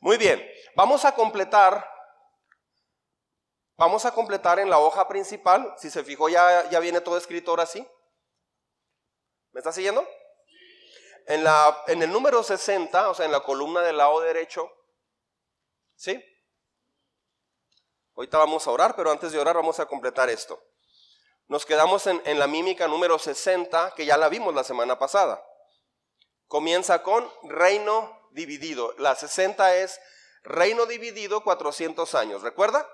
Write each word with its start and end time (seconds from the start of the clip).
Muy 0.00 0.16
bien, 0.16 0.48
vamos 0.76 1.04
a 1.04 1.12
completar, 1.12 1.84
vamos 3.76 4.04
a 4.04 4.12
completar 4.12 4.60
en 4.60 4.70
la 4.70 4.78
hoja 4.78 5.08
principal, 5.08 5.74
si 5.76 5.90
se 5.90 6.04
fijó 6.04 6.28
ya, 6.28 6.70
ya 6.70 6.78
viene 6.78 7.00
todo 7.00 7.18
escrito 7.18 7.50
ahora 7.50 7.66
sí. 7.66 7.86
¿Me 9.50 9.58
está 9.58 9.72
siguiendo? 9.72 10.06
En, 11.26 11.42
la, 11.42 11.82
en 11.88 12.02
el 12.02 12.12
número 12.12 12.44
60, 12.44 13.10
o 13.10 13.14
sea, 13.14 13.26
en 13.26 13.32
la 13.32 13.40
columna 13.40 13.80
del 13.80 13.96
lado 13.96 14.20
derecho, 14.20 14.70
¿sí? 15.96 16.24
Ahorita 18.14 18.38
vamos 18.38 18.66
a 18.66 18.70
orar, 18.70 18.94
pero 18.94 19.10
antes 19.10 19.32
de 19.32 19.40
orar 19.40 19.56
vamos 19.56 19.80
a 19.80 19.86
completar 19.86 20.30
esto. 20.30 20.62
Nos 21.48 21.66
quedamos 21.66 22.06
en, 22.06 22.22
en 22.24 22.38
la 22.38 22.46
mímica 22.46 22.86
número 22.86 23.18
60, 23.18 23.94
que 23.96 24.06
ya 24.06 24.16
la 24.16 24.28
vimos 24.28 24.54
la 24.54 24.62
semana 24.62 24.96
pasada. 24.98 25.44
Comienza 26.46 27.02
con 27.02 27.28
reino 27.42 28.17
dividido. 28.32 28.94
La 28.98 29.14
60 29.14 29.76
es 29.76 30.00
reino 30.42 30.86
dividido 30.86 31.42
400 31.42 32.14
años. 32.14 32.42
¿Recuerda? 32.42 32.88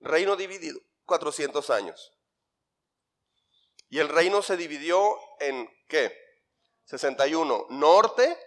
Reino 0.00 0.36
dividido 0.36 0.80
400 1.06 1.70
años. 1.70 2.12
Y 3.88 3.98
el 4.00 4.08
reino 4.08 4.42
se 4.42 4.56
dividió 4.56 5.18
en 5.40 5.68
qué? 5.88 6.12
61. 6.84 7.66
Norte, 7.70 8.38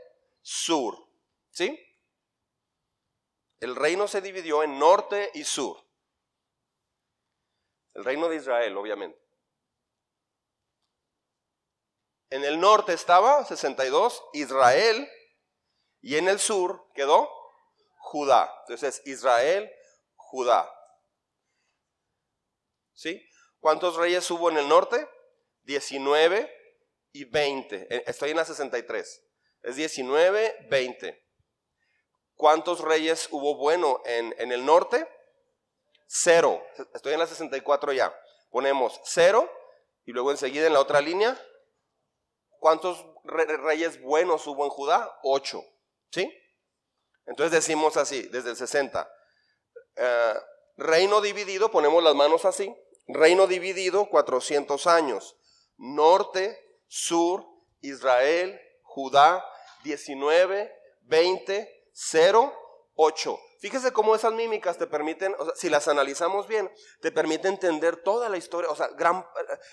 sur. 0.41 0.95
¿Sí? 1.52 1.84
El 3.59 3.76
reino 3.76 4.07
se 4.07 4.21
dividió 4.21 4.62
en 4.63 4.77
norte 4.77 5.32
y 5.34 5.43
sur. 5.43 5.84
El 7.95 8.05
reino 8.05 8.29
de 8.29 8.35
Israel, 8.35 8.77
obviamente. 8.77 9.27
En 12.30 12.44
el 12.44 12.59
norte 12.59 12.94
estaba 12.94 13.45
62 13.45 14.23
Israel 14.34 15.09
y 16.02 16.18
en 16.18 16.27
el 16.27 16.40
sur 16.40 16.91
quedó 16.94 17.30
Judá. 17.99 18.54
Entonces 18.62 19.01
Israel, 19.05 19.71
Judá. 20.15 20.70
¿Sí? 22.93 23.24
¿Cuántos 23.60 23.96
reyes 23.96 24.29
hubo 24.29 24.49
en 24.49 24.57
el 24.57 24.68
norte? 24.68 25.07
19 25.63 26.51
y 27.13 27.26
20. 27.26 27.88
Eh, 27.90 28.04
estoy 28.07 28.32
en 28.32 28.38
la 28.38 28.46
63. 28.46 29.23
Es 29.63 29.76
19, 29.76 30.68
20. 30.70 31.26
¿Cuántos 32.35 32.82
reyes 32.82 33.27
hubo 33.32 33.55
bueno 33.55 34.01
en, 34.05 34.35
en 34.38 34.51
el 34.51 34.66
norte? 34.66 35.07
Cero. 36.07 36.63
Estoy 36.94 37.13
en 37.13 37.20
la 37.20 37.27
64 37.27 37.94
ya. 37.94 38.13
Ponemos 38.49 38.99
cero 39.04 39.51
y 40.05 40.12
luego 40.12 40.32
enseguida 40.32 40.68
en 40.68 40.73
la 40.73 40.79
otra 40.79 41.01
línea 41.01 41.38
¿Cuántos 42.60 43.05
reyes 43.24 44.02
buenos 44.02 44.46
hubo 44.48 44.63
en 44.66 44.70
Judá? 44.70 45.20
Ocho. 45.24 45.63
¿Sí? 46.12 46.32
Entonces 47.26 47.52
decimos 47.52 47.98
así, 47.98 48.24
desde 48.24 48.52
el 48.52 48.55
60. 48.55 49.10
Eh, 49.96 50.34
reino 50.78 51.22
dividido, 51.22 51.70
ponemos 51.72 52.04
las 52.04 52.16
manos 52.16 52.46
así. 52.46 52.74
Reino 53.08 53.48
dividido, 53.48 54.10
400 54.10 54.88
años. 54.88 55.38
Norte, 55.78 56.58
sur, 56.88 57.46
Israel, 57.82 58.60
Judá, 58.84 59.44
19, 59.84 60.74
20, 61.04 61.90
0, 61.94 62.54
8. 62.98 63.40
Fíjese 63.59 63.93
cómo 63.93 64.16
esas 64.16 64.34
mímicas 64.34 64.78
te 64.78 64.88
permiten, 64.88 65.35
o 65.38 65.45
sea, 65.45 65.56
si 65.56 65.69
las 65.69 65.88
analizamos 65.88 66.47
bien, 66.47 66.72
te 67.00 67.12
permite 67.12 67.47
entender 67.47 67.97
toda 67.97 68.28
la 68.28 68.38
historia, 68.38 68.69
o 68.69 68.75
sea, 68.75 68.88
gran, 68.89 69.25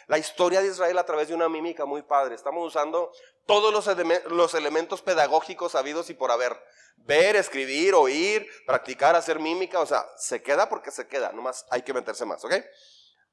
la 0.06 0.18
historia 0.18 0.60
de 0.60 0.68
Israel 0.68 0.98
a 0.98 1.06
través 1.06 1.28
de 1.28 1.34
una 1.34 1.48
mímica 1.48 1.84
muy 1.86 2.02
padre. 2.02 2.34
Estamos 2.34 2.66
usando 2.66 3.10
todos 3.46 3.72
los, 3.72 3.88
los 4.26 4.54
elementos 4.54 5.02
pedagógicos 5.02 5.74
habidos 5.74 6.10
y 6.10 6.14
por 6.14 6.30
haber. 6.30 6.56
Ver, 6.96 7.36
escribir, 7.36 7.94
oír, 7.94 8.48
practicar, 8.66 9.16
hacer 9.16 9.40
mímica, 9.40 9.80
o 9.80 9.86
sea, 9.86 10.06
se 10.16 10.42
queda 10.42 10.68
porque 10.68 10.90
se 10.90 11.08
queda, 11.08 11.32
nomás 11.32 11.66
hay 11.70 11.82
que 11.82 11.92
meterse 11.92 12.24
más, 12.24 12.44
¿ok? 12.44 12.54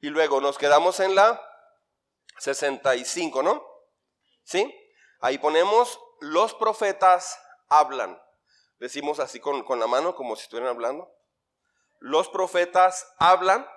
Y 0.01 0.09
luego 0.09 0.41
nos 0.41 0.57
quedamos 0.57 0.99
en 0.99 1.13
la 1.15 1.39
65, 2.39 3.43
¿no? 3.43 3.63
¿Sí? 4.43 4.73
Ahí 5.19 5.37
ponemos, 5.37 5.99
los 6.19 6.53
profetas 6.55 7.39
hablan. 7.69 8.19
Decimos 8.81 9.19
así 9.19 9.39
con, 9.39 9.63
la 9.79 9.85
mano, 9.85 10.15
como 10.15 10.35
si 10.35 10.41
estuvieran 10.41 10.71
hablando. 10.71 11.15
Los 11.99 12.29
profetas 12.29 13.13
hablan, 13.19 13.69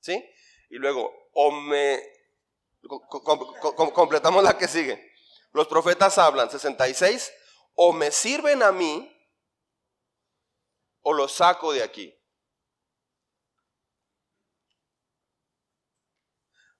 ¿sí? 0.00 0.14
Y 0.70 0.76
luego, 0.76 1.12
o 1.34 1.50
me... 1.50 2.02
completamos 3.92 4.42
la 4.42 4.56
que 4.56 4.66
sigue. 4.66 5.12
Los 5.52 5.68
profetas 5.68 6.16
hablan, 6.16 6.48
66, 6.48 7.34
o 7.74 7.92
me 7.92 8.10
sirven 8.10 8.62
a 8.62 8.72
mí, 8.72 9.14
o 11.02 11.12
los 11.12 11.30
saco 11.30 11.74
de 11.74 11.82
aquí. 11.82 12.18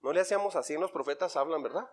No 0.01 0.15
le 0.15 0.23
hacíamos 0.23 0.57
así, 0.57 0.79
los 0.79 0.93
profetas 0.93 1.37
hablan, 1.37 1.63
¿verdad? 1.63 1.87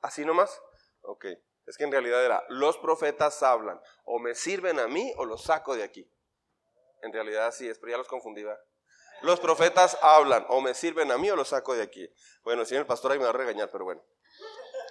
Así 0.00 0.24
nomás. 0.24 0.60
Ok. 1.02 1.26
Es 1.66 1.76
que 1.76 1.84
en 1.84 1.92
realidad 1.92 2.24
era, 2.24 2.44
los 2.48 2.78
profetas 2.78 3.42
hablan, 3.42 3.80
o 4.04 4.18
me 4.18 4.34
sirven 4.34 4.78
a 4.78 4.86
mí 4.86 5.12
o 5.16 5.24
los 5.24 5.42
saco 5.42 5.74
de 5.74 5.82
aquí. 5.82 6.08
En 7.02 7.12
realidad 7.12 7.52
sí 7.52 7.68
es, 7.68 7.78
pero 7.78 7.92
ya 7.92 7.98
los 7.98 8.08
confundí. 8.08 8.44
Los 9.22 9.40
profetas 9.40 9.98
hablan, 10.00 10.46
o 10.48 10.60
me 10.60 10.74
sirven 10.74 11.10
a 11.10 11.18
mí 11.18 11.30
o 11.30 11.36
los 11.36 11.48
saco 11.48 11.74
de 11.74 11.82
aquí. 11.82 12.08
Bueno, 12.44 12.64
si 12.64 12.74
el 12.76 12.86
pastor 12.86 13.12
ahí 13.12 13.18
me 13.18 13.24
va 13.24 13.30
a 13.30 13.34
regañar, 13.34 13.70
pero 13.70 13.84
bueno. 13.84 14.02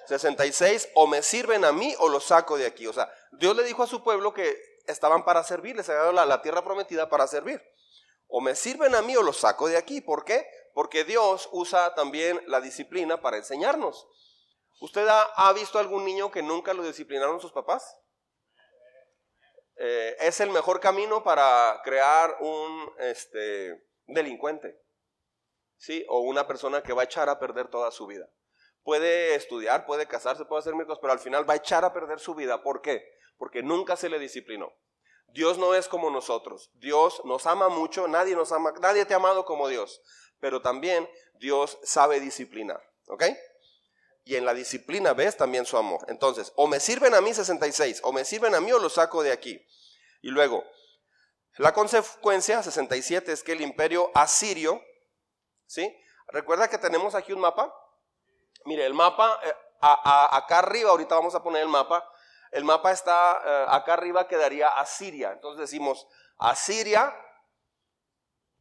66, 0.07 0.89
o 0.95 1.07
me 1.07 1.21
sirven 1.21 1.65
a 1.65 1.71
mí 1.71 1.95
o 1.99 2.09
los 2.09 2.25
saco 2.25 2.57
de 2.57 2.65
aquí. 2.65 2.87
O 2.87 2.93
sea, 2.93 3.11
Dios 3.31 3.55
le 3.55 3.63
dijo 3.63 3.83
a 3.83 3.87
su 3.87 4.03
pueblo 4.03 4.33
que 4.33 4.57
estaban 4.85 5.23
para 5.25 5.43
servir, 5.43 5.75
les 5.75 5.89
había 5.89 6.01
dado 6.01 6.13
la, 6.13 6.25
la 6.25 6.41
tierra 6.41 6.63
prometida 6.63 7.09
para 7.09 7.25
servir. 7.27 7.61
O 8.27 8.41
me 8.41 8.55
sirven 8.55 8.95
a 8.95 9.01
mí 9.01 9.15
o 9.15 9.23
los 9.23 9.37
saco 9.37 9.67
de 9.67 9.77
aquí. 9.77 10.01
¿Por 10.01 10.25
qué? 10.25 10.47
Porque 10.73 11.05
Dios 11.05 11.49
usa 11.51 11.95
también 11.95 12.41
la 12.47 12.61
disciplina 12.61 13.21
para 13.21 13.37
enseñarnos. 13.37 14.07
¿Usted 14.79 15.07
ha, 15.07 15.53
visto 15.53 15.79
algún 15.79 16.03
niño 16.03 16.31
que 16.31 16.41
nunca 16.41 16.73
lo 16.73 16.83
disciplinaron 16.83 17.39
sus 17.39 17.51
papás? 17.51 17.97
Eh, 19.77 20.15
es 20.19 20.39
el 20.39 20.49
mejor 20.49 20.79
camino 20.79 21.23
para 21.23 21.81
crear 21.83 22.35
un 22.41 22.93
este, 22.99 23.87
delincuente, 24.05 24.81
¿sí? 25.77 26.05
O 26.09 26.19
una 26.21 26.47
persona 26.47 26.83
que 26.83 26.93
va 26.93 27.03
a 27.03 27.05
echar 27.05 27.29
a 27.29 27.39
perder 27.39 27.69
toda 27.69 27.91
su 27.91 28.05
vida. 28.05 28.29
Puede 28.83 29.35
estudiar, 29.35 29.85
puede 29.85 30.07
casarse, 30.07 30.45
puede 30.45 30.59
hacer 30.59 30.73
cosas, 30.73 30.99
pero 31.01 31.13
al 31.13 31.19
final 31.19 31.49
va 31.49 31.53
a 31.53 31.57
echar 31.57 31.83
a 31.85 31.93
perder 31.93 32.19
su 32.19 32.35
vida. 32.35 32.61
¿Por 32.61 32.81
qué? 32.81 33.03
Porque 33.37 33.63
nunca 33.63 33.95
se 33.95 34.09
le 34.09 34.19
disciplinó. 34.19 34.73
Dios 35.27 35.57
no 35.57 35.73
es 35.73 35.87
como 35.87 36.09
nosotros. 36.09 36.69
Dios 36.75 37.21
nos 37.25 37.45
ama 37.45 37.69
mucho, 37.69 38.07
nadie 38.07 38.35
nos 38.35 38.51
ama, 38.51 38.73
nadie 38.79 39.05
te 39.05 39.13
ha 39.13 39.17
amado 39.17 39.45
como 39.45 39.67
Dios, 39.67 40.01
pero 40.39 40.61
también 40.61 41.09
Dios 41.33 41.79
sabe 41.83 42.19
disciplinar, 42.19 42.81
¿ok? 43.07 43.23
Y 44.25 44.35
en 44.35 44.43
la 44.43 44.55
disciplina 44.55 45.13
ves 45.13 45.37
también 45.37 45.65
su 45.65 45.77
amor. 45.77 46.03
Entonces, 46.09 46.51
o 46.55 46.67
me 46.67 46.79
sirven 46.79 47.13
a 47.13 47.21
mí 47.21 47.33
66, 47.33 48.01
o 48.03 48.11
me 48.11 48.25
sirven 48.25 48.55
a 48.55 48.59
mí 48.59 48.71
o 48.71 48.79
los 48.79 48.93
saco 48.93 49.21
de 49.21 49.31
aquí. 49.31 49.63
Y 50.21 50.29
luego, 50.29 50.65
la 51.57 51.73
consecuencia 51.73 52.61
67 52.61 53.31
es 53.31 53.43
que 53.43 53.51
el 53.51 53.61
imperio 53.61 54.09
asirio, 54.15 54.81
¿sí? 55.67 55.95
Recuerda 56.27 56.67
que 56.67 56.79
tenemos 56.79 57.13
aquí 57.13 57.33
un 57.33 57.39
mapa. 57.39 57.71
Mire, 58.65 58.87
el 58.87 58.95
mapa, 58.95 59.39
eh, 59.43 59.53
acá 59.79 60.59
arriba, 60.59 60.89
ahorita 60.89 61.13
vamos 61.13 61.35
a 61.35 61.43
poner 61.43 61.61
el 61.61 61.69
mapa. 61.69 62.03
El 62.51 62.63
mapa 62.63 62.91
está 62.91 63.41
eh, 63.45 63.65
acá 63.69 63.93
arriba, 63.93 64.27
quedaría 64.27 64.69
Asiria. 64.69 65.33
Entonces 65.33 65.59
decimos 65.61 66.07
Asiria, 66.39 67.15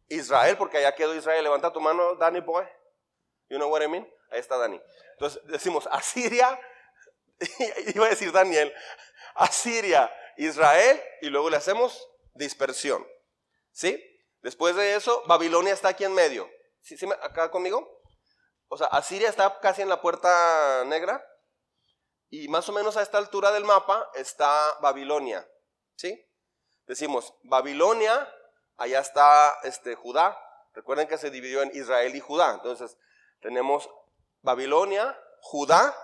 Israel, 0.08 0.58
porque 0.58 0.76
allá 0.76 0.94
quedó 0.94 1.14
Israel. 1.14 1.42
Levanta 1.42 1.72
tu 1.72 1.80
mano, 1.80 2.16
Danny 2.16 2.40
Boy. 2.40 2.66
You 3.48 3.56
know 3.56 3.70
what 3.70 3.82
I 3.82 3.88
mean? 3.88 4.06
Ahí 4.34 4.40
está 4.40 4.56
Dani. 4.58 4.80
Entonces 5.12 5.40
decimos 5.44 5.88
Asiria, 5.90 6.60
iba 7.94 8.06
a 8.06 8.10
decir 8.10 8.32
Daniel, 8.32 8.74
Asiria, 9.36 10.12
Israel, 10.36 11.00
y 11.20 11.30
luego 11.30 11.50
le 11.50 11.56
hacemos 11.56 12.08
dispersión. 12.34 13.06
¿Sí? 13.70 14.02
Después 14.42 14.76
de 14.76 14.96
eso, 14.96 15.22
Babilonia 15.26 15.72
está 15.72 15.88
aquí 15.88 16.04
en 16.04 16.12
medio. 16.12 16.50
¿Sí, 16.82 16.96
sí 16.96 17.08
acá 17.22 17.50
conmigo? 17.50 18.02
O 18.68 18.76
sea, 18.76 18.88
Asiria 18.88 19.28
está 19.28 19.60
casi 19.60 19.82
en 19.82 19.88
la 19.88 20.00
puerta 20.00 20.84
negra. 20.86 21.24
Y 22.28 22.48
más 22.48 22.68
o 22.68 22.72
menos 22.72 22.96
a 22.96 23.02
esta 23.02 23.18
altura 23.18 23.52
del 23.52 23.64
mapa 23.64 24.10
está 24.14 24.78
Babilonia. 24.80 25.48
¿Sí? 25.94 26.20
Decimos, 26.86 27.34
Babilonia, 27.44 28.28
allá 28.76 28.98
está 28.98 29.60
este, 29.62 29.94
Judá. 29.94 30.36
Recuerden 30.72 31.06
que 31.06 31.18
se 31.18 31.30
dividió 31.30 31.62
en 31.62 31.70
Israel 31.74 32.14
y 32.16 32.20
Judá. 32.20 32.52
Entonces, 32.54 32.98
tenemos 33.40 33.88
Babilonia, 34.44 35.18
Judá, 35.40 35.96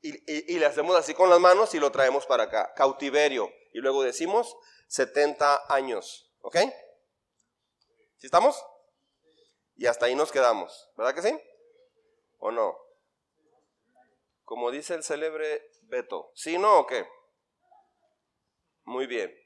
y, 0.00 0.58
le 0.58 0.64
hacemos 0.64 0.96
así 0.96 1.12
con 1.12 1.28
las 1.28 1.40
manos 1.40 1.74
y 1.74 1.80
lo 1.80 1.90
traemos 1.90 2.24
para 2.24 2.44
acá. 2.44 2.72
Cautiverio. 2.74 3.52
Y 3.72 3.80
luego 3.80 4.02
decimos 4.02 4.56
70 4.86 5.64
años. 5.68 6.32
¿Ok? 6.40 6.56
¿Sí 8.16 8.26
estamos? 8.26 8.64
Y 9.76 9.86
hasta 9.86 10.06
ahí 10.06 10.14
nos 10.14 10.30
quedamos. 10.30 10.88
¿Verdad 10.96 11.14
que 11.14 11.22
sí? 11.22 11.40
¿O 12.38 12.52
no? 12.52 12.78
Como 14.44 14.70
dice 14.70 14.94
el 14.94 15.02
célebre 15.02 15.68
Beto. 15.82 16.30
¿Sí, 16.34 16.58
no 16.58 16.78
o 16.78 16.86
qué? 16.86 17.06
Muy 18.84 19.08
bien. 19.08 19.36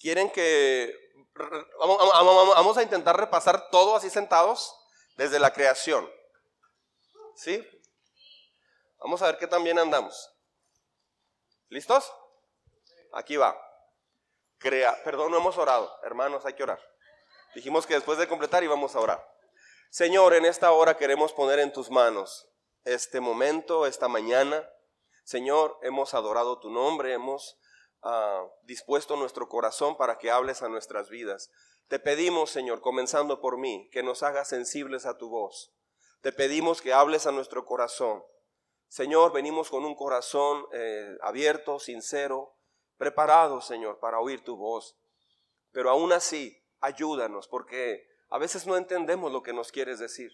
¿Quieren 0.00 0.30
que... 0.30 0.96
Vamos 1.78 2.78
a 2.78 2.82
intentar 2.82 3.18
repasar 3.18 3.68
todo 3.68 3.96
así 3.96 4.08
sentados 4.08 4.74
desde 5.16 5.38
la 5.38 5.52
creación. 5.52 6.08
¿Sí? 7.34 7.66
Vamos 8.98 9.20
a 9.22 9.26
ver 9.26 9.38
qué 9.38 9.46
también 9.46 9.78
andamos. 9.78 10.32
¿Listos? 11.68 12.12
Aquí 13.12 13.36
va. 13.36 13.56
Crea, 14.58 15.02
perdón, 15.04 15.32
no 15.32 15.38
hemos 15.38 15.58
orado. 15.58 15.92
Hermanos, 16.02 16.44
hay 16.46 16.54
que 16.54 16.62
orar. 16.62 16.80
Dijimos 17.54 17.86
que 17.86 17.94
después 17.94 18.18
de 18.18 18.28
completar 18.28 18.62
íbamos 18.62 18.94
a 18.94 19.00
orar. 19.00 19.26
Señor, 19.90 20.34
en 20.34 20.44
esta 20.44 20.72
hora 20.72 20.96
queremos 20.96 21.32
poner 21.32 21.58
en 21.58 21.72
tus 21.72 21.90
manos 21.90 22.48
este 22.84 23.20
momento, 23.20 23.86
esta 23.86 24.08
mañana. 24.08 24.68
Señor, 25.24 25.78
hemos 25.82 26.14
adorado 26.14 26.58
tu 26.60 26.70
nombre, 26.70 27.12
hemos 27.12 27.58
ah, 28.02 28.46
dispuesto 28.62 29.16
nuestro 29.16 29.48
corazón 29.48 29.96
para 29.96 30.18
que 30.18 30.30
hables 30.30 30.62
a 30.62 30.68
nuestras 30.68 31.08
vidas. 31.08 31.50
Te 31.88 31.98
pedimos, 31.98 32.50
Señor, 32.50 32.80
comenzando 32.80 33.40
por 33.40 33.58
mí, 33.58 33.88
que 33.92 34.02
nos 34.02 34.22
hagas 34.22 34.48
sensibles 34.48 35.06
a 35.06 35.16
tu 35.18 35.28
voz. 35.28 35.72
Te 36.20 36.32
pedimos 36.32 36.82
que 36.82 36.92
hables 36.92 37.26
a 37.26 37.32
nuestro 37.32 37.64
corazón. 37.64 38.24
Señor, 38.88 39.32
venimos 39.32 39.70
con 39.70 39.84
un 39.84 39.94
corazón 39.94 40.66
eh, 40.72 41.16
abierto, 41.22 41.78
sincero, 41.78 42.56
preparado, 42.96 43.60
Señor, 43.60 43.98
para 44.00 44.20
oír 44.20 44.42
tu 44.42 44.56
voz. 44.56 44.96
Pero 45.70 45.90
aún 45.90 46.12
así, 46.12 46.60
ayúdanos, 46.80 47.48
porque 47.48 48.06
a 48.28 48.38
veces 48.38 48.66
no 48.66 48.76
entendemos 48.76 49.30
lo 49.30 49.42
que 49.42 49.52
nos 49.52 49.70
quieres 49.70 49.98
decir. 49.98 50.32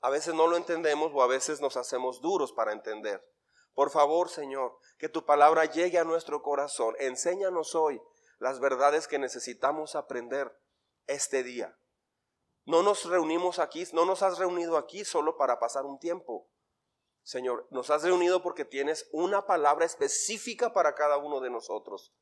A 0.00 0.10
veces 0.10 0.34
no 0.34 0.46
lo 0.46 0.56
entendemos 0.56 1.12
o 1.14 1.22
a 1.22 1.26
veces 1.26 1.60
nos 1.60 1.76
hacemos 1.76 2.20
duros 2.20 2.52
para 2.52 2.72
entender. 2.72 3.24
Por 3.74 3.90
favor, 3.90 4.28
Señor, 4.28 4.76
que 4.98 5.08
tu 5.08 5.24
palabra 5.24 5.64
llegue 5.64 5.98
a 5.98 6.04
nuestro 6.04 6.42
corazón. 6.42 6.94
Enséñanos 6.98 7.74
hoy 7.74 8.00
las 8.38 8.60
verdades 8.60 9.08
que 9.08 9.18
necesitamos 9.18 9.94
aprender 9.94 10.52
este 11.06 11.42
día. 11.42 11.78
No 12.64 12.82
nos 12.82 13.04
reunimos 13.04 13.58
aquí, 13.58 13.84
no 13.92 14.04
nos 14.04 14.22
has 14.22 14.38
reunido 14.38 14.76
aquí 14.76 15.04
solo 15.04 15.36
para 15.36 15.58
pasar 15.58 15.84
un 15.84 15.98
tiempo. 15.98 16.48
Señor, 17.22 17.66
nos 17.70 17.90
has 17.90 18.02
reunido 18.02 18.42
porque 18.42 18.64
tienes 18.64 19.08
una 19.12 19.46
palabra 19.46 19.84
específica 19.84 20.72
para 20.72 20.94
cada 20.94 21.18
uno 21.18 21.40
de 21.40 21.50
nosotros. 21.50 22.12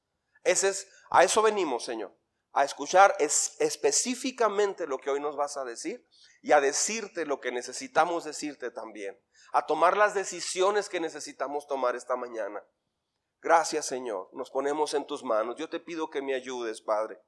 Ese 0.44 0.68
es, 0.68 0.90
a 1.10 1.24
eso 1.24 1.42
venimos, 1.42 1.84
Señor, 1.84 2.14
a 2.52 2.64
escuchar 2.64 3.14
es, 3.18 3.56
específicamente 3.60 4.86
lo 4.86 4.98
que 4.98 5.10
hoy 5.10 5.20
nos 5.20 5.36
vas 5.36 5.56
a 5.56 5.64
decir 5.64 6.06
y 6.42 6.52
a 6.52 6.60
decirte 6.60 7.26
lo 7.26 7.40
que 7.40 7.52
necesitamos 7.52 8.24
decirte 8.24 8.70
también, 8.70 9.18
a 9.52 9.66
tomar 9.66 9.96
las 9.96 10.14
decisiones 10.14 10.88
que 10.88 11.00
necesitamos 11.00 11.66
tomar 11.66 11.96
esta 11.96 12.16
mañana. 12.16 12.64
Gracias, 13.40 13.86
Señor, 13.86 14.28
nos 14.32 14.50
ponemos 14.50 14.94
en 14.94 15.06
tus 15.06 15.24
manos. 15.24 15.56
Yo 15.56 15.68
te 15.68 15.80
pido 15.80 16.10
que 16.10 16.22
me 16.22 16.34
ayudes, 16.34 16.82
Padre. 16.82 17.20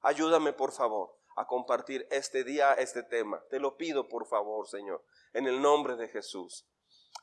Ayúdame, 0.00 0.52
por 0.52 0.72
favor, 0.72 1.16
a 1.36 1.46
compartir 1.46 2.06
este 2.10 2.42
día, 2.42 2.72
este 2.74 3.02
tema. 3.02 3.42
Te 3.50 3.60
lo 3.60 3.76
pido, 3.76 4.08
por 4.08 4.26
favor, 4.26 4.66
Señor, 4.66 5.04
en 5.32 5.46
el 5.46 5.60
nombre 5.60 5.96
de 5.96 6.08
Jesús. 6.08 6.66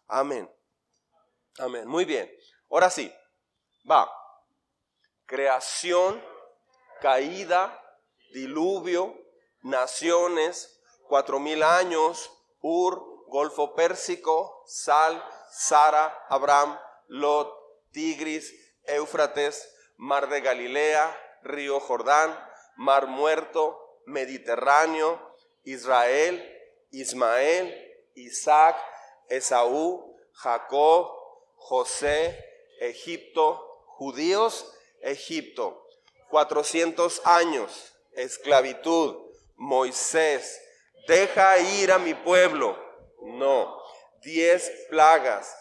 Amén. 0.08 0.50
Amén. 1.60 1.88
Muy 1.88 2.06
bien. 2.06 2.32
Ahora 2.70 2.90
sí. 2.90 3.12
Va. 3.90 4.10
Creación, 5.26 6.24
caída, 7.00 7.82
diluvio, 8.34 9.16
naciones, 9.62 10.80
cuatro 11.08 11.40
mil 11.40 11.64
años, 11.64 12.32
Ur, 12.62 13.26
Golfo 13.28 13.76
Pérsico, 13.76 14.64
Sal, 14.68 15.24
Sara, 15.52 16.26
Abraham, 16.30 16.78
Lot, 17.08 17.54
Tigris, 17.92 18.54
Éufrates, 18.84 19.68
Mar 19.98 20.30
de 20.30 20.42
Galilea, 20.42 21.18
Río 21.44 21.80
Jordán, 21.80 22.38
Mar 22.76 23.08
Muerto, 23.08 24.02
Mediterráneo, 24.06 25.20
Israel, 25.64 26.44
Ismael, 26.92 27.76
Isaac, 28.16 28.78
Esaú, 29.30 30.16
Jacob, 30.34 31.12
José, 31.56 32.46
Egipto, 32.80 33.84
judíos, 33.86 34.72
Egipto. 35.02 35.87
400 36.30 37.22
años, 37.26 37.94
esclavitud, 38.14 39.16
Moisés, 39.56 40.62
deja 41.08 41.58
ir 41.58 41.92
a 41.92 41.98
mi 41.98 42.14
pueblo. 42.14 42.78
No, 43.22 43.82
diez 44.22 44.70
plagas, 44.90 45.56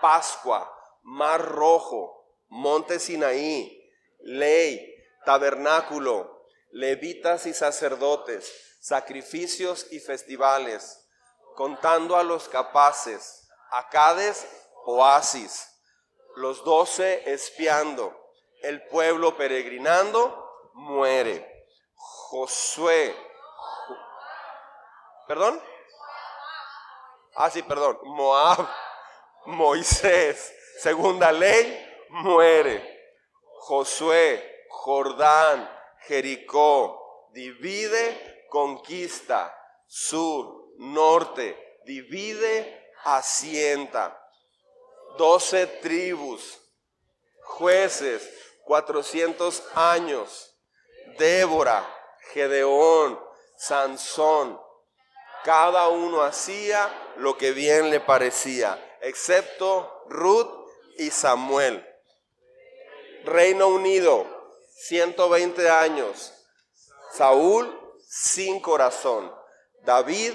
Pascua, 0.00 0.70
Mar 1.02 1.44
Rojo, 1.44 2.36
Monte 2.48 2.98
Sinaí, 2.98 3.90
ley, 4.20 4.94
tabernáculo, 5.24 6.46
levitas 6.70 7.46
y 7.46 7.54
sacerdotes, 7.54 8.52
sacrificios 8.80 9.86
y 9.90 10.00
festivales, 10.00 11.08
contando 11.54 12.16
a 12.16 12.22
los 12.22 12.48
capaces, 12.48 13.48
Acades, 13.70 14.46
oasis, 14.86 15.68
los 16.36 16.64
doce 16.64 17.30
espiando, 17.30 18.17
el 18.62 18.86
pueblo 18.88 19.36
peregrinando, 19.36 20.70
muere. 20.74 21.66
Josué, 21.94 23.14
¿perdón? 25.26 25.60
Ah, 27.36 27.50
sí, 27.50 27.62
perdón. 27.62 27.98
Moab, 28.02 28.68
Moisés, 29.46 30.52
segunda 30.80 31.30
ley, 31.32 31.86
muere. 32.10 32.96
Josué, 33.60 34.66
Jordán, 34.68 35.70
Jericó, 36.00 37.30
divide, 37.32 38.46
conquista, 38.48 39.54
sur, 39.86 40.72
norte, 40.78 41.80
divide, 41.84 42.92
asienta. 43.04 44.18
Doce 45.16 45.66
tribus, 45.66 46.60
jueces, 47.42 48.47
cuatrocientos 48.68 49.64
años. 49.74 50.54
Débora, 51.16 51.88
Gedeón, 52.32 53.18
Sansón. 53.56 54.60
Cada 55.42 55.88
uno 55.88 56.22
hacía 56.22 57.14
lo 57.16 57.38
que 57.38 57.52
bien 57.52 57.88
le 57.88 57.98
parecía, 57.98 58.78
excepto 59.00 60.04
Ruth 60.10 60.50
y 60.98 61.10
Samuel. 61.10 61.82
Reino 63.24 63.68
Unido, 63.68 64.26
120 64.80 65.70
años. 65.70 66.34
Saúl 67.12 67.74
sin 68.06 68.60
corazón. 68.60 69.34
David 69.84 70.34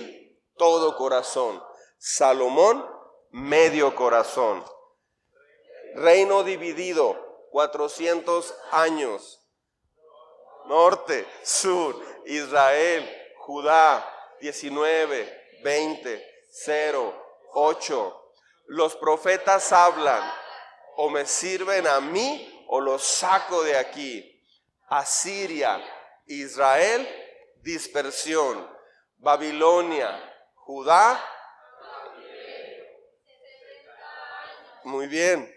todo 0.58 0.98
corazón. 0.98 1.62
Salomón, 2.00 2.84
medio 3.30 3.96
corazón. 3.96 4.66
Reino 5.96 6.44
dividido, 6.44 7.33
400 7.54 8.52
años. 8.72 9.40
Norte, 10.66 11.28
sur, 11.44 12.04
Israel, 12.26 13.08
Judá, 13.38 14.04
19, 14.42 15.60
20, 15.64 16.48
0, 16.50 17.14
8. 17.54 18.32
Los 18.66 18.96
profetas 18.96 19.72
hablan, 19.72 20.24
o 20.96 21.12
me 21.12 21.28
sirven 21.28 21.86
a 21.86 22.02
mí 22.02 22.66
o 22.70 22.82
los 22.82 23.04
saco 23.04 23.62
de 23.62 23.78
aquí. 23.78 24.44
Asiria, 24.88 25.80
Israel, 26.26 27.08
dispersión. 27.62 28.68
Babilonia, 29.18 30.10
Judá. 30.56 31.24
Muy 34.86 35.06
bien, 35.06 35.54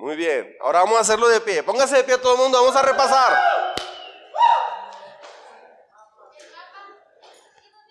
muy 0.00 0.16
bien. 0.16 0.56
Ahora 0.62 0.80
vamos 0.80 0.96
a 0.96 1.02
hacerlo 1.02 1.28
de 1.28 1.42
pie. 1.42 1.62
Póngase 1.62 1.96
de 1.96 2.04
pie 2.04 2.16
todo 2.16 2.32
el 2.32 2.38
mundo, 2.38 2.58
vamos 2.58 2.74
a 2.74 2.80
repasar. 2.80 3.38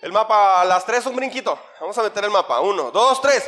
El 0.01 0.11
mapa, 0.11 0.61
a 0.61 0.65
las 0.65 0.83
tres 0.87 1.05
un 1.05 1.15
brinquito. 1.15 1.59
Vamos 1.79 1.95
a 1.99 2.01
meter 2.01 2.23
el 2.23 2.31
mapa. 2.31 2.61
Uno, 2.61 2.89
dos, 2.89 3.21
tres. 3.21 3.47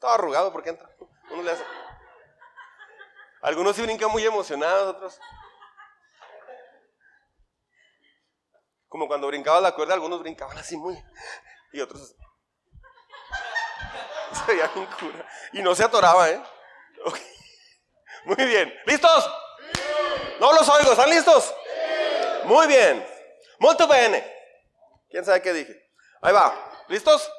Todo 0.00 0.10
arrugado 0.10 0.52
porque 0.52 0.70
entra. 0.70 0.90
Algunos 3.40 3.76
sí 3.76 3.82
brincan 3.82 4.10
muy 4.10 4.24
emocionados, 4.24 4.96
otros. 4.96 5.20
Como 8.88 9.06
cuando 9.06 9.28
brincaba 9.28 9.60
la 9.60 9.76
cuerda, 9.76 9.94
algunos 9.94 10.18
brincaban 10.18 10.58
así 10.58 10.76
muy. 10.76 11.00
Y 11.72 11.80
otros. 11.80 12.16
Se 14.32 14.52
veía 14.52 14.68
un 14.74 14.86
cura. 14.86 15.24
Y 15.52 15.62
no 15.62 15.72
se 15.76 15.84
atoraba, 15.84 16.28
¿eh? 16.30 16.42
Muy 18.24 18.46
bien. 18.46 18.74
¿Listos? 18.86 19.30
No 20.40 20.52
los 20.52 20.68
oigo. 20.68 20.92
¿Están 20.92 21.10
listos? 21.10 21.54
Muy 22.44 22.66
bien. 22.66 23.06
Molto 23.58 23.86
bene. 23.86 24.32
¿Quién 25.10 25.24
sabe 25.24 25.42
qué 25.42 25.52
dije? 25.52 25.90
Ahí 26.20 26.32
va. 26.32 26.54
¿Listos? 26.88 27.30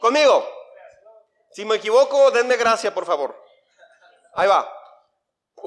Conmigo. 0.00 0.48
Si 1.52 1.64
me 1.64 1.76
equivoco, 1.76 2.30
denme 2.30 2.56
gracia, 2.56 2.92
por 2.92 3.06
favor. 3.06 3.42
Ahí 4.34 4.46
va. 4.46 4.70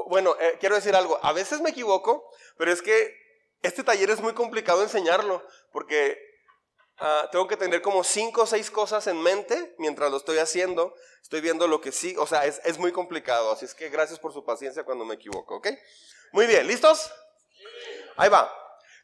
Bueno, 0.08 0.36
eh, 0.40 0.58
quiero 0.60 0.76
decir 0.76 0.96
algo. 0.96 1.20
A 1.24 1.34
veces 1.34 1.62
me 1.62 1.72
equivoco, 1.72 2.30
pero 2.58 2.72
es 2.72 2.82
que 2.82 3.16
este 3.62 3.84
taller 3.84 4.10
es 4.12 4.22
muy 4.22 4.34
complicado 4.34 4.84
enseñarlo, 4.84 5.44
porque 5.72 6.29
ah, 7.00 7.28
tengo 7.32 7.48
que 7.48 7.58
tener 7.58 7.82
como 7.82 8.04
cinco 8.04 8.42
o 8.42 8.46
seis 8.46 8.70
cosas 8.72 9.08
en 9.08 9.22
mente 9.22 9.76
mientras 9.78 10.12
lo 10.12 10.18
estoy 10.18 10.38
haciendo. 10.38 10.94
Estoy 11.22 11.42
viendo 11.42 11.68
lo 11.68 11.82
que 11.82 11.92
sí, 11.92 12.16
o 12.18 12.26
sea, 12.26 12.46
es, 12.46 12.62
es 12.64 12.78
muy 12.78 12.92
complicado. 12.92 13.52
Así 13.52 13.66
es 13.66 13.76
que 13.76 13.90
gracias 13.90 14.20
por 14.20 14.34
su 14.34 14.44
paciencia 14.44 14.84
cuando 14.84 15.06
me 15.06 15.16
equivoco, 15.16 15.58
¿ok? 15.58 15.68
Muy 16.32 16.48
bien, 16.48 16.66
¿listos? 16.68 17.12
Ahí 18.16 18.30
va. 18.30 18.54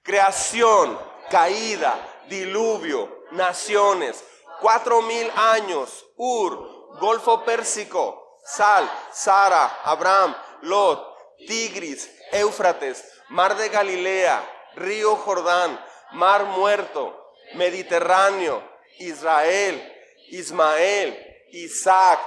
Creación, 0.04 0.98
caída, 1.30 2.24
diluvio, 2.30 3.25
naciones, 3.32 4.24
cuatro 4.62 5.02
mil 5.02 5.30
años, 5.36 6.06
Ur, 6.16 6.98
Golfo 7.00 7.44
Pérsico, 7.44 8.40
Sal, 8.46 8.90
Sara, 9.12 9.82
Abraham, 9.84 10.36
Lot, 10.62 11.16
Tigris, 11.48 12.10
Éufrates, 12.32 13.04
Mar 13.30 13.58
de 13.58 13.70
Galilea, 13.70 14.72
Río 14.75 15.16
Jordán, 15.16 15.84
Mar 16.12 16.46
Muerto, 16.46 17.25
Mediterráneo, 17.56 18.64
Israel, 19.00 19.94
Ismael, 20.30 21.18
Isaac, 21.52 22.20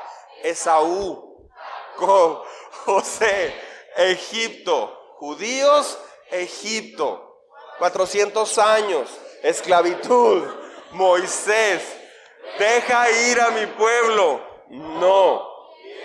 Esaú, 0.42 1.48
José, 2.84 3.54
Egipto, 3.96 5.14
judíos, 5.18 5.98
Egipto, 6.30 7.40
400 7.78 8.58
años, 8.58 9.10
esclavitud, 9.42 10.46
Moisés, 10.92 11.82
deja 12.58 13.10
ir 13.10 13.40
a 13.40 13.50
mi 13.50 13.66
pueblo, 13.66 14.40
no, 14.68 15.46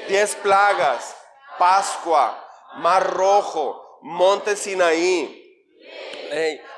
diez 0.08 0.36
plagas, 0.36 1.16
Pascua, 1.58 2.40
Mar 2.76 3.14
Rojo, 3.14 4.00
Monte 4.02 4.56
Sinaí, 4.56 5.40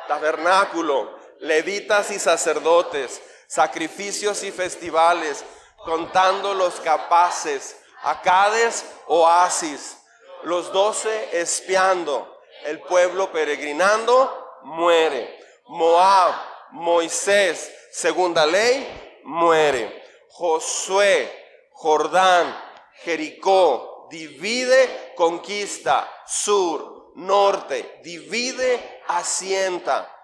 tabernáculo, 0.08 1.18
levitas 1.46 2.12
y 2.12 2.20
sacerdotes, 2.20 3.22
sacrificios 3.48 4.44
y 4.44 4.52
festivales, 4.52 5.46
contando 5.84 6.54
los 6.54 6.80
capaces, 6.82 7.78
acades, 8.04 8.86
oasis, 9.08 9.98
los 10.44 10.72
doce 10.72 11.40
espiando, 11.40 12.40
el 12.66 12.80
pueblo 12.82 13.32
peregrinando, 13.32 14.60
muere. 14.64 15.40
Moab, 15.68 16.34
Moisés, 16.72 17.72
segunda 17.92 18.46
ley, 18.46 19.22
muere. 19.24 20.04
Josué, 20.30 21.32
Jordán, 21.72 22.56
Jericó, 23.04 24.08
divide, 24.10 25.14
conquista, 25.16 26.10
sur, 26.26 27.12
norte, 27.16 28.00
divide, 28.04 29.02
asienta. 29.08 30.15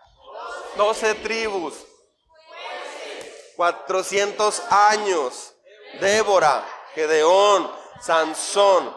Doce 0.75 1.16
tribus, 1.16 1.75
cuatrocientos 3.56 4.62
años, 4.70 5.54
Débora, 6.00 6.66
Gedeón, 6.96 7.70
Sansón, 8.01 8.96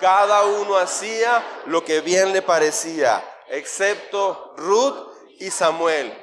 cada 0.00 0.42
uno 0.44 0.76
hacía 0.76 1.62
lo 1.66 1.84
que 1.84 2.00
bien 2.00 2.32
le 2.32 2.42
parecía, 2.42 3.24
excepto 3.48 4.54
Ruth 4.56 4.96
y 5.38 5.50
Samuel. 5.50 6.20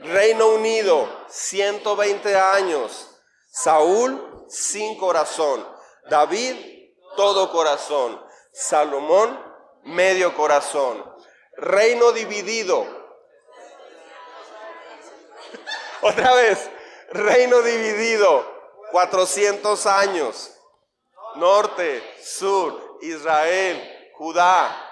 Reino 0.00 0.48
Unido, 0.48 1.08
120 1.28 2.36
años. 2.36 3.10
Saúl, 3.50 4.46
sin 4.48 4.96
corazón. 4.96 5.66
David, 6.08 6.54
todo 7.16 7.50
corazón. 7.50 8.20
Salomón, 8.52 9.38
medio 9.84 10.34
corazón. 10.34 11.04
Reino 11.56 12.12
dividido. 12.12 12.86
Otra 16.02 16.34
vez, 16.34 16.70
reino 17.10 17.62
dividido. 17.62 18.58
400 18.90 19.86
años. 19.86 20.54
Norte, 21.36 22.02
sur, 22.22 22.98
Israel, 23.02 24.10
Judá. 24.14 24.84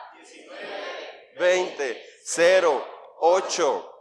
20, 1.38 2.06
0, 2.25 2.84
8. 3.20 3.92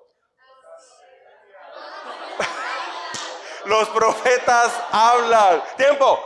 Los 3.66 3.90
profetas 3.90 4.72
hablan. 4.92 5.64
Tiempo. 5.78 6.24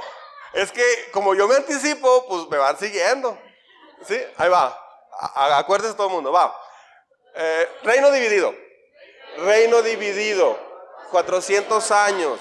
Es 0.53 0.71
que 0.71 1.09
como 1.11 1.35
yo 1.35 1.47
me 1.47 1.55
anticipo, 1.55 2.27
pues 2.27 2.49
me 2.49 2.57
van 2.57 2.77
siguiendo. 2.77 3.37
¿Sí? 4.05 4.19
Ahí 4.37 4.49
va. 4.49 4.77
Acuérdense 5.57 5.95
todo 5.95 6.07
el 6.07 6.13
mundo. 6.13 6.31
Va. 6.31 6.59
Eh, 7.35 7.69
reino 7.83 8.11
dividido. 8.11 8.53
Reino 9.37 9.81
dividido. 9.81 10.68
400 11.09 11.91
años. 11.91 12.39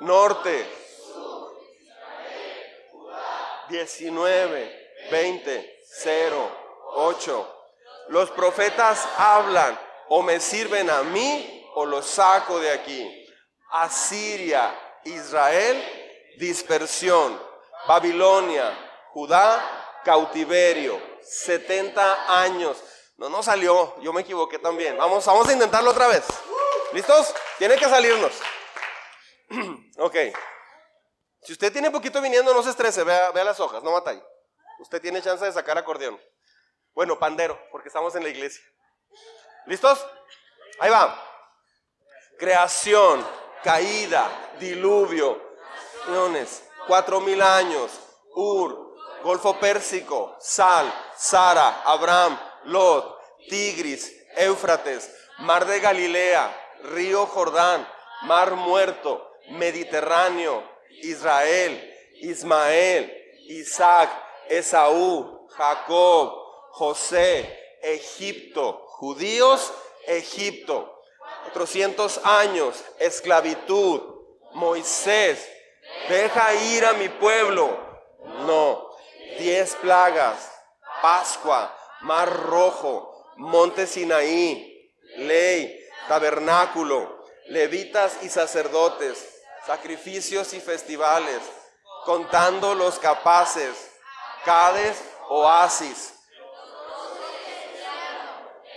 Norte. 0.00 0.66
19, 3.68 4.98
20, 5.10 5.80
0, 6.02 6.50
8. 6.94 7.56
Los 8.08 8.30
profetas 8.30 9.06
hablan 9.16 9.78
o 10.08 10.22
me 10.22 10.40
sirven 10.40 10.90
a 10.90 11.02
mí 11.04 11.68
o 11.74 11.86
los 11.86 12.06
saco 12.06 12.58
de 12.58 12.72
aquí. 12.72 13.26
Asiria, 13.70 14.76
Israel, 15.04 15.82
dispersión. 16.38 17.40
Babilonia, 17.86 18.76
Judá, 19.12 20.00
cautiverio. 20.04 21.00
70 21.22 22.40
años. 22.42 22.76
No, 23.16 23.28
no 23.28 23.42
salió. 23.42 23.94
Yo 24.00 24.12
me 24.12 24.22
equivoqué 24.22 24.58
también. 24.58 24.96
Vamos, 24.96 25.24
vamos 25.26 25.48
a 25.48 25.52
intentarlo 25.52 25.90
otra 25.90 26.08
vez. 26.08 26.24
¿Listos? 26.92 27.34
Tiene 27.58 27.76
que 27.76 27.88
salirnos. 27.88 28.32
ok. 29.98 30.16
Si 31.42 31.52
usted 31.52 31.72
tiene 31.72 31.90
poquito 31.90 32.20
viniendo, 32.20 32.52
no 32.52 32.62
se 32.62 32.70
estrese. 32.70 33.04
Vea, 33.04 33.32
las 33.32 33.60
hojas, 33.60 33.82
no 33.82 33.92
ahí. 34.10 34.22
Usted 34.80 35.00
tiene 35.00 35.22
chance 35.22 35.44
de 35.44 35.52
sacar 35.52 35.78
acordeón. 35.78 36.20
Bueno, 36.92 37.18
pandero, 37.18 37.60
porque 37.70 37.88
estamos 37.88 38.14
en 38.14 38.24
la 38.24 38.28
iglesia. 38.28 38.62
¿Listos? 39.66 40.04
Ahí 40.80 40.90
va. 40.90 41.26
Creación, 42.38 43.26
caída, 43.62 44.28
diluvio, 44.58 45.40
cuatro 46.86 47.20
mil 47.20 47.40
años, 47.40 47.92
Ur, 48.34 48.96
Golfo 49.22 49.58
Pérsico, 49.60 50.36
Sal, 50.40 50.92
Sara, 51.16 51.82
Abraham, 51.84 52.38
Lot, 52.64 53.20
Tigris, 53.48 54.12
Éufrates, 54.36 55.14
Mar 55.38 55.66
de 55.66 55.80
Galilea, 55.80 56.69
Río 56.84 57.26
Jordán, 57.26 57.86
Mar 58.22 58.54
Muerto, 58.54 59.30
Mediterráneo, 59.50 60.62
Israel, 61.02 61.94
Ismael, 62.20 63.12
Isaac, 63.48 64.10
Esaú, 64.48 65.48
Jacob, 65.50 66.34
José, 66.72 67.58
Egipto, 67.82 68.84
judíos, 68.88 69.72
Egipto. 70.06 70.96
400 71.52 72.20
años, 72.24 72.84
esclavitud, 72.98 74.00
Moisés, 74.52 75.48
deja 76.08 76.54
ir 76.54 76.84
a 76.84 76.92
mi 76.92 77.08
pueblo. 77.08 77.78
No, 78.46 78.90
diez 79.38 79.74
plagas, 79.76 80.52
Pascua, 81.02 81.74
Mar 82.02 82.30
Rojo, 82.46 83.32
Monte 83.36 83.86
Sinaí, 83.86 84.92
ley, 85.16 85.79
tabernáculo, 86.10 87.24
levitas 87.46 88.24
y 88.24 88.28
sacerdotes, 88.28 89.42
sacrificios 89.64 90.52
y 90.54 90.60
festivales, 90.60 91.38
contando 92.04 92.74
los 92.74 92.98
capaces, 92.98 93.92
Cades, 94.44 95.00
oasis, 95.28 96.12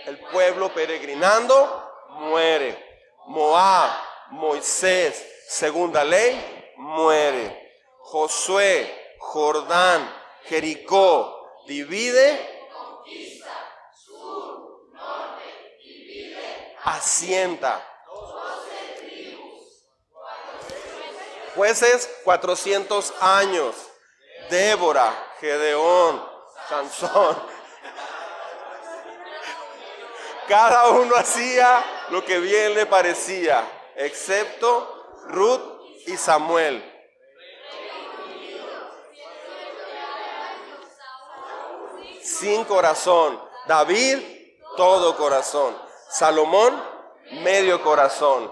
el 0.06 0.20
pueblo 0.32 0.72
peregrinando 0.76 1.92
muere. 2.10 2.78
Moab, 3.26 3.90
Moisés, 4.30 5.26
segunda 5.48 6.04
ley, 6.04 6.74
muere. 6.78 7.74
Josué, 8.02 9.16
Jordán, 9.18 10.08
Jericó, 10.44 11.64
divide, 11.66 12.54
asienta. 16.84 17.82
Jueces, 21.56 22.10
400 22.24 23.14
años. 23.22 23.76
Débora, 24.50 25.14
Gedeón, 25.40 26.24
Sansón. 26.68 27.54
Cada 30.48 30.90
uno 30.90 31.16
hacía 31.16 31.84
lo 32.10 32.26
que 32.26 32.40
bien 32.40 32.74
le 32.74 32.86
parecía, 32.86 33.66
excepto 33.96 35.22
Ruth 35.28 35.62
y 36.08 36.18
Samuel. 36.18 36.90
Sin 42.22 42.66
corazón. 42.66 43.42
David, 43.68 44.20
todo 44.76 45.16
corazón. 45.16 45.78
Salomón, 46.14 46.80
medio 47.42 47.82
corazón. 47.82 48.52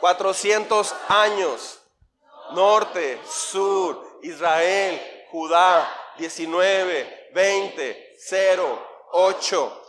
400 0.00 0.92
años. 1.08 1.78
Norte, 2.50 3.20
sur, 3.24 4.18
Israel, 4.22 5.00
Judá, 5.30 5.88
19, 6.16 7.30
20, 7.34 8.16
0, 8.18 8.86
8. 9.12 9.82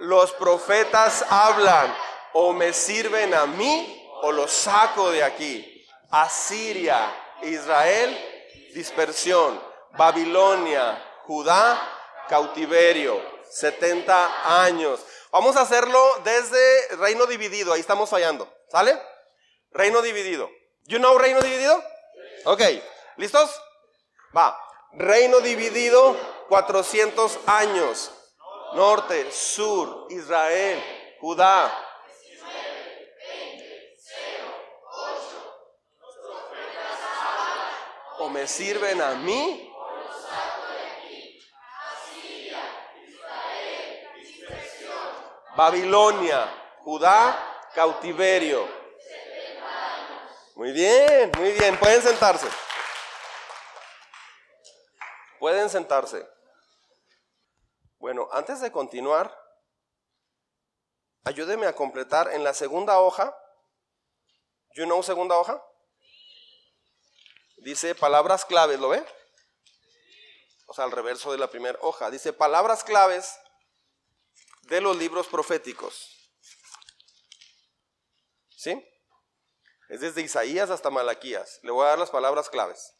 Los 0.00 0.32
profetas 0.32 1.24
hablan, 1.30 1.96
o 2.34 2.52
me 2.52 2.74
sirven 2.74 3.32
a 3.32 3.46
mí 3.46 4.06
o 4.20 4.32
los 4.32 4.52
saco 4.52 5.10
de 5.10 5.22
aquí. 5.24 5.86
Asiria, 6.10 7.10
Israel, 7.40 8.14
dispersión. 8.74 9.58
Babilonia, 9.92 11.02
Judá, 11.24 11.80
cautiverio. 12.28 13.37
70 13.50 14.64
años. 14.64 15.00
Vamos 15.30 15.56
a 15.56 15.62
hacerlo 15.62 16.00
desde 16.24 16.96
reino 16.96 17.26
dividido. 17.26 17.72
Ahí 17.72 17.80
estamos 17.80 18.08
fallando. 18.08 18.52
¿Sale? 18.70 19.00
Reino 19.72 20.02
dividido. 20.02 20.48
You 20.84 20.98
know 20.98 21.18
reino 21.18 21.40
dividido? 21.40 21.82
Ok. 22.44 22.62
¿Listos? 23.16 23.50
Va. 24.36 24.58
Reino 24.92 25.40
dividido, 25.40 26.16
400 26.48 27.38
años. 27.46 28.10
Norte, 28.74 29.30
sur, 29.32 30.06
Israel, 30.10 30.82
Judá. 31.20 31.84
O 38.18 38.28
me 38.28 38.46
sirven 38.46 39.00
a 39.00 39.14
mí. 39.14 39.72
Babilonia, 45.58 46.48
Judá, 46.84 47.68
cautiverio. 47.74 48.64
Muy 50.54 50.70
bien, 50.70 51.32
muy 51.36 51.50
bien. 51.50 51.76
Pueden 51.80 52.00
sentarse. 52.00 52.46
Pueden 55.40 55.68
sentarse. 55.68 56.24
Bueno, 57.98 58.28
antes 58.30 58.60
de 58.60 58.70
continuar, 58.70 59.36
ayúdeme 61.24 61.66
a 61.66 61.74
completar 61.74 62.32
en 62.32 62.44
la 62.44 62.54
segunda 62.54 63.00
hoja. 63.00 63.36
You 64.76 64.84
know 64.84 65.02
segunda 65.02 65.36
hoja? 65.36 65.60
Dice 67.56 67.96
palabras 67.96 68.44
claves, 68.44 68.78
¿lo 68.78 68.90
ve? 68.90 69.04
O 70.66 70.74
sea, 70.74 70.84
al 70.84 70.92
reverso 70.92 71.32
de 71.32 71.38
la 71.38 71.50
primera 71.50 71.76
hoja. 71.82 72.12
Dice 72.12 72.32
palabras 72.32 72.84
claves 72.84 73.36
de 74.68 74.80
los 74.80 74.96
libros 74.96 75.26
proféticos. 75.26 76.14
¿Sí? 78.50 78.84
Es 79.88 80.00
desde 80.00 80.20
Isaías 80.20 80.68
hasta 80.70 80.90
Malaquías. 80.90 81.60
Le 81.62 81.70
voy 81.70 81.84
a 81.84 81.90
dar 81.90 81.98
las 81.98 82.10
palabras 82.10 82.50
claves 82.50 82.94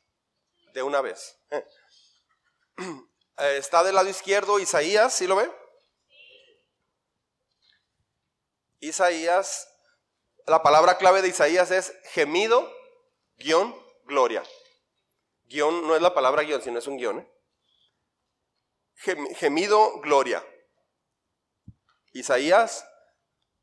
de 0.73 0.83
una 0.83 1.01
vez. 1.01 1.39
Eh, 3.41 3.57
está 3.59 3.85
del 3.85 3.95
lado 3.95 4.09
izquierdo 4.09 4.59
Isaías, 4.59 5.15
¿sí 5.15 5.29
lo 5.29 5.37
ve? 5.37 5.49
Isaías, 8.81 9.69
la 10.45 10.61
palabra 10.61 10.99
clave 10.99 11.23
de 11.23 11.29
Isaías 11.29 11.71
es 11.71 11.95
gemido, 12.07 12.69
guion, 13.37 13.81
gloria. 14.07 14.43
Guión 15.45 15.87
no 15.87 15.95
es 15.95 16.03
la 16.03 16.15
palabra 16.15 16.43
guion, 16.43 16.61
sino 16.61 16.81
es 16.81 16.89
un 16.89 16.97
guion. 16.97 17.21
¿eh? 17.21 17.33
Gemido, 19.37 20.01
gloria. 20.01 20.45
Isaías, 22.19 22.87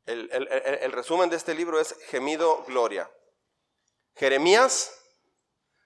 el, 0.06 0.92
resumen 0.92 1.30
de 1.30 1.36
este 1.36 1.54
libro 1.54 1.80
es 1.80 1.96
gemido, 2.06 2.64
gloria. 2.64 3.10
Jeremías, 4.14 4.92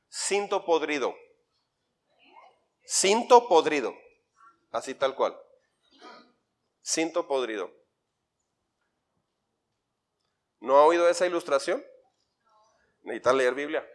cinto 0.09 0.65
podrido. 0.65 1.15
Cinto 2.85 3.49
podrido. 3.49 3.95
Así 4.73 4.95
tal 4.95 5.15
cual. 5.15 5.39
Cinto 6.83 7.27
podrido. 7.27 7.73
¿No 10.61 10.77
ha 10.77 10.85
oído 10.85 11.09
esa 11.09 11.27
ilustración? 11.27 11.85
Necesita 13.03 13.33
leer 13.33 13.55
Biblia. 13.55 13.89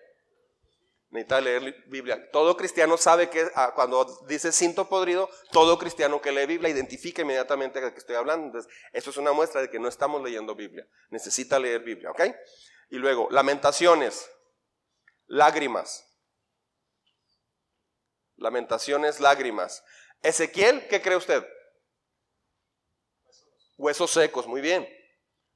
Necesita 1.16 1.40
leer 1.40 1.84
Biblia. 1.88 2.30
Todo 2.30 2.58
cristiano 2.58 2.98
sabe 2.98 3.30
que 3.30 3.50
ah, 3.56 3.72
cuando 3.74 4.06
dice 4.28 4.52
cinto 4.52 4.90
podrido, 4.90 5.30
todo 5.54 5.80
cristiano 5.80 6.22
que 6.22 6.32
lee 6.32 6.46
Biblia 6.46 6.70
identifica 6.70 7.22
inmediatamente 7.22 7.80
de 7.80 7.94
que 7.94 8.00
estoy 8.00 8.18
hablando. 8.18 8.48
Entonces, 8.48 8.72
eso 8.92 9.12
es 9.12 9.18
una 9.18 9.32
muestra 9.32 9.62
de 9.62 9.70
que 9.70 9.80
no 9.80 9.88
estamos 9.88 10.22
leyendo 10.22 10.56
Biblia. 10.56 10.86
Necesita 11.10 11.58
leer 11.58 11.84
Biblia, 11.84 12.12
¿ok? 12.12 12.22
Y 12.90 12.98
luego, 12.98 13.30
lamentaciones, 13.32 14.30
lágrimas. 15.28 16.06
Lamentaciones, 18.36 19.22
lágrimas. 19.22 19.86
Ezequiel, 20.22 20.86
¿qué 20.90 21.02
cree 21.02 21.16
usted? 21.16 21.48
Huesos 23.78 24.12
secos, 24.12 24.48
muy 24.48 24.60
bien. 24.60 24.86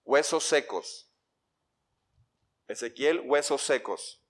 Huesos 0.06 0.46
secos. 0.46 1.12
Ezequiel, 2.70 3.20
huesos 3.26 3.62
secos. 3.62 4.24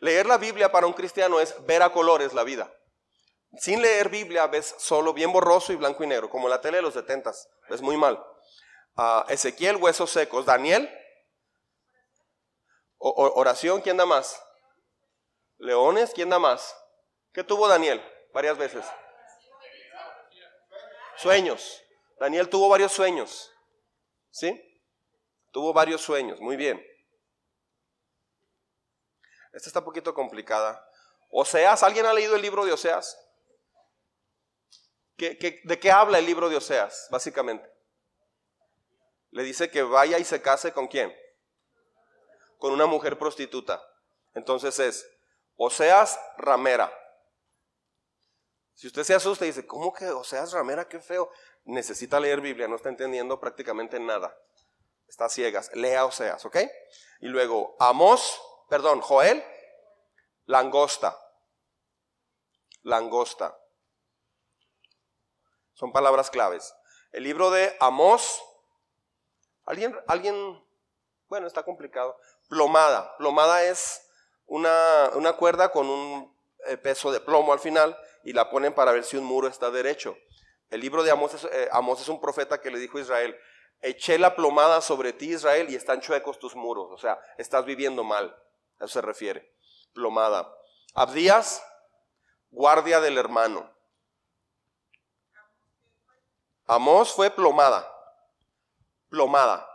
Leer 0.00 0.26
la 0.26 0.38
Biblia 0.38 0.70
para 0.70 0.86
un 0.86 0.92
cristiano 0.92 1.40
es 1.40 1.54
ver 1.66 1.82
a 1.82 1.92
colores 1.92 2.32
la 2.32 2.44
vida. 2.44 2.72
Sin 3.56 3.80
leer 3.80 4.08
Biblia 4.08 4.46
ves 4.46 4.74
solo 4.78 5.12
bien 5.12 5.32
borroso 5.32 5.72
y 5.72 5.76
blanco 5.76 6.04
y 6.04 6.06
negro, 6.06 6.28
como 6.28 6.48
la 6.48 6.60
tele 6.60 6.76
de 6.78 6.82
los 6.82 6.94
setentas. 6.94 7.48
Ves 7.68 7.80
muy 7.80 7.96
mal. 7.96 8.22
Ah, 8.96 9.24
Ezequiel, 9.28 9.76
huesos 9.76 10.10
secos. 10.10 10.44
Daniel, 10.44 10.88
oración, 12.98 13.80
¿quién 13.80 13.96
da 13.96 14.06
más? 14.06 14.42
Leones, 15.56 16.12
¿quién 16.14 16.28
da 16.28 16.38
más? 16.38 16.76
¿Qué 17.32 17.42
tuvo 17.42 17.68
Daniel? 17.68 18.02
Varias 18.32 18.58
veces. 18.58 18.84
Sueños. 21.16 21.82
Daniel 22.20 22.48
tuvo 22.48 22.68
varios 22.68 22.92
sueños. 22.92 23.50
¿Sí? 24.30 24.60
Tuvo 25.52 25.72
varios 25.72 26.00
sueños. 26.00 26.40
Muy 26.40 26.56
bien. 26.56 26.84
Esta 29.52 29.68
está 29.68 29.78
un 29.80 29.84
poquito 29.84 30.14
complicada. 30.14 30.84
Oseas, 31.30 31.82
¿alguien 31.82 32.06
ha 32.06 32.12
leído 32.12 32.36
el 32.36 32.42
libro 32.42 32.64
de 32.64 32.72
Oseas? 32.72 33.16
de 35.16 35.80
qué 35.80 35.90
habla 35.90 36.20
el 36.20 36.26
libro 36.26 36.48
de 36.48 36.56
Oseas, 36.56 37.08
básicamente? 37.10 37.68
Le 39.30 39.42
dice 39.42 39.70
que 39.70 39.82
vaya 39.82 40.18
y 40.18 40.24
se 40.24 40.40
case 40.40 40.72
con 40.72 40.86
quién? 40.86 41.14
Con 42.58 42.72
una 42.72 42.86
mujer 42.86 43.18
prostituta. 43.18 43.82
Entonces 44.34 44.78
es, 44.78 45.06
Oseas 45.56 46.18
Ramera. 46.36 46.92
Si 48.74 48.86
usted 48.86 49.02
se 49.02 49.14
asusta 49.14 49.44
y 49.44 49.48
dice, 49.48 49.66
¿cómo 49.66 49.92
que 49.92 50.08
Oseas 50.08 50.52
Ramera? 50.52 50.88
Qué 50.88 51.00
feo. 51.00 51.30
Necesita 51.64 52.20
leer 52.20 52.40
Biblia, 52.40 52.68
no 52.68 52.76
está 52.76 52.88
entendiendo 52.88 53.40
prácticamente 53.40 53.98
nada. 53.98 54.36
Está 55.08 55.28
ciegas. 55.28 55.70
Lea 55.74 56.04
Oseas, 56.04 56.44
¿ok? 56.44 56.56
Y 57.20 57.26
luego, 57.26 57.76
Amos, 57.80 58.40
perdón, 58.68 59.00
Joel, 59.00 59.44
langosta. 60.46 61.18
Langosta. 62.82 63.58
Son 65.74 65.92
palabras 65.92 66.30
claves. 66.30 66.74
El 67.12 67.24
libro 67.24 67.50
de 67.50 67.76
Amos, 67.80 68.42
¿alguien, 69.64 69.98
alguien, 70.06 70.64
bueno, 71.28 71.46
está 71.46 71.62
complicado. 71.62 72.18
Plomada. 72.48 73.16
Plomada 73.16 73.64
es 73.64 74.04
una, 74.46 75.34
cuerda 75.38 75.70
con 75.70 75.88
un 75.88 76.36
eh, 76.66 76.76
peso 76.76 77.12
de 77.12 77.20
plomo 77.20 77.52
al 77.52 77.60
final 77.60 77.96
y 78.24 78.32
la 78.32 78.50
ponen 78.50 78.74
para 78.74 78.92
ver 78.92 79.04
si 79.04 79.16
un 79.16 79.24
muro 79.24 79.48
está 79.48 79.70
derecho. 79.70 80.16
El 80.70 80.80
libro 80.80 81.02
de 81.02 81.10
Amós 81.10 81.34
es, 81.34 81.44
eh, 81.44 81.70
es 81.70 82.08
un 82.08 82.20
profeta 82.20 82.60
que 82.60 82.70
le 82.70 82.78
dijo 82.78 82.98
a 82.98 83.02
Israel, 83.02 83.38
eché 83.80 84.18
la 84.18 84.34
plomada 84.34 84.80
sobre 84.80 85.12
ti 85.12 85.32
Israel 85.32 85.70
y 85.70 85.76
están 85.76 86.00
chuecos 86.00 86.38
tus 86.38 86.54
muros, 86.54 86.90
o 86.90 86.98
sea, 86.98 87.18
estás 87.38 87.64
viviendo 87.64 88.04
mal, 88.04 88.36
a 88.80 88.84
eso 88.84 88.94
se 88.94 89.02
refiere, 89.02 89.54
plomada. 89.92 90.52
Abdías, 90.94 91.62
guardia 92.50 93.00
del 93.00 93.18
hermano. 93.18 93.70
Amós 96.66 97.12
fue 97.12 97.30
plomada, 97.30 97.90
plomada. 99.08 99.66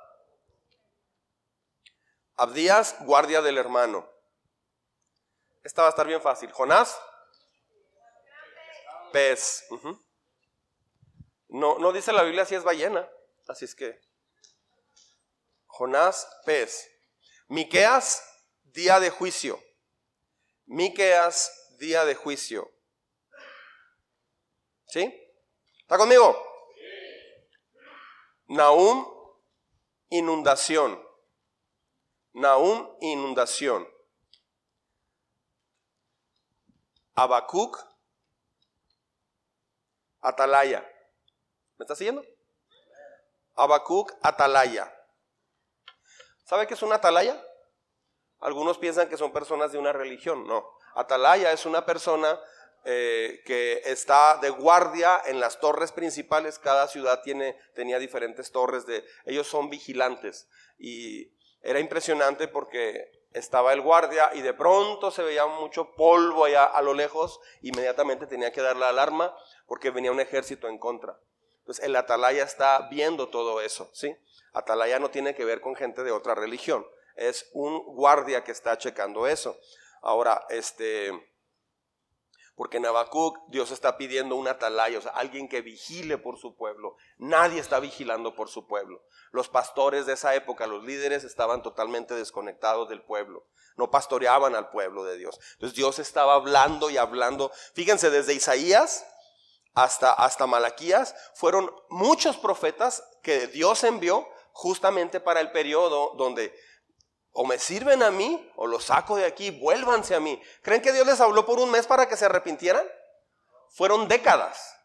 Abdías, 2.36 2.96
guardia 3.02 3.42
del 3.42 3.58
hermano. 3.58 4.08
Esta 5.64 5.84
va 5.84 5.88
a 5.88 5.90
estar 5.90 6.06
bien 6.06 6.22
fácil. 6.22 6.52
Jonás, 6.52 7.00
pez. 9.12 9.66
no, 11.48 11.78
no 11.80 11.92
dice 11.92 12.12
la 12.12 12.24
Biblia 12.24 12.46
si 12.46 12.56
es 12.56 12.64
ballena, 12.64 13.08
así 13.48 13.66
es 13.66 13.76
que. 13.76 14.00
Jonás, 15.68 16.28
pez. 16.46 16.90
Miqueas, 17.48 18.33
día 18.74 19.00
de 19.00 19.10
juicio. 19.10 19.64
Miqueas, 20.66 21.78
día 21.78 22.06
de 22.06 22.16
juicio. 22.16 22.72
¿Sí? 24.88 25.14
¿Está 25.82 25.98
conmigo? 25.98 26.36
Naum, 28.48 29.06
inundación. 30.10 31.02
Naum, 32.34 32.98
inundación. 33.02 33.88
Abacuc, 37.16 37.78
atalaya. 40.22 40.82
¿Me 41.78 41.84
está 41.84 41.96
siguiendo? 41.96 42.24
Abacuc, 43.56 44.12
atalaya. 44.24 44.92
¿Sabe 46.46 46.66
qué 46.66 46.74
es 46.74 46.82
una 46.82 46.96
atalaya? 46.96 47.40
Algunos 48.44 48.78
piensan 48.78 49.10
que 49.10 49.18
son 49.18 49.32
personas 49.32 49.72
de 49.72 49.78
una 49.78 49.94
religión. 49.94 50.46
No. 50.48 50.70
Atalaya 50.96 51.52
es 51.52 51.66
una 51.66 51.86
persona 51.86 52.40
eh, 52.86 53.42
que 53.46 53.82
está 53.86 54.38
de 54.38 54.50
guardia 54.50 55.22
en 55.26 55.40
las 55.40 55.60
torres 55.60 55.92
principales. 55.92 56.60
Cada 56.60 56.88
ciudad 56.88 57.22
tiene, 57.24 57.58
tenía 57.74 58.00
diferentes 58.00 58.52
torres. 58.52 58.86
De, 58.86 59.06
ellos 59.26 59.48
son 59.48 59.70
vigilantes. 59.70 60.50
Y 60.78 61.32
era 61.62 61.80
impresionante 61.80 62.50
porque 62.50 63.24
estaba 63.32 63.74
el 63.74 63.82
guardia 63.82 64.30
y 64.34 64.42
de 64.42 64.54
pronto 64.54 65.10
se 65.10 65.24
veía 65.24 65.46
mucho 65.46 65.96
polvo 65.96 66.46
allá 66.46 66.66
a 66.66 66.82
lo 66.82 66.94
lejos, 66.94 67.40
inmediatamente 67.62 68.28
tenía 68.28 68.52
que 68.52 68.62
dar 68.62 68.76
la 68.76 68.90
alarma 68.90 69.36
porque 69.66 69.90
venía 69.90 70.12
un 70.12 70.20
ejército 70.20 70.68
en 70.68 70.78
contra. 70.78 71.18
Entonces 71.60 71.84
el 71.86 71.96
atalaya 71.96 72.44
está 72.44 72.88
viendo 72.92 73.30
todo 73.30 73.62
eso, 73.62 73.90
¿sí? 73.94 74.16
Atalaya 74.52 75.00
no 75.00 75.10
tiene 75.10 75.34
que 75.34 75.46
ver 75.46 75.62
con 75.62 75.76
gente 75.76 76.04
de 76.04 76.12
otra 76.12 76.36
religión, 76.36 76.86
es 77.16 77.50
un 77.54 77.84
guardia 77.96 78.44
que 78.44 78.52
está 78.52 78.78
checando 78.78 79.28
eso. 79.28 79.58
Ahora, 80.02 80.46
este, 80.50 81.12
porque 82.56 82.78
en 82.78 82.86
Habacuc 82.86 83.38
Dios 83.48 83.72
está 83.72 83.98
pidiendo 83.98 84.36
un 84.36 84.48
atalaya, 84.48 85.00
o 85.00 85.02
sea, 85.02 85.12
alguien 85.12 85.50
que 85.50 85.62
vigile 85.62 86.18
por 86.18 86.38
su 86.38 86.56
pueblo. 86.56 86.98
Nadie 87.18 87.60
está 87.60 87.80
vigilando 87.80 88.36
por 88.36 88.50
su 88.50 88.68
pueblo. 88.68 89.04
Los 89.32 89.50
pastores 89.50 90.06
de 90.06 90.14
esa 90.14 90.36
época, 90.36 90.68
los 90.68 90.84
líderes, 90.84 91.24
estaban 91.24 91.64
totalmente 91.64 92.14
desconectados 92.14 92.90
del 92.90 93.04
pueblo. 93.04 93.48
No 93.76 93.90
pastoreaban 93.90 94.56
al 94.56 94.70
pueblo 94.70 95.04
de 95.04 95.18
Dios. 95.18 95.40
Entonces 95.54 95.76
Dios 95.76 95.98
estaba 95.98 96.36
hablando 96.36 96.92
y 96.92 96.98
hablando. 96.98 97.52
Fíjense, 97.74 98.12
desde 98.12 98.36
Isaías 98.36 99.04
hasta, 99.74 100.14
hasta 100.14 100.46
Malaquías, 100.46 101.16
fueron 101.34 101.74
muchos 101.90 102.38
profetas 102.38 103.04
que 103.24 103.48
Dios 103.48 103.84
envió 103.84 104.28
justamente 104.52 105.20
para 105.20 105.40
el 105.40 105.52
periodo 105.52 106.14
donde 106.16 106.54
o 107.34 107.46
me 107.46 107.60
sirven 107.60 108.04
a 108.04 108.12
mí 108.12 108.52
o 108.56 108.68
los 108.68 108.86
saco 108.86 109.16
de 109.18 109.26
aquí, 109.26 109.52
vuélvanse 109.52 110.16
a 110.16 110.20
mí. 110.20 110.42
¿Creen 110.62 110.82
que 110.82 110.94
Dios 110.94 111.06
les 111.06 111.20
habló 111.20 111.46
por 111.46 111.60
un 111.60 111.70
mes 111.72 111.88
para 111.88 112.08
que 112.08 112.16
se 112.16 112.26
arrepintieran? 112.26 112.88
Fueron 113.72 114.08
décadas, 114.08 114.76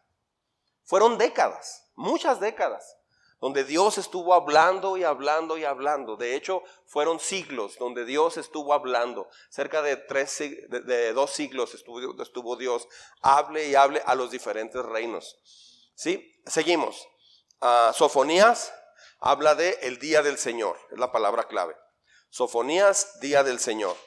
fueron 0.83 1.19
décadas, 1.19 1.87
muchas 1.95 2.39
décadas, 2.39 2.97
donde 3.39 3.63
Dios 3.63 3.99
estuvo 3.99 4.33
hablando 4.33 4.97
y 4.97 5.03
hablando 5.03 5.57
y 5.57 5.63
hablando. 5.63 6.17
De 6.17 6.35
hecho, 6.35 6.63
fueron 6.87 7.19
siglos 7.19 7.77
donde 7.77 8.03
Dios 8.03 8.37
estuvo 8.37 8.73
hablando. 8.73 9.29
Cerca 9.49 9.83
de, 9.83 9.95
tres, 9.95 10.39
de, 10.39 11.13
dos 11.13 11.31
siglos 11.31 11.75
estuvo, 11.75 12.21
estuvo 12.21 12.55
Dios, 12.55 12.87
hable 13.21 13.67
y 13.67 13.75
hable 13.75 14.01
a 14.05 14.15
los 14.15 14.31
diferentes 14.31 14.83
reinos. 14.83 15.37
¿Sí? 15.93 16.33
Seguimos. 16.47 17.07
Ah, 17.61 17.91
Sofonías 17.93 18.73
habla 19.19 19.53
de 19.53 19.77
el 19.83 19.99
día 19.99 20.23
del 20.23 20.37
Señor, 20.37 20.77
es 20.91 20.97
la 20.97 21.11
palabra 21.11 21.43
clave. 21.47 21.75
Sofonías, 22.29 23.19
día 23.19 23.43
del 23.43 23.59
Señor. 23.59 23.97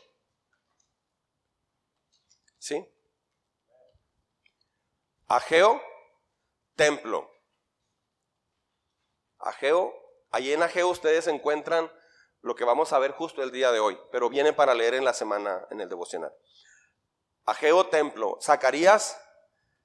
¿Sí? 2.58 2.86
Ageo, 5.26 5.82
templo. 6.76 7.28
Ageo, 9.38 9.92
allí 10.30 10.52
en 10.52 10.62
Ageo 10.62 10.88
ustedes 10.88 11.26
encuentran 11.26 11.90
lo 12.42 12.54
que 12.54 12.64
vamos 12.64 12.92
a 12.92 12.98
ver 12.98 13.12
justo 13.12 13.42
el 13.42 13.50
día 13.50 13.72
de 13.72 13.80
hoy, 13.80 13.98
pero 14.10 14.28
viene 14.28 14.52
para 14.52 14.74
leer 14.74 14.94
en 14.94 15.04
la 15.04 15.14
semana 15.14 15.66
en 15.70 15.80
el 15.80 15.88
devocional. 15.88 16.32
Ageo, 17.44 17.88
templo. 17.88 18.38
Zacarías, 18.40 19.20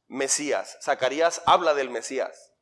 Mesías. 0.08 0.78
Zacarías 0.82 1.42
habla 1.46 1.74
del 1.74 1.90
Mesías. 1.90 2.54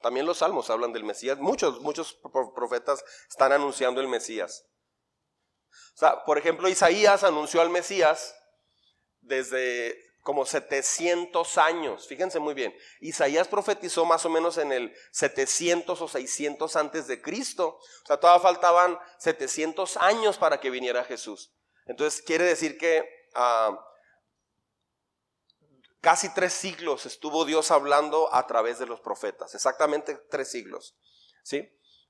También 0.00 0.26
los 0.26 0.38
salmos 0.38 0.70
hablan 0.70 0.92
del 0.92 1.04
Mesías. 1.04 1.38
Muchos, 1.38 1.80
muchos 1.80 2.18
profetas 2.54 3.04
están 3.28 3.52
anunciando 3.52 4.00
el 4.00 4.08
Mesías. 4.08 4.64
O 5.94 5.98
sea, 5.98 6.24
por 6.24 6.38
ejemplo, 6.38 6.68
Isaías 6.68 7.24
anunció 7.24 7.60
al 7.60 7.70
Mesías 7.70 8.34
desde 9.20 9.96
como 10.22 10.44
700 10.44 11.58
años. 11.58 12.06
Fíjense 12.06 12.38
muy 12.38 12.54
bien. 12.54 12.76
Isaías 13.00 13.48
profetizó 13.48 14.04
más 14.04 14.24
o 14.26 14.30
menos 14.30 14.58
en 14.58 14.72
el 14.72 14.94
700 15.10 16.00
o 16.00 16.06
600 16.06 16.76
antes 16.76 17.06
de 17.06 17.22
Cristo. 17.22 17.78
O 17.78 18.06
sea, 18.06 18.18
todavía 18.18 18.42
faltaban 18.42 18.98
700 19.18 19.96
años 19.96 20.36
para 20.36 20.60
que 20.60 20.70
viniera 20.70 21.02
Jesús. 21.04 21.54
Entonces, 21.86 22.22
quiere 22.22 22.44
decir 22.44 22.76
que 22.76 23.08
ah, 23.34 23.76
Casi 26.00 26.32
tres 26.32 26.52
siglos 26.52 27.06
estuvo 27.06 27.44
Dios 27.44 27.70
hablando 27.70 28.32
a 28.32 28.46
través 28.46 28.78
de 28.78 28.86
los 28.86 29.00
profetas, 29.00 29.54
exactamente 29.54 30.16
tres 30.30 30.50
siglos. 30.50 30.96
¿sí? 31.42 31.68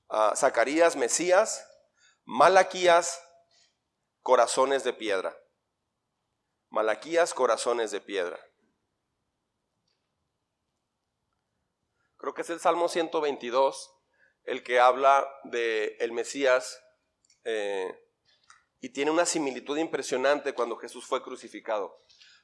Ah, 0.09 0.33
Zacarías, 0.35 0.95
Mesías, 0.95 1.65
Malaquías, 2.25 3.19
corazones 4.21 4.83
de 4.83 4.93
piedra. 4.93 5.35
Malaquías, 6.69 7.33
corazones 7.33 7.89
de 7.89 8.01
piedra. 8.01 8.39
Creo 12.17 12.33
que 12.33 12.41
es 12.43 12.49
el 12.49 12.59
Salmo 12.59 12.89
122 12.89 13.95
el 14.43 14.63
que 14.63 14.79
habla 14.79 15.27
de 15.45 15.95
el 15.99 16.11
Mesías 16.11 16.83
eh, 17.43 17.91
y 18.81 18.89
tiene 18.89 19.11
una 19.11 19.25
similitud 19.25 19.77
impresionante 19.77 20.53
cuando 20.53 20.75
Jesús 20.77 21.05
fue 21.05 21.23
crucificado. 21.23 21.95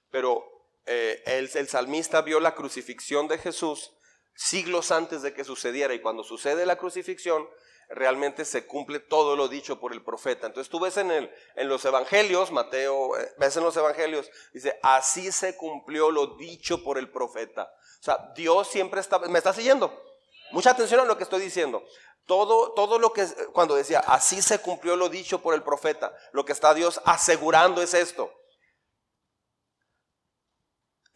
Pero 0.10 0.55
eh, 0.86 1.24
el, 1.26 1.68
salmista 1.68 2.22
vio 2.22 2.40
la 2.40 2.54
crucifixión 2.54 3.28
de 3.28 3.40
Jesús 3.40 3.92
siglos 4.36 4.92
antes 4.92 5.22
de 5.22 5.34
que 5.34 5.44
sucediera 5.44 5.94
y 5.94 6.02
cuando 6.02 6.24
sucede 6.24 6.66
la 6.66 6.76
crucifixión 6.76 7.48
realmente 7.90 8.46
se 8.46 8.66
cumple 8.66 9.00
todo 9.00 9.36
lo 9.36 9.48
dicho 9.48 9.80
por 9.80 9.94
el 9.94 10.04
profeta. 10.04 10.48
Entonces 10.48 10.70
tú 10.70 10.80
ves 10.80 10.98
en, 10.98 11.12
en 11.12 11.70
los 11.70 11.86
evangelios, 11.86 12.52
Mateo, 12.52 13.18
eh, 13.18 13.32
ves 13.38 13.56
en 13.58 13.64
los 13.64 13.78
evangelios, 13.78 14.30
dice, 14.54 14.80
así 14.84 15.32
se 15.32 15.56
cumplió 15.56 16.12
lo 16.12 16.36
dicho 16.36 16.84
por 16.84 16.98
el 16.98 17.10
profeta. 17.10 17.64
O 18.00 18.04
sea, 18.04 18.32
Dios 18.36 18.68
siempre 18.68 19.00
está, 19.00 19.20
¿me 19.20 19.38
está 19.38 19.54
siguiendo? 19.54 20.04
Mucha 20.52 20.72
atención 20.72 21.00
a 21.00 21.06
lo 21.06 21.18
que 21.18 21.24
estoy 21.24 21.42
diciendo. 21.42 21.84
Todo, 22.26 22.74
todo 22.74 23.00
lo 23.00 23.14
que, 23.14 23.26
cuando 23.54 23.76
decía, 23.76 24.00
así 24.00 24.42
se 24.42 24.60
cumplió 24.60 24.96
lo 24.96 25.10
dicho 25.10 25.42
por 25.42 25.54
el 25.54 25.64
profeta, 25.64 26.16
lo 26.32 26.44
que 26.44 26.54
está 26.54 26.74
Dios 26.74 27.00
asegurando 27.06 27.82
es 27.82 27.94
esto 27.94 28.32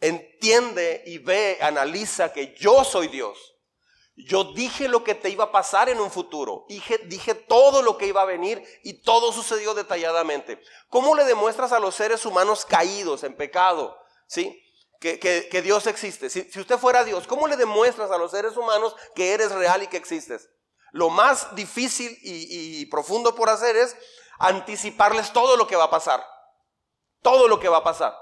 entiende 0.00 1.02
y 1.06 1.18
ve, 1.18 1.58
analiza 1.60 2.32
que 2.32 2.54
yo 2.58 2.84
soy 2.84 3.08
Dios. 3.08 3.38
Yo 4.16 4.44
dije 4.44 4.88
lo 4.88 5.04
que 5.04 5.14
te 5.14 5.30
iba 5.30 5.44
a 5.44 5.52
pasar 5.52 5.88
en 5.88 6.00
un 6.00 6.10
futuro. 6.10 6.64
Dije, 6.68 6.98
dije 7.04 7.34
todo 7.34 7.82
lo 7.82 7.96
que 7.96 8.06
iba 8.06 8.22
a 8.22 8.26
venir 8.26 8.62
y 8.82 9.02
todo 9.02 9.32
sucedió 9.32 9.74
detalladamente. 9.74 10.60
¿Cómo 10.88 11.14
le 11.14 11.24
demuestras 11.24 11.72
a 11.72 11.78
los 11.78 11.94
seres 11.94 12.26
humanos 12.26 12.64
caídos 12.64 13.24
en 13.24 13.34
pecado? 13.34 13.96
¿Sí? 14.26 14.62
Que, 15.00 15.62
Dios 15.64 15.86
existe. 15.86 16.28
Si, 16.28 16.40
usted 16.58 16.76
fuera 16.78 17.04
Dios, 17.04 17.26
¿cómo 17.26 17.46
le 17.46 17.56
demuestras 17.56 18.10
a 18.10 18.18
los 18.18 18.30
seres 18.32 18.56
humanos 18.56 18.94
que 19.14 19.32
eres 19.32 19.52
real 19.52 19.82
y 19.82 19.86
que 19.86 19.96
existes? 19.96 20.50
Lo 20.92 21.08
más 21.08 21.54
difícil 21.54 22.18
y 22.20 22.84
profundo 22.86 23.34
por 23.34 23.48
hacer 23.48 23.76
es 23.76 23.96
anticiparles 24.38 25.32
todo 25.32 25.56
lo 25.56 25.66
que 25.66 25.76
va 25.76 25.84
a 25.84 25.90
pasar. 25.90 26.22
Todo 27.22 27.48
lo 27.48 27.60
que 27.60 27.68
va 27.68 27.78
a 27.78 27.84
pasar. 27.84 28.14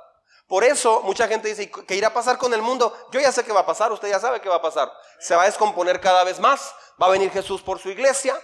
Por 0.49 0.65
eso 0.65 1.03
mucha 1.03 1.29
gente 1.29 1.49
dice, 1.49 1.71
¿qué 1.71 1.95
irá 1.95 2.09
a 2.09 2.15
pasar 2.15 2.39
con 2.39 2.55
el 2.55 2.63
mundo? 2.63 2.97
Yo 3.13 3.21
ya 3.21 3.31
sé 3.31 3.45
qué 3.45 3.53
va 3.53 3.61
a 3.61 3.67
pasar, 3.67 3.93
usted 3.93 4.09
ya 4.09 4.19
sabe 4.19 4.41
qué 4.41 4.49
va 4.49 4.57
a 4.57 4.63
pasar. 4.63 4.91
Se 5.21 5.37
va 5.37 5.43
a 5.43 5.47
descomponer 5.47 6.01
cada 6.01 6.25
vez 6.25 6.41
más, 6.41 6.75
va 7.01 7.07
a 7.07 7.11
venir 7.11 7.31
Jesús 7.31 7.61
por 7.61 7.79
su 7.79 7.91
iglesia. 7.91 8.35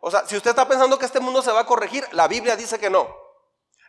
O 0.00 0.10
sea, 0.10 0.26
si 0.26 0.36
usted 0.36 0.50
está 0.50 0.66
pensando 0.66 0.98
que 0.98 1.06
este 1.06 1.20
mundo 1.20 1.42
se 1.42 1.52
va 1.52 1.60
a 1.60 1.66
corregir, 1.66 2.06
la 2.10 2.26
Biblia 2.26 2.56
dice 2.56 2.80
que 2.80 2.90
no. 2.90 3.08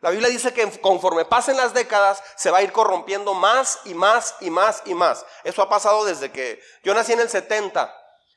La 0.02 0.12
Biblia 0.12 0.30
dice 0.30 0.54
que 0.54 0.80
conforme 0.80 1.26
pasen 1.26 1.58
las 1.58 1.74
décadas 1.74 2.22
se 2.36 2.52
va 2.52 2.60
a 2.60 2.62
ir 2.62 2.72
corrompiendo 2.72 3.34
más 3.34 3.80
y 3.86 3.96
más 3.96 4.36
y 4.42 4.52
más 4.52 4.84
y 4.86 4.94
más. 4.94 5.26
Eso 5.44 5.64
ha 5.64 5.68
pasado 5.68 6.06
desde 6.06 6.32
que 6.32 6.62
yo 6.84 6.94
nací 6.94 7.14
en 7.14 7.22
el 7.22 7.30
70. 7.30 7.92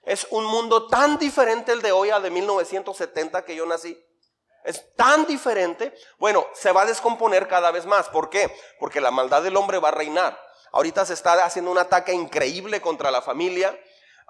Es 0.05 0.27
un 0.31 0.47
mundo 0.47 0.87
tan 0.87 1.19
diferente 1.19 1.73
el 1.73 1.83
de 1.83 1.93
hoy 1.93 2.09
al 2.09 2.23
de 2.23 2.31
1970 2.31 3.45
que 3.45 3.55
yo 3.55 3.67
nací. 3.67 4.03
Es 4.65 4.95
tan 4.95 5.27
diferente. 5.27 5.95
Bueno, 6.19 6.47
se 6.55 6.73
va 6.73 6.83
a 6.83 6.87
descomponer 6.87 7.49
cada 7.49 7.71
vez 7.71 7.87
más. 7.87 8.09
¿Por 8.09 8.31
qué? 8.31 8.55
Porque 8.79 9.01
la 9.01 9.11
maldad 9.11 9.43
del 9.43 9.57
hombre 9.57 9.79
va 9.79 9.89
a 9.89 9.93
reinar. 9.93 10.39
Ahorita 10.73 11.07
se 11.07 11.15
está 11.15 11.45
haciendo 11.45 11.71
un 11.71 11.79
ataque 11.79 12.13
increíble 12.13 12.81
contra 12.81 13.11
la 13.11 13.23
familia. 13.23 13.79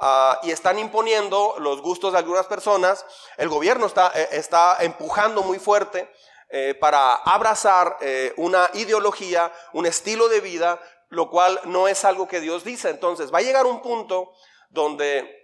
Ah, 0.01 0.39
y 0.45 0.53
están 0.53 0.79
imponiendo 0.79 1.57
los 1.59 1.83
gustos 1.83 2.13
de 2.13 2.19
algunas 2.19 2.47
personas. 2.47 3.05
El 3.37 3.49
gobierno 3.49 3.87
está, 3.87 4.13
eh, 4.15 4.29
está 4.33 4.77
empujando 4.81 5.43
muy 5.43 5.59
fuerte 5.59 6.09
eh, 6.51 6.77
para 6.79 7.15
abrazar 7.15 7.97
eh, 8.01 8.33
una 8.37 8.71
ideología, 8.75 9.53
un 9.73 9.87
estilo 9.87 10.29
de 10.29 10.41
vida, 10.41 10.81
lo 11.09 11.31
cual 11.31 11.61
no 11.65 11.89
es 11.89 12.05
algo 12.05 12.29
que 12.29 12.41
Dios 12.41 12.63
dice. 12.63 12.91
Entonces 12.91 13.35
va 13.35 13.39
a 13.39 13.43
llegar 13.43 13.67
un 13.67 13.83
punto 13.83 14.33
donde 14.71 15.37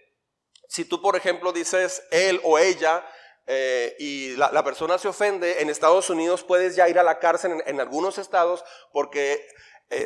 si 0.68 0.84
tú, 0.84 1.02
por 1.02 1.16
ejemplo, 1.16 1.52
dices 1.52 2.04
él 2.10 2.40
o 2.44 2.58
ella, 2.58 3.04
eh, 3.46 3.94
y 3.98 4.36
la, 4.36 4.64
persona 4.64 4.98
se 4.98 5.08
ofende, 5.08 5.60
en 5.60 5.70
Estados 5.70 6.10
Unidos 6.10 6.44
puedes 6.44 6.76
ya 6.76 6.88
ir 6.88 6.98
a 6.98 7.02
la 7.02 7.18
cárcel 7.18 7.62
en, 7.66 7.80
algunos 7.80 8.18
estados 8.18 8.64
porque 8.92 9.46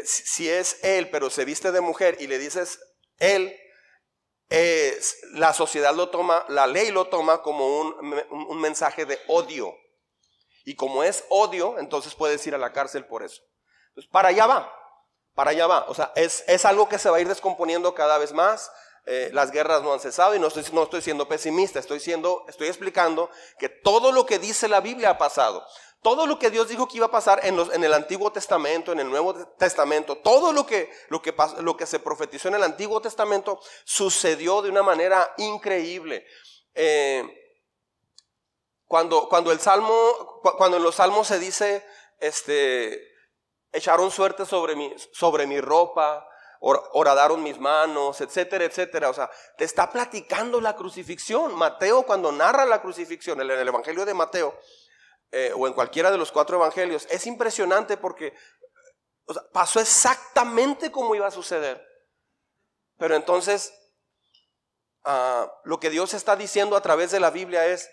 si 0.04 0.50
es 0.50 0.82
él 0.82 1.08
pero 1.08 1.30
se 1.30 1.44
viste 1.44 1.72
de 1.72 1.80
mujer 1.80 2.16
y 2.20 2.26
le 2.26 2.38
dices 2.38 2.80
él, 3.18 3.56
la 5.34 5.52
sociedad 5.54 5.94
lo 5.94 6.10
toma, 6.10 6.44
la 6.48 6.66
ley 6.66 6.90
lo 6.90 7.06
toma 7.06 7.42
como 7.42 7.80
un 7.80 8.60
mensaje 8.60 9.06
de 9.06 9.18
odio. 9.28 9.74
Y 10.68 10.74
como 10.74 11.02
es 11.02 11.24
odio, 11.30 11.78
entonces 11.78 12.14
puedes 12.14 12.46
ir 12.46 12.54
a 12.54 12.58
la 12.58 12.74
cárcel 12.74 13.06
por 13.06 13.22
eso. 13.22 13.40
Entonces, 13.88 14.12
para 14.12 14.28
allá 14.28 14.46
va, 14.46 14.70
para 15.34 15.52
allá 15.52 15.66
va. 15.66 15.86
O 15.88 15.94
sea, 15.94 16.12
es, 16.14 16.44
es 16.46 16.66
algo 16.66 16.90
que 16.90 16.98
se 16.98 17.08
va 17.08 17.16
a 17.16 17.20
ir 17.20 17.26
descomponiendo 17.26 17.94
cada 17.94 18.18
vez 18.18 18.34
más. 18.34 18.70
Eh, 19.06 19.30
las 19.32 19.50
guerras 19.50 19.82
no 19.82 19.92
han 19.92 20.00
cesado 20.00 20.34
y 20.34 20.38
no 20.38 20.48
estoy, 20.48 20.64
no 20.72 20.82
estoy 20.82 21.00
siendo 21.00 21.26
pesimista, 21.26 21.78
estoy, 21.78 22.00
siendo, 22.00 22.44
estoy 22.48 22.68
explicando 22.68 23.30
que 23.58 23.68
todo 23.68 24.12
lo 24.12 24.26
que 24.26 24.38
dice 24.38 24.68
la 24.68 24.80
Biblia 24.80 25.10
ha 25.10 25.18
pasado. 25.18 25.64
Todo 26.02 26.26
lo 26.26 26.38
que 26.38 26.50
Dios 26.50 26.68
dijo 26.68 26.86
que 26.86 26.98
iba 26.98 27.06
a 27.06 27.10
pasar 27.10 27.40
en, 27.44 27.56
los, 27.56 27.72
en 27.74 27.82
el 27.82 27.92
Antiguo 27.92 28.30
Testamento, 28.30 28.92
en 28.92 29.00
el 29.00 29.10
Nuevo 29.10 29.34
Testamento, 29.56 30.18
todo 30.18 30.52
lo 30.52 30.64
que, 30.64 30.90
lo, 31.08 31.20
que, 31.20 31.34
lo 31.60 31.76
que 31.76 31.86
se 31.86 31.98
profetizó 31.98 32.48
en 32.48 32.54
el 32.54 32.62
Antiguo 32.62 33.00
Testamento 33.00 33.60
sucedió 33.84 34.62
de 34.62 34.70
una 34.70 34.82
manera 34.82 35.34
increíble. 35.38 36.24
Eh, 36.74 37.24
cuando, 38.86 39.28
cuando 39.28 39.52
el 39.52 39.58
salmo, 39.58 40.40
cuando 40.56 40.76
en 40.76 40.82
los 40.82 40.94
salmos 40.94 41.26
se 41.26 41.38
dice, 41.38 41.84
este, 42.20 43.02
echaron 43.72 44.10
suerte 44.10 44.46
sobre 44.46 44.76
mi, 44.76 44.94
sobre 45.12 45.46
mi 45.46 45.60
ropa, 45.60 46.26
horadaron 46.60 47.42
mis 47.42 47.58
manos, 47.58 48.20
etcétera, 48.20 48.64
etcétera. 48.64 49.10
O 49.10 49.14
sea, 49.14 49.30
te 49.56 49.64
está 49.64 49.90
platicando 49.90 50.60
la 50.60 50.76
crucifixión. 50.76 51.54
Mateo 51.54 52.04
cuando 52.04 52.32
narra 52.32 52.66
la 52.66 52.82
crucifixión 52.82 53.40
en 53.40 53.50
el 53.50 53.68
Evangelio 53.68 54.04
de 54.04 54.14
Mateo, 54.14 54.58
eh, 55.30 55.52
o 55.54 55.66
en 55.66 55.74
cualquiera 55.74 56.10
de 56.10 56.16
los 56.16 56.32
cuatro 56.32 56.56
evangelios, 56.56 57.06
es 57.10 57.26
impresionante 57.26 57.98
porque 57.98 58.34
pasó 59.52 59.78
exactamente 59.78 60.90
como 60.90 61.14
iba 61.14 61.26
a 61.26 61.30
suceder. 61.30 61.86
Pero 62.96 63.14
entonces, 63.14 63.74
ah, 65.04 65.52
lo 65.64 65.78
que 65.80 65.90
Dios 65.90 66.14
está 66.14 66.34
diciendo 66.34 66.76
a 66.76 66.82
través 66.82 67.10
de 67.10 67.20
la 67.20 67.30
Biblia 67.30 67.66
es, 67.66 67.90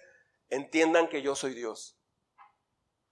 entiendan 0.49 1.09
que 1.09 1.21
yo 1.21 1.35
soy 1.35 1.53
Dios. 1.53 1.97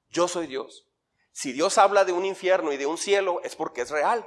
Yo 0.07 0.29
soy 0.29 0.47
Dios. 0.47 0.87
Si 1.33 1.51
Dios 1.51 1.77
habla 1.77 2.05
de 2.05 2.13
un 2.13 2.25
infierno 2.25 2.71
y 2.71 2.77
de 2.77 2.85
un 2.85 2.97
cielo, 2.97 3.41
es 3.43 3.55
porque 3.55 3.81
es 3.81 3.89
real. 3.89 4.25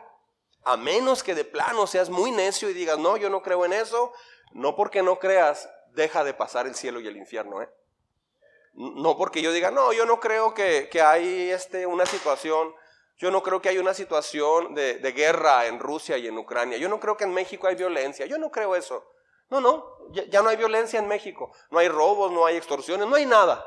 A 0.67 0.77
menos 0.77 1.23
que 1.23 1.35
de 1.35 1.45
plano 1.45 1.87
seas 1.87 2.11
muy 2.11 2.31
necio 2.31 2.69
y 2.69 2.75
digas, 2.75 2.99
no, 2.99 3.17
yo 3.17 3.31
no 3.31 3.43
creo 3.43 3.65
en 3.65 3.73
eso, 3.73 4.13
no 4.53 4.77
porque 4.77 5.03
no 5.03 5.19
creas, 5.19 5.69
deja 5.93 6.25
de 6.25 6.35
pasar 6.35 6.67
el 6.67 6.75
cielo 6.75 7.01
y 7.01 7.07
el 7.07 7.17
infierno. 7.17 7.63
¿eh? 7.63 7.69
No 8.75 9.17
porque 9.17 9.41
yo 9.41 9.53
diga, 9.53 9.71
no, 9.71 9.93
yo 9.93 10.05
no 10.05 10.21
creo 10.21 10.53
que, 10.53 10.91
hay 11.03 11.51
este, 11.51 11.87
una 11.87 12.05
situación, 12.05 12.75
yo 13.17 13.31
no 13.31 13.43
creo 13.43 13.63
que 13.63 13.71
hay 13.71 13.79
una 13.79 13.95
situación 13.95 14.75
de, 14.75 14.99
de 14.99 15.13
guerra 15.13 15.67
en 15.67 15.79
Rusia 15.79 16.19
y 16.19 16.27
en 16.27 16.37
Ucrania, 16.37 16.77
yo 16.77 16.89
no 16.89 17.01
creo 17.01 17.17
que 17.17 17.25
en 17.25 17.33
México 17.33 17.67
hay 17.67 17.77
violencia, 17.77 18.27
yo 18.27 18.37
no 18.37 18.51
creo 18.51 18.77
eso. 18.77 19.05
No, 19.49 19.61
no, 19.61 19.99
ya, 20.11 20.43
no 20.43 20.49
hay 20.49 20.57
violencia 20.57 20.99
en 20.99 21.07
México, 21.07 21.53
no 21.71 21.79
hay 21.79 21.89
robos, 21.89 22.33
no 22.33 22.47
hay 22.47 22.57
extorsiones, 22.57 23.07
no 23.07 23.15
hay 23.15 23.27
nada. 23.27 23.65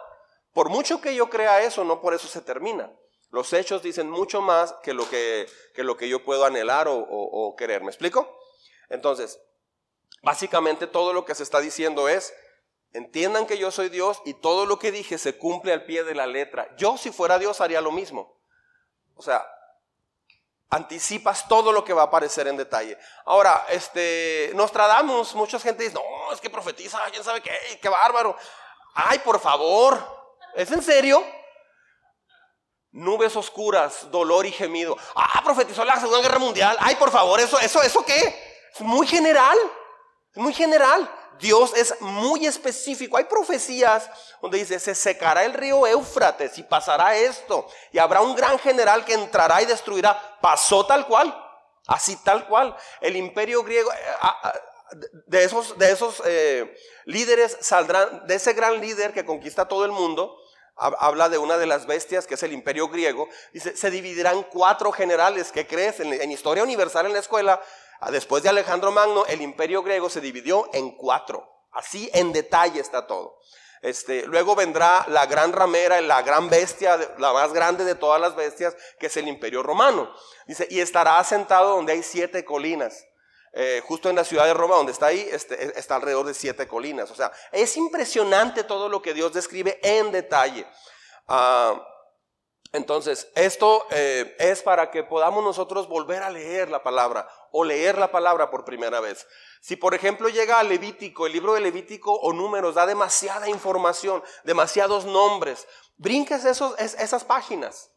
Por 0.54 0.70
mucho 0.70 1.00
que 1.00 1.16
yo 1.16 1.30
crea 1.30 1.62
eso, 1.64 1.84
no 1.86 2.02
por 2.02 2.14
eso 2.14 2.28
se 2.28 2.42
termina. 2.42 2.92
Los 3.32 3.54
hechos 3.54 3.84
dicen 3.84 4.10
mucho 4.10 4.42
más 4.42 4.74
que 4.84 4.94
lo 4.94 5.08
que, 5.10 5.48
lo 5.76 5.98
que 5.98 6.10
yo 6.10 6.24
puedo 6.24 6.46
anhelar 6.46 6.88
o, 6.88 6.98
o 6.98 7.56
querer. 7.56 7.82
¿Me 7.84 7.90
explico? 7.90 8.40
Entonces, 8.90 9.40
básicamente 10.24 10.88
todo 10.88 11.14
lo 11.14 11.26
que 11.26 11.36
se 11.36 11.44
está 11.44 11.60
diciendo 11.60 12.10
es, 12.10 12.34
entiendan 12.94 13.46
que 13.46 13.58
yo 13.58 13.72
soy 13.72 13.90
Dios 13.90 14.22
y 14.26 14.34
todo 14.34 14.66
lo 14.66 14.80
que 14.80 14.92
dije 14.92 15.18
se 15.18 15.38
cumple 15.38 15.74
al 15.74 15.86
pie 15.86 16.04
de 16.04 16.16
la 16.16 16.28
letra. 16.28 16.76
Yo 16.78 16.98
si 16.98 17.12
fuera 17.12 17.38
Dios 17.38 17.62
haría 17.62 17.82
lo 17.82 17.92
mismo. 17.92 18.36
O 19.16 19.22
sea, 19.22 19.46
anticipas 20.70 21.48
todo 21.48 21.72
lo 21.72 21.84
que 21.84 21.94
va 21.94 22.04
a 22.04 22.06
aparecer 22.06 22.48
en 22.48 22.58
detalle. 22.58 22.98
Ahora, 23.26 23.66
este, 23.70 24.52
Nostradamus, 24.56 25.36
mucha 25.36 25.60
gente 25.60 25.84
dice, 25.84 25.96
no, 25.96 26.34
es 26.34 26.40
que 26.40 26.50
profetiza, 26.50 27.00
quién 27.12 27.24
sabe 27.24 27.42
qué, 27.42 27.52
qué 27.82 27.90
bárbaro. 27.90 28.36
Ay, 28.94 29.20
por 29.20 29.40
favor, 29.40 30.00
¿es 30.56 30.72
en 30.72 30.82
serio? 30.82 31.24
Nubes 32.92 33.36
oscuras, 33.36 34.10
dolor 34.10 34.46
y 34.46 34.52
gemido. 34.52 34.98
Ah, 35.16 35.42
profetizó 35.44 35.86
la 35.86 36.00
Segunda 36.00 36.22
Guerra 36.22 36.40
Mundial. 36.40 36.76
Ay, 36.80 36.96
por 36.96 37.12
favor, 37.12 37.40
eso, 37.40 37.60
eso, 37.60 37.82
eso 37.84 38.04
qué? 38.04 38.36
Es 38.74 38.82
muy 38.82 39.06
general, 39.06 39.58
es 40.34 40.42
muy 40.42 40.54
general. 40.54 41.10
Dios 41.40 41.74
es 41.76 42.00
muy 42.02 42.46
específico. 42.46 43.18
Hay 43.18 43.24
profecías 43.26 44.10
donde 44.42 44.58
dice, 44.58 44.80
se 44.80 44.94
secará 44.94 45.46
el 45.46 45.54
río 45.54 45.88
Éufrates 45.88 46.58
y 46.58 46.64
pasará 46.64 47.16
esto. 47.16 47.68
Y 47.92 47.98
habrá 47.98 48.22
un 48.22 48.36
gran 48.36 48.60
general 48.60 49.06
que 49.06 49.14
entrará 49.14 49.62
y 49.62 49.66
destruirá. 49.66 50.38
Pasó 50.42 50.86
tal 50.86 51.08
cual. 51.08 51.34
Así 51.88 52.18
tal 52.18 52.46
cual. 52.48 52.76
El 53.00 53.16
imperio 53.16 53.64
griego, 53.64 53.90
eh, 53.92 53.98
de 55.28 55.44
esos, 55.44 55.78
de 55.78 55.92
esos 55.92 56.22
eh, 56.26 56.76
líderes 57.06 57.58
saldrán, 57.62 58.28
de 58.28 58.36
ese 58.36 58.54
gran 58.54 58.82
líder 58.82 59.14
que 59.14 59.26
conquista 59.26 59.68
todo 59.68 59.86
el 59.86 59.92
mundo, 59.92 60.38
habla 60.80 61.30
de 61.30 61.38
una 61.38 61.58
de 61.58 61.66
las 61.66 61.86
bestias 61.86 62.26
que 62.28 62.36
es 62.36 62.44
el 62.44 62.54
imperio 62.54 62.88
griego, 62.88 63.28
dice, 63.54 63.76
se 63.76 63.92
dividirán 63.92 64.44
cuatro 64.44 64.92
generales, 64.92 65.52
¿qué 65.52 65.68
crees? 65.68 66.00
en 66.00 66.32
historia 66.32 66.64
universal 66.64 67.06
en 67.06 67.14
la 67.14 67.20
escuela 67.20 67.62
Ah, 68.02 68.12
después 68.12 68.44
de 68.44 68.50
Alejandro 68.50 68.92
Magno, 68.92 69.26
el 69.26 69.42
imperio 69.42 69.84
griego 69.84 70.10
se 70.10 70.22
dividió 70.22 70.70
en 70.74 70.92
cuatro. 70.92 71.52
Así 71.72 72.10
en 72.14 72.32
detalle 72.32 72.80
está 72.80 73.06
todo. 73.08 73.40
Este, 73.82 74.26
luego 74.26 74.56
vendrá 74.56 75.06
la 75.10 75.26
gran 75.26 75.52
ramera, 75.52 76.00
la 76.02 76.22
gran 76.22 76.50
bestia, 76.50 76.98
la 77.18 77.34
más 77.34 77.52
grande 77.52 77.84
de 77.84 77.96
todas 77.96 78.20
las 78.20 78.36
bestias, 78.36 78.76
que 79.00 79.08
es 79.08 79.18
el 79.18 79.28
imperio 79.28 79.64
romano. 79.64 80.14
Dice, 80.48 80.68
y 80.70 80.80
estará 80.80 81.20
asentado 81.20 81.76
donde 81.76 81.94
hay 81.94 82.04
siete 82.04 82.46
colinas. 82.46 83.06
Eh, 83.54 83.82
justo 83.86 84.10
en 84.10 84.16
la 84.16 84.24
ciudad 84.24 84.46
de 84.46 84.54
Roma, 84.54 84.76
donde 84.76 84.92
está 84.92 85.08
ahí, 85.08 85.28
este, 85.32 85.78
está 85.78 85.96
alrededor 85.96 86.26
de 86.26 86.34
siete 86.34 86.68
colinas. 86.68 87.10
O 87.12 87.16
sea, 87.16 87.32
es 87.52 87.76
impresionante 87.78 88.64
todo 88.64 88.90
lo 88.90 89.02
que 89.02 89.14
Dios 89.14 89.34
describe 89.34 89.80
en 89.82 90.12
detalle. 90.12 90.66
Ah, 91.28 91.84
entonces, 92.72 93.28
esto 93.34 93.88
eh, 93.90 94.36
es 94.38 94.62
para 94.62 94.92
que 94.92 95.04
podamos 95.04 95.44
nosotros 95.44 95.88
volver 95.88 96.22
a 96.22 96.30
leer 96.30 96.70
la 96.70 96.84
palabra 96.84 97.28
o 97.52 97.64
leer 97.64 97.98
la 97.98 98.12
palabra 98.12 98.52
por 98.52 98.64
primera 98.64 99.00
vez. 99.00 99.26
Si 99.60 99.76
por 99.76 99.96
ejemplo 99.96 100.30
llega 100.30 100.60
a 100.60 100.64
Levítico, 100.64 101.26
el 101.26 101.34
libro 101.34 101.54
de 101.54 101.62
Levítico 101.62 102.14
o 102.14 102.32
números 102.32 102.76
da 102.76 102.86
demasiada 102.86 103.50
información, 103.50 104.24
demasiados 104.44 105.06
nombres, 105.06 105.68
brinques 105.98 106.46
esos, 106.46 106.78
esas 106.80 107.24
páginas. 107.24 107.92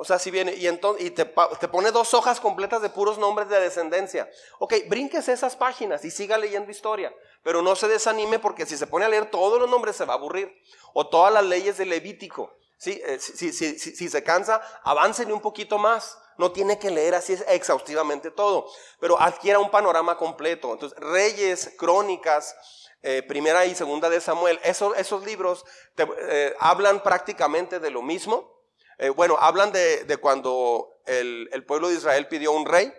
O 0.00 0.04
sea, 0.06 0.18
si 0.18 0.30
viene 0.30 0.54
y, 0.54 1.10
te, 1.10 1.26
te, 1.26 1.68
pone 1.68 1.90
dos 1.90 2.14
hojas 2.14 2.40
completas 2.40 2.80
de 2.80 2.88
puros 2.88 3.18
nombres 3.18 3.50
de 3.50 3.60
descendencia. 3.60 4.30
Ok, 4.58 4.72
brinques 4.88 5.28
esas 5.28 5.56
páginas 5.56 6.06
y 6.06 6.10
siga 6.10 6.38
leyendo 6.38 6.70
historia. 6.70 7.14
Pero 7.42 7.60
no 7.60 7.76
se 7.76 7.86
desanime 7.86 8.38
porque 8.38 8.64
si 8.64 8.78
se 8.78 8.86
pone 8.86 9.04
a 9.04 9.10
leer 9.10 9.30
todos 9.30 9.60
los 9.60 9.68
nombres 9.68 9.96
se 9.96 10.06
va 10.06 10.14
a 10.14 10.16
aburrir. 10.16 10.58
O 10.94 11.10
todas 11.10 11.34
las 11.34 11.44
leyes 11.44 11.76
de 11.76 11.84
Levítico. 11.84 12.50
Eh, 12.86 13.18
si, 13.20 14.08
se 14.08 14.24
cansa, 14.24 14.62
avancen 14.84 15.30
un 15.30 15.42
poquito 15.42 15.76
más. 15.76 16.16
No 16.38 16.50
tiene 16.50 16.78
que 16.78 16.90
leer 16.90 17.14
así 17.14 17.36
exhaustivamente 17.48 18.30
todo, 18.30 18.70
pero 19.00 19.20
adquiera 19.20 19.58
un 19.58 19.70
panorama 19.70 20.16
completo. 20.16 20.72
Entonces, 20.72 20.98
Reyes, 20.98 21.74
Crónicas, 21.76 22.56
eh, 23.02 23.22
Primera 23.22 23.66
y 23.66 23.74
Segunda 23.74 24.08
de 24.08 24.22
Samuel, 24.22 24.58
esos, 24.64 24.96
esos 24.96 25.26
libros 25.26 25.66
eh, 25.98 26.54
hablan 26.58 27.02
prácticamente 27.02 27.80
de 27.80 27.90
lo 27.90 28.00
mismo. 28.00 28.59
Bueno, 29.08 29.38
hablan 29.40 29.72
de, 29.72 30.18
cuando 30.20 31.00
el, 31.06 31.64
pueblo 31.66 31.88
de 31.88 31.94
Israel 31.94 32.28
pidió 32.28 32.52
un 32.52 32.66
rey, 32.66 32.92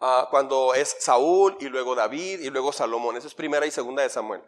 ah, 0.00 0.28
cuando 0.30 0.74
es 0.74 0.96
Saúl 1.00 1.56
y 1.60 1.68
luego 1.68 1.94
David 1.94 2.40
y 2.40 2.50
luego 2.50 2.72
Salomón. 2.72 3.16
Eso 3.16 3.26
es 3.26 3.34
Primera 3.34 3.66
y 3.66 3.70
Segunda 3.70 4.02
de 4.02 4.10
Samuel. 4.10 4.42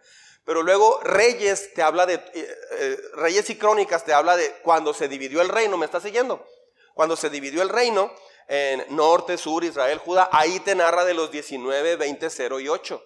Pero 0.44 0.62
luego 0.62 1.00
Reyes 1.02 1.72
te 1.74 1.82
habla 1.82 2.06
de, 2.06 2.14
eh, 2.14 2.22
eh, 2.34 2.98
Reyes 3.14 3.48
y 3.50 3.56
Crónicas 3.56 4.04
te 4.04 4.12
habla 4.12 4.36
de 4.36 4.52
cuando 4.62 4.92
se 4.92 5.08
dividió 5.08 5.40
el 5.40 5.48
reino, 5.48 5.76
¿me 5.76 5.86
estás 5.86 6.02
siguiendo? 6.02 6.46
Cuando 6.92 7.16
se 7.16 7.30
dividió 7.30 7.62
el 7.62 7.70
reino 7.70 8.12
en 8.46 8.84
norte, 8.94 9.38
sur, 9.38 9.64
Israel, 9.64 9.98
Judá, 9.98 10.28
ahí 10.30 10.60
te 10.60 10.74
narra 10.74 11.04
de 11.04 11.14
los 11.14 11.30
19, 11.30 11.96
20, 11.96 12.30
0 12.30 12.60
y 12.60 12.68
8. 12.68 13.02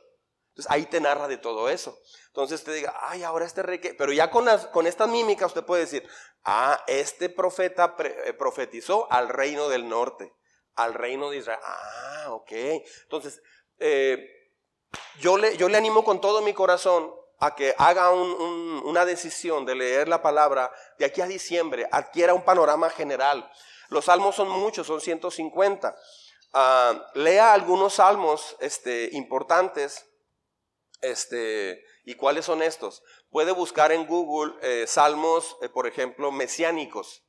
Entonces 0.59 0.73
ahí 0.73 0.87
te 0.87 1.01
narra 1.01 1.29
de 1.29 1.37
todo 1.37 1.69
eso. 1.69 1.97
Entonces 2.27 2.65
te 2.65 2.73
diga, 2.73 2.93
ay, 3.03 3.23
ahora 3.23 3.47
este 3.47 3.63
rey 3.63 3.79
que... 3.79 3.95
Pero 3.95 4.13
ya 4.13 4.29
con, 4.29 4.45
las, 4.45 4.67
con 4.67 4.89
esta 4.89 5.07
mímica 5.07 5.47
usted 5.47 5.65
puede 5.65 5.83
decir, 5.83 6.05
ah, 6.43 6.83
este 6.89 7.29
profeta 7.29 7.95
eh, 8.01 8.33
profetizó 8.33 9.07
al 9.13 9.29
reino 9.29 9.69
del 9.69 9.89
norte, 9.89 10.35
al 10.75 10.95
reino 10.95 11.31
de 11.31 11.37
Israel. 11.37 11.61
Ah, 11.63 12.27
ok. 12.31 12.51
Entonces, 12.51 13.41
yo, 15.21 15.39
le, 15.39 15.57
yo 15.57 15.69
le 15.69 15.79
animo 15.79 16.03
con 16.03 16.21
todo 16.21 16.43
mi 16.43 16.53
corazón 16.53 17.15
a 17.39 17.55
que 17.55 17.73
haga 17.79 18.11
una 18.11 19.05
decisión 19.05 19.65
de 19.65 19.77
leer 19.77 20.09
la 20.09 20.23
palabra 20.23 20.73
de 20.99 21.05
aquí 21.05 21.21
a 21.21 21.27
diciembre, 21.27 21.87
adquiera 21.93 22.35
un 22.35 22.43
panorama 22.43 22.91
general. 22.91 23.49
Los 23.91 24.07
salmos 24.07 24.35
son 24.35 24.49
muchos, 24.49 24.89
son 24.89 25.01
150. 25.01 25.95
Ah, 26.53 27.11
lea 27.15 27.53
algunos 27.53 27.95
salmos 27.95 28.57
este, 28.59 29.11
importantes. 29.13 30.08
Este, 31.01 31.85
¿Y 32.09 32.15
cuáles 32.15 32.47
son 32.47 32.63
estos? 32.63 33.03
Puede 33.29 33.53
buscar 33.53 33.93
en 33.93 34.07
Google 34.07 34.55
eh, 34.63 34.87
salmos, 34.87 35.59
eh, 35.61 35.69
por 35.69 35.87
ejemplo, 35.87 36.33
mesiánicos. 36.33 37.23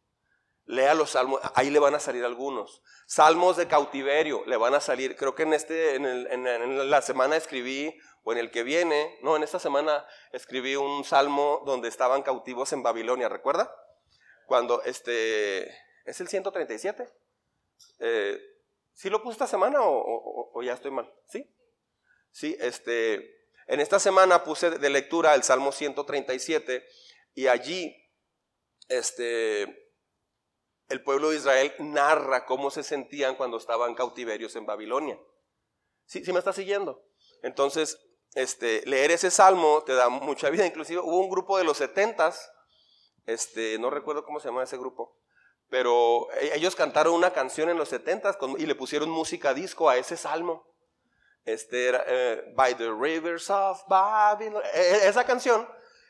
Lea 0.63 0.93
los 0.93 1.09
salmos, 1.09 1.41
ahí 1.53 1.69
le 1.69 1.79
van 1.79 1.95
a 1.95 1.99
salir 1.99 2.23
algunos. 2.23 2.81
Salmos 3.05 3.57
de 3.57 3.67
cautiverio, 3.67 4.45
le 4.45 4.55
van 4.55 4.75
a 4.75 4.79
salir. 4.79 5.17
Creo 5.17 5.35
que 5.35 5.43
en, 5.43 5.53
este, 5.53 5.95
en, 5.95 6.89
la 6.89 7.01
semana 7.01 7.35
escribí, 7.35 7.93
o 8.23 8.31
en 8.31 8.37
el 8.37 8.51
que 8.51 8.63
viene, 8.63 9.17
no, 9.21 9.35
en 9.35 9.43
esta 9.43 9.59
semana 9.59 10.07
escribí 10.31 10.77
un 10.77 11.03
salmo 11.03 11.61
donde 11.65 11.89
estaban 11.89 12.21
cautivos 12.21 12.71
en 12.71 12.81
Babilonia, 12.81 13.27
¿recuerda? 13.27 13.75
Cuando 14.45 14.81
este, 14.83 15.63
¿es 16.05 16.21
el 16.21 16.29
137? 16.29 17.09
Eh, 17.99 18.39
¿Sí 18.93 19.09
lo 19.09 19.21
puse 19.21 19.33
esta 19.33 19.47
semana 19.47 19.81
o, 19.81 20.51
o, 20.53 20.63
ya 20.63 20.73
estoy 20.73 20.91
mal? 20.91 21.13
¿Sí? 21.27 21.53
Sí, 22.31 22.55
este, 22.61 23.38
en 23.69 23.79
esta 23.79 23.99
semana 23.99 24.43
puse 24.43 24.71
de 24.71 24.89
lectura 24.89 25.35
el 25.35 25.43
Salmo 25.43 25.71
137 25.71 26.83
y 27.35 27.47
allí, 27.47 27.95
este, 28.87 29.93
el 30.89 31.03
pueblo 31.03 31.29
de 31.29 31.37
Israel 31.37 31.73
narra 31.77 32.47
cómo 32.47 32.71
se 32.71 32.81
sentían 32.81 33.35
cuando 33.35 33.57
estaban 33.57 33.93
cautiverios 33.93 34.55
en 34.55 34.65
Babilonia. 34.65 35.19
¿Sí, 36.05 36.25
sí 36.25 36.33
me 36.33 36.39
está 36.39 36.51
siguiendo? 36.51 37.05
Entonces, 37.43 37.99
este, 38.33 38.81
leer 38.87 39.11
ese 39.11 39.29
salmo 39.29 39.83
te 39.85 39.93
da 39.93 40.09
mucha 40.09 40.49
vida. 40.49 40.65
Inclusive 40.65 41.01
hubo 41.01 41.19
un 41.19 41.29
grupo 41.29 41.59
de 41.59 41.63
los 41.63 41.77
setentas, 41.77 42.51
este, 43.27 43.77
no 43.77 43.91
recuerdo 43.91 44.25
cómo 44.25 44.39
se 44.39 44.47
llama 44.47 44.63
ese 44.63 44.77
grupo, 44.77 45.15
pero 45.69 46.27
e, 46.41 46.55
ellos 46.55 46.75
cantaron 46.75 47.13
una 47.13 47.33
canción 47.33 47.69
en 47.69 47.77
los 47.77 47.89
setentas 47.89 48.35
y 48.57 48.65
le 48.65 48.73
pusieron 48.73 49.11
música 49.11 49.53
disco 49.53 49.89
a 49.89 49.97
ese 49.97 50.17
salmo. 50.17 50.65
Este 51.45 51.87
era 51.87 52.03
eh, 52.07 52.53
By 52.55 52.75
the 52.75 52.89
Rivers 52.91 53.49
of 53.49 53.83
Babylon. 53.87 54.61
E, 54.73 54.79
e, 54.79 55.07
esa 55.07 55.23
canción 55.23 55.67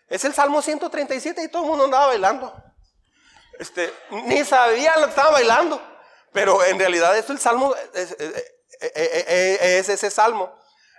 es 0.08 0.26
el 0.26 0.34
Salmo 0.34 0.62
137 0.62 1.44
y 1.44 1.48
todo 1.50 1.64
el 1.64 1.70
mundo 1.70 1.86
andaba 1.86 2.08
bailando. 2.08 2.54
Este, 3.60 3.94
ni 4.10 4.44
sabía 4.44 4.96
lo 4.98 5.04
que 5.04 5.10
estaba 5.10 5.32
bailando. 5.32 5.82
Pero 6.32 6.64
en 6.64 6.78
realidad 6.80 7.18
esto 7.18 7.34
el 7.34 7.40
salmo 7.40 7.74
es, 7.94 8.16
ese 9.90 10.10
salmo. 10.10 10.54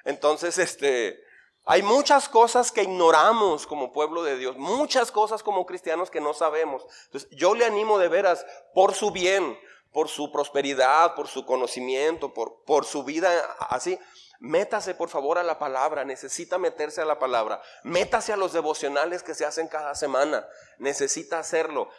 Entonces, 0.05 0.59
este, 0.59 1.21
hay 1.64 1.83
muchas 1.83 2.29
cosas 2.29 2.73
que 2.73 2.83
ignoramos 2.83 3.66
como 3.66 3.93
pueblo 3.93 4.23
de 4.23 4.37
Dios, 4.37 4.57
muchas 4.57 5.12
cosas 5.12 5.43
como 5.43 5.66
cristianos 5.66 6.11
que 6.11 6.21
no 6.21 6.35
sabemos. 6.35 6.85
Entonces, 7.07 7.31
yo 7.33 7.55
le 7.55 7.64
animo 7.64 7.99
de 7.99 8.09
veras 8.09 8.45
por 8.75 8.95
su 8.95 9.11
bien, 9.11 9.59
por 9.93 10.09
su 10.09 10.33
prosperidad, 10.33 11.14
por 11.14 11.29
su 11.29 11.45
conocimiento, 11.45 12.33
por, 12.33 12.64
por 12.64 12.85
su 12.85 13.05
vida 13.05 13.31
así. 13.69 13.99
Métase 14.40 14.94
por 14.94 15.11
favor 15.11 15.38
a 15.38 15.42
la 15.42 15.59
palabra, 15.59 16.03
necesita 16.03 16.57
meterse 16.57 17.03
a 17.03 17.05
la 17.05 17.18
palabra. 17.18 17.61
Métase 17.85 18.33
a 18.33 18.38
los 18.38 18.55
devocionales 18.55 19.22
que 19.22 19.35
se 19.35 19.44
hacen 19.44 19.68
cada 19.68 19.94
semana, 19.94 20.48
necesita 20.79 21.38
hacerlo. 21.38 21.90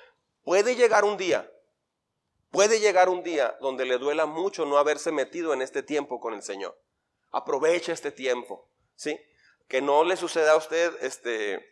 Puede 0.44 0.76
llegar 0.76 1.06
un 1.06 1.18
día, 1.18 1.52
puede 2.50 2.80
llegar 2.80 3.10
un 3.10 3.22
día 3.22 3.56
donde 3.62 3.86
le 3.86 4.00
duela 4.00 4.26
mucho 4.26 4.66
no 4.66 4.80
haberse 4.80 5.12
metido 5.12 5.54
en 5.54 5.62
este 5.62 5.84
tiempo 5.84 6.20
con 6.20 6.34
el 6.34 6.42
Señor. 6.42 6.76
Aproveche 7.30 7.92
este 7.92 8.12
tiempo, 8.12 8.68
¿sí? 8.96 9.20
Que 9.68 9.84
no 9.84 10.04
le 10.04 10.18
suceda 10.18 10.54
a 10.54 10.58
usted 10.58 10.92
este, 11.02 11.64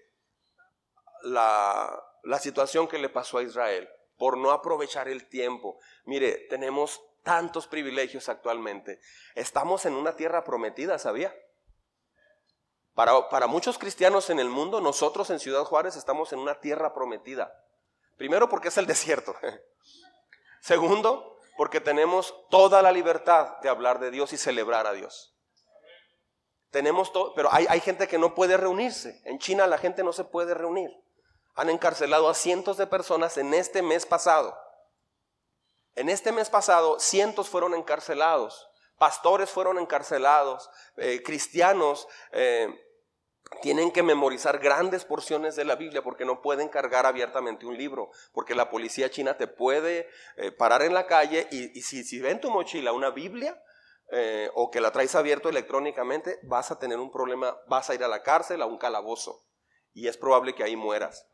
la, 1.24 2.00
la 2.24 2.38
situación 2.38 2.88
que 2.88 3.00
le 3.00 3.10
pasó 3.10 3.40
a 3.40 3.44
Israel 3.44 3.90
por 4.18 4.38
no 4.38 4.52
aprovechar 4.52 5.10
el 5.10 5.28
tiempo. 5.28 5.80
Mire, 6.06 6.46
tenemos 6.48 7.02
tantos 7.24 7.68
privilegios 7.68 8.30
actualmente. 8.30 9.00
Estamos 9.36 9.86
en 9.86 9.94
una 9.94 10.16
tierra 10.16 10.44
prometida, 10.44 11.00
¿sabía? 11.00 11.34
Para, 12.94 13.30
para, 13.30 13.48
muchos 13.48 13.78
cristianos 13.78 14.30
en 14.30 14.40
el 14.40 14.50
mundo, 14.50 14.82
nosotros 14.82 15.30
en 15.30 15.40
Ciudad 15.40 15.64
Juárez 15.64 15.96
estamos 15.96 16.34
en 16.34 16.40
una 16.40 16.60
tierra 16.60 16.94
prometida. 16.94 17.54
Primero 18.18 18.50
porque 18.50 18.68
es 18.68 18.78
el 18.78 18.86
desierto. 18.86 19.36
Segundo, 20.62 21.40
porque 21.56 21.80
tenemos 21.80 22.36
toda 22.50 22.82
la 22.82 22.92
libertad 22.92 23.58
de 23.62 23.70
hablar 23.70 24.00
de 24.00 24.12
Dios 24.12 24.34
y 24.34 24.38
celebrar 24.38 24.88
a 24.88 24.94
Dios. 24.94 25.36
Tenemos 26.72 27.12
todo, 27.12 27.34
pero 27.34 27.50
hay, 27.52 27.66
hay 27.70 27.80
gente 27.80 28.08
que 28.08 28.18
no 28.18 28.36
puede 28.36 28.58
reunirse. 28.58 29.22
En 29.26 29.40
China 29.40 29.66
la 29.68 29.78
gente 29.78 30.04
no 30.04 30.14
se 30.14 30.24
puede 30.24 30.54
reunir. 30.54 30.90
Han 31.56 31.70
encarcelado 31.70 32.30
a 32.30 32.36
cientos 32.36 32.78
de 32.78 32.88
personas 32.88 33.38
en 33.38 33.54
este 33.54 33.82
mes 33.82 34.06
pasado. 34.06 34.58
En 35.96 36.10
este 36.10 36.32
mes 36.32 36.50
pasado, 36.50 37.00
cientos 37.00 37.50
fueron 37.50 37.74
encarcelados. 37.74 38.70
Pastores 38.98 39.50
fueron 39.50 39.80
encarcelados. 39.80 40.70
Eh, 40.98 41.22
cristianos. 41.24 42.08
Eh, 42.32 42.68
tienen 43.62 43.92
que 43.92 44.04
memorizar 44.04 44.60
grandes 44.60 45.06
porciones 45.06 45.56
de 45.56 45.66
la 45.66 45.76
Biblia 45.76 46.04
porque 46.04 46.24
no 46.24 46.42
pueden 46.42 46.70
cargar 46.70 47.08
abiertamente 47.08 47.66
un 47.66 47.76
libro, 47.76 48.12
porque 48.32 48.54
la 48.54 48.70
policía 48.70 49.10
china 49.10 49.38
te 49.38 49.48
puede 49.48 50.08
eh, 50.38 50.52
parar 50.52 50.84
en 50.84 50.94
la 50.94 51.08
calle 51.08 51.48
y, 51.50 51.82
si, 51.82 52.04
si 52.04 52.24
en 52.26 52.40
tu 52.40 52.52
mochila 52.52 52.92
una 52.92 53.10
Biblia 53.10 53.62
o 54.56 54.72
que 54.72 54.82
la 54.82 54.92
traes 54.92 55.14
abierto 55.14 55.50
electrónicamente, 55.50 56.40
vas 56.42 56.72
a 56.72 56.80
tener 56.80 56.98
un 56.98 57.12
problema, 57.12 57.56
vas 57.68 57.92
a 57.92 57.96
ir 57.96 58.04
a 58.04 58.08
la 58.08 58.24
cárcel, 58.24 58.64
a 58.64 58.66
un 58.66 58.80
calabozo 58.80 59.46
y 59.94 60.08
es 60.08 60.18
probable 60.18 60.56
que 60.56 60.64
ahí 60.64 60.76
mueras. 60.76 61.28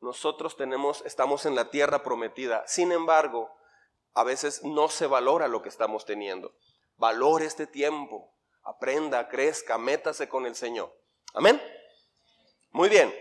Nosotros 0.00 0.56
tenemos, 0.56 1.02
estamos 1.04 1.44
en 1.46 1.54
la 1.54 1.70
tierra 1.70 2.02
prometida, 2.02 2.64
sin 2.66 2.92
embargo, 2.92 3.50
a 4.14 4.24
veces 4.24 4.62
no 4.64 4.88
se 4.88 5.06
valora 5.06 5.48
lo 5.48 5.62
que 5.62 5.68
estamos 5.68 6.04
teniendo. 6.04 6.54
Valore 6.96 7.46
este 7.46 7.66
tiempo, 7.66 8.34
aprenda, 8.62 9.28
crezca, 9.28 9.78
métase 9.78 10.28
con 10.28 10.46
el 10.46 10.54
Señor. 10.54 10.94
Amén. 11.34 11.60
Muy 12.70 12.88
bien. 12.88 13.14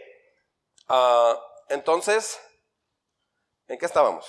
Ah, 0.87 1.39
entonces, 1.69 2.39
¿en 3.67 3.77
qué 3.77 3.85
estábamos? 3.85 4.25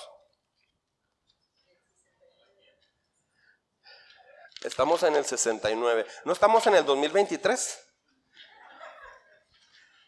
Estamos 4.63 5.03
en 5.05 5.17
el 5.17 5.25
69. 5.25 6.07
¿No 6.25 6.33
estamos 6.33 6.67
en 6.67 6.75
el 6.75 6.85
2023? 6.85 7.81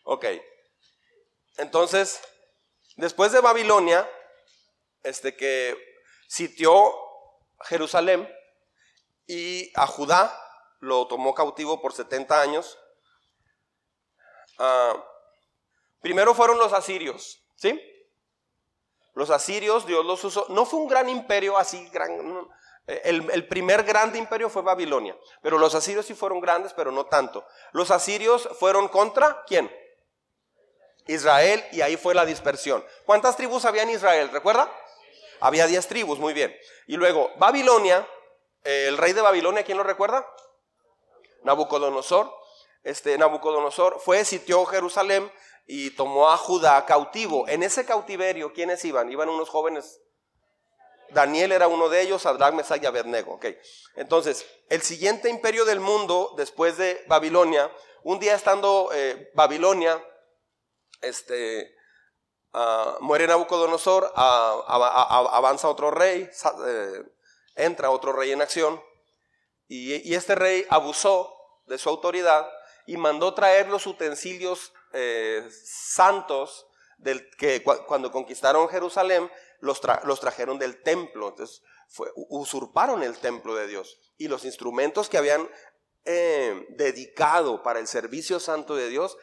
Ok. 0.04 0.26
Entonces, 1.56 2.20
después 2.96 3.32
de 3.32 3.40
Babilonia, 3.40 4.08
este 5.02 5.34
que 5.36 5.91
sitió 6.32 6.94
Jerusalén 7.64 8.28
y 9.26 9.70
a 9.78 9.86
Judá 9.86 10.38
lo 10.80 11.06
tomó 11.06 11.34
cautivo 11.34 11.80
por 11.80 11.92
70 11.92 12.40
años, 12.40 12.78
Ah, 14.58 14.94
primero 16.00 16.34
fueron 16.34 16.58
los 16.58 16.72
asirios, 16.72 17.42
¿sí? 17.56 17.80
Los 19.14 19.30
asirios, 19.30 19.86
Dios 19.86 20.04
los 20.04 20.22
usó. 20.24 20.46
No 20.50 20.64
fue 20.64 20.80
un 20.80 20.88
gran 20.88 21.08
imperio 21.08 21.58
así, 21.58 21.88
gran, 21.88 22.48
el, 22.86 23.28
el, 23.30 23.48
primer 23.48 23.82
grande 23.82 24.18
imperio 24.18 24.48
fue 24.48 24.62
Babilonia, 24.62 25.16
pero 25.42 25.58
los 25.58 25.74
asirios 25.74 26.06
sí 26.06 26.14
fueron 26.14 26.40
grandes, 26.40 26.72
pero 26.74 26.92
no 26.92 27.06
tanto. 27.06 27.44
Los 27.72 27.90
asirios 27.90 28.48
fueron 28.58 28.88
contra 28.88 29.42
quién? 29.46 29.70
Israel 31.06 31.64
y 31.72 31.80
ahí 31.80 31.96
fue 31.96 32.14
la 32.14 32.24
dispersión. 32.24 32.84
¿Cuántas 33.04 33.36
tribus 33.36 33.64
había 33.64 33.82
en 33.82 33.90
Israel? 33.90 34.30
¿Recuerda? 34.30 34.72
Había 35.42 35.66
diez 35.66 35.86
tribus, 35.88 36.18
muy 36.18 36.32
bien. 36.32 36.56
Y 36.86 36.96
luego 36.96 37.30
Babilonia, 37.36 38.08
el 38.64 38.96
rey 38.96 39.12
de 39.12 39.20
Babilonia, 39.20 39.64
¿quién 39.64 39.76
lo 39.76 39.84
recuerda? 39.84 40.26
Nabucodonosor 41.42 42.32
este, 42.82 43.16
Nabucodonosor 43.16 44.00
fue, 44.00 44.24
sitió 44.24 44.64
Jerusalén 44.66 45.30
y 45.66 45.90
tomó 45.90 46.30
a 46.30 46.36
Judá 46.36 46.84
cautivo. 46.84 47.46
En 47.48 47.62
ese 47.62 47.84
cautiverio, 47.84 48.52
¿quiénes 48.52 48.84
iban? 48.84 49.10
Iban 49.10 49.28
unos 49.28 49.48
jóvenes. 49.48 50.00
Daniel 51.10 51.52
era 51.52 51.68
uno 51.68 51.88
de 51.88 52.00
ellos, 52.00 52.22
Sadrach, 52.22 52.54
Mesach 52.54 52.82
y 52.82 52.86
Abednego. 52.86 53.34
Okay. 53.34 53.58
Entonces, 53.96 54.46
el 54.68 54.82
siguiente 54.82 55.28
imperio 55.28 55.64
del 55.64 55.78
mundo, 55.78 56.34
después 56.36 56.76
de 56.76 57.04
Babilonia, 57.06 57.70
un 58.02 58.18
día 58.18 58.34
estando 58.34 58.90
eh, 58.92 59.30
Babilonia, 59.34 60.02
este, 61.02 61.74
uh, 62.54 63.00
muere 63.00 63.26
Nabucodonosor, 63.26 64.12
avanza 64.14 65.68
otro 65.68 65.90
rey, 65.90 66.28
eh, 66.66 67.02
entra 67.56 67.90
otro 67.90 68.12
rey 68.12 68.32
en 68.32 68.42
acción, 68.42 68.82
y, 69.68 70.14
este 70.14 70.34
rey 70.34 70.66
abusó 70.68 71.34
de 71.66 71.78
su 71.78 71.88
autoridad 71.88 72.46
y 72.86 72.96
mandó 72.98 73.32
traer 73.32 73.68
los 73.68 73.86
utensilios 73.86 74.72
eh, 74.92 75.48
santos 75.64 76.66
que 77.38 77.62
cuando 77.62 78.12
conquistaron 78.12 78.68
Jerusalén 78.68 79.30
los, 79.60 79.80
los 80.04 80.20
trajeron 80.20 80.58
del 80.58 80.82
templo. 80.82 81.28
Entonces 81.28 81.62
usurparon 82.14 83.02
el 83.02 83.18
templo 83.18 83.54
de 83.54 83.66
Dios 83.66 83.98
y 84.18 84.28
los 84.28 84.44
instrumentos 84.44 85.08
que 85.08 85.18
habían 85.18 85.48
eh, 86.04 86.66
dedicado 86.70 87.62
para 87.62 87.78
el 87.78 87.86
servicio 87.86 88.40
santo 88.40 88.74
de 88.74 88.88
Dios 88.88 89.16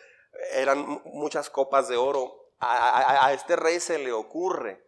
eran 0.54 1.02
muchas 1.06 1.50
copas 1.50 1.88
de 1.88 1.98
oro. 1.98 2.39
A, 2.60 3.32
este 3.34 3.56
rey 3.56 3.80
se 3.80 4.00
le 4.00 4.12
ocurre, 4.12 4.84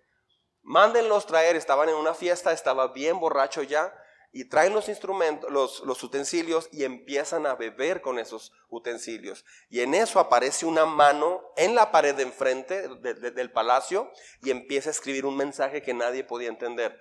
mándenlos 0.61 1.25
traer, 1.25 1.55
estaban 1.55 1.89
en 1.89 1.95
una 1.95 2.13
fiesta, 2.13 2.51
estaba 2.51 2.89
bien 2.89 3.19
borracho 3.19 3.63
ya, 3.63 3.93
y 4.33 4.45
traen 4.45 4.73
los 4.73 4.87
instrumentos, 4.87 5.49
los, 5.51 6.03
utensilios 6.03 6.69
y 6.71 6.85
empiezan 6.85 7.45
a 7.45 7.55
beber 7.55 8.01
con 8.01 8.17
esos 8.17 8.53
utensilios. 8.69 9.43
Y 9.69 9.81
en 9.81 9.93
eso 9.93 10.19
aparece 10.19 10.65
una 10.65 10.85
mano 10.85 11.41
en 11.57 11.75
la 11.75 11.91
pared 11.91 12.15
de 12.15 12.23
enfrente 12.23 12.87
del 12.87 13.51
palacio 13.51 14.11
y 14.41 14.51
empieza 14.51 14.89
a 14.89 14.91
escribir 14.91 15.25
un 15.25 15.35
mensaje 15.35 15.81
que 15.81 15.93
nadie 15.93 16.23
podía 16.23 16.47
entender. 16.47 16.97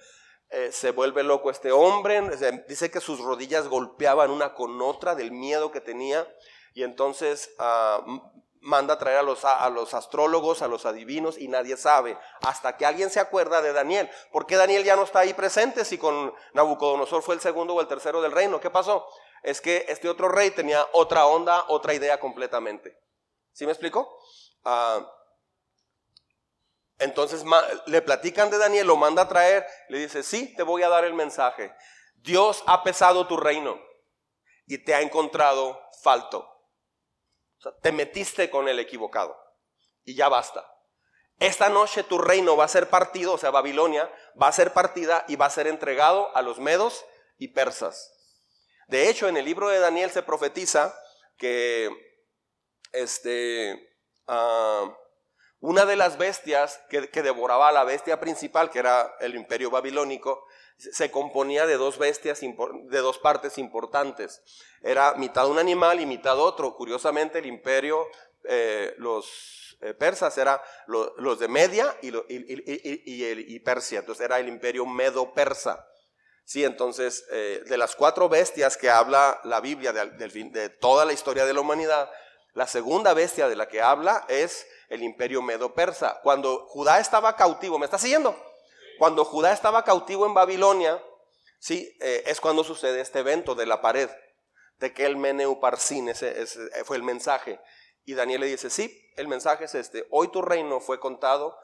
Eh, 0.51 0.73
se 0.73 0.91
vuelve 0.91 1.23
loco 1.23 1.51
este 1.51 1.71
hombre, 1.71 2.21
dice 2.67 2.91
que 2.91 3.01
sus 3.01 3.21
rodillas 3.21 3.69
golpeaban 3.69 4.33
una 4.33 4.55
con 4.55 4.83
otra 4.83 5.15
del 5.15 5.31
miedo 5.31 5.71
que 5.71 5.81
tenía 5.81 6.27
y 6.75 6.83
entonces 6.83 7.55
ah, 7.61 8.05
manda 8.61 8.95
a 8.95 8.99
traer 8.99 9.19
a 9.19 9.23
los, 9.23 9.45
a 9.45 9.69
los 9.71 9.95
astrólogos, 9.95 10.63
a 10.63 10.69
los 10.69 10.85
adivinos 10.85 11.39
y 11.39 11.49
nadie 11.49 11.77
sabe, 11.77 12.19
hasta 12.43 12.77
que 12.77 12.85
alguien 12.85 13.11
se 13.11 13.21
acuerda 13.21 13.63
de 13.63 13.73
Daniel. 13.73 14.11
¿Por 14.33 14.47
qué 14.47 14.57
Daniel 14.57 14.85
ya 14.85 14.97
no 14.97 15.05
está 15.05 15.21
ahí 15.21 15.35
presente 15.35 15.85
si 15.85 15.99
con 15.99 16.35
Nabucodonosor 16.53 17.23
fue 17.23 17.35
el 17.35 17.41
segundo 17.41 17.75
o 17.75 17.81
el 17.81 17.89
tercero 17.89 18.21
del 18.21 18.33
reino? 18.33 18.61
¿Qué 18.61 18.71
pasó? 18.71 19.07
Es 19.43 19.61
que 19.61 19.87
este 19.89 20.09
otro 20.09 20.29
rey 20.29 20.51
tenía 20.51 20.87
otra 20.93 21.27
onda, 21.27 21.65
otra 21.69 21.95
idea 21.95 22.21
completamente. 22.21 22.99
¿Sí 23.53 23.65
me 23.65 23.73
explico? 23.73 24.19
Ah, 24.65 25.11
entonces 26.99 27.45
le 27.87 28.03
platican 28.03 28.51
de 28.51 28.59
Daniel, 28.59 28.87
lo 28.87 28.97
manda 28.97 29.23
a 29.23 29.29
traer, 29.29 29.67
le 29.89 29.99
dice, 29.99 30.23
sí, 30.23 30.55
te 30.55 30.63
voy 30.63 30.83
a 30.83 30.91
dar 30.91 31.05
el 31.05 31.15
mensaje. 31.15 31.75
Dios 32.17 32.63
ha 32.67 32.83
pesado 32.83 33.27
tu 33.27 33.39
reino 33.39 33.81
y 34.67 34.85
te 34.85 34.95
ha 34.95 35.01
encontrado 35.01 35.81
falto 36.03 36.60
te 37.83 37.93
metiste 37.93 38.51
con 38.51 38.69
el 38.69 38.79
equivocado 38.79 39.37
y 40.05 40.15
ya 40.15 40.29
basta. 40.29 40.67
Esta 41.39 41.71
noche 41.71 42.05
tu 42.05 42.19
reino 42.19 42.57
va 42.57 42.65
a 42.65 42.69
ser 42.69 42.91
partido, 42.91 43.33
o 43.33 43.39
sea, 43.39 43.51
Babilonia 43.51 44.13
va 44.41 44.49
a 44.49 44.53
ser 44.53 44.73
partida 44.73 45.25
y 45.27 45.37
va 45.37 45.47
a 45.47 45.51
ser 45.51 45.67
entregado 45.67 46.35
a 46.37 46.43
los 46.43 46.59
medos 46.59 47.05
y 47.39 47.49
persas. 47.49 48.13
De 48.89 49.09
hecho, 49.09 49.29
en 49.29 49.37
el 49.37 49.47
libro 49.47 49.69
de 49.69 49.79
Daniel 49.79 50.11
se 50.11 50.23
profetiza 50.23 50.95
que 51.39 51.89
este, 52.93 53.97
ah, 54.27 54.95
una 55.61 55.87
de 55.87 55.97
las 55.97 56.19
bestias 56.19 56.81
que, 56.91 57.09
que, 57.09 57.23
devoraba 57.23 57.69
a 57.69 57.73
la 57.73 57.85
bestia 57.85 58.21
principal, 58.21 58.71
que 58.71 58.81
era 58.81 59.15
el 59.21 59.35
imperio 59.35 59.71
babilónico, 59.71 60.45
se 60.81 61.11
componía 61.11 61.67
de 61.67 61.77
dos 61.77 61.99
bestias, 61.99 62.41
de 62.41 62.99
dos 62.99 63.19
partes 63.19 63.59
importantes. 63.59 64.43
Era 64.83 65.15
mitad 65.15 65.49
un 65.49 65.59
animal 65.59 66.01
y 66.01 66.07
mitad 66.07 66.39
otro. 66.39 66.75
Curiosamente, 66.75 67.39
el 67.39 67.47
imperio, 67.47 68.07
eh, 68.45 68.95
los 68.99 69.77
eh, 69.83 69.95
persas, 69.95 70.37
era 70.39 70.63
los 70.87 71.39
de 71.39 71.49
Media 71.49 71.95
y, 72.03 72.13
y, 72.29 73.61
Persia. 73.61 74.01
Entonces 74.01 74.25
era 74.25 74.39
el 74.39 74.49
imperio 74.49 74.87
medo-persa. 74.87 75.87
Sí, 76.45 76.65
entonces, 76.65 77.25
eh, 77.31 77.63
de 77.67 77.79
las 77.79 77.95
cuatro 77.95 78.29
bestias 78.29 78.77
que 78.77 78.91
habla 78.91 79.41
la 79.45 79.61
Biblia 79.61 79.93
de, 79.93 80.07
de 80.29 80.69
toda 80.69 81.05
la 81.05 81.13
historia 81.13 81.45
de 81.45 81.53
la 81.53 81.61
humanidad, 81.61 82.11
la 82.55 82.67
segunda 82.67 83.15
bestia 83.15 83.49
de 83.49 83.55
la 83.55 83.69
que 83.69 83.81
habla 83.81 84.25
es 84.29 84.67
el 84.89 85.03
imperio 85.03 85.43
medo-persa. 85.43 86.21
Cuando 86.23 86.67
Judá 86.67 86.99
estaba 86.99 87.37
cautivo, 87.37 87.79
¿me 87.79 87.85
está 87.85 87.99
siguiendo? 87.99 88.50
Cuando 89.01 89.25
Judá 89.25 89.55
estaba 89.55 89.83
cautivo 89.83 90.27
en 90.27 90.35
Babilonia, 90.35 91.03
sí, 91.59 91.97
eh, 92.03 92.23
es 92.27 92.39
cuando 92.39 92.63
sucede 92.63 93.01
este 93.01 93.21
evento 93.21 93.55
de 93.55 93.65
la 93.65 93.81
pared, 93.81 94.11
de 94.77 94.93
que 94.93 95.07
el 95.07 95.17
Meneu 95.17 95.59
Parsin, 95.59 96.11
ese, 96.11 96.47
fue 96.85 96.99
el 96.99 97.03
mensaje. 97.03 97.59
Y 98.05 98.13
Daniel 98.13 98.43
le 98.43 98.49
dice, 98.49 98.69
sí, 98.69 99.11
el 99.17 99.27
mensaje 99.27 99.65
es 99.65 99.75
este, 99.75 100.07
hoy 100.11 100.29
tu 100.29 100.43
reino 100.43 100.81
fue 100.81 101.01
contado 101.01 101.57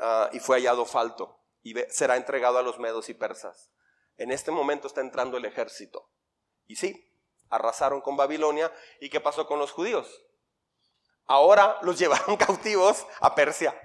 ah, 0.00 0.30
y 0.32 0.40
fue 0.40 0.56
hallado 0.56 0.84
falto 0.84 1.40
y 1.62 1.76
será 1.90 2.16
entregado 2.16 2.58
a 2.58 2.62
los 2.62 2.80
medos 2.80 3.08
y 3.08 3.14
persas. 3.14 3.70
En 4.16 4.32
este 4.32 4.50
momento 4.50 4.88
está 4.88 5.00
entrando 5.00 5.36
el 5.36 5.44
ejército. 5.44 6.10
Y 6.66 6.74
sí, 6.74 7.08
arrasaron 7.50 8.00
con 8.00 8.16
Babilonia. 8.16 8.72
¿Y 9.00 9.10
qué 9.10 9.20
pasó 9.20 9.46
con 9.46 9.60
los 9.60 9.70
judíos? 9.70 10.24
Ahora 11.26 11.78
los 11.82 11.96
llevaron 12.00 12.36
cautivos 12.36 13.06
a 13.20 13.32
Persia. 13.36 13.80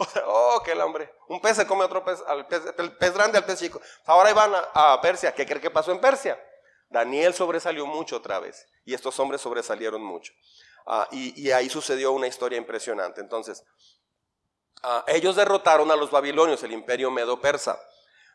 oh, 0.26 0.62
que 0.64 0.72
el 0.72 0.80
hombre. 0.80 1.12
Un 1.28 1.40
pez 1.40 1.56
se 1.56 1.66
come 1.66 1.84
otro 1.84 2.04
pez, 2.04 2.22
al 2.26 2.46
pez, 2.46 2.62
el 2.78 2.96
pez 2.96 3.12
grande 3.12 3.38
al 3.38 3.44
pez 3.44 3.58
chico. 3.58 3.80
Ahora 4.06 4.32
van 4.32 4.52
a, 4.54 5.00
Persia. 5.00 5.34
¿Qué 5.34 5.46
cree 5.46 5.60
que 5.60 5.70
pasó 5.70 5.92
en 5.92 6.00
Persia? 6.00 6.40
Daniel 6.88 7.34
sobresalió 7.34 7.86
mucho 7.86 8.16
otra 8.16 8.38
vez. 8.40 8.66
Y 8.84 8.94
estos 8.94 9.18
hombres 9.20 9.40
sobresalieron 9.40 10.02
mucho. 10.02 10.32
Ah, 10.86 11.06
y, 11.12 11.50
ahí 11.50 11.68
sucedió 11.68 12.12
una 12.12 12.26
historia 12.26 12.58
impresionante. 12.58 13.20
Entonces, 13.20 13.62
ah, 14.82 15.04
ellos 15.06 15.36
derrotaron 15.36 15.90
a 15.90 15.96
los 15.96 16.10
babilonios, 16.10 16.62
el 16.62 16.72
imperio 16.72 17.10
medo-persa. 17.10 17.78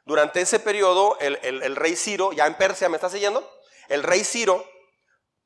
Durante 0.05 0.41
ese 0.41 0.59
periodo, 0.59 1.17
el, 1.19 1.39
el 1.41 1.75
rey 1.75 1.95
Ciro, 1.95 2.31
ya 2.31 2.45
en 2.45 2.53
Persia, 2.55 2.89
¿me 2.89 2.97
está 2.97 3.09
siguiendo? 3.09 3.49
El 3.87 4.03
rey 4.03 4.23
Ciro 4.23 4.63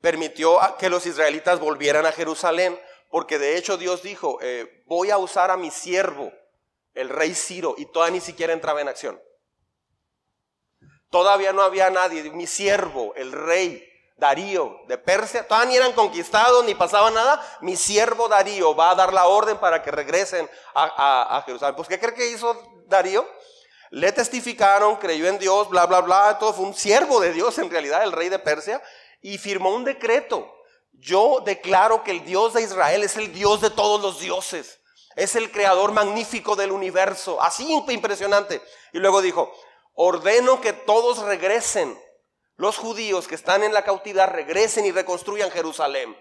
permitió 0.02 0.58
que 0.78 0.90
los 0.90 1.06
israelitas 1.06 1.60
volvieran 1.60 2.04
a 2.04 2.12
Jerusalén 2.12 2.78
porque 3.10 3.38
de 3.38 3.56
hecho 3.56 3.76
Dios 3.76 4.02
dijo, 4.02 4.38
eh, 4.40 4.84
voy 4.86 5.10
a 5.10 5.18
usar 5.18 5.50
a 5.50 5.56
mi 5.56 5.70
siervo, 5.70 6.32
el 6.94 7.08
rey 7.08 7.34
Ciro, 7.34 7.74
y 7.76 7.86
todavía 7.86 8.14
ni 8.14 8.20
siquiera 8.20 8.52
entraba 8.52 8.80
en 8.80 8.88
acción. 8.88 9.20
Todavía 11.10 11.52
no 11.52 11.62
había 11.62 11.90
nadie, 11.90 12.22
mi 12.30 12.46
siervo, 12.46 13.12
el 13.16 13.32
rey 13.32 13.84
Darío 14.16 14.82
de 14.86 14.96
Persia, 14.96 15.46
todavía 15.46 15.70
ni 15.70 15.76
eran 15.76 15.92
conquistados 15.92 16.64
ni 16.64 16.74
pasaba 16.74 17.10
nada, 17.10 17.44
mi 17.62 17.74
siervo 17.74 18.28
Darío 18.28 18.76
va 18.76 18.90
a 18.90 18.94
dar 18.94 19.12
la 19.12 19.26
orden 19.26 19.58
para 19.58 19.82
que 19.82 19.90
regresen 19.90 20.48
a, 20.74 21.42
Jerusalén. 21.46 21.74
Pues 21.74 21.88
¿qué 21.88 21.98
cree 21.98 22.14
que 22.14 22.30
hizo 22.30 22.84
Darío? 22.86 23.26
Le 23.90 24.12
testificaron, 24.12 24.96
creyó 24.96 25.26
en 25.26 25.38
Dios, 25.38 25.68
bla, 25.68 25.86
bla, 25.86 26.00
bla, 26.00 26.38
todo 26.38 26.52
fue 26.52 26.64
un 26.64 26.74
siervo 26.74 27.18
de 27.18 27.32
Dios 27.32 27.58
en 27.58 27.70
realidad, 27.70 28.04
el 28.04 28.12
rey 28.12 28.28
de 28.28 28.38
Persia, 28.38 28.80
y 29.20 29.38
firmó 29.38 29.74
un 29.74 29.84
decreto 29.84 30.59
yo 30.92 31.42
declaro 31.44 32.04
que 32.04 32.10
el 32.10 32.24
Dios 32.24 32.54
de 32.54 32.62
Israel 32.62 33.02
es 33.02 33.16
el 33.16 33.32
Dios 33.32 33.60
de 33.60 33.70
todos 33.70 34.00
los 34.00 34.20
dioses. 34.20 34.80
Es 35.16 35.34
el 35.36 35.50
creador 35.50 35.92
magnífico 35.92 36.56
del 36.56 36.72
universo. 36.72 37.40
Así 37.40 37.72
impresionante. 37.88 38.62
Y 38.92 38.98
luego 38.98 39.22
dijo, 39.22 39.52
ordeno 39.94 40.60
que 40.60 40.72
todos 40.72 41.18
regresen. 41.18 41.98
Los 42.56 42.76
judíos 42.76 43.26
que 43.26 43.34
están 43.34 43.62
en 43.62 43.72
la 43.72 43.84
cautividad 43.84 44.30
regresen 44.30 44.84
y 44.84 44.92
reconstruyan 44.92 45.50
Jerusalén. 45.50 46.16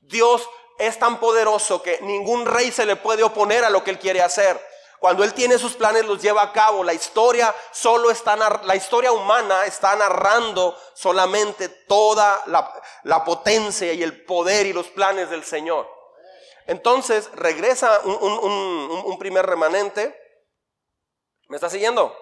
Dios 0.00 0.48
es 0.78 0.98
tan 0.98 1.20
poderoso 1.20 1.82
que 1.82 2.00
ningún 2.02 2.46
rey 2.46 2.72
se 2.72 2.84
le 2.84 2.96
puede 2.96 3.22
oponer 3.22 3.64
a 3.64 3.70
lo 3.70 3.84
que 3.84 3.90
él 3.90 3.98
quiere 3.98 4.20
hacer. 4.20 4.60
Cuando 4.98 5.22
Él 5.24 5.34
tiene 5.34 5.58
sus 5.58 5.74
planes, 5.74 6.06
los 6.06 6.22
lleva 6.22 6.42
a 6.42 6.52
cabo. 6.52 6.82
La 6.82 6.94
historia 6.94 7.54
solo 7.72 8.10
está, 8.10 8.36
la 8.36 8.76
historia 8.76 9.12
humana 9.12 9.66
está 9.66 9.94
narrando 9.96 10.76
solamente 10.94 11.68
toda 11.68 12.42
la, 12.46 13.24
potencia 13.24 13.92
y 13.92 14.02
el 14.02 14.24
poder 14.24 14.66
y 14.66 14.72
los 14.72 14.88
planes 14.88 15.30
del 15.30 15.44
Señor. 15.44 15.88
Entonces 16.66 17.30
regresa 17.34 18.00
un, 18.04 19.18
primer 19.18 19.44
remanente. 19.44 20.18
¿Me 21.48 21.56
está 21.56 21.68
siguiendo? 21.68 22.16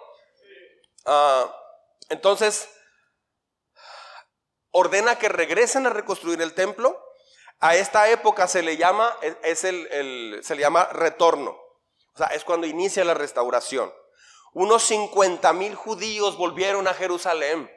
Ah, 1.06 1.56
entonces 2.08 2.68
ordena 4.72 5.18
que 5.18 5.28
regresen 5.28 5.86
a 5.86 5.90
reconstruir 5.90 6.42
el 6.42 6.54
templo. 6.54 7.00
A 7.60 7.76
esta 7.76 8.08
época 8.10 8.48
se 8.48 8.62
le 8.62 8.76
llama, 8.76 9.16
es 9.44 9.62
el, 9.62 10.40
se 10.42 10.56
le 10.56 10.62
llama 10.62 10.84
retorno. 10.86 11.61
O 12.14 12.18
sea, 12.18 12.26
es 12.28 12.44
cuando 12.44 12.66
inicia 12.66 13.04
la 13.04 13.14
restauración. 13.14 13.92
Unos 14.52 14.82
50 14.84 15.52
mil 15.54 15.74
judíos 15.74 16.36
volvieron 16.36 16.86
a 16.86 16.94
Jerusalén. 16.94 17.70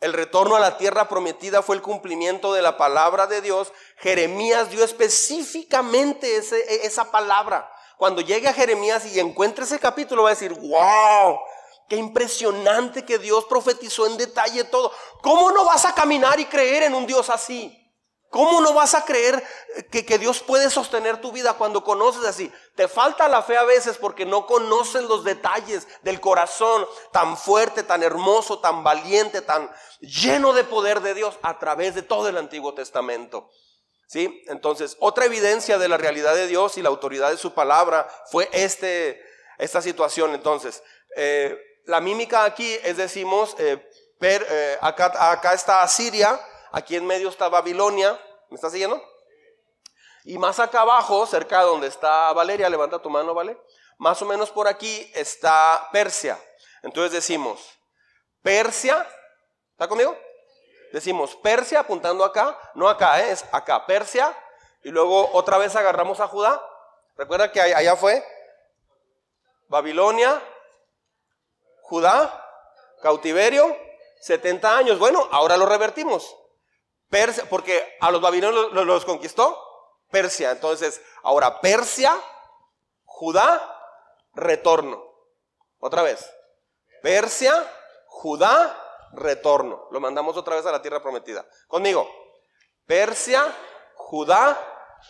El 0.00 0.12
retorno 0.12 0.56
a 0.56 0.60
la 0.60 0.78
tierra 0.78 1.08
prometida 1.08 1.62
fue 1.62 1.76
el 1.76 1.82
cumplimiento 1.82 2.52
de 2.54 2.62
la 2.62 2.76
palabra 2.76 3.26
de 3.26 3.40
Dios. 3.40 3.72
Jeremías 3.98 4.70
dio 4.70 4.84
específicamente 4.84 6.36
ese, 6.36 6.86
esa 6.86 7.10
palabra. 7.10 7.70
Cuando 7.98 8.22
llegue 8.22 8.48
a 8.48 8.54
Jeremías 8.54 9.04
y 9.06 9.20
encuentre 9.20 9.64
ese 9.64 9.78
capítulo, 9.78 10.22
va 10.22 10.30
a 10.30 10.32
decir, 10.32 10.54
wow, 10.54 11.38
qué 11.86 11.96
impresionante 11.96 13.04
que 13.04 13.18
Dios 13.18 13.44
profetizó 13.44 14.06
en 14.06 14.16
detalle 14.16 14.64
todo. 14.64 14.90
¿Cómo 15.22 15.50
no 15.50 15.66
vas 15.66 15.84
a 15.84 15.94
caminar 15.94 16.40
y 16.40 16.46
creer 16.46 16.84
en 16.84 16.94
un 16.94 17.06
Dios 17.06 17.28
así? 17.28 17.79
¿Cómo 18.30 18.60
no 18.60 18.72
vas 18.72 18.94
a 18.94 19.04
creer 19.04 19.42
que, 19.90 20.18
Dios 20.18 20.40
puede 20.40 20.70
sostener 20.70 21.20
tu 21.20 21.32
vida 21.32 21.54
cuando 21.54 21.82
conoces 21.82 22.24
así? 22.24 22.50
Te 22.76 22.86
falta 22.86 23.28
la 23.28 23.42
fe 23.42 23.56
a 23.56 23.64
veces 23.64 23.98
porque 23.98 24.24
no 24.24 24.46
conoces 24.46 25.02
los 25.02 25.24
detalles 25.24 25.88
del 26.02 26.20
corazón 26.20 26.86
tan 27.10 27.36
fuerte, 27.36 27.82
tan 27.82 28.04
hermoso, 28.04 28.60
tan 28.60 28.84
valiente, 28.84 29.42
tan 29.42 29.68
lleno 29.98 30.52
de 30.52 30.62
poder 30.62 31.00
de 31.00 31.14
Dios 31.14 31.40
a 31.42 31.58
través 31.58 31.96
de 31.96 32.02
todo 32.02 32.28
el 32.28 32.36
Antiguo 32.36 32.72
Testamento. 32.72 33.50
¿Sí? 34.06 34.44
Entonces, 34.46 34.96
otra 35.00 35.24
evidencia 35.24 35.78
de 35.78 35.88
la 35.88 35.96
realidad 35.96 36.34
de 36.34 36.46
Dios 36.46 36.78
y 36.78 36.82
la 36.82 36.88
autoridad 36.88 37.30
de 37.30 37.36
su 37.36 37.52
palabra 37.52 38.08
fue 38.30 38.48
este, 38.52 39.20
esta 39.58 39.82
situación. 39.82 40.34
Entonces, 40.34 40.84
eh, 41.16 41.58
la 41.86 42.00
mímica 42.00 42.44
aquí 42.44 42.78
es, 42.84 42.96
decimos, 42.96 43.56
eh, 43.58 43.90
eh, 44.20 44.78
acá, 44.80 45.32
acá 45.32 45.52
está 45.52 45.82
Asiria 45.82 46.40
Aquí 46.72 46.96
en 46.96 47.06
medio 47.06 47.28
está 47.28 47.48
Babilonia. 47.48 48.18
¿Me 48.48 48.56
está 48.56 48.70
siguiendo? 48.70 49.02
Y 50.24 50.38
más 50.38 50.60
acá 50.60 50.82
abajo, 50.82 51.26
cerca 51.26 51.60
de 51.60 51.66
donde 51.66 51.86
está 51.86 52.32
Valeria, 52.32 52.68
levanta 52.68 53.00
tu 53.00 53.08
mano, 53.08 53.32
¿vale? 53.34 53.58
Más 53.98 54.20
o 54.22 54.26
menos 54.26 54.50
por 54.50 54.68
aquí 54.68 55.10
está 55.14 55.88
Persia. 55.92 56.38
Entonces 56.82 57.12
decimos, 57.12 57.78
Persia, 58.42 59.06
¿está 59.72 59.88
conmigo? 59.88 60.16
Decimos 60.92 61.36
Persia 61.36 61.80
apuntando 61.80 62.24
acá, 62.24 62.58
no 62.74 62.88
acá, 62.88 63.20
¿eh? 63.20 63.32
es 63.32 63.44
acá, 63.52 63.86
Persia. 63.86 64.36
Y 64.82 64.90
luego 64.90 65.30
otra 65.32 65.58
vez 65.58 65.74
agarramos 65.76 66.20
a 66.20 66.28
Judá. 66.28 66.60
Recuerda 67.16 67.52
que 67.52 67.60
allá 67.60 67.96
fue 67.96 68.24
Babilonia, 69.68 70.42
Judá, 71.82 72.46
cautiverio, 73.02 73.76
70 74.20 74.76
años. 74.76 74.98
Bueno, 74.98 75.28
ahora 75.30 75.56
lo 75.56 75.66
revertimos. 75.66 76.36
Persia, 77.10 77.44
porque 77.50 77.96
a 78.00 78.10
los 78.12 78.22
babilonios 78.22 78.72
los, 78.72 79.04
conquistó 79.04 79.58
Persia. 80.10 80.52
Entonces, 80.52 81.02
ahora 81.24 81.60
Persia, 81.60 82.16
Judá, 83.04 83.60
retorno. 84.34 85.04
Otra 85.80 86.02
vez. 86.02 86.24
Persia, 87.02 87.68
Judá, 88.06 89.08
retorno. 89.12 89.88
Lo 89.90 90.00
mandamos 90.00 90.36
otra 90.36 90.54
vez 90.54 90.64
a 90.66 90.72
la 90.72 90.80
tierra 90.80 91.02
prometida. 91.02 91.44
Conmigo. 91.66 92.08
Persia, 92.86 93.44
Judá, 93.94 94.58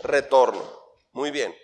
retorno. 0.00 0.62
Muy 1.12 1.30
bien. 1.30 1.54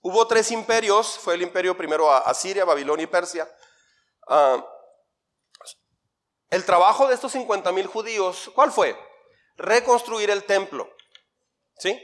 Hubo 0.00 0.28
tres 0.28 0.50
imperios, 0.50 1.18
fue 1.18 1.34
el 1.34 1.42
imperio 1.42 1.76
primero 1.76 2.10
a 2.10 2.18
Asiria, 2.18 2.64
Babilonia 2.64 3.04
y 3.04 3.08
Persia. 3.08 3.50
Ah, 4.28 4.64
el 6.54 6.64
trabajo 6.64 7.08
de 7.08 7.14
estos 7.14 7.32
50 7.32 7.72
mil 7.72 7.88
judíos, 7.88 8.48
¿cuál 8.54 8.70
fue? 8.70 8.96
Reconstruir 9.56 10.30
el 10.30 10.44
templo. 10.44 10.88
¿Sí? 11.78 12.00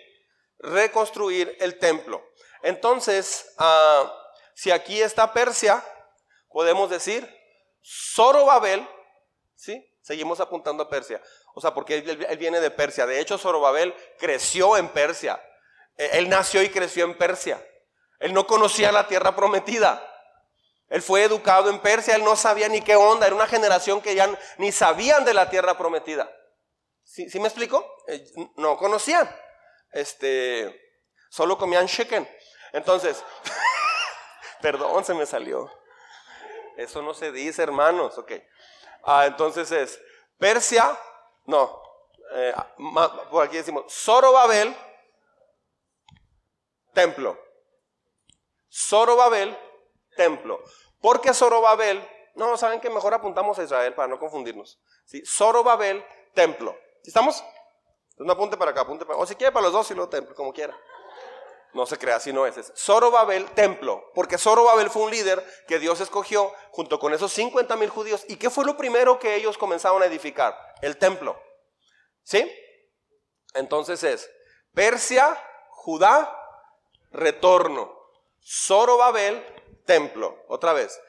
Reconstruir 0.59 1.57
el 1.61 1.79
templo. 1.79 2.21
Entonces, 2.63 3.55
ah, 3.59 4.13
si 4.55 4.73
aquí 4.73 5.01
está 5.01 5.33
Persia, 5.33 5.85
podemos 6.49 6.91
decir 6.91 7.33
Zorobabel, 8.15 8.87
¿sí? 9.55 9.87
Seguimos 10.03 10.41
apuntando 10.41 10.83
a 10.83 10.91
Persia. 10.91 11.23
O 11.55 11.61
sea, 11.61 11.73
porque 11.73 11.99
él, 11.99 12.27
él 12.29 12.39
viene 12.39 12.59
de 12.59 12.73
Persia. 12.73 13.07
De 13.07 13.21
hecho, 13.21 13.39
Zorobabel 13.39 13.95
creció 14.19 14.77
en 14.77 14.89
Persia. 14.89 15.41
E, 15.97 16.19
él 16.19 16.29
nació 16.29 16.61
y 16.63 16.71
creció 16.71 17.05
en 17.05 17.17
Persia. 17.17 17.65
Él 18.19 18.35
no 18.35 18.49
conocía 18.49 18.91
la 18.91 19.07
tierra 19.07 19.37
prometida. 19.37 20.05
Él 20.91 21.01
fue 21.01 21.23
educado 21.23 21.71
en 21.71 21.81
Persia, 21.81 22.17
él 22.17 22.25
no 22.25 22.37
sabía 22.37 22.69
ni 22.69 22.83
qué 22.83 22.97
onda, 22.97 23.27
era 23.27 23.35
una 23.35 23.47
generación 23.47 24.01
que 24.03 24.15
ya 24.15 24.29
ni 24.59 24.73
sabían 24.73 25.25
de 25.25 25.33
la 25.33 25.49
tierra 25.49 25.79
prometida. 25.79 26.31
¿Sí, 27.05 27.29
me 27.41 27.49
explico? 27.49 27.85
Eh, 28.09 28.25
no 28.57 28.77
conocían. 28.77 29.29
Este, 29.93 30.99
solo 31.31 31.57
comían 31.57 31.87
chicken. 31.87 32.29
Entonces, 32.73 33.25
perdón, 34.61 35.05
se 35.05 35.15
me 35.15 35.27
salió. 35.27 35.71
Eso 36.77 37.03
no 37.03 37.15
se 37.15 37.33
dice, 37.33 37.63
hermanos. 37.63 38.19
Ok. 38.19 38.33
Ah, 39.05 39.27
entonces 39.27 39.71
es 39.73 40.01
Persia, 40.39 40.99
no, 41.47 41.83
eh, 42.33 42.55
por 43.31 43.45
aquí 43.45 43.57
decimos 43.57 43.93
Zorobabel, 43.93 44.75
templo. 46.95 47.39
Zorobabel, 48.73 49.59
templo. 50.17 50.63
Porque 51.01 51.33
Zorobabel, 51.35 52.07
no, 52.35 52.57
saben 52.57 52.81
que 52.81 52.91
mejor 52.91 53.15
apuntamos 53.15 53.59
a 53.59 53.63
Israel 53.63 53.95
para 53.95 54.09
no 54.09 54.19
confundirnos. 54.19 54.81
¿sí? 55.05 55.23
Zorobabel, 55.27 56.05
templo. 56.35 56.77
¿Estamos? 57.05 57.43
Entonces 58.11 58.27
no 58.27 58.33
apunte 58.33 58.57
para 58.57 58.73
acá, 58.73 58.83
apunte 58.83 59.07
para 59.07 59.19
O 59.19 59.27
si 59.27 59.35
quiere 59.35 59.53
para 59.53 59.65
los 59.65 59.73
dos 59.73 59.91
y 59.91 59.95
lo 59.95 60.09
templo, 60.09 60.35
como 60.35 60.53
quiera. 60.53 60.79
No 61.73 61.87
se 61.87 61.99
crea, 61.99 62.19
si 62.19 62.33
no 62.33 62.47
es. 62.47 62.73
Zorobabel, 62.77 63.47
templo. 63.53 64.11
Porque 64.15 64.39
Zorobabel 64.39 64.91
fue 64.91 65.03
un 65.03 65.11
líder 65.11 65.45
que 65.69 65.79
Dios 65.79 66.01
escogió 66.01 66.53
junto 66.73 66.99
con 66.99 67.15
esos 67.15 67.33
50 67.33 67.77
mil 67.77 67.89
judíos. 67.91 68.25
¿Y 68.29 68.37
qué 68.37 68.51
fue 68.51 68.65
lo 68.65 68.77
primero 68.77 69.19
que 69.19 69.37
ellos 69.37 69.57
comenzaron 69.57 70.03
a 70.03 70.07
edificar? 70.07 70.57
El 70.83 70.97
templo. 70.97 71.41
¿Sí? 72.23 72.51
Entonces 73.55 74.03
es 74.03 74.31
Persia, 74.75 75.37
Judá, 75.71 76.37
retorno. 77.11 77.97
Zorobabel, 78.43 79.45
templo. 79.85 80.45
Otra 80.49 80.73
vez. 80.73 81.01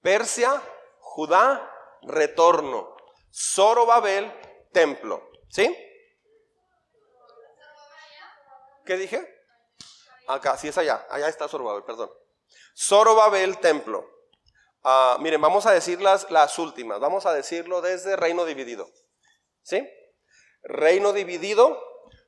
Persia, 0.00 0.62
Judá, 0.98 1.70
retorno. 2.02 2.96
Zorobabel, 3.32 4.32
templo. 4.72 5.30
¿Sí? 5.48 5.76
¿Qué 8.84 8.96
dije? 8.96 9.26
Acá, 10.26 10.56
sí 10.56 10.68
es 10.68 10.78
allá. 10.78 11.06
Allá 11.10 11.28
está 11.28 11.48
Zorobabel, 11.48 11.84
perdón. 11.84 12.10
Zorobabel, 12.76 13.58
templo. 13.58 14.08
Ah, 14.82 15.18
miren, 15.20 15.40
vamos 15.40 15.66
a 15.66 15.72
decir 15.72 16.00
las, 16.00 16.30
las 16.30 16.58
últimas. 16.58 17.00
Vamos 17.00 17.26
a 17.26 17.32
decirlo 17.32 17.82
desde 17.82 18.16
reino 18.16 18.44
dividido. 18.44 18.88
¿Sí? 19.62 19.86
Reino 20.62 21.12
dividido, 21.12 21.82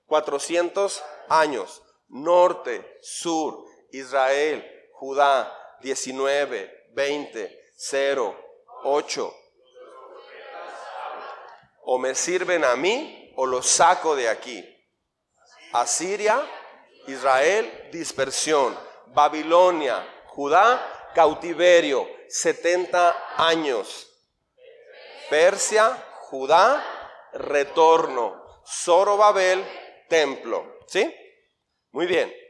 400 0.07 1.03
años. 1.29 1.83
Norte, 2.09 2.99
sur, 3.01 3.65
Israel, 3.91 4.69
Judá, 4.93 5.51
19, 5.83 6.89
20, 6.93 7.73
0, 7.77 8.37
8. 8.85 9.37
O 11.85 11.99
me 11.99 12.15
sirven 12.15 12.65
a 12.65 12.77
mí 12.77 13.33
o 13.37 13.47
los 13.47 13.67
saco 13.67 14.15
de 14.15 14.29
aquí. 14.29 14.65
Asiria, 15.73 16.41
Israel, 17.07 17.89
dispersión. 17.91 18.79
Babilonia, 19.09 20.07
Judá, 20.29 21.11
cautiverio, 21.15 22.09
70 22.29 23.35
años. 23.37 24.09
Persia, 25.29 25.91
Judá, 26.31 26.83
retorno. 27.33 28.43
Zorobabel, 28.65 29.65
templo. 30.09 30.79
¿Sí? 30.87 31.15
Muy 31.91 32.07
bien. 32.07 32.42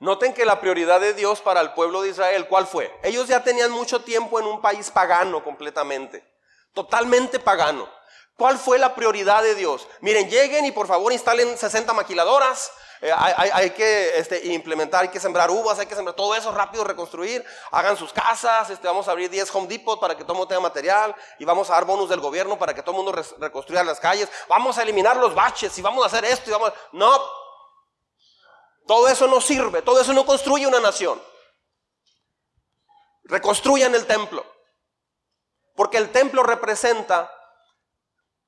Noten 0.00 0.32
que 0.32 0.44
la 0.44 0.60
prioridad 0.60 1.00
de 1.00 1.12
Dios 1.12 1.40
para 1.40 1.60
el 1.60 1.72
pueblo 1.72 2.02
de 2.02 2.10
Israel, 2.10 2.46
¿cuál 2.48 2.66
fue? 2.66 2.96
Ellos 3.02 3.26
ya 3.26 3.42
tenían 3.42 3.72
mucho 3.72 4.00
tiempo 4.02 4.38
en 4.38 4.46
un 4.46 4.60
país 4.60 4.90
pagano 4.90 5.42
completamente, 5.42 6.24
totalmente 6.72 7.40
pagano. 7.40 7.88
¿Cuál 8.36 8.56
fue 8.56 8.78
la 8.78 8.94
prioridad 8.94 9.42
de 9.42 9.56
Dios? 9.56 9.88
Miren, 10.00 10.30
lleguen 10.30 10.64
y 10.64 10.70
por 10.70 10.86
favor 10.86 11.12
instalen 11.12 11.58
60 11.58 11.92
maquiladoras. 11.92 12.70
Eh, 13.00 13.12
hay, 13.12 13.70
que 13.70 14.16
este, 14.16 14.46
implementar, 14.46 15.02
hay 15.02 15.08
que 15.08 15.18
sembrar 15.18 15.50
uvas, 15.50 15.80
hay 15.80 15.86
que 15.86 15.96
sembrar 15.96 16.14
todo 16.14 16.36
eso 16.36 16.52
rápido, 16.52 16.84
reconstruir. 16.84 17.44
Hagan 17.72 17.96
sus 17.96 18.12
casas. 18.12 18.70
Este, 18.70 18.86
vamos 18.86 19.08
a 19.08 19.10
abrir 19.10 19.28
10 19.28 19.52
Home 19.56 19.66
Depot 19.66 19.98
para 19.98 20.16
que 20.16 20.22
todo 20.22 20.34
el 20.34 20.38
mundo 20.38 20.48
tenga 20.48 20.60
material. 20.60 21.16
Y 21.40 21.44
vamos 21.44 21.68
a 21.70 21.72
dar 21.74 21.84
bonus 21.84 22.08
del 22.08 22.20
gobierno 22.20 22.56
para 22.56 22.72
que 22.72 22.82
todo 22.82 22.92
el 22.92 23.04
mundo 23.04 23.20
reconstruya 23.40 23.82
las 23.82 23.98
calles. 23.98 24.28
Vamos 24.48 24.78
a 24.78 24.82
eliminar 24.82 25.16
los 25.16 25.34
baches 25.34 25.76
y 25.76 25.82
vamos 25.82 26.04
a 26.04 26.06
hacer 26.06 26.24
esto. 26.24 26.48
Y 26.48 26.52
vamos 26.52 26.72
No, 26.92 27.20
todo 28.88 29.06
eso 29.06 29.26
no 29.26 29.42
sirve, 29.42 29.82
todo 29.82 30.00
eso 30.00 30.14
no 30.14 30.24
construye 30.24 30.66
una 30.66 30.80
nación. 30.80 31.22
Reconstruyan 33.24 33.94
el 33.94 34.06
templo. 34.06 34.46
Porque 35.76 35.98
el 35.98 36.10
templo 36.10 36.42
representa 36.42 37.30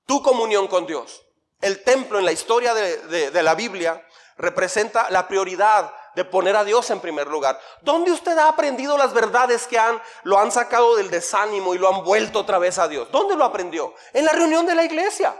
tu 0.07 0.22
comunión 0.22 0.66
con 0.66 0.86
Dios. 0.86 1.26
El 1.61 1.84
templo 1.84 2.18
en 2.18 2.24
la 2.24 2.32
historia 2.32 2.72
de, 2.72 3.43
la 3.43 3.55
Biblia 3.55 4.03
representa 4.38 5.11
la 5.11 5.28
prioridad 5.28 5.95
de 6.14 6.24
poner 6.24 6.57
a 6.57 6.64
Dios 6.64 6.88
en 6.88 7.01
primer 7.01 7.26
lugar. 7.26 7.61
¿Dónde 7.82 8.11
usted 8.11 8.38
ha 8.38 8.49
aprendido 8.49 8.97
las 8.97 9.12
verdades 9.12 9.66
que 9.66 9.78
han, 9.78 10.01
lo 10.22 10.38
han 10.38 10.51
sacado 10.51 10.97
del 10.97 11.11
desánimo 11.11 11.74
y 11.74 11.78
lo 11.78 11.95
han 11.95 12.03
vuelto 12.03 12.38
otra 12.38 12.59
vez 12.59 12.78
a 12.78 12.88
Dios? 12.88 13.12
¿Dónde 13.12 13.36
lo 13.36 13.45
aprendió? 13.45 13.95
En 14.14 14.24
la 14.24 14.32
reunión 14.32 14.64
de 14.64 14.74
la 14.74 14.84
iglesia. 14.84 15.36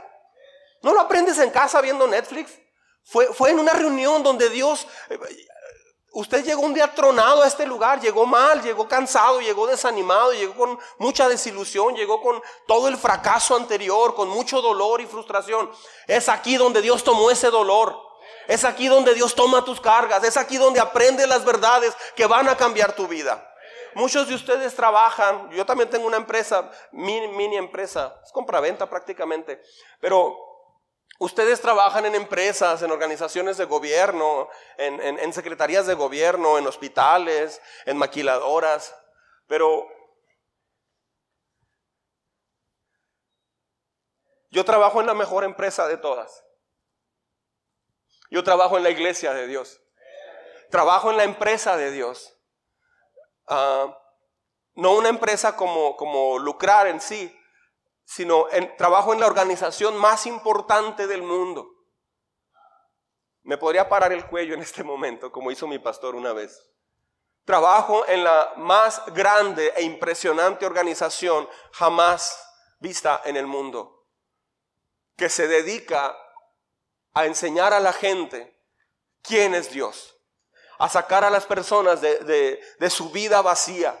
¿No 0.83 0.93
lo 0.93 1.01
aprendes 1.01 1.39
en 1.39 1.49
casa 1.49 1.81
viendo 1.81 2.07
Netflix? 2.07 2.61
Fue, 3.03 3.27
fue 3.33 3.51
en 3.51 3.59
una 3.59 3.73
reunión 3.73 4.23
donde 4.23 4.49
Dios, 4.49 4.87
eh, 5.09 5.19
usted 6.13 6.43
llegó 6.43 6.61
un 6.61 6.73
día 6.73 6.93
tronado 6.93 7.43
a 7.43 7.47
este 7.47 7.65
lugar, 7.65 7.99
llegó 7.99 8.25
mal, 8.25 8.61
llegó 8.61 8.87
cansado, 8.87 9.41
llegó 9.41 9.67
desanimado, 9.67 10.33
llegó 10.33 10.53
con 10.55 10.79
mucha 10.99 11.27
desilusión, 11.27 11.95
llegó 11.95 12.21
con 12.21 12.41
todo 12.67 12.87
el 12.87 12.97
fracaso 12.97 13.55
anterior, 13.55 14.15
con 14.15 14.29
mucho 14.29 14.61
dolor 14.61 15.01
y 15.01 15.05
frustración. 15.05 15.69
Es 16.07 16.29
aquí 16.29 16.57
donde 16.57 16.81
Dios 16.81 17.03
tomó 17.03 17.31
ese 17.31 17.49
dolor. 17.49 18.11
Es 18.47 18.63
aquí 18.63 18.87
donde 18.87 19.13
Dios 19.13 19.35
toma 19.35 19.63
tus 19.63 19.79
cargas. 19.79 20.23
Es 20.23 20.37
aquí 20.37 20.57
donde 20.57 20.79
aprende 20.79 21.27
las 21.27 21.45
verdades 21.45 21.95
que 22.15 22.25
van 22.25 22.49
a 22.49 22.57
cambiar 22.57 22.95
tu 22.95 23.07
vida. 23.07 23.47
Muchos 23.93 24.27
de 24.27 24.35
ustedes 24.35 24.73
trabajan, 24.73 25.49
yo 25.51 25.65
también 25.65 25.89
tengo 25.89 26.07
una 26.07 26.17
empresa, 26.17 26.71
mini, 26.93 27.27
mini 27.27 27.57
empresa, 27.57 28.21
es 28.23 28.31
compra-venta 28.31 28.89
prácticamente, 28.89 29.61
pero 29.99 30.50
Ustedes 31.21 31.61
trabajan 31.61 32.07
en 32.07 32.15
empresas, 32.15 32.81
en 32.81 32.89
organizaciones 32.89 33.55
de 33.55 33.65
gobierno, 33.65 34.49
en, 34.79 35.31
secretarías 35.33 35.85
de 35.85 35.93
gobierno, 35.93 36.57
en 36.57 36.65
hospitales, 36.65 37.61
en 37.85 37.95
maquiladoras, 37.97 38.95
pero 39.45 39.87
Yo 44.49 44.65
trabajo 44.65 44.99
en 44.99 45.07
la 45.07 45.13
mejor 45.13 45.43
empresa 45.43 45.87
de 45.87 45.95
todas. 45.95 46.43
Yo 48.31 48.43
trabajo 48.43 48.75
en 48.77 48.83
la 48.83 48.89
iglesia 48.89 49.31
de 49.33 49.45
Dios. 49.45 49.79
Trabajo 50.71 51.11
en 51.11 51.17
la 51.17 51.23
empresa 51.23 51.77
de 51.77 51.91
Dios. 51.91 52.35
Ah, 53.47 53.95
no 54.73 54.95
una 54.95 55.09
empresa 55.09 55.55
como, 55.55 55.95
como 55.95 56.37
lucrar 56.39 56.87
en 56.87 56.99
sí, 56.99 57.33
sino 58.11 58.49
en, 58.51 58.75
trabajo 58.75 59.13
en 59.13 59.21
la 59.21 59.25
organización 59.27 59.95
más 59.97 60.25
importante 60.25 61.07
del 61.07 61.23
mundo. 61.23 61.65
Me 63.43 63.57
podría 63.57 63.87
parar 63.87 64.11
el 64.11 64.27
cuello 64.27 64.53
en 64.53 64.61
este 64.61 64.83
momento, 64.83 65.31
como 65.31 65.49
hizo 65.49 65.65
mi 65.65 65.79
pastor 65.79 66.15
una 66.15 66.33
vez. 66.33 66.73
Trabajo 67.45 68.05
en 68.07 68.25
la 68.25 68.51
más 68.57 69.01
grande 69.13 69.71
e 69.77 69.83
impresionante 69.83 70.65
organización 70.65 71.47
jamás 71.71 72.37
vista 72.79 73.21
en 73.23 73.37
el 73.37 73.47
mundo, 73.47 74.05
que 75.15 75.29
se 75.29 75.47
dedica 75.47 76.13
a 77.13 77.25
enseñar 77.25 77.73
a 77.73 77.79
la 77.79 77.93
gente 77.93 78.61
quién 79.21 79.55
es 79.55 79.71
Dios, 79.71 80.17
a 80.79 80.89
sacar 80.89 81.23
a 81.23 81.29
las 81.29 81.45
personas 81.45 82.01
de, 82.01 82.59
su 82.89 83.09
vida 83.11 83.41
vacía. 83.41 83.97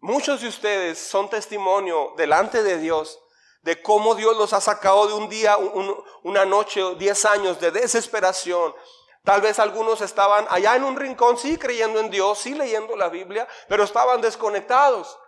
Muchos 0.00 0.40
de 0.40 0.48
ustedes 0.48 0.98
son 0.98 1.28
testimonio 1.28 2.14
delante 2.16 2.62
de 2.62 2.78
Dios 2.78 3.18
de 3.62 3.82
cómo 3.82 4.14
Dios 4.14 4.36
los 4.36 4.52
ha 4.52 4.60
sacado 4.60 5.06
de 5.08 5.14
un 5.14 5.28
día, 5.28 5.56
una 6.22 6.44
noche, 6.44 6.82
diez 6.96 7.24
años 7.24 7.60
de 7.60 7.70
desesperación. 7.70 8.74
Tal 9.24 9.40
vez 9.40 9.58
algunos 9.58 10.00
estaban 10.00 10.46
allá 10.48 10.76
en 10.76 10.84
un 10.84 10.96
rincón, 10.96 11.36
sí 11.36 11.58
creyendo 11.58 12.00
en 12.00 12.10
Dios, 12.10 12.38
sí 12.38 12.54
leyendo 12.54 12.96
la 12.96 13.08
Biblia, 13.08 13.46
pero 13.68 13.84
estaban 13.84 14.20
desconectados. 14.20 15.18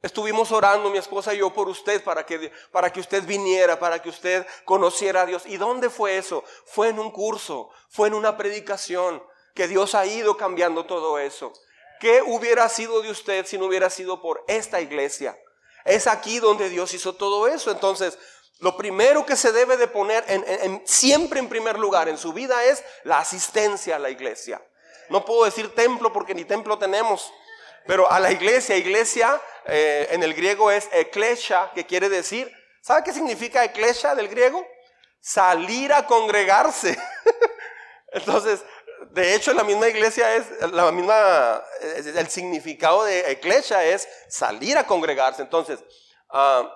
Estuvimos 0.00 0.52
orando 0.52 0.90
mi 0.90 0.98
esposa 0.98 1.34
y 1.34 1.38
yo 1.38 1.52
por 1.52 1.68
usted 1.68 2.04
para 2.04 2.24
que, 2.24 2.52
para 2.70 2.92
que 2.92 3.00
usted 3.00 3.24
viniera, 3.24 3.78
para 3.78 4.00
que 4.00 4.10
usted 4.10 4.46
conociera 4.64 5.22
a 5.22 5.26
Dios. 5.26 5.44
¿Y 5.46 5.56
dónde 5.56 5.90
fue 5.90 6.18
eso? 6.18 6.44
Fue 6.66 6.90
en 6.90 6.98
un 6.98 7.10
curso, 7.10 7.70
fue 7.88 8.08
en 8.08 8.14
una 8.14 8.36
predicación, 8.36 9.22
que 9.54 9.66
Dios 9.66 9.94
ha 9.94 10.04
ido 10.04 10.36
cambiando 10.36 10.84
todo 10.84 11.18
eso. 11.18 11.52
¿Qué 12.00 12.22
hubiera 12.22 12.68
sido 12.68 13.02
de 13.02 13.10
usted 13.10 13.46
si 13.46 13.58
no 13.58 13.66
hubiera 13.66 13.90
sido 13.90 14.20
por 14.20 14.44
esta 14.48 14.80
iglesia? 14.80 15.38
Es 15.84 16.06
aquí 16.06 16.38
donde 16.38 16.68
Dios 16.68 16.92
hizo 16.94 17.14
todo 17.14 17.46
eso. 17.46 17.70
Entonces, 17.70 18.18
lo 18.60 18.76
primero 18.76 19.26
que 19.26 19.36
se 19.36 19.52
debe 19.52 19.76
de 19.76 19.88
poner 19.88 20.24
siempre 20.84 21.40
en 21.40 21.48
primer 21.48 21.78
lugar 21.78 22.08
en 22.08 22.18
su 22.18 22.32
vida 22.32 22.64
es 22.64 22.82
la 23.02 23.18
asistencia 23.18 23.96
a 23.96 23.98
la 23.98 24.10
iglesia. 24.10 24.62
No 25.10 25.24
puedo 25.24 25.44
decir 25.44 25.74
templo 25.74 26.12
porque 26.12 26.34
ni 26.34 26.44
templo 26.44 26.78
tenemos, 26.78 27.32
pero 27.86 28.10
a 28.10 28.18
la 28.20 28.32
iglesia, 28.32 28.76
iglesia 28.76 29.40
eh, 29.66 30.08
en 30.10 30.22
el 30.22 30.34
griego 30.34 30.70
es 30.70 30.88
eklesia, 30.92 31.70
que 31.74 31.84
quiere 31.84 32.08
decir, 32.08 32.50
¿sabe 32.80 33.04
qué 33.04 33.12
significa 33.12 33.64
eklesia 33.64 34.14
del 34.14 34.28
griego? 34.28 34.66
Salir 35.20 35.92
a 35.92 36.06
congregarse. 36.06 36.96
Entonces, 38.12 38.64
de 39.14 39.34
hecho, 39.36 39.54
la 39.54 39.62
misma 39.62 39.86
iglesia 39.86 40.34
es, 40.34 40.72
la 40.72 40.90
misma, 40.90 41.62
el 41.80 42.28
significado 42.28 43.04
de 43.04 43.30
iglesia 43.30 43.84
es 43.84 44.08
salir 44.28 44.76
a 44.76 44.86
congregarse. 44.86 45.40
Entonces, 45.40 45.78
ah, 46.30 46.68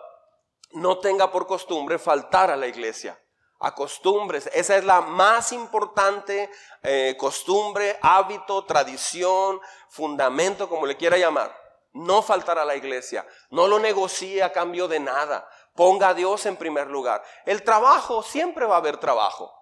no 0.71 0.99
tenga 0.99 1.33
por 1.33 1.49
costumbre 1.49 1.99
faltar 1.99 2.53
a 2.53 2.57
la 2.57 2.69
iglesia. 2.69 3.21
Acostumbres, 3.59 4.49
esa 4.53 4.77
es 4.77 4.85
la 4.85 5.01
más 5.01 5.51
importante 5.51 6.49
eh, 6.85 7.17
costumbre, 7.19 7.99
hábito, 8.03 8.65
tradición, 8.65 9.61
fundamento, 9.89 10.69
como 10.69 10.87
le 10.87 10.97
quiera 10.97 11.19
llamar. 11.19 11.53
No 11.93 12.23
faltar 12.23 12.57
a 12.61 12.65
la 12.65 12.77
iglesia, 12.77 13.27
no 13.51 13.67
lo 13.67 13.81
negocie 13.81 14.45
a 14.45 14.53
cambio 14.53 14.87
de 14.87 15.01
nada. 15.01 15.49
Ponga 15.75 16.11
a 16.11 16.15
Dios 16.15 16.47
en 16.47 16.57
primer 16.57 16.87
lugar. 16.87 17.25
El 17.47 17.65
trabajo, 17.65 18.23
siempre 18.23 18.65
va 18.65 18.77
a 18.77 18.79
haber 18.79 18.99
trabajo. 18.99 19.53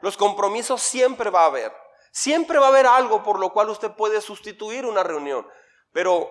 Los 0.00 0.16
compromisos 0.16 0.80
siempre 0.80 1.30
va 1.30 1.42
a 1.42 1.46
haber. 1.46 1.83
Siempre 2.14 2.60
va 2.60 2.66
a 2.66 2.68
haber 2.68 2.86
algo 2.86 3.24
por 3.24 3.40
lo 3.40 3.52
cual 3.52 3.70
usted 3.70 3.90
puede 3.90 4.20
sustituir 4.20 4.86
una 4.86 5.02
reunión. 5.02 5.44
Pero 5.92 6.30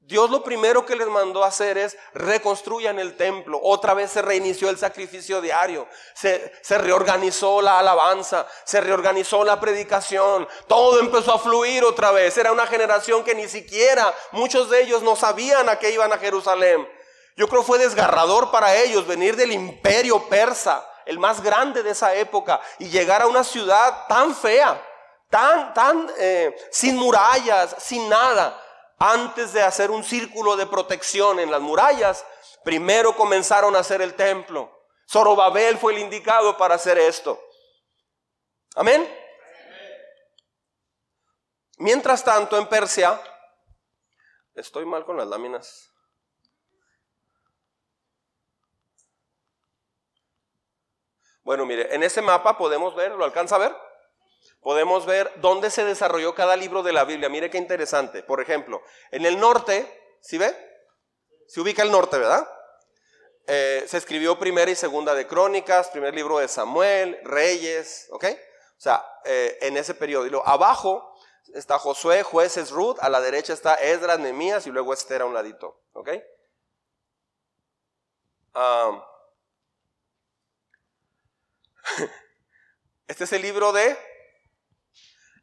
Dios 0.00 0.30
lo 0.30 0.42
primero 0.42 0.86
que 0.86 0.96
les 0.96 1.06
mandó 1.06 1.44
hacer 1.44 1.76
es 1.76 1.98
reconstruyan 2.14 2.98
el 2.98 3.14
templo. 3.18 3.60
Otra 3.62 3.92
vez 3.92 4.10
se 4.10 4.22
reinició 4.22 4.70
el 4.70 4.78
sacrificio 4.78 5.42
diario. 5.42 5.86
Se, 6.14 6.50
se, 6.62 6.78
reorganizó 6.78 7.60
la 7.60 7.78
alabanza. 7.78 8.46
Se 8.64 8.80
reorganizó 8.80 9.44
la 9.44 9.60
predicación. 9.60 10.48
Todo 10.66 10.98
empezó 10.98 11.34
a 11.34 11.38
fluir 11.38 11.84
otra 11.84 12.10
vez. 12.10 12.38
Era 12.38 12.50
una 12.50 12.66
generación 12.66 13.22
que 13.22 13.34
ni 13.34 13.48
siquiera 13.48 14.14
muchos 14.30 14.70
de 14.70 14.80
ellos 14.80 15.02
no 15.02 15.14
sabían 15.14 15.68
a 15.68 15.78
qué 15.78 15.90
iban 15.90 16.14
a 16.14 16.18
Jerusalén. 16.18 16.88
Yo 17.36 17.48
creo 17.48 17.62
fue 17.62 17.78
desgarrador 17.78 18.50
para 18.50 18.76
ellos 18.76 19.06
venir 19.06 19.36
del 19.36 19.52
imperio 19.52 20.26
persa, 20.30 20.88
el 21.04 21.18
más 21.18 21.42
grande 21.42 21.82
de 21.82 21.90
esa 21.90 22.14
época, 22.14 22.62
y 22.78 22.88
llegar 22.88 23.20
a 23.20 23.26
una 23.26 23.44
ciudad 23.44 24.06
tan 24.08 24.34
fea 24.34 24.82
tan, 25.32 25.72
tan 25.72 26.10
eh, 26.18 26.54
sin 26.70 26.94
murallas, 26.94 27.74
sin 27.78 28.06
nada. 28.06 28.62
Antes 28.98 29.54
de 29.54 29.62
hacer 29.62 29.90
un 29.90 30.04
círculo 30.04 30.56
de 30.56 30.66
protección 30.66 31.40
en 31.40 31.50
las 31.50 31.62
murallas, 31.62 32.24
primero 32.62 33.16
comenzaron 33.16 33.74
a 33.74 33.78
hacer 33.78 34.02
el 34.02 34.14
templo. 34.14 34.70
Zorobabel 35.10 35.78
fue 35.78 35.94
el 35.94 36.00
indicado 36.00 36.58
para 36.58 36.74
hacer 36.74 36.98
esto. 36.98 37.42
Amén. 38.76 39.10
Mientras 41.78 42.22
tanto, 42.22 42.58
en 42.58 42.66
Persia, 42.68 43.18
estoy 44.54 44.84
mal 44.84 45.06
con 45.06 45.16
las 45.16 45.26
láminas. 45.26 45.90
Bueno, 51.42 51.64
mire, 51.64 51.92
en 51.94 52.02
ese 52.02 52.20
mapa 52.20 52.56
podemos 52.58 52.94
ver, 52.94 53.12
¿lo 53.12 53.24
alcanza 53.24 53.56
a 53.56 53.60
ver? 53.60 53.91
Podemos 54.62 55.04
ver 55.04 55.30
dónde 55.36 55.70
se 55.70 55.84
desarrolló 55.84 56.34
cada 56.34 56.56
libro 56.56 56.82
de 56.82 56.92
la 56.92 57.04
Biblia. 57.04 57.28
Mire 57.28 57.50
qué 57.50 57.58
interesante. 57.58 58.22
Por 58.22 58.40
ejemplo, 58.40 58.82
en 59.10 59.26
el 59.26 59.38
norte, 59.38 59.86
¿sí 60.20 60.38
ve? 60.38 60.56
Se 61.48 61.60
ubica 61.60 61.82
el 61.82 61.90
norte, 61.90 62.16
¿verdad? 62.16 62.48
Eh, 63.48 63.84
se 63.86 63.98
escribió 63.98 64.38
primera 64.38 64.70
y 64.70 64.76
segunda 64.76 65.14
de 65.14 65.26
Crónicas, 65.26 65.90
primer 65.90 66.14
libro 66.14 66.38
de 66.38 66.48
Samuel, 66.48 67.18
Reyes, 67.24 68.08
¿ok? 68.12 68.24
O 68.24 68.80
sea, 68.80 69.04
eh, 69.24 69.58
en 69.62 69.76
ese 69.76 69.94
periodo. 69.94 70.26
Y 70.26 70.32
abajo 70.44 71.16
está 71.52 71.78
Josué, 71.78 72.22
jueces, 72.22 72.70
Ruth, 72.70 72.98
a 73.00 73.10
la 73.10 73.20
derecha 73.20 73.52
está 73.52 73.74
Esdras, 73.74 74.20
Nemías 74.20 74.66
y 74.66 74.70
luego 74.70 74.94
Esther 74.94 75.22
a 75.22 75.26
un 75.26 75.34
ladito, 75.34 75.82
¿ok? 75.92 76.08
este 83.08 83.24
es 83.24 83.32
el 83.32 83.42
libro 83.42 83.72
de 83.72 83.98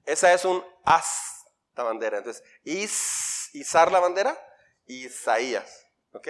esa 0.10 0.34
es 0.34 0.44
un 0.44 0.66
as 0.86 1.46
la 1.76 1.84
bandera. 1.84 2.18
Entonces, 2.18 2.44
is, 2.64 3.50
izar 3.54 3.92
la 3.92 4.00
bandera, 4.00 4.38
Isaías. 4.86 5.86
¿Ok? 6.14 6.30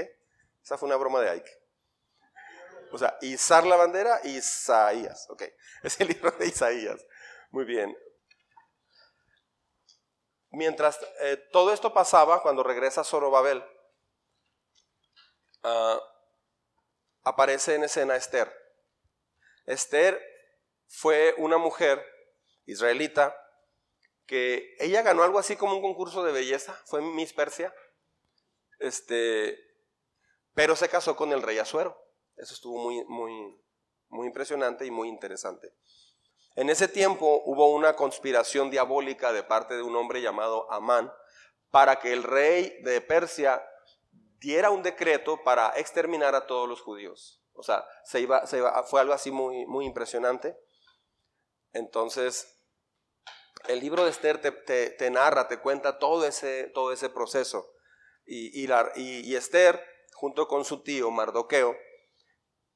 Esa 0.61 0.77
fue 0.77 0.87
una 0.87 0.97
broma 0.97 1.21
de 1.21 1.29
Ike. 1.29 1.51
O 2.91 2.97
sea, 2.97 3.17
izar 3.21 3.65
la 3.65 3.77
bandera, 3.77 4.19
Isaías. 4.25 5.29
Ok. 5.29 5.43
Es 5.83 5.99
el 6.01 6.09
libro 6.09 6.31
de 6.31 6.47
Isaías. 6.47 7.05
Muy 7.51 7.63
bien. 7.63 7.97
Mientras 10.49 10.99
eh, 11.21 11.37
todo 11.53 11.71
esto 11.71 11.93
pasaba, 11.93 12.41
cuando 12.41 12.63
regresa 12.63 13.05
Zorobabel, 13.05 13.63
uh, 15.63 15.99
aparece 17.23 17.75
en 17.75 17.83
escena 17.85 18.17
Esther. 18.17 18.51
Esther 19.65 20.19
fue 20.87 21.33
una 21.37 21.57
mujer 21.57 22.03
israelita 22.65 23.33
que 24.29 24.75
ella 24.77 25.01
ganó 25.01 25.23
algo 25.23 25.39
así 25.39 25.55
como 25.55 25.73
un 25.73 25.81
concurso 25.81 26.23
de 26.23 26.31
belleza, 26.31 26.79
fue 26.85 27.01
Miss 27.01 27.33
Persia, 27.33 27.73
este, 28.77 29.57
pero 30.53 30.75
se 30.75 30.87
casó 30.87 31.15
con 31.15 31.33
el 31.33 31.41
rey 31.41 31.57
Azuero. 31.57 31.97
Eso 32.37 32.53
estuvo 32.53 32.77
muy, 32.77 33.03
muy, 33.05 33.59
muy 34.09 34.27
impresionante 34.27 34.85
y 34.85 34.91
muy 34.91 35.09
interesante. 35.09 35.73
En 36.55 36.69
ese 36.69 36.87
tiempo 36.87 37.41
hubo 37.43 37.73
una 37.73 37.95
conspiración 37.95 38.69
diabólica 38.69 39.33
de 39.33 39.41
parte 39.41 39.73
de 39.73 39.81
un 39.81 39.95
hombre 39.95 40.21
llamado 40.21 40.71
Amán 40.71 41.11
para 41.71 41.99
que 41.99 42.13
el 42.13 42.21
rey 42.21 42.83
de 42.83 43.01
Persia 43.01 43.65
diera 44.37 44.69
un 44.69 44.83
decreto 44.83 45.43
para 45.43 45.73
exterminar 45.75 46.35
a 46.35 46.45
todos 46.45 46.69
los 46.69 46.81
judíos. 46.81 47.41
O 47.53 47.63
sea, 47.63 47.83
se 48.03 48.21
iba, 48.21 48.45
se 48.45 48.59
iba, 48.59 48.83
fue 48.83 49.01
algo 49.01 49.13
así 49.13 49.31
muy, 49.31 49.65
muy 49.65 49.87
impresionante. 49.87 50.55
Entonces, 51.73 52.58
el 53.67 53.79
libro 53.79 54.05
de 54.05 54.11
Esther 54.11 54.39
te, 54.39 55.09
narra, 55.11 55.47
te 55.47 55.59
cuenta 55.59 55.99
todo 55.99 56.25
ese, 56.25 56.71
todo 56.73 56.91
ese 56.91 57.09
proceso. 57.09 57.71
Y, 58.25 58.63
y, 58.63 59.35
Esther, 59.35 59.83
junto 60.13 60.47
con 60.47 60.63
su 60.63 60.83
tío 60.83 61.11
Mardoqueo, 61.11 61.75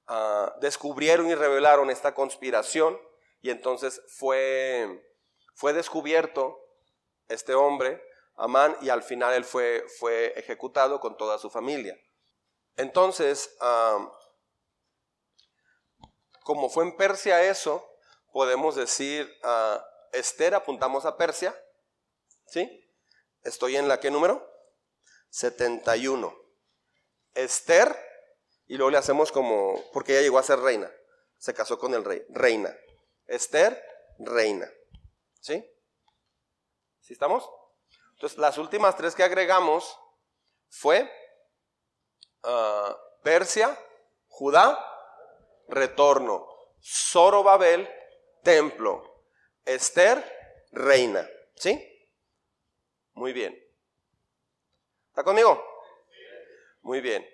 ah, 0.08 0.56
descubrieron 0.62 1.30
y 1.30 1.36
revelaron 1.36 1.90
esta 1.90 2.14
conspiración 2.14 3.00
y 3.42 3.50
entonces 3.50 4.02
fue, 4.08 5.06
fue 5.54 5.74
descubierto 5.74 6.60
este 7.28 7.54
hombre, 7.54 8.02
Amán, 8.36 8.76
y 8.82 8.90
al 8.90 9.04
final 9.04 9.34
él 9.34 9.46
fue, 9.46 9.86
fue 10.00 10.34
ejecutado 10.38 11.00
con 11.00 11.18
toda 11.18 11.38
su 11.38 11.50
familia. 11.50 11.96
entonces, 12.78 13.56
como 16.44 16.70
fue 16.70 16.84
en 16.84 16.98
Persia 16.98 17.44
eso, 17.44 17.88
podemos 18.32 18.76
decir, 18.76 19.32
a 19.44 19.86
Esther, 20.14 20.56
apuntamos 20.56 21.06
a 21.06 21.18
Persia, 21.18 21.56
¿sí? 22.46 22.88
Estoy 23.42 23.76
en 23.76 23.88
la 23.88 24.00
qué 24.00 24.10
número? 24.12 24.48
71. 25.30 26.34
Esther, 27.34 27.98
y 28.68 28.78
luego 28.78 28.92
le 28.92 29.00
hacemos 29.00 29.32
como, 29.32 29.84
porque 29.92 30.14
ella 30.14 30.22
llegó 30.22 30.38
a 30.38 30.44
ser 30.44 30.60
reina, 30.60 30.92
se 31.38 31.54
casó 31.54 31.80
con 31.80 31.94
el 31.94 32.06
rey, 32.06 32.24
reina. 32.30 32.76
Esther, 33.26 33.84
reina. 34.20 34.72
¿Sí? 35.42 35.66
¿Sí 37.02 37.14
estamos? 37.14 37.50
Entonces, 38.14 38.38
las 38.38 38.58
últimas 38.58 38.96
tres 38.96 39.16
que 39.16 39.24
agregamos 39.24 39.98
fue 40.70 41.12
ah, 42.44 42.96
Persia, 43.24 43.78
Judá, 44.28 44.80
retorno, 45.68 46.48
Zorobabel, 46.82 47.90
templo, 48.44 49.13
Esther, 49.66 50.24
reina. 50.72 51.30
¿Sí? 51.56 51.82
Muy 53.14 53.34
bien. 53.34 53.58
¿Está 55.10 55.24
conmigo? 55.24 55.64
Muy 56.82 57.02
bien. 57.02 57.28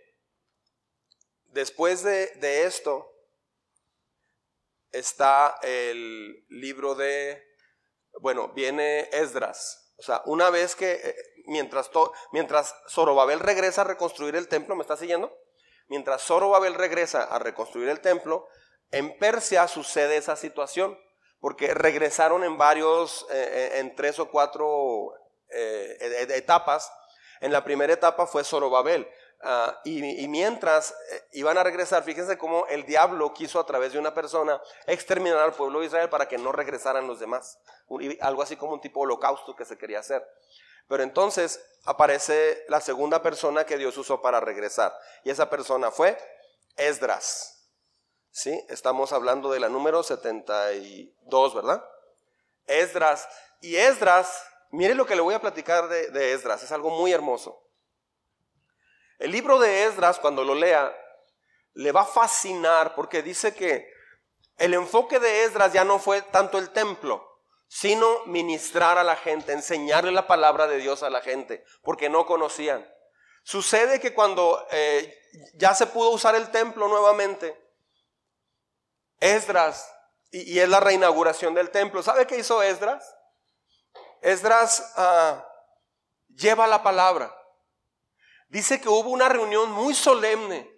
Después 1.45 2.03
de, 2.03 2.31
esto 2.65 3.11
está 4.91 5.57
el 5.63 6.45
libro 6.49 6.93
de, 6.95 7.43
bueno, 8.19 8.49
viene 8.49 9.09
Esdras. 9.11 9.93
O 9.97 10.03
sea, 10.03 10.21
una 10.25 10.49
vez 10.49 10.75
que, 10.75 10.91
eh, 10.91 11.15
mientras, 11.47 11.89
mientras 12.31 12.75
Zorobabel 12.89 13.39
regresa 13.39 13.81
a 13.81 13.85
reconstruir 13.85 14.35
el 14.35 14.47
templo, 14.47 14.75
¿me 14.75 14.83
está 14.83 14.95
siguiendo? 14.95 15.35
Mientras 15.87 16.21
Zorobabel 16.23 16.75
regresa 16.75 17.23
a 17.23 17.39
reconstruir 17.39 17.89
el 17.89 18.01
templo, 18.01 18.47
en 18.91 19.17
Persia 19.17 19.67
sucede 19.67 20.17
esa 20.17 20.35
situación, 20.35 20.99
porque 21.39 21.73
regresaron 21.73 22.43
en 22.43 22.57
varios, 22.57 23.25
eh, 23.31 23.71
eh, 23.73 23.79
en 23.79 23.95
tres 23.95 24.19
o 24.19 24.29
cuatro 24.29 25.13
etapas. 25.49 26.91
En 27.41 27.51
la 27.51 27.63
primera 27.63 27.93
etapa 27.93 28.27
fue 28.27 28.43
Zorobabel. 28.43 29.07
Ah, 29.41 29.79
y, 29.85 30.27
mientras 30.27 30.91
eh, 31.11 31.23
iban 31.33 31.57
a 31.57 31.63
regresar, 31.63 32.03
fíjense 32.03 32.37
cómo 32.37 32.65
el 32.67 32.85
diablo 32.85 33.33
quiso 33.33 33.57
a 33.59 33.65
través 33.65 33.93
de 33.93 33.99
una 33.99 34.13
persona 34.13 34.61
exterminar 34.85 35.39
al 35.39 35.53
pueblo 35.53 35.79
de 35.79 35.85
Israel 35.85 36.09
para 36.09 36.27
que 36.27 36.37
no 36.37 36.51
regresaran 36.51 37.07
los 37.07 37.21
demás. 37.21 37.57
Algo 38.19 38.41
así 38.41 38.57
como 38.57 38.73
un 38.73 38.81
tipo 38.81 38.99
de 38.99 39.05
holocausto 39.05 39.55
que 39.55 39.63
se 39.63 39.77
quería 39.77 39.99
hacer. 39.99 40.27
Pero 40.89 41.03
entonces 41.03 41.63
aparece 41.85 42.65
la 42.67 42.81
segunda 42.81 43.21
persona 43.21 43.65
que 43.65 43.77
Dios 43.77 43.97
usó 43.97 44.21
para 44.21 44.41
regresar. 44.41 44.93
Y 45.23 45.29
esa 45.29 45.49
persona 45.49 45.89
fue 45.89 46.17
Esdras. 46.75 47.58
Estamos 48.45 49.11
hablando 49.11 49.51
de 49.51 49.59
la 49.59 49.67
número 49.67 50.01
72, 50.01 51.55
¿verdad? 51.55 51.85
Esdras. 52.67 53.27
Y 53.61 53.75
Esdras, 53.75 54.43
mire 54.71 54.95
lo 54.95 55.05
que 55.05 55.15
le 55.15 55.21
voy 55.21 55.33
a 55.33 55.41
platicar 55.41 55.89
de, 55.89 56.09
de 56.11 56.31
Esdras, 56.31 56.63
es 56.63 56.71
algo 56.71 56.89
muy 56.89 57.11
hermoso. 57.11 57.61
El 59.17 59.31
libro 59.31 59.59
de 59.59 59.83
Esdras, 59.83 60.19
cuando 60.19 60.45
lo 60.45 60.55
lea, 60.55 60.95
le 61.73 61.91
va 61.91 62.01
a 62.01 62.05
fascinar 62.05 62.95
porque 62.95 63.21
dice 63.21 63.53
que 63.53 63.91
el 64.57 64.73
enfoque 64.73 65.19
de 65.19 65.43
Esdras 65.43 65.73
ya 65.73 65.83
no 65.83 65.99
fue 65.99 66.21
tanto 66.21 66.57
el 66.57 66.69
templo, 66.69 67.41
sino 67.67 68.25
ministrar 68.25 68.97
a 68.97 69.03
la 69.03 69.17
gente, 69.17 69.51
enseñarle 69.51 70.11
la 70.11 70.27
palabra 70.27 70.67
de 70.67 70.77
Dios 70.77 71.03
a 71.03 71.09
la 71.09 71.21
gente, 71.21 71.65
porque 71.81 72.09
no 72.09 72.25
conocían. 72.25 72.89
Sucede 73.43 73.99
que 73.99 74.13
cuando 74.13 74.65
eh, 74.71 75.13
ya 75.55 75.75
se 75.75 75.87
pudo 75.87 76.11
usar 76.11 76.35
el 76.35 76.51
templo 76.51 76.87
nuevamente, 76.87 77.68
Esdras, 79.19 79.91
y, 80.31 80.59
es 80.59 80.69
la 80.69 80.79
reinauguración 80.79 81.53
del 81.53 81.71
templo, 81.71 82.03
¿sabe 82.03 82.27
qué 82.27 82.37
hizo 82.37 82.61
Esdras? 82.61 83.15
Esdras 84.21 84.93
ah, 84.97 85.45
lleva 86.27 86.67
la 86.67 86.83
palabra. 86.83 87.35
Dice 88.49 88.81
que 88.81 88.89
hubo 88.89 89.09
una 89.09 89.29
reunión 89.29 89.71
muy 89.71 89.93
solemne 89.93 90.69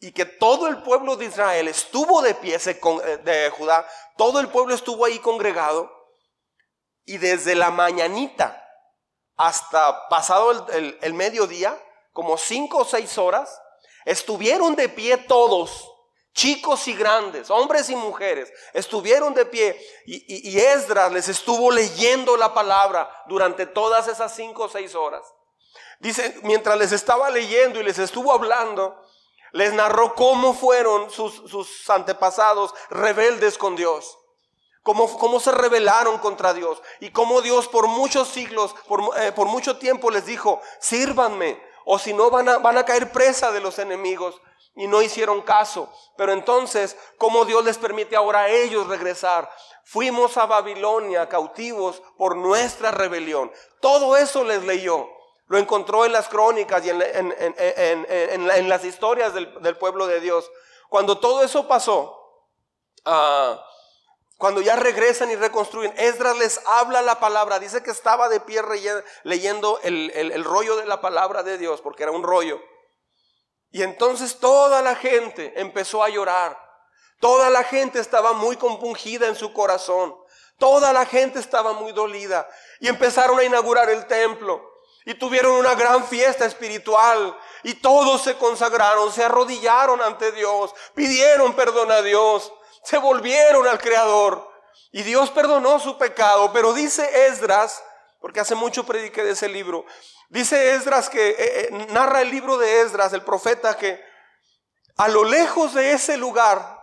y 0.00 0.12
que 0.12 0.24
todo 0.24 0.68
el 0.68 0.82
pueblo 0.82 1.16
de 1.16 1.26
Israel 1.26 1.68
estuvo 1.68 2.22
de 2.22 2.34
pie, 2.34 2.56
eh, 2.56 3.16
de 3.24 3.50
Judá, 3.50 3.86
todo 4.16 4.40
el 4.40 4.48
pueblo 4.48 4.74
estuvo 4.74 5.04
ahí 5.04 5.18
congregado 5.18 5.90
y 7.04 7.18
desde 7.18 7.54
la 7.54 7.70
mañanita 7.70 8.64
hasta 9.36 10.08
pasado 10.08 10.66
el, 10.72 11.14
mediodía, 11.14 11.80
como 12.12 12.36
cinco 12.36 12.78
o 12.78 12.84
seis 12.84 13.16
horas, 13.18 13.62
estuvieron 14.04 14.74
de 14.74 14.88
pie 14.88 15.16
todos, 15.16 15.88
chicos 16.32 16.86
y 16.88 16.94
grandes, 16.94 17.50
hombres 17.50 17.90
y 17.90 17.96
mujeres, 17.96 18.52
estuvieron 18.72 19.34
de 19.34 19.44
pie 19.46 19.80
y, 20.06 20.58
Esdras 20.58 21.12
les 21.12 21.28
estuvo 21.28 21.70
leyendo 21.70 22.36
la 22.36 22.54
palabra 22.54 23.10
durante 23.26 23.66
todas 23.66 24.08
esas 24.08 24.34
cinco 24.34 24.64
o 24.64 24.68
seis 24.68 24.94
horas. 24.94 25.22
Dice, 26.00 26.38
mientras 26.44 26.78
les 26.78 26.92
estaba 26.92 27.28
leyendo 27.30 27.80
y 27.80 27.82
les 27.82 27.98
estuvo 27.98 28.32
hablando, 28.32 29.04
les 29.52 29.72
narró 29.72 30.14
cómo 30.14 30.54
fueron 30.54 31.10
sus, 31.10 31.90
antepasados 31.90 32.74
rebeldes 32.90 33.58
con 33.58 33.76
Dios. 33.76 34.16
Cómo, 34.82 35.18
cómo, 35.18 35.40
se 35.40 35.50
rebelaron 35.50 36.18
contra 36.18 36.54
Dios. 36.54 36.80
Y 37.00 37.10
cómo 37.10 37.42
Dios 37.42 37.68
por 37.68 37.88
muchos 37.88 38.28
siglos, 38.28 38.74
por, 38.86 39.02
eh, 39.18 39.32
por 39.32 39.46
mucho 39.48 39.76
tiempo 39.76 40.10
les 40.10 40.24
dijo, 40.24 40.62
sírvanme. 40.78 41.60
O 41.84 41.98
si 41.98 42.12
no 42.12 42.30
van 42.30 42.48
a, 42.48 42.58
van 42.58 42.78
a 42.78 42.84
caer 42.84 43.10
presa 43.12 43.50
de 43.50 43.60
los 43.60 43.78
enemigos. 43.78 44.40
Y 44.78 44.86
no 44.86 45.02
hicieron 45.02 45.42
caso. 45.42 45.92
Pero 46.16 46.32
entonces, 46.32 46.96
¿cómo 47.18 47.44
Dios 47.44 47.64
les 47.64 47.76
permite 47.76 48.14
ahora 48.14 48.42
a 48.42 48.48
ellos 48.48 48.86
regresar? 48.86 49.50
Fuimos 49.82 50.36
a 50.36 50.46
Babilonia 50.46 51.28
cautivos 51.28 52.00
por 52.16 52.36
nuestra 52.36 52.92
rebelión. 52.92 53.50
Todo 53.80 54.16
eso 54.16 54.44
les 54.44 54.62
leyó. 54.62 55.08
Lo 55.48 55.58
encontró 55.58 56.04
en 56.04 56.12
las 56.12 56.28
crónicas 56.28 56.86
y 56.86 56.90
en, 56.90 58.68
las 58.68 58.84
historias 58.84 59.34
del, 59.34 59.76
pueblo 59.78 60.06
de 60.06 60.20
Dios. 60.20 60.48
Cuando 60.88 61.18
todo 61.18 61.42
eso 61.42 61.66
pasó, 61.66 62.16
ah, 63.04 63.60
cuando 64.36 64.60
ya 64.60 64.76
regresan 64.76 65.32
y 65.32 65.34
reconstruyen, 65.34 65.92
Esdras 65.96 66.38
les 66.38 66.60
habla 66.66 67.02
la 67.02 67.18
palabra. 67.18 67.58
Dice 67.58 67.82
que 67.82 67.90
estaba 67.90 68.28
de 68.28 68.38
pie 68.38 68.62
leyendo 69.24 69.80
el, 69.82 70.44
rollo 70.44 70.76
de 70.76 70.86
la 70.86 71.00
palabra 71.00 71.42
de 71.42 71.58
Dios, 71.58 71.80
porque 71.80 72.04
era 72.04 72.12
un 72.12 72.22
rollo. 72.22 72.60
Y 73.70 73.82
entonces 73.82 74.38
toda 74.38 74.82
la 74.82 74.94
gente 74.96 75.52
empezó 75.56 76.02
a 76.02 76.08
llorar. 76.08 76.58
Toda 77.20 77.50
la 77.50 77.64
gente 77.64 77.98
estaba 77.98 78.32
muy 78.32 78.56
compungida 78.56 79.26
en 79.26 79.36
su 79.36 79.52
corazón. 79.52 80.14
Toda 80.58 80.92
la 80.92 81.04
gente 81.04 81.38
estaba 81.38 81.72
muy 81.72 81.92
dolida. 81.92 82.48
Y 82.80 82.88
empezaron 82.88 83.38
a 83.38 83.44
inaugurar 83.44 83.90
el 83.90 84.06
templo 84.06 84.78
y 85.08 85.14
tuvieron 85.14 85.52
una 85.52 85.74
gran 85.74 86.04
fiesta 86.06 86.44
espiritual 86.44 87.34
y 87.62 87.72
todos 87.72 88.20
se 88.20 88.36
consagraron, 88.36 89.10
se 89.10 89.24
arrodillaron 89.24 90.02
ante 90.02 90.32
Dios, 90.32 90.74
pidieron 90.94 91.54
perdón 91.54 91.90
a 91.90 92.02
Dios, 92.02 92.52
se 92.82 92.98
volvieron 92.98 93.66
al 93.66 93.78
Creador 93.78 94.52
y 94.92 95.02
Dios 95.02 95.30
perdonó 95.30 95.78
su 95.80 95.96
pecado. 95.96 96.52
Pero 96.52 96.74
dice 96.74 97.26
Esdras, 97.26 97.82
porque 98.20 98.40
hace 98.40 98.54
mucho 98.54 98.84
prediqué 98.84 99.22
de 99.22 99.32
ese 99.32 99.48
libro, 99.48 99.84
dice 100.28 100.74
Esdras 100.74 101.08
que 101.08 101.30
eh, 101.30 101.36
eh, 101.38 101.86
narra 101.90 102.22
el 102.22 102.30
libro 102.30 102.58
de 102.58 102.80
Esdras, 102.80 103.12
el 103.12 103.22
profeta, 103.22 103.76
que 103.76 104.00
a 104.96 105.08
lo 105.08 105.24
lejos 105.24 105.74
de 105.74 105.92
ese 105.92 106.16
lugar 106.16 106.78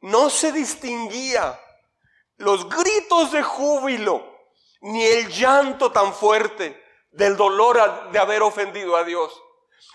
no 0.00 0.28
se 0.28 0.52
distinguía 0.52 1.58
los 2.36 2.68
gritos 2.68 3.32
de 3.32 3.42
júbilo 3.42 4.22
ni 4.82 5.04
el 5.04 5.28
llanto 5.30 5.90
tan 5.90 6.12
fuerte 6.12 6.82
del 7.10 7.36
dolor 7.36 8.10
de 8.10 8.18
haber 8.18 8.42
ofendido 8.42 8.96
a 8.96 9.04
Dios. 9.04 9.40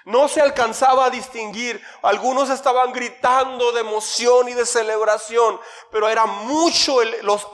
No 0.06 0.28
se 0.28 0.42
alcanzaba 0.42 1.06
a 1.06 1.10
distinguir. 1.10 1.80
Algunos 2.02 2.50
estaban 2.50 2.92
gritando 2.92 3.72
de 3.72 3.82
emoción 3.82 4.50
y 4.50 4.54
de 4.54 4.66
celebración, 4.66 5.60
pero 5.92 6.08
era 6.08 6.26
mucho 6.26 7.04
los, 7.22 7.48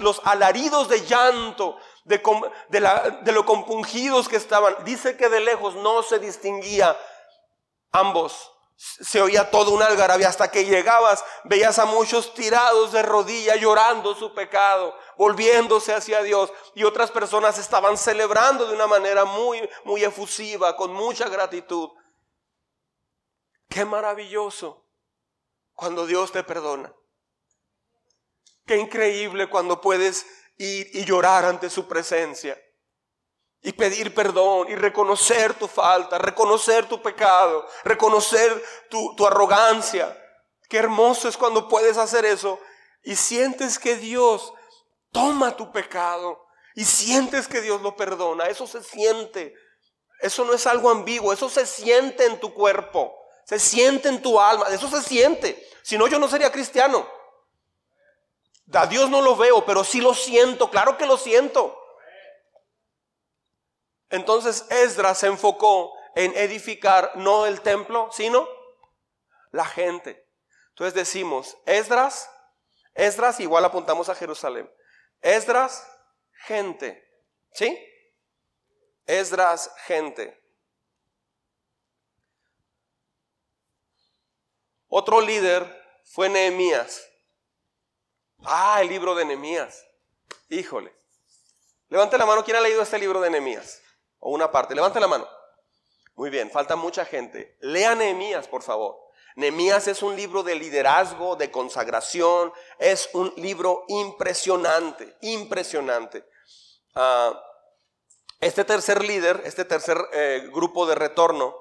los, 0.00 0.20
alaridos 0.24 0.88
de 0.88 1.06
llanto, 1.06 1.78
de, 2.04 3.32
lo 3.32 3.44
compungidos 3.44 4.28
que 4.28 4.36
estaban. 4.36 4.74
Dice 4.84 5.16
que 5.16 5.28
de 5.28 5.40
lejos 5.40 5.74
no 5.76 6.02
se 6.02 6.18
distinguía 6.18 6.96
ambos 7.90 8.52
se 8.82 9.22
oía 9.22 9.48
todo 9.48 9.70
un 9.70 9.82
algarabía 9.82 10.28
hasta 10.28 10.50
que 10.50 10.64
llegabas, 10.64 11.24
veías 11.44 11.78
a 11.78 11.84
muchos 11.84 12.34
tirados 12.34 12.90
de 12.90 13.02
rodillas 13.02 13.60
llorando 13.60 14.12
su 14.14 14.34
pecado, 14.34 14.96
volviéndose 15.16 15.94
hacia 15.94 16.20
Dios 16.22 16.52
y 16.74 16.82
otras 16.82 17.12
personas 17.12 17.58
estaban 17.58 17.96
celebrando 17.96 18.66
de 18.66 18.74
una 18.74 18.88
manera 18.88 19.24
muy 19.24 19.68
muy 19.84 20.02
efusiva, 20.02 20.74
con 20.76 20.92
mucha 20.92 21.28
gratitud. 21.28 21.90
Qué 23.68 23.84
maravilloso 23.84 24.84
cuando 25.74 26.04
Dios 26.04 26.32
te 26.32 26.42
perdona. 26.42 26.92
Qué 28.66 28.76
increíble 28.78 29.48
cuando 29.48 29.80
puedes 29.80 30.26
y 30.56 31.04
llorar 31.04 31.44
ante 31.44 31.70
su 31.70 31.86
presencia. 31.86 32.58
y 33.64 33.72
pedir 33.72 34.12
perdón 34.12 34.68
y 34.70 34.74
reconocer 34.74 35.54
tu 35.54 35.68
falta, 35.68 36.18
reconocer 36.18 36.88
tu 36.88 37.00
pecado, 37.00 37.64
reconocer 37.84 38.60
tu, 38.90 39.14
tu 39.14 39.24
arrogancia. 39.24 40.18
Qué 40.68 40.78
hermoso 40.78 41.28
es 41.28 41.36
cuando 41.36 41.68
puedes 41.68 41.96
hacer 41.96 42.24
eso 42.24 42.58
y 43.04 43.14
sientes 43.14 43.78
que 43.78 43.94
Dios 43.94 44.52
toma 45.12 45.56
tu 45.56 45.70
pecado 45.70 46.44
y 46.74 46.84
sientes 46.84 47.46
que 47.46 47.60
Dios 47.60 47.82
lo 47.82 47.94
perdona. 47.94 48.46
Eso 48.46 48.66
se 48.66 48.82
siente. 48.82 49.54
Eso 50.20 50.44
no 50.44 50.54
es 50.54 50.66
algo 50.66 50.90
ambiguo, 50.90 51.32
eso 51.32 51.48
se 51.48 51.66
siente 51.66 52.24
en 52.26 52.38
tu 52.38 52.54
cuerpo, 52.54 53.12
se 53.44 53.58
siente 53.58 54.08
en 54.08 54.22
tu 54.22 54.40
alma, 54.40 54.66
eso 54.68 54.88
se 54.88 55.02
siente. 55.02 55.68
Si 55.82 55.98
no, 55.98 56.06
yo 56.06 56.20
no 56.20 56.28
sería 56.28 56.52
cristiano. 56.52 57.08
A 58.72 58.86
Dios 58.86 59.10
no 59.10 59.20
lo 59.22 59.36
veo, 59.36 59.64
pero 59.64 59.84
sí 59.84 60.00
lo 60.00 60.14
siento, 60.14 60.70
claro 60.70 60.96
que 60.96 61.06
lo 61.06 61.16
siento. 61.16 61.78
Entonces 64.08 64.66
Esdras 64.70 65.18
se 65.18 65.26
enfocó 65.26 65.92
en 66.14 66.36
edificar 66.36 67.12
no 67.16 67.46
el 67.46 67.62
templo, 67.62 68.10
sino 68.12 68.46
la 69.50 69.64
gente. 69.64 70.28
Entonces 70.70 70.94
decimos, 70.94 71.56
Esdras, 71.66 72.30
Esdras 72.94 73.40
igual 73.40 73.64
apuntamos 73.64 74.08
a 74.08 74.14
Jerusalén. 74.14 74.70
Esdras, 75.20 75.86
gente. 76.46 77.02
¿Sí? 77.52 77.78
Esdras, 79.06 79.72
gente. 79.86 80.38
Otro 84.88 85.20
líder 85.20 86.00
fue 86.04 86.28
Nehemías. 86.28 87.11
Ah, 88.44 88.80
el 88.80 88.88
libro 88.88 89.14
de 89.14 89.24
Nehemías. 89.24 89.84
Híjole. 90.48 90.92
Levante 91.88 92.18
la 92.18 92.26
mano, 92.26 92.44
¿quién 92.44 92.56
ha 92.56 92.60
leído 92.60 92.82
este 92.82 92.98
libro 92.98 93.20
de 93.20 93.30
Nehemías? 93.30 93.80
O 94.18 94.30
una 94.30 94.50
parte. 94.50 94.74
Levante 94.74 94.98
la 94.98 95.06
mano. 95.06 95.28
Muy 96.14 96.30
bien, 96.30 96.50
falta 96.50 96.76
mucha 96.76 97.04
gente. 97.04 97.56
Lea 97.60 97.94
Nehemías, 97.94 98.48
por 98.48 98.62
favor. 98.62 98.96
Nehemías 99.36 99.86
es 99.88 100.02
un 100.02 100.16
libro 100.16 100.42
de 100.42 100.54
liderazgo, 100.56 101.36
de 101.36 101.50
consagración. 101.50 102.52
Es 102.78 103.10
un 103.12 103.32
libro 103.36 103.84
impresionante, 103.88 105.16
impresionante. 105.20 106.26
Ah, 106.94 107.40
este 108.40 108.64
tercer 108.64 109.04
líder, 109.04 109.40
este 109.44 109.64
tercer 109.64 109.98
eh, 110.12 110.48
grupo 110.52 110.86
de 110.86 110.96
retorno, 110.96 111.54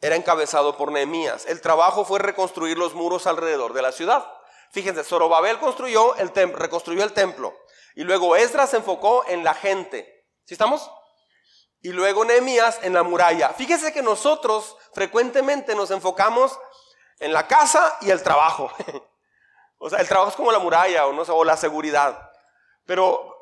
era 0.00 0.16
encabezado 0.16 0.76
por 0.76 0.92
Nehemías. 0.92 1.46
El 1.46 1.60
trabajo 1.60 2.04
fue 2.04 2.18
reconstruir 2.18 2.76
los 2.76 2.94
muros 2.94 3.26
alrededor 3.26 3.72
de 3.72 3.82
la 3.82 3.90
ciudad. 3.90 4.37
Fíjense, 4.70 5.04
Zorobabel 5.04 5.58
construyó 5.58 6.14
el 6.16 6.32
templo, 6.32 6.58
reconstruyó 6.58 7.04
el 7.04 7.12
templo. 7.12 7.56
Y 7.94 8.04
luego 8.04 8.36
Esdras 8.36 8.70
se 8.70 8.76
enfocó 8.76 9.24
en 9.26 9.42
la 9.42 9.54
gente. 9.54 10.26
¿Sí 10.44 10.54
estamos? 10.54 10.90
Y 11.80 11.90
luego 11.90 12.24
Nehemías 12.24 12.80
en 12.82 12.92
la 12.92 13.02
muralla. 13.02 13.50
Fíjense 13.50 13.92
que 13.92 14.02
nosotros 14.02 14.76
frecuentemente 14.92 15.74
nos 15.74 15.90
enfocamos 15.90 16.58
en 17.18 17.32
la 17.32 17.46
casa 17.46 17.96
y 18.00 18.10
el 18.10 18.22
trabajo. 18.22 18.70
o 19.78 19.90
sea, 19.90 20.00
el 20.00 20.08
trabajo 20.08 20.30
es 20.30 20.36
como 20.36 20.52
la 20.52 20.58
muralla 20.58 21.06
o, 21.06 21.12
no 21.12 21.44
la 21.44 21.56
seguridad. 21.56 22.30
Pero, 22.84 23.34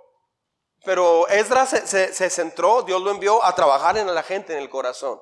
Esdras 1.28 1.70
se 1.70 2.30
centró, 2.30 2.82
Dios 2.82 3.02
lo 3.02 3.10
envió 3.10 3.44
a 3.44 3.54
trabajar 3.54 3.96
en 3.98 4.14
la 4.14 4.22
gente, 4.22 4.52
en 4.52 4.60
el 4.60 4.70
corazón. 4.70 5.20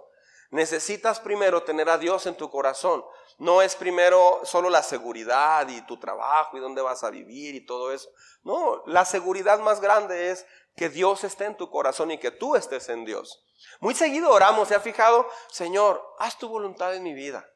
Necesitas 0.51 1.21
primero 1.21 1.63
tener 1.63 1.89
a 1.89 1.99
Dios 1.99 2.27
en 2.27 2.37
tu 2.37 2.51
corazón. 2.51 3.05
No 3.39 3.63
es 3.63 3.75
primero 3.77 4.41
solo 4.45 4.71
la 4.71 4.83
seguridad 4.83 5.69
y 5.69 5.81
tu 5.83 5.99
trabajo 5.99 6.57
y 6.57 6.61
dónde 6.61 6.83
vas 6.83 7.03
a 7.05 7.11
vivir 7.11 7.55
y 7.55 7.67
todo 7.67 7.93
eso. 7.93 8.09
No, 8.43 8.83
la 8.87 9.05
seguridad 9.05 9.59
más 9.59 9.81
grande 9.81 10.31
es 10.31 10.47
que 10.77 10.89
Dios 10.89 11.25
esté 11.25 11.45
en 11.45 11.57
tu 11.57 11.71
corazón 11.71 12.11
y 12.11 12.19
que 12.19 12.31
tú 12.31 12.57
estés 12.57 12.89
en 12.89 13.05
Dios. 13.05 13.45
Muy 13.81 13.95
seguido 13.95 14.31
oramos, 14.31 14.69
¿se 14.69 14.75
ha 14.75 14.81
fijado? 14.81 15.29
Señor, 15.51 16.03
haz 16.19 16.39
tu 16.39 16.49
voluntad 16.49 16.95
en 16.95 17.03
mi 17.03 17.15
vida. 17.15 17.49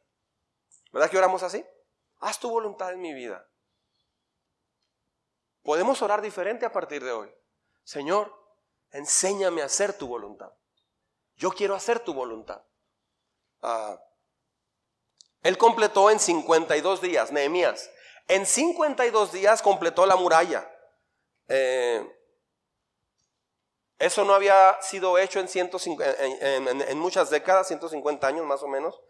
¿Verdad 0.93 1.11
que 1.11 1.19
oramos 1.19 1.43
así? 1.43 1.65
Haz 2.21 2.39
tu 2.39 2.51
voluntad 2.51 2.93
en 2.93 3.01
mi 3.01 3.15
vida. 3.15 3.47
Podemos 5.63 6.01
orar 6.03 6.23
diferente 6.23 6.65
a 6.65 6.73
partir 6.73 7.05
de 7.05 7.13
hoy. 7.13 7.33
Señor, 7.85 8.35
enséñame 8.91 9.63
a 9.63 9.67
hacer 9.67 9.97
tu 9.97 10.09
voluntad. 10.09 10.53
Yo 11.37 11.51
quiero 11.51 11.75
hacer 11.75 12.01
tu 12.01 12.15
voluntad. 12.15 12.63
Ah, 13.63 14.01
él 15.43 15.57
completó 15.57 16.11
en 16.11 16.19
52 16.19 17.01
días, 17.01 17.33
Nehemías. 17.33 17.91
En 18.27 18.45
52 18.45 19.33
días 19.33 19.63
completó 19.63 20.05
la 20.05 20.17
muralla. 20.17 20.71
Eh, 21.49 22.05
eso 23.99 24.25
no 24.25 24.35
había 24.35 24.81
sido 24.81 25.19
hecho 25.19 25.41
en, 25.41 26.99
muchas 26.99 27.31
décadas, 27.31 27.67
150 27.67 28.27
años 28.27 28.47
más 28.47 28.63
o 28.63 28.69
menos, 28.69 29.01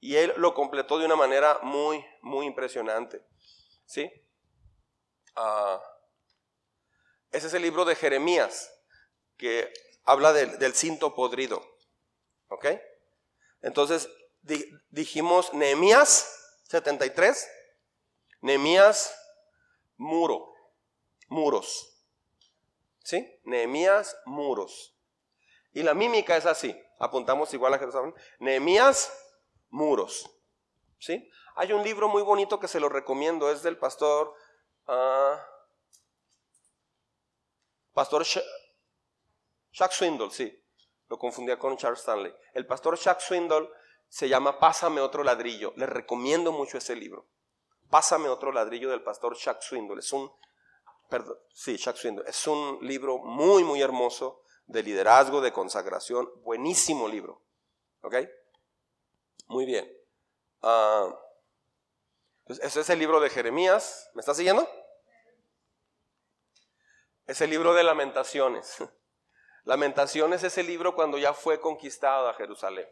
y 0.00 0.16
él 0.16 0.32
lo 0.36 0.54
completó 0.54 0.98
de 0.98 1.06
una 1.06 1.16
manera 1.16 1.58
muy, 1.62 2.04
muy 2.22 2.46
impresionante. 2.46 3.22
¿Sí? 3.84 4.10
Ah, 5.34 5.82
ese 7.30 7.48
es 7.48 7.54
el 7.54 7.62
libro 7.62 7.84
de 7.84 7.94
Jeremías, 7.94 8.72
que 9.36 9.72
habla 10.04 10.32
del, 10.32 10.58
del 10.58 10.74
cinto 10.74 11.14
podrido. 11.14 11.62
¿Ok? 12.48 12.66
Entonces 13.60 14.08
dijimos 14.90 15.52
Nehemías 15.52 16.60
73, 16.64 17.48
Nehemías 18.40 19.14
muro, 19.96 20.52
muros. 21.28 21.94
¿Sí? 23.02 23.40
Nehemías 23.44 24.16
muros. 24.26 24.94
Y 25.72 25.82
la 25.82 25.94
mímica 25.94 26.36
es 26.36 26.46
así. 26.46 26.78
Apuntamos 26.98 27.52
igual 27.54 27.74
a 27.74 27.78
Jerusalén. 27.78 28.14
Nehemías 28.38 29.12
muros. 29.70 30.30
¿Sí? 30.98 31.30
Hay 31.56 31.72
un 31.72 31.82
libro 31.82 32.08
muy 32.08 32.22
bonito 32.22 32.60
que 32.60 32.68
se 32.68 32.80
lo 32.80 32.88
recomiendo, 32.88 33.50
es 33.50 33.62
del 33.62 33.78
pastor 33.78 34.34
uh, 34.86 35.38
Pastor 37.98 38.24
Chuck 38.24 39.90
Swindle, 39.90 40.30
sí. 40.30 40.56
Lo 41.08 41.18
confundía 41.18 41.58
con 41.58 41.76
Charles 41.76 41.98
Stanley. 41.98 42.32
El 42.54 42.64
pastor 42.64 42.96
Chuck 42.96 43.18
Swindle 43.18 43.68
se 44.08 44.28
llama 44.28 44.58
Pásame 44.58 45.00
otro 45.00 45.22
ladrillo. 45.22 45.72
Les 45.76 45.88
recomiendo 45.88 46.52
mucho 46.52 46.78
ese 46.78 46.96
libro. 46.96 47.26
Pásame 47.90 48.28
otro 48.28 48.52
ladrillo 48.52 48.90
del 48.90 49.02
pastor 49.02 49.36
Chuck 49.36 49.60
Swindle. 49.60 50.00
Es 50.00 50.12
un, 50.12 50.30
perdón, 51.08 51.38
sí, 51.52 51.78
Chuck 51.78 51.96
Swindle. 51.96 52.24
Es 52.28 52.46
un 52.46 52.78
libro 52.82 53.18
muy, 53.18 53.64
muy 53.64 53.80
hermoso 53.80 54.42
de 54.66 54.82
liderazgo, 54.82 55.40
de 55.40 55.52
consagración. 55.52 56.30
Buenísimo 56.42 57.08
libro. 57.08 57.42
¿Ok? 58.02 58.16
Muy 59.46 59.64
bien. 59.64 59.90
Uh, 60.62 61.14
ese 62.46 62.80
es 62.80 62.90
el 62.90 62.98
libro 62.98 63.20
de 63.20 63.30
Jeremías. 63.30 64.10
¿Me 64.14 64.20
está 64.20 64.34
siguiendo? 64.34 64.68
Es 67.26 67.40
el 67.42 67.50
libro 67.50 67.74
de 67.74 67.84
lamentaciones. 67.84 68.76
Lamentaciones 69.64 70.42
es 70.44 70.56
el 70.56 70.66
libro 70.66 70.94
cuando 70.94 71.18
ya 71.18 71.34
fue 71.34 71.60
conquistada 71.60 72.32
Jerusalén. 72.34 72.88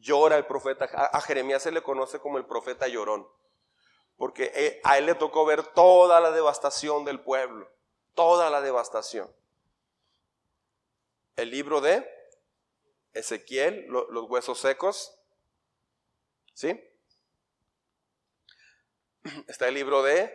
Llora 0.00 0.36
el 0.36 0.46
profeta, 0.46 0.84
a 0.84 1.20
Jeremías 1.20 1.62
se 1.62 1.72
le 1.72 1.82
conoce 1.82 2.20
como 2.20 2.38
el 2.38 2.46
profeta 2.46 2.86
llorón, 2.88 3.28
porque 4.16 4.52
e, 4.54 4.80
a 4.84 4.98
él 4.98 5.06
le 5.06 5.14
tocó 5.14 5.44
ver 5.44 5.62
toda 5.62 6.20
la 6.20 6.30
devastación 6.30 7.04
del 7.04 7.20
pueblo, 7.20 7.68
toda 8.14 8.50
la 8.50 8.60
devastación. 8.60 9.32
El 11.36 11.50
libro 11.50 11.80
de 11.80 12.08
Ezequiel, 13.12 13.86
los 13.86 14.30
huesos 14.30 14.58
secos, 14.58 15.18
¿sí? 16.54 16.80
Está 19.48 19.68
el 19.68 19.74
libro 19.74 20.02
de 20.02 20.32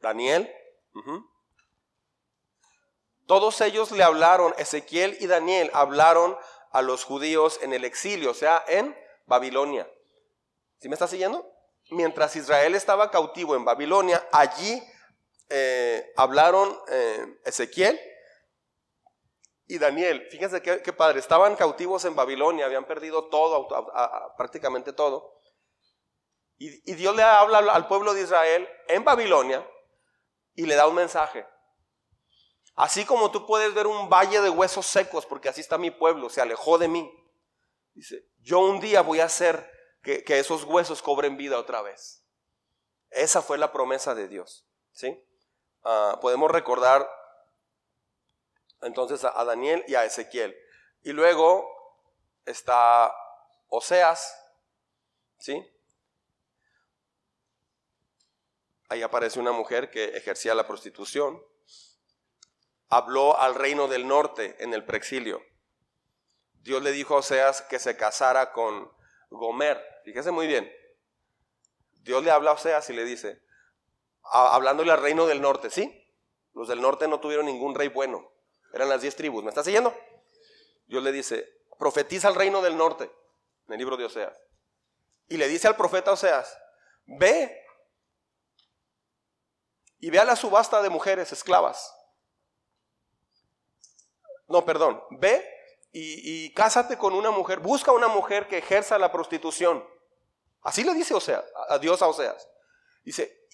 Daniel. 0.00 0.52
Todos 3.26 3.60
ellos 3.60 3.92
le 3.92 4.02
hablaron, 4.02 4.54
Ezequiel 4.58 5.16
y 5.20 5.26
Daniel 5.26 5.70
hablaron 5.74 6.36
a 6.72 6.82
los 6.82 7.04
judíos 7.04 7.58
en 7.62 7.72
el 7.72 7.84
exilio, 7.84 8.30
o 8.30 8.34
sea, 8.34 8.64
en 8.68 8.96
Babilonia. 9.26 9.90
¿Sí 10.80 10.88
me 10.88 10.94
está 10.94 11.06
siguiendo? 11.06 11.50
Mientras 11.90 12.36
Israel 12.36 12.74
estaba 12.74 13.10
cautivo 13.10 13.56
en 13.56 13.64
Babilonia, 13.64 14.26
allí 14.32 14.82
eh, 15.48 16.12
hablaron 16.16 16.78
eh, 16.88 17.40
Ezequiel 17.44 17.98
y 19.66 19.78
Daniel. 19.78 20.26
Fíjense 20.30 20.62
qué, 20.62 20.92
padre, 20.92 21.18
estaban 21.18 21.56
cautivos 21.56 22.04
en 22.04 22.14
Babilonia, 22.14 22.66
habían 22.66 22.86
perdido 22.86 23.28
todo, 23.28 23.68
prácticamente 24.36 24.92
todo. 24.92 25.40
Y 26.60 26.94
Dios 26.94 27.14
le 27.14 27.22
habla 27.22 27.58
al 27.58 27.86
pueblo 27.86 28.14
de 28.14 28.22
Israel 28.22 28.68
en 28.88 29.04
Babilonia 29.04 29.64
y 30.54 30.66
le 30.66 30.74
da 30.74 30.88
un 30.88 30.96
mensaje. 30.96 31.46
Así 32.78 33.04
como 33.04 33.32
tú 33.32 33.44
puedes 33.44 33.74
ver 33.74 33.88
un 33.88 34.08
valle 34.08 34.40
de 34.40 34.50
huesos 34.50 34.86
secos, 34.86 35.26
porque 35.26 35.48
así 35.48 35.60
está 35.60 35.78
mi 35.78 35.90
pueblo, 35.90 36.30
se 36.30 36.40
alejó 36.40 36.78
de 36.78 36.86
mí. 36.86 37.12
Dice, 37.92 38.24
yo 38.38 38.60
un 38.60 38.78
día 38.78 39.02
voy 39.02 39.18
a 39.18 39.24
hacer 39.24 39.68
que, 40.00 40.22
esos 40.38 40.62
huesos 40.62 41.02
cobren 41.02 41.36
vida 41.36 41.58
otra 41.58 41.82
vez. 41.82 42.22
Esa 43.10 43.42
fue 43.42 43.58
la 43.58 43.72
promesa 43.72 44.14
de 44.14 44.28
Dios. 44.28 44.64
¿sí? 44.92 45.20
Ah, 45.82 46.20
podemos 46.22 46.52
recordar 46.52 47.10
Entonces 48.80 49.24
a 49.24 49.44
Daniel 49.44 49.84
y 49.88 49.96
a 49.96 50.04
Ezequiel. 50.04 50.56
Y 51.02 51.10
luego 51.10 51.68
está 52.46 53.12
Oseas, 53.66 54.40
¿sí? 55.38 55.68
Ahí 58.88 59.02
aparece 59.02 59.40
una 59.40 59.50
mujer 59.50 59.90
que 59.90 60.16
ejercía 60.16 60.54
la 60.54 60.64
prostitución. 60.64 61.42
Habló 62.88 63.38
al 63.38 63.54
reino 63.54 63.88
del 63.88 64.06
norte 64.06 64.56
en 64.60 64.72
el 64.74 64.84
preexilio. 64.84 65.42
Dios 66.62 66.82
le 66.82 66.92
dijo 66.92 67.14
a 67.14 67.18
Oseas 67.18 67.62
que 67.62 67.78
se 67.78 67.96
casara 67.96 68.52
con 68.52 68.90
Gomer. 69.30 69.82
Fíjese 70.04 70.30
muy 70.30 70.46
bien. 70.46 70.70
Dios 72.02 72.24
le 72.24 72.30
habla 72.30 72.50
a 72.50 72.54
Oseas 72.54 72.88
y 72.90 72.92
le 72.94 73.04
dice, 73.04 73.42
hablándole 74.22 74.92
al 74.92 75.02
reino 75.02 75.26
del 75.26 75.40
norte, 75.40 75.70
¿sí? 75.70 75.94
Los 76.54 76.68
del 76.68 76.80
norte 76.80 77.06
no 77.08 77.20
tuvieron 77.20 77.46
ningún 77.46 77.74
rey 77.74 77.88
bueno. 77.88 78.30
Eran 78.72 78.88
las 78.88 79.02
diez 79.02 79.16
tribus. 79.16 79.42
¿Me 79.42 79.50
está 79.50 79.62
siguiendo? 79.62 79.94
Dios 80.86 81.02
le 81.02 81.12
dice, 81.12 81.46
profetiza 81.78 82.28
al 82.28 82.34
reino 82.34 82.62
del 82.62 82.76
norte, 82.76 83.10
en 83.66 83.72
el 83.72 83.78
libro 83.78 83.96
de 83.96 84.06
Oseas. 84.06 84.36
Y 85.28 85.36
le 85.36 85.48
dice 85.48 85.68
al 85.68 85.76
profeta 85.76 86.12
Oseas, 86.12 86.58
ve 87.06 87.64
y 90.00 90.10
ve 90.10 90.18
a 90.18 90.24
la 90.24 90.36
subasta 90.36 90.82
de 90.82 90.90
mujeres 90.90 91.32
esclavas. 91.32 91.94
No, 94.48 94.64
perdón, 94.64 95.02
ve 95.10 95.46
y, 95.92 96.46
y 96.46 96.54
cásate 96.54 96.98
con 96.98 97.14
una 97.14 97.30
mujer, 97.30 97.60
busca 97.60 97.92
una 97.92 98.08
mujer 98.08 98.48
que 98.48 98.58
ejerza 98.58 98.98
la 98.98 99.12
prostitución. 99.12 99.86
Así 100.62 100.84
le 100.84 100.94
dice 100.94 101.14
Oseas, 101.14 101.44
a 101.68 101.78
Dios 101.78 102.02
a 102.02 102.08
Oseas. 102.08 102.48
Dice, 103.04 103.46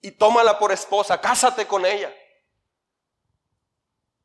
y 0.00 0.12
tómala 0.12 0.58
por 0.58 0.72
esposa, 0.72 1.20
cásate 1.20 1.66
con 1.66 1.84
ella. 1.86 2.14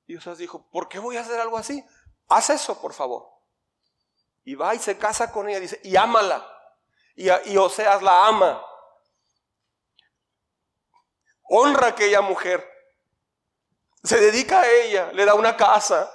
Y 0.06 0.16
Oseas 0.16 0.38
dijo, 0.38 0.70
¿por 0.70 0.88
qué 0.88 1.00
voy 1.00 1.18
a 1.18 1.22
hacer 1.22 1.40
algo 1.40 1.58
así? 1.58 1.84
Haz 2.28 2.50
eso, 2.50 2.80
por 2.82 2.94
favor. 2.94 3.28
Y 4.44 4.56
va 4.56 4.76
y 4.76 4.80
se 4.80 4.98
casa 4.98 5.32
con 5.32 5.48
ella, 5.48 5.60
dice, 5.60 5.80
y 5.84 5.96
ámala. 5.96 6.48
Y, 7.16 7.30
y 7.52 7.58
Oseas 7.58 8.02
la 8.02 8.28
ama. 8.28 8.64
Honra 11.44 11.88
a 11.88 11.90
aquella 11.90 12.22
mujer. 12.22 12.71
Se 14.04 14.20
dedica 14.20 14.62
a 14.62 14.70
ella, 14.70 15.12
le 15.14 15.26
da 15.26 15.36
una 15.36 15.56
casa, 15.56 16.12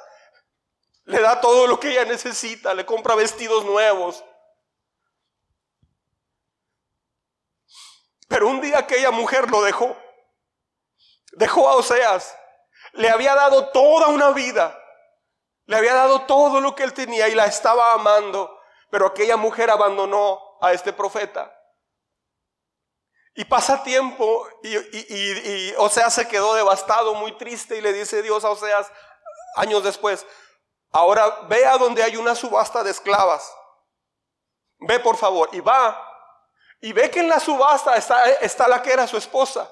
le 1.04 1.20
da 1.20 1.40
todo 1.40 1.66
lo 1.66 1.78
que 1.78 1.90
ella 1.90 2.04
necesita, 2.04 2.74
le 2.74 2.84
compra 2.84 3.14
vestidos 3.14 3.64
nuevos. 3.64 4.24
Pero 8.28 8.48
un 8.48 8.60
día 8.60 8.78
aquella 8.78 9.10
mujer 9.12 9.48
lo 9.50 9.62
dejó. 9.62 9.96
Dejó 11.32 11.68
a 11.68 11.76
Oseas. 11.76 12.36
Le 12.92 13.08
había 13.08 13.34
dado 13.34 13.68
toda 13.68 14.08
una 14.08 14.30
vida. 14.30 14.76
Le 15.66 15.76
había 15.76 15.94
dado 15.94 16.22
todo 16.22 16.60
lo 16.60 16.74
que 16.74 16.82
él 16.82 16.92
tenía 16.92 17.28
y 17.28 17.34
la 17.34 17.46
estaba 17.46 17.92
amando. 17.92 18.60
Pero 18.90 19.06
aquella 19.06 19.36
mujer 19.36 19.70
abandonó 19.70 20.40
a 20.60 20.72
este 20.72 20.92
profeta. 20.92 21.52
Y 23.36 23.44
pasa 23.44 23.82
tiempo 23.82 24.48
y, 24.62 25.72
Oseas 25.76 26.14
se 26.14 26.26
quedó 26.26 26.54
devastado, 26.54 27.14
muy 27.14 27.36
triste 27.36 27.76
y 27.76 27.80
le 27.80 27.92
dice 27.92 28.22
Dios 28.22 28.44
a 28.44 28.50
Oseas 28.50 28.90
años 29.56 29.84
después, 29.84 30.26
ahora 30.90 31.28
ve 31.48 31.64
a 31.64 31.78
donde 31.78 32.02
hay 32.02 32.16
una 32.16 32.34
subasta 32.34 32.82
de 32.82 32.90
esclavas. 32.90 33.50
Ve 34.78 34.98
por 35.00 35.16
favor 35.16 35.48
y 35.52 35.60
va 35.60 36.06
y 36.80 36.92
ve 36.92 37.10
que 37.10 37.20
en 37.20 37.28
la 37.28 37.40
subasta 37.40 37.96
está, 37.96 38.30
está 38.32 38.68
la 38.68 38.82
que 38.82 38.92
era 38.92 39.06
su 39.06 39.16
esposa. 39.16 39.70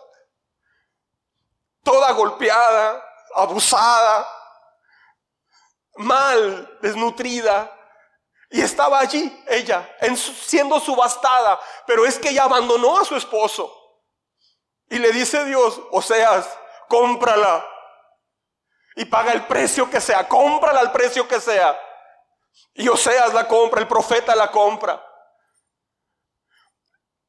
Toda 1.82 2.12
golpeada, 2.12 3.04
abusada, 3.34 4.26
mal, 5.96 6.78
desnutrida. 6.80 7.70
Y 8.50 8.60
estaba 8.60 9.00
allí 9.00 9.44
ella, 9.48 9.96
siendo 10.46 10.78
subastada, 10.78 11.60
pero 11.86 12.04
es 12.06 12.18
que 12.18 12.30
ella 12.30 12.44
abandonó 12.44 12.98
a 12.98 13.04
su 13.04 13.16
esposo. 13.16 13.72
Y 14.88 14.98
le 14.98 15.10
dice 15.12 15.44
Dios, 15.44 15.80
Oseas, 15.90 16.48
cómprala. 16.88 17.66
Y 18.96 19.06
paga 19.06 19.32
el 19.32 19.46
precio 19.46 19.90
que 19.90 20.00
sea, 20.00 20.28
cómprala 20.28 20.80
al 20.80 20.92
precio 20.92 21.26
que 21.26 21.40
sea. 21.40 21.78
Y 22.74 22.88
Oseas 22.88 23.34
la 23.34 23.48
compra, 23.48 23.80
el 23.80 23.88
profeta 23.88 24.36
la 24.36 24.50
compra. 24.50 25.04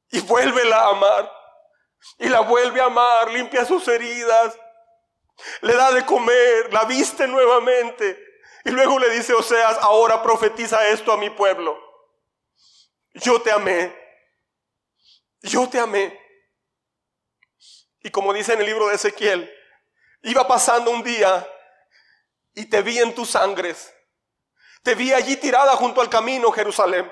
Y 0.09 0.21
vuélvela 0.21 0.81
a 0.81 0.89
amar. 0.89 1.31
Y 2.19 2.29
la 2.29 2.41
vuelve 2.41 2.79
a 2.81 2.85
amar, 2.85 3.31
limpia 3.31 3.65
sus 3.65 3.87
heridas, 3.87 4.55
le 5.61 5.73
da 5.73 5.91
de 5.91 6.05
comer, 6.05 6.71
la 6.71 6.85
viste 6.85 7.27
nuevamente. 7.27 8.24
Y 8.65 8.71
luego 8.71 8.97
le 8.97 9.11
dice 9.11 9.33
Oseas, 9.33 9.77
ahora 9.81 10.23
profetiza 10.23 10.87
esto 10.87 11.11
a 11.11 11.17
mi 11.17 11.29
pueblo. 11.29 11.79
Yo 13.13 13.39
te 13.39 13.51
amé. 13.51 13.95
Yo 15.41 15.69
te 15.69 15.79
amé. 15.79 16.19
Y 18.01 18.09
como 18.09 18.33
dice 18.33 18.53
en 18.53 18.61
el 18.61 18.65
libro 18.65 18.87
de 18.87 18.95
Ezequiel, 18.95 19.51
iba 20.23 20.47
pasando 20.47 20.89
un 20.89 21.03
día 21.03 21.47
y 22.55 22.65
te 22.65 22.81
vi 22.81 22.97
en 22.97 23.13
tus 23.13 23.29
sangres. 23.29 23.93
Te 24.81 24.95
vi 24.95 25.13
allí 25.13 25.37
tirada 25.37 25.75
junto 25.75 26.01
al 26.01 26.09
camino, 26.09 26.51
Jerusalén. 26.51 27.11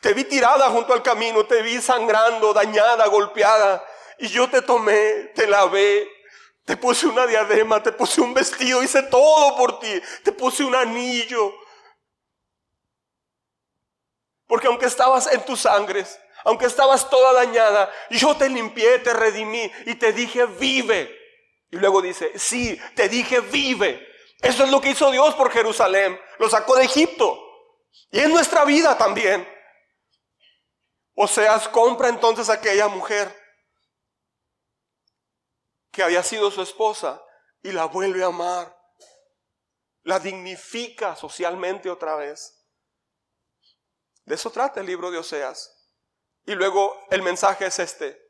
Te 0.00 0.12
vi 0.14 0.24
tirada 0.24 0.68
junto 0.70 0.92
al 0.92 1.02
camino, 1.04 1.46
te 1.46 1.62
vi 1.62 1.80
sangrando, 1.80 2.52
dañada, 2.52 3.06
golpeada. 3.06 3.84
Y 4.18 4.26
yo 4.28 4.50
te 4.50 4.62
tomé, 4.62 5.30
te 5.36 5.46
lavé, 5.46 6.10
te 6.68 6.76
puse 6.76 7.06
una 7.06 7.26
diadema, 7.26 7.82
te 7.82 7.92
puse 7.92 8.20
un 8.20 8.34
vestido, 8.34 8.82
hice 8.82 9.02
todo 9.04 9.56
por 9.56 9.80
ti. 9.80 10.02
Te 10.22 10.32
puse 10.32 10.62
un 10.62 10.74
anillo. 10.74 11.54
Porque 14.46 14.66
aunque 14.66 14.84
estabas 14.84 15.32
en 15.32 15.42
tus 15.46 15.62
sangres, 15.62 16.20
aunque 16.44 16.66
estabas 16.66 17.08
toda 17.08 17.32
dañada, 17.32 17.90
yo 18.10 18.36
te 18.36 18.50
limpié, 18.50 18.98
te 18.98 19.14
redimí 19.14 19.72
y 19.86 19.94
te 19.94 20.12
dije, 20.12 20.44
vive. 20.44 21.10
Y 21.70 21.78
luego 21.78 22.02
dice, 22.02 22.38
sí, 22.38 22.78
te 22.94 23.08
dije, 23.08 23.40
vive. 23.40 24.06
Eso 24.42 24.64
es 24.64 24.70
lo 24.70 24.82
que 24.82 24.90
hizo 24.90 25.10
Dios 25.10 25.34
por 25.36 25.50
Jerusalén. 25.50 26.20
Lo 26.38 26.50
sacó 26.50 26.76
de 26.76 26.84
Egipto. 26.84 27.42
Y 28.10 28.20
en 28.20 28.30
nuestra 28.30 28.66
vida 28.66 28.98
también. 28.98 29.48
Oseas 31.14 31.66
compra 31.68 32.10
entonces 32.10 32.50
a 32.50 32.54
aquella 32.54 32.88
mujer 32.88 33.37
que 35.90 36.02
había 36.02 36.22
sido 36.22 36.50
su 36.50 36.62
esposa 36.62 37.22
y 37.62 37.72
la 37.72 37.86
vuelve 37.86 38.22
a 38.22 38.26
amar. 38.26 38.76
La 40.02 40.18
dignifica 40.18 41.16
socialmente 41.16 41.90
otra 41.90 42.16
vez. 42.16 42.54
De 44.24 44.34
eso 44.34 44.50
trata 44.50 44.80
el 44.80 44.86
libro 44.86 45.10
de 45.10 45.18
Oseas. 45.18 45.74
Y 46.44 46.54
luego 46.54 46.98
el 47.10 47.22
mensaje 47.22 47.66
es 47.66 47.78
este. 47.78 48.20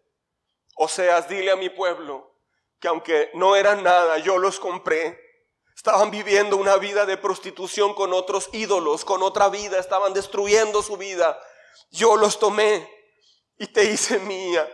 Oseas, 0.77 1.29
dile 1.29 1.51
a 1.51 1.57
mi 1.57 1.71
pueblo 1.71 2.29
que 2.81 2.89
aunque 2.89 3.31
no 3.35 3.57
eran 3.57 3.83
nada, 3.83 4.19
yo 4.19 4.39
los 4.39 4.61
compré. 4.61 5.19
Estaban 5.75 6.11
viviendo 6.11 6.57
una 6.57 6.77
vida 6.77 7.07
de 7.07 7.17
prostitución 7.17 7.95
con 7.95 8.13
otros 8.13 8.49
ídolos, 8.53 9.05
con 9.05 9.23
otra 9.23 9.49
vida, 9.49 9.79
estaban 9.79 10.13
destruyendo 10.13 10.83
su 10.83 10.97
vida. 10.97 11.41
Yo 11.91 12.17
los 12.17 12.39
tomé 12.39 12.89
y 13.59 13.67
te 13.67 13.85
hice 13.85 14.19
mía. 14.21 14.69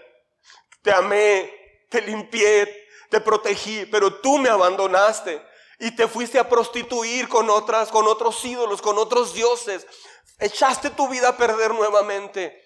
Te 0.82 0.92
amé, 0.92 1.52
te 1.94 2.02
limpié, 2.02 2.88
te 3.08 3.20
protegí, 3.20 3.86
pero 3.86 4.12
tú 4.20 4.38
me 4.38 4.48
abandonaste 4.48 5.40
y 5.78 5.94
te 5.94 6.08
fuiste 6.08 6.40
a 6.40 6.48
prostituir 6.48 7.28
con 7.28 7.48
otras, 7.48 7.88
con 7.88 8.08
otros 8.08 8.44
ídolos, 8.44 8.82
con 8.82 8.98
otros 8.98 9.32
dioses. 9.32 9.86
Echaste 10.40 10.90
tu 10.90 11.08
vida 11.08 11.28
a 11.28 11.36
perder 11.36 11.72
nuevamente. 11.72 12.60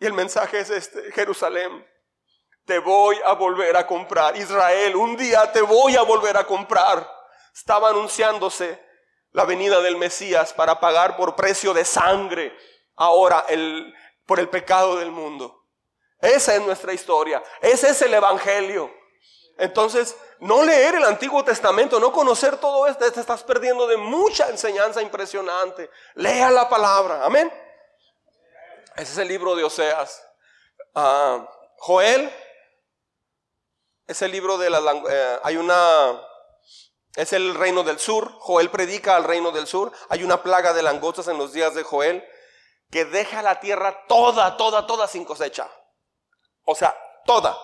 Y 0.00 0.06
el 0.06 0.12
mensaje 0.12 0.58
es 0.58 0.70
este, 0.70 1.12
Jerusalén, 1.12 1.86
te 2.64 2.80
voy 2.80 3.16
a 3.24 3.34
volver 3.34 3.76
a 3.76 3.86
comprar. 3.86 4.36
Israel, 4.36 4.96
un 4.96 5.16
día 5.16 5.52
te 5.52 5.62
voy 5.62 5.94
a 5.94 6.02
volver 6.02 6.36
a 6.36 6.44
comprar. 6.44 7.08
Estaba 7.54 7.90
anunciándose 7.90 8.84
la 9.30 9.44
venida 9.44 9.80
del 9.80 9.96
Mesías 9.96 10.52
para 10.52 10.80
pagar 10.80 11.16
por 11.16 11.36
precio 11.36 11.72
de 11.74 11.84
sangre 11.84 12.52
ahora 12.96 13.44
el, 13.48 13.94
por 14.26 14.40
el 14.40 14.48
pecado 14.48 14.96
del 14.96 15.12
mundo. 15.12 15.59
Esa 16.20 16.54
es 16.54 16.62
nuestra 16.62 16.92
historia. 16.92 17.42
Ese 17.60 17.90
es 17.90 18.02
el 18.02 18.14
Evangelio. 18.14 18.92
Entonces, 19.58 20.16
no 20.40 20.62
leer 20.62 20.94
el 20.94 21.04
Antiguo 21.04 21.44
Testamento, 21.44 22.00
no 22.00 22.12
conocer 22.12 22.56
todo 22.56 22.86
esto, 22.86 23.10
te 23.12 23.20
estás 23.20 23.42
perdiendo 23.42 23.86
de 23.86 23.98
mucha 23.98 24.48
enseñanza 24.48 25.02
impresionante. 25.02 25.90
Lea 26.14 26.50
la 26.50 26.68
palabra. 26.68 27.24
Amén. 27.24 27.52
Ese 28.96 29.12
es 29.12 29.18
el 29.18 29.28
libro 29.28 29.54
de 29.54 29.64
Oseas. 29.64 30.26
Ah, 30.94 31.46
Joel 31.76 32.32
es 34.06 34.22
el 34.22 34.32
libro 34.32 34.58
de 34.58 34.70
la... 34.70 34.80
Eh, 35.10 35.40
hay 35.42 35.56
una... 35.56 36.20
Es 37.14 37.32
el 37.32 37.54
reino 37.54 37.82
del 37.82 37.98
sur. 37.98 38.32
Joel 38.38 38.70
predica 38.70 39.16
al 39.16 39.24
reino 39.24 39.50
del 39.52 39.66
sur. 39.66 39.92
Hay 40.08 40.22
una 40.24 40.42
plaga 40.42 40.72
de 40.72 40.82
langostas 40.82 41.28
en 41.28 41.38
los 41.38 41.52
días 41.52 41.74
de 41.74 41.82
Joel 41.82 42.24
que 42.90 43.04
deja 43.04 43.42
la 43.42 43.60
tierra 43.60 44.06
toda, 44.06 44.56
toda, 44.56 44.86
toda 44.86 45.06
sin 45.06 45.24
cosecha. 45.24 45.70
O 46.70 46.74
sea, 46.76 46.96
toda. 47.26 47.58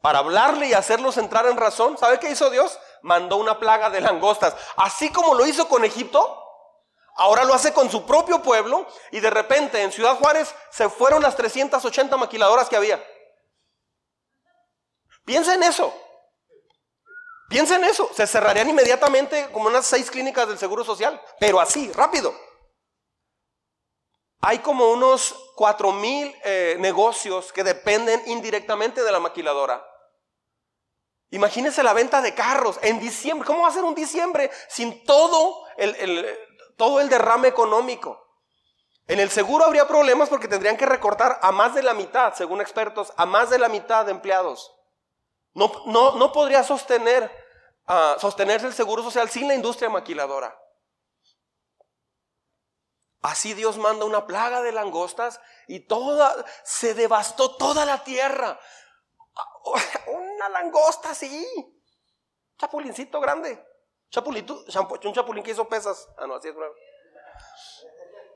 para 0.00 0.20
hablarle 0.20 0.66
y 0.66 0.72
hacerlos 0.72 1.18
entrar 1.18 1.46
en 1.46 1.58
razón, 1.58 1.98
¿sabe 1.98 2.18
qué 2.18 2.30
hizo 2.30 2.48
Dios? 2.48 2.78
Mandó 3.02 3.36
una 3.36 3.58
plaga 3.58 3.90
de 3.90 4.00
langostas. 4.00 4.54
Así 4.76 5.10
como 5.10 5.34
lo 5.34 5.46
hizo 5.46 5.68
con 5.68 5.84
Egipto, 5.84 6.42
ahora 7.16 7.44
lo 7.44 7.52
hace 7.52 7.74
con 7.74 7.90
su 7.90 8.06
propio 8.06 8.42
pueblo 8.42 8.86
y 9.12 9.20
de 9.20 9.28
repente 9.28 9.82
en 9.82 9.92
Ciudad 9.92 10.16
Juárez 10.16 10.54
se 10.70 10.88
fueron 10.88 11.22
las 11.22 11.36
380 11.36 12.16
maquiladoras 12.16 12.68
que 12.68 12.76
había. 12.76 13.04
Piensa 15.26 15.54
en 15.54 15.64
eso. 15.64 15.94
Piensa 17.50 17.76
en 17.76 17.84
eso. 17.84 18.10
Se 18.14 18.26
cerrarían 18.26 18.70
inmediatamente 18.70 19.50
como 19.52 19.68
unas 19.68 19.84
seis 19.84 20.10
clínicas 20.10 20.48
del 20.48 20.58
Seguro 20.58 20.82
Social, 20.82 21.20
pero 21.38 21.60
así, 21.60 21.92
rápido. 21.92 22.34
Hay 24.46 24.58
como 24.58 24.90
unos 24.90 25.34
cuatro 25.56 25.90
mil 25.90 26.34
eh, 26.44 26.76
negocios 26.78 27.50
que 27.50 27.64
dependen 27.64 28.22
indirectamente 28.26 29.02
de 29.02 29.10
la 29.10 29.18
maquiladora. 29.18 29.82
Imagínense 31.30 31.82
la 31.82 31.94
venta 31.94 32.20
de 32.20 32.34
carros 32.34 32.78
en 32.82 33.00
diciembre. 33.00 33.46
¿Cómo 33.46 33.62
va 33.62 33.68
a 33.68 33.72
ser 33.72 33.84
un 33.84 33.94
diciembre 33.94 34.50
sin 34.68 35.02
todo 35.04 35.64
el, 35.78 36.26
todo 36.76 37.00
el 37.00 37.08
derrame 37.08 37.48
económico? 37.48 38.20
En 39.06 39.18
el 39.18 39.30
seguro 39.30 39.64
habría 39.64 39.88
problemas 39.88 40.28
porque 40.28 40.46
tendrían 40.46 40.76
que 40.76 40.84
recortar 40.84 41.38
a 41.40 41.50
más 41.50 41.74
de 41.74 41.82
la 41.82 41.94
mitad, 41.94 42.34
según 42.34 42.60
expertos, 42.60 43.14
a 43.16 43.24
más 43.24 43.48
de 43.48 43.58
la 43.58 43.70
mitad 43.70 44.04
de 44.04 44.12
empleados. 44.12 44.70
No, 45.54 45.72
no, 45.86 46.16
no 46.16 46.32
podría 46.32 46.62
sostener, 46.62 47.30
uh, 47.88 48.20
sostenerse 48.20 48.66
el 48.66 48.74
seguro 48.74 49.02
social 49.02 49.30
sin 49.30 49.48
la 49.48 49.54
industria 49.54 49.88
maquiladora. 49.88 50.54
Así 53.24 53.54
Dios 53.54 53.78
manda 53.78 54.04
una 54.04 54.26
plaga 54.26 54.60
de 54.60 54.70
langostas 54.70 55.40
y 55.66 55.80
toda, 55.80 56.44
se 56.62 56.92
devastó 56.92 57.56
toda 57.56 57.86
la 57.86 58.04
tierra. 58.04 58.60
Una 60.08 60.50
langosta 60.50 61.12
así. 61.12 61.42
Chapulincito 62.58 63.20
grande. 63.20 63.64
Chapulito, 64.10 64.62
un 65.04 65.14
chapulín 65.14 65.42
que 65.42 65.52
hizo 65.52 65.66
pesas. 65.66 66.06
Ah, 66.18 66.26
no, 66.26 66.34
así 66.34 66.48
es 66.48 66.54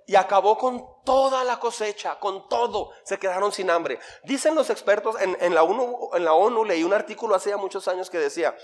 Y 0.07 0.17
acabó 0.17 0.57
con 0.57 1.05
toda 1.05 1.45
la 1.45 1.61
cosecha, 1.61 2.19
con 2.19 2.49
todo. 2.49 2.93
Se 3.05 3.19
quedaron 3.19 3.53
sin 3.53 3.69
hambre. 3.69 4.01
Dicen 4.25 4.55
los 4.55 4.71
expertos, 4.71 5.17
en, 5.21 5.55
la 5.55 5.65
ONU, 5.65 6.13
en 6.15 6.25
la 6.25 6.33
ONU 6.33 6.65
leí 6.65 6.83
un 6.83 6.95
artículo 6.95 7.35
hace 7.35 7.55
muchos 7.57 7.89
años 7.89 8.09
que 8.09 8.19
decía, 8.19 8.57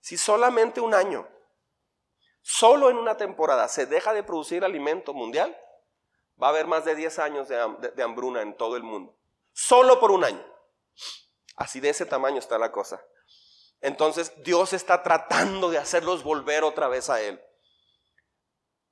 si 0.00 0.18
solamente 0.18 0.80
un 0.80 0.92
año 0.92 1.28
solo 2.42 2.90
en 2.90 2.98
una 2.98 3.16
temporada 3.16 3.68
se 3.68 3.86
deja 3.86 4.12
de 4.12 4.22
producir 4.22 4.64
alimento 4.64 5.14
mundial, 5.14 5.56
va 6.40 6.48
a 6.48 6.50
haber 6.50 6.66
más 6.66 6.84
de 6.84 6.94
10 6.94 7.18
años 7.20 7.48
de, 7.48 8.02
hambruna 8.02 8.42
en 8.42 8.56
todo 8.56 8.76
el 8.76 8.82
mundo. 8.82 9.16
Solo 9.52 10.00
por 10.00 10.10
un 10.10 10.24
año. 10.24 10.44
Así 11.56 11.80
de 11.80 11.90
ese 11.90 12.06
tamaño 12.06 12.38
está 12.38 12.58
la 12.58 12.72
cosa. 12.72 13.04
Entonces 13.80 14.32
Dios 14.42 14.72
está 14.72 15.02
tratando 15.02 15.70
de 15.70 15.78
hacerlos 15.78 16.22
volver 16.22 16.64
otra 16.64 16.88
vez 16.88 17.10
a 17.10 17.20
Él. 17.20 17.42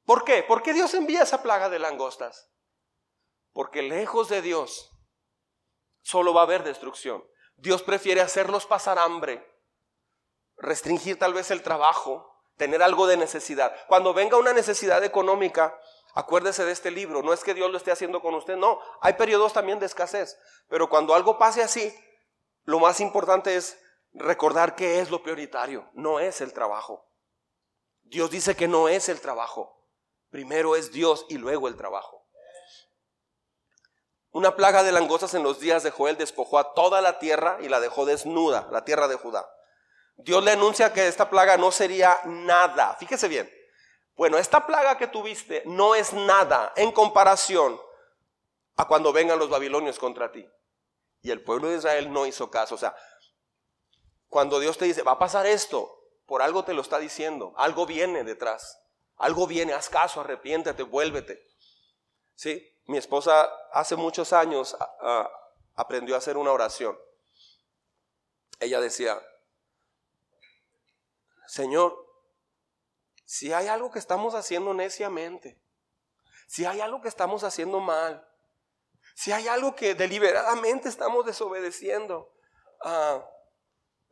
¿Por 0.05 0.25
qué? 0.25 0.43
¿Por 0.43 0.63
qué 0.63 0.73
Dios 0.73 0.95
envía 0.95 1.23
esa 1.23 1.43
plaga 1.43 1.69
de 1.69 1.79
langostas? 1.79 2.51
Porque 3.53 3.83
lejos 3.83 4.29
de 4.29 4.43
Dios 4.43 4.91
solo 6.03 6.35
va 6.35 6.43
a 6.43 6.45
haber 6.45 6.65
destrucción. 6.65 7.25
Dios 7.57 7.83
prefiere 7.83 8.21
hacerlos 8.21 8.67
pasar 8.67 8.99
hambre, 8.99 9.47
restringir 10.57 11.19
tal 11.19 11.35
vez 11.35 11.51
el 11.51 11.63
trabajo, 11.63 12.30
tener 12.61 12.83
algo 12.83 13.07
de 13.07 13.17
necesidad. 13.17 13.75
Cuando 13.89 14.13
venga 14.13 14.37
una 14.37 14.53
necesidad 14.53 15.03
económica, 15.03 15.75
acuérdese 16.13 16.67
de 16.67 16.73
este 16.73 16.91
libro. 16.91 17.23
No 17.23 17.33
es 17.33 17.43
que 17.43 17.55
Dios 17.55 17.71
lo 17.71 17.79
esté 17.79 17.91
haciendo 17.91 18.21
con 18.21 18.35
usted, 18.35 18.57
no. 18.57 18.79
Hay 19.01 19.15
periodos 19.15 19.55
también 19.55 19.79
de 19.79 19.87
escasez. 19.87 20.39
Pero 20.69 20.91
cuando 20.91 21.15
algo 21.15 21.39
pase 21.39 21.63
así, 21.63 21.91
lo 22.65 22.79
más 22.79 23.01
importante 23.01 23.57
es 23.57 23.81
recordar 24.13 24.75
que 24.75 25.01
es 25.01 25.11
lo 25.11 25.23
prioritario. 25.23 25.89
No 25.95 26.21
es 26.21 26.43
el 26.43 26.53
trabajo. 26.53 27.09
Dios 28.03 28.31
dice 28.31 28.55
que 28.55 28.69
no 28.69 28.91
es 28.91 29.09
el 29.09 29.23
trabajo. 29.23 29.89
Primero 30.29 30.77
es 30.77 30.93
Dios 30.93 31.25
y 31.31 31.39
luego 31.39 31.67
el 31.67 31.77
trabajo. 31.77 32.27
Una 34.33 34.55
plaga 34.55 34.83
de 34.83 34.93
langostas 34.93 35.33
en 35.33 35.43
los 35.43 35.61
días 35.61 35.83
de 35.83 35.93
Joel 35.93 36.19
despojó 36.19 36.59
a 36.59 36.75
toda 36.75 37.01
la 37.01 37.19
tierra 37.19 37.57
y 37.63 37.71
la 37.71 37.81
dejó 37.81 38.05
desnuda, 38.05 38.69
la 38.71 38.85
tierra 38.85 39.09
de 39.09 39.17
Judá. 39.17 39.51
Dios 40.25 40.45
le 40.45 40.53
anuncia 40.53 40.93
que 40.93 41.07
esta 41.07 41.29
plaga 41.31 41.57
no 41.57 41.71
sería 41.71 42.21
nada. 42.25 42.95
Fíjese 42.97 43.29
bien. 43.29 43.51
Bueno, 44.17 44.39
esta 44.39 44.67
plaga 44.67 44.99
que 44.99 45.07
tuviste 45.07 45.63
no 45.67 45.95
es 45.95 46.13
nada 46.13 46.73
en 46.77 46.93
comparación 46.93 47.81
a 48.77 48.87
cuando 48.87 49.13
vengan 49.13 49.39
los 49.39 49.49
babilonios 49.49 49.99
contra 49.99 50.31
ti. 50.31 50.47
Y 51.23 51.31
el 51.31 51.43
pueblo 51.43 51.69
de 51.69 51.77
Israel 51.77 52.13
no 52.13 52.27
hizo 52.27 52.51
caso. 52.51 52.75
O 52.75 52.79
sea, 52.79 52.95
cuando 54.29 54.61
Dios 54.61 54.79
te 54.79 54.85
dice, 54.85 55.03
va 55.03 55.13
a 55.13 55.19
pasar 55.19 55.47
esto, 55.47 56.03
por 56.27 56.43
algo 56.43 56.65
te 56.65 56.75
lo 56.75 56.83
está 56.83 56.99
diciendo. 56.99 57.55
Algo 57.57 57.87
viene 57.87 58.25
detrás. 58.25 58.79
Algo 59.17 59.47
viene, 59.47 59.75
haz 59.75 59.89
caso, 59.89 60.21
arrepiéntete, 60.21 60.83
vuélvete. 60.83 61.47
Sí, 62.35 62.75
mi 62.87 62.97
esposa 62.97 63.51
hace 63.73 63.97
muchos 63.97 64.33
años 64.33 64.77
aprendió 65.75 66.15
a 66.15 66.19
hacer 66.19 66.37
una 66.37 66.53
oración. 66.53 66.99
Ella 68.61 68.81
decía, 68.81 69.21
Señor, 71.51 72.07
si 73.25 73.53
hay 73.53 73.67
algo 73.67 73.91
que 73.91 73.99
estamos 73.99 74.37
haciendo 74.37 74.73
neciamente, 74.73 75.61
si 76.47 76.65
hay 76.65 76.81
algo 76.81 77.01
que 77.01 77.09
estamos 77.09 77.43
haciendo 77.43 77.81
mal, 77.81 78.25
si 79.17 79.33
hay 79.33 79.49
algo 79.49 79.75
que 79.75 79.97
deliberadamente 79.97 80.89
estamos 80.89 81.27
desobedeciendo, 81.27 82.33
ah, 82.85 83.29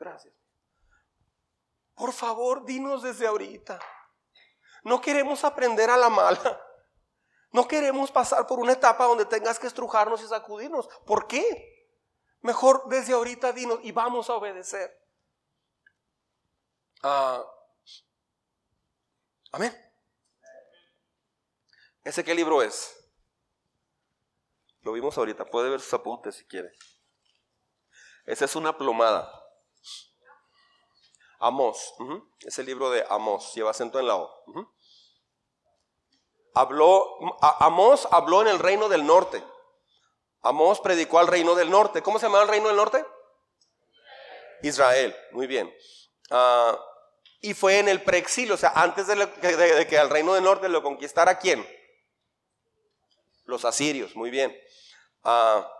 gracias. 0.00 0.34
Por 1.94 2.12
favor, 2.12 2.64
dinos 2.64 3.04
desde 3.04 3.28
ahorita. 3.28 3.78
No 4.82 5.00
queremos 5.00 5.44
aprender 5.44 5.90
a 5.90 5.96
la 5.96 6.08
mala. 6.08 6.60
No 7.52 7.68
queremos 7.68 8.10
pasar 8.10 8.48
por 8.48 8.58
una 8.58 8.72
etapa 8.72 9.04
donde 9.04 9.24
tengas 9.24 9.60
que 9.60 9.68
estrujarnos 9.68 10.22
y 10.22 10.26
sacudirnos. 10.26 10.88
¿Por 11.06 11.28
qué? 11.28 11.88
Mejor 12.40 12.88
desde 12.88 13.12
ahorita 13.12 13.52
dinos 13.52 13.78
y 13.84 13.92
vamos 13.92 14.28
a 14.28 14.34
obedecer. 14.34 15.07
Ah, 17.02 17.44
amén. 19.52 19.72
¿Ese 22.04 22.24
qué 22.24 22.34
libro 22.34 22.62
es? 22.62 22.94
Lo 24.80 24.92
vimos 24.92 25.16
ahorita, 25.18 25.44
puede 25.44 25.70
ver 25.70 25.80
sus 25.80 25.92
apuntes 25.94 26.36
si 26.36 26.46
quiere. 26.46 26.70
Esa 28.24 28.44
es 28.46 28.56
una 28.56 28.76
plomada. 28.76 29.30
Amos, 31.40 31.94
es 32.40 32.58
el 32.58 32.66
libro 32.66 32.90
de 32.90 33.04
Amos, 33.08 33.54
lleva 33.54 33.70
acento 33.70 34.00
en 34.00 34.06
la 34.06 34.16
O. 34.16 34.44
Habló, 36.54 37.18
Amos 37.60 38.08
habló 38.10 38.42
en 38.42 38.48
el 38.48 38.58
reino 38.58 38.88
del 38.88 39.06
norte. 39.06 39.44
Amos 40.42 40.80
predicó 40.80 41.18
al 41.18 41.26
reino 41.26 41.54
del 41.54 41.70
norte. 41.70 42.02
¿Cómo 42.02 42.18
se 42.18 42.26
llama 42.26 42.42
el 42.42 42.48
reino 42.48 42.68
del 42.68 42.76
norte? 42.76 43.04
Israel, 44.62 45.14
muy 45.32 45.46
bien. 45.46 45.72
Ah, 46.30 46.78
y 47.40 47.54
fue 47.54 47.78
en 47.78 47.88
el 47.88 48.02
preexilio, 48.02 48.54
o 48.54 48.58
sea, 48.58 48.72
antes 48.74 49.06
de, 49.06 49.86
que 49.88 49.98
al 49.98 50.10
reino 50.10 50.34
del 50.34 50.44
norte 50.44 50.68
lo 50.68 50.82
conquistara 50.82 51.38
quién? 51.38 51.66
Los 53.44 53.64
asirios, 53.64 54.16
muy 54.16 54.30
bien. 54.30 54.56
Ah, 55.22 55.70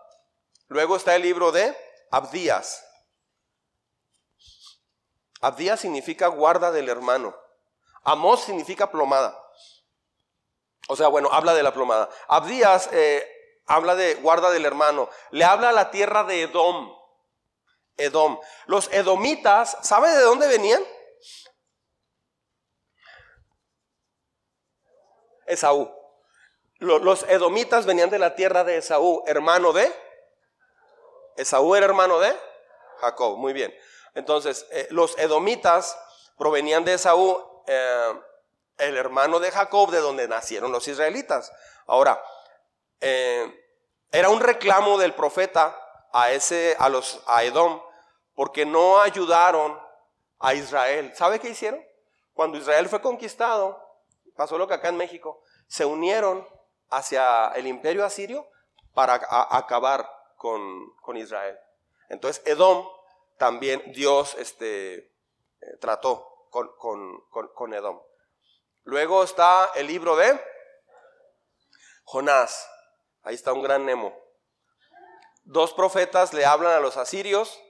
luego 0.69 0.97
está 0.97 1.17
el 1.17 1.23
libro 1.23 1.51
de 1.51 1.77
Abdías. 2.11 2.85
Abdías 5.41 5.81
significa 5.81 6.29
guarda 6.29 6.71
del 6.71 6.89
hermano. 6.89 7.37
Amos 8.05 8.43
significa 8.43 8.91
plomada. 8.91 9.39
O 10.89 10.97
sea, 10.97 11.09
bueno, 11.09 11.29
habla 11.33 11.55
de 11.55 11.63
la 11.63 11.75
plomada. 11.75 12.09
Abdías 12.29 12.89
eh, 12.93 13.29
habla 13.67 13.95
de 13.95 14.15
guarda 14.15 14.51
del 14.51 14.65
hermano. 14.65 15.11
Le 15.31 15.45
habla 15.45 15.69
a 15.69 15.73
la 15.73 15.91
tierra 15.91 16.25
de 16.25 16.43
Edom. 16.43 16.95
Edom. 17.97 18.41
Los 18.67 18.91
edomitas, 18.93 19.77
¿sabe 19.83 20.11
de 20.11 20.23
dónde 20.23 20.49
venían? 20.49 20.83
Esaú. 25.49 25.91
Los 26.79 27.25
edomitas 27.25 27.87
venían 27.87 28.11
de 28.11 28.19
la 28.19 28.37
tierra 28.37 28.63
de 28.65 28.77
Esaú, 28.77 29.25
hermano 29.27 29.73
de... 29.73 29.93
Esaú 31.37 31.75
era 31.75 31.87
hermano 31.87 32.19
de 32.21 32.35
Jacob, 33.01 33.37
muy 33.37 33.53
bien. 33.53 33.75
Entonces, 34.15 34.67
eh, 34.71 34.89
los 34.91 35.19
edomitas 35.19 35.97
provenían 36.37 36.85
de 36.85 36.95
Esaú, 36.95 37.63
eh, 37.67 38.21
el 38.79 38.97
hermano 38.97 39.41
de 39.41 39.51
Jacob, 39.51 39.91
de 39.91 40.01
donde 40.01 40.29
nacieron 40.29 40.73
los 40.73 40.87
israelitas. 40.89 41.53
Ahora, 41.87 42.23
eh, 43.01 43.53
era 44.11 44.31
un 44.31 44.41
reclamo 44.41 44.99
del 44.99 45.15
profeta 45.15 45.77
a 46.13 46.33
ese, 46.33 46.77
a 46.79 46.89
los, 46.89 47.21
a 47.27 47.45
Edom, 47.45 47.83
porque 48.35 48.65
no 48.65 49.01
ayudaron 49.01 49.79
a 50.39 50.55
Israel. 50.55 51.13
¿Sabe 51.15 51.39
qué 51.41 51.51
hicieron? 51.51 51.85
Cuando 52.35 52.59
Israel 52.59 52.89
fue 52.89 53.01
conquistado, 53.01 53.88
pasó 54.39 54.57
lo 54.57 54.69
que 54.69 54.75
acá 54.75 54.89
en 54.89 54.97
México, 54.97 55.43
se 55.67 55.85
unieron 55.85 56.47
hacia 56.91 57.49
el 57.57 57.67
imperio 57.67 58.05
asirio 58.05 58.49
para 58.95 59.15
acabar 59.51 60.09
con, 60.37 61.17
Israel. 61.17 61.59
Entonces 62.09 62.41
Edom 62.47 62.87
también 63.37 63.83
Dios 63.93 64.37
este, 64.39 64.95
eh, 64.95 65.77
trató 65.81 66.47
con, 66.51 66.71
con 67.29 67.75
Edom. 67.75 68.01
Luego 68.85 69.25
está 69.25 69.73
el 69.75 69.89
libro 69.89 70.15
de 70.15 70.41
Jonás. 72.05 72.71
Ahí 73.25 73.35
está 73.35 73.53
un 73.53 73.63
gran 73.65 73.87
Nemo. 73.87 74.17
Dos 75.43 75.75
profetas 75.75 76.33
le 76.33 76.45
hablan 76.45 76.75
a 76.75 76.81
los 76.81 76.97
asirios 76.97 77.61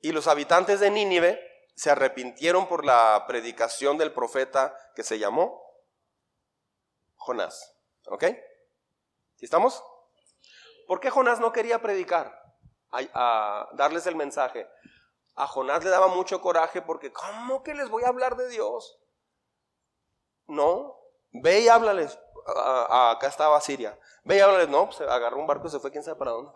y 0.00 0.10
los 0.10 0.26
habitantes 0.26 0.80
de 0.80 0.90
Nínive 0.90 1.40
se 1.76 1.90
arrepintieron 1.90 2.66
por 2.66 2.84
la 2.84 3.24
predicación 3.28 3.98
del 3.98 4.12
profeta 4.12 4.76
que 4.96 5.04
se 5.04 5.20
llamó 5.20 5.62
Jonás. 7.22 7.76
¿Ok? 8.08 8.24
¿Estamos? 9.38 9.82
¿Por 10.86 11.00
qué 11.00 11.10
Jonás 11.10 11.40
no 11.40 11.52
quería 11.52 11.80
predicar? 11.80 12.38
A, 12.90 13.68
darles 13.74 14.06
el 14.06 14.16
mensaje. 14.16 14.68
A 15.34 15.46
Jonás 15.46 15.82
le 15.82 15.90
daba 15.90 16.08
mucho 16.08 16.40
coraje 16.40 16.82
porque 16.82 17.12
¿cómo 17.12 17.62
que 17.62 17.74
les 17.74 17.88
voy 17.88 18.04
a 18.04 18.08
hablar 18.08 18.36
de 18.36 18.48
Dios? 18.48 19.00
No, 20.46 20.98
ve 21.30 21.60
y 21.60 21.68
háblales. 21.68 22.18
acá 22.88 23.28
estaba 23.28 23.60
Siria. 23.60 23.98
Ve 24.24 24.36
y 24.36 24.40
háblales. 24.40 24.68
No, 24.68 24.92
se 24.92 25.04
agarró 25.04 25.38
un 25.38 25.46
barco 25.46 25.68
y 25.68 25.70
se 25.70 25.78
fue 25.78 25.90
quién 25.90 26.02
sabe 26.02 26.18
para 26.18 26.32
dónde. 26.32 26.50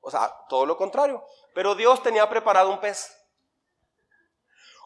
O 0.00 0.10
sea, 0.10 0.32
todo 0.48 0.66
lo 0.66 0.76
contrario. 0.76 1.24
Pero 1.54 1.74
Dios 1.74 2.02
tenía 2.02 2.28
preparado 2.28 2.70
un 2.70 2.80
pez. 2.80 3.16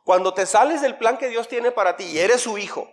Cuando 0.05 0.33
te 0.33 0.47
sales 0.47 0.81
del 0.81 0.97
plan 0.97 1.19
que 1.19 1.29
Dios 1.29 1.49
tiene 1.49 1.73
para 1.73 1.97
ti 1.97 2.05
y 2.05 2.19
eres 2.19 2.43
su 2.43 2.59
hijo, 2.59 2.89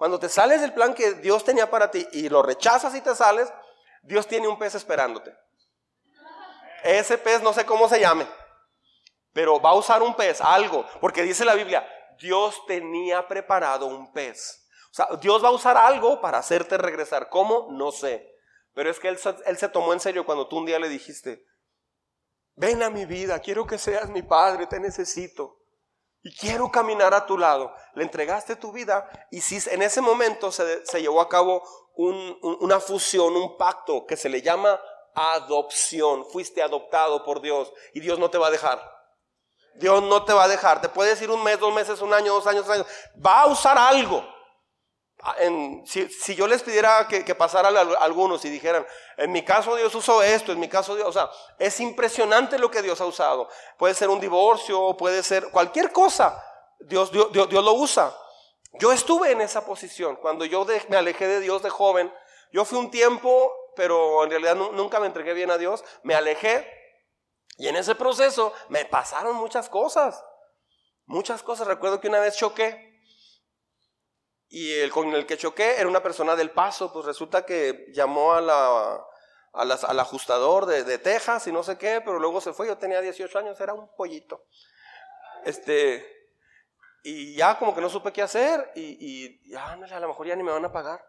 cuando 0.00 0.18
te 0.18 0.30
sales 0.30 0.62
del 0.62 0.72
plan 0.72 0.94
que 0.94 1.12
Dios 1.16 1.44
tenía 1.44 1.68
para 1.68 1.90
ti 1.90 2.08
y 2.12 2.30
lo 2.30 2.42
rechazas 2.42 2.94
y 2.94 3.02
te 3.02 3.14
sales, 3.14 3.52
Dios 4.00 4.26
tiene 4.26 4.48
un 4.48 4.58
pez 4.58 4.74
esperándote. 4.74 5.36
Ese 6.82 7.18
pez 7.18 7.42
no 7.42 7.52
sé 7.52 7.66
cómo 7.66 7.86
se 7.86 8.00
llame, 8.00 8.26
pero 9.34 9.60
va 9.60 9.68
a 9.68 9.74
usar 9.74 10.02
un 10.02 10.16
pez, 10.16 10.40
algo, 10.40 10.86
porque 11.02 11.22
dice 11.22 11.44
la 11.44 11.52
Biblia, 11.52 11.86
Dios 12.18 12.64
tenía 12.66 13.28
preparado 13.28 13.84
un 13.88 14.10
pez. 14.10 14.66
O 14.90 14.94
sea, 14.94 15.06
Dios 15.20 15.44
va 15.44 15.48
a 15.48 15.52
usar 15.52 15.76
algo 15.76 16.22
para 16.22 16.38
hacerte 16.38 16.78
regresar. 16.78 17.28
¿Cómo? 17.28 17.68
No 17.70 17.92
sé. 17.92 18.26
Pero 18.72 18.88
es 18.88 18.98
que 18.98 19.08
él, 19.08 19.18
se 19.18 19.68
tomó 19.68 19.92
en 19.92 20.00
serio 20.00 20.24
cuando 20.24 20.48
tú 20.48 20.56
un 20.56 20.64
día 20.64 20.78
le 20.78 20.88
dijiste, 20.88 21.44
ven 22.54 22.82
a 22.82 22.88
mi 22.88 23.04
vida, 23.04 23.38
quiero 23.40 23.66
que 23.66 23.76
seas 23.76 24.08
mi 24.08 24.22
padre, 24.22 24.66
te 24.66 24.80
necesito. 24.80 25.59
Y 26.22 26.34
quiero 26.36 26.70
caminar 26.70 27.14
a 27.14 27.24
tu 27.24 27.38
lado. 27.38 27.74
Le 27.94 28.02
entregaste 28.02 28.56
tu 28.56 28.72
vida 28.72 29.08
y 29.30 29.40
si 29.40 29.58
en 29.70 29.82
ese 29.82 30.00
momento 30.00 30.52
se, 30.52 30.82
llevó 31.00 31.20
a 31.20 31.28
cabo 31.28 31.62
una 31.96 32.80
fusión, 32.80 33.36
un 33.36 33.56
pacto 33.56 34.06
que 34.06 34.16
se 34.16 34.28
le 34.28 34.42
llama 34.42 34.80
adopción. 35.14 36.26
Fuiste 36.30 36.62
adoptado 36.62 37.24
por 37.24 37.40
Dios 37.40 37.72
y 37.94 38.00
Dios 38.00 38.18
no 38.18 38.30
te 38.30 38.38
va 38.38 38.48
a 38.48 38.50
dejar. 38.50 38.80
Dios 39.76 40.02
no 40.02 40.24
te 40.24 40.32
va 40.32 40.44
a 40.44 40.48
dejar. 40.48 40.80
Te 40.80 40.88
puede 40.88 41.10
decir 41.10 41.30
un 41.30 41.42
mes, 41.42 41.58
dos 41.58 41.72
meses, 41.72 42.00
un 42.02 42.12
año, 42.12 42.34
dos 42.34 42.46
años, 42.46 42.68
años. 42.68 42.86
Va 43.24 43.42
a 43.42 43.46
usar 43.46 43.78
algo. 43.78 44.22
Ah, 45.22 45.36
si, 45.84 46.34
yo 46.34 46.46
les 46.46 46.62
pidiera 46.62 47.06
que, 47.06 47.24
que 47.24 47.34
pasaran 47.34 47.76
algunos 47.76 48.42
y 48.46 48.48
dijeran, 48.48 48.86
en 49.18 49.30
mi 49.32 49.44
caso 49.44 49.76
Dios 49.76 49.94
usó 49.94 50.22
esto, 50.22 50.52
en 50.52 50.60
mi 50.60 50.68
caso 50.68 50.96
Dios, 50.96 51.08
o 51.08 51.12
sea, 51.12 51.30
es 51.58 51.78
impresionante 51.80 52.58
lo 52.58 52.70
que 52.70 52.80
Dios 52.80 53.00
ha 53.02 53.06
usado. 53.06 53.48
Puede 53.76 53.94
ser 53.94 54.08
un 54.08 54.18
divorcio, 54.18 54.96
puede 54.96 55.22
ser 55.22 55.50
cualquier 55.50 55.92
cosa, 55.92 56.42
Dios, 56.80 57.12
lo 57.12 57.72
usa. 57.74 58.16
Yo 58.74 58.92
estuve 58.92 59.32
en 59.32 59.42
esa 59.42 59.66
posición, 59.66 60.16
cuando 60.16 60.46
yo 60.46 60.66
me 60.88 60.96
alejé 60.96 61.26
de 61.26 61.40
Dios 61.40 61.62
de 61.62 61.70
joven, 61.70 62.10
yo 62.52 62.64
fui 62.64 62.78
un 62.78 62.90
tiempo, 62.90 63.52
pero 63.76 64.24
en 64.24 64.30
realidad 64.30 64.54
nunca 64.54 65.00
me 65.00 65.06
entregué 65.06 65.34
bien 65.34 65.50
a 65.50 65.58
Dios, 65.58 65.84
me 66.02 66.14
alejé 66.14 66.66
y 67.58 67.68
en 67.68 67.76
ese 67.76 67.94
proceso 67.94 68.54
me 68.70 68.86
pasaron 68.86 69.36
muchas 69.36 69.68
cosas, 69.68 70.24
muchas 71.04 71.42
cosas. 71.42 71.66
Recuerdo 71.66 72.00
que 72.00 72.08
una 72.08 72.20
vez 72.20 72.36
choqué 72.38 72.89
y 74.52 74.72
el 74.72 74.90
con 74.90 75.14
el 75.14 75.26
que 75.26 75.38
choqué 75.38 75.76
era 75.78 75.88
una 75.88 76.02
persona 76.02 76.34
del 76.34 76.50
paso, 76.50 76.92
pues 76.92 77.06
resulta 77.06 77.46
que 77.46 77.86
llamó 77.92 78.32
al 78.32 78.50
ajustador 80.00 80.66
de, 80.66 80.98
Texas 80.98 81.46
y 81.46 81.52
no 81.52 81.62
sé 81.62 81.78
qué, 81.78 82.02
pero 82.04 82.18
luego 82.18 82.40
se 82.40 82.52
fue, 82.52 82.66
yo 82.66 82.76
tenía 82.76 83.00
18 83.00 83.38
años, 83.38 83.60
era 83.60 83.74
un 83.74 83.88
pollito. 83.94 84.44
Este, 85.44 86.04
y 87.04 87.36
ya 87.36 87.56
como 87.60 87.76
que 87.76 87.80
no 87.80 87.88
supe 87.88 88.12
qué 88.12 88.22
hacer 88.22 88.72
y, 88.74 88.96
y 88.98 89.50
ya, 89.50 89.72
a 89.72 90.00
lo 90.00 90.08
mejor 90.08 90.26
ya 90.26 90.34
ni 90.34 90.42
me 90.42 90.50
van 90.50 90.64
a 90.64 90.72
pagar. 90.72 91.00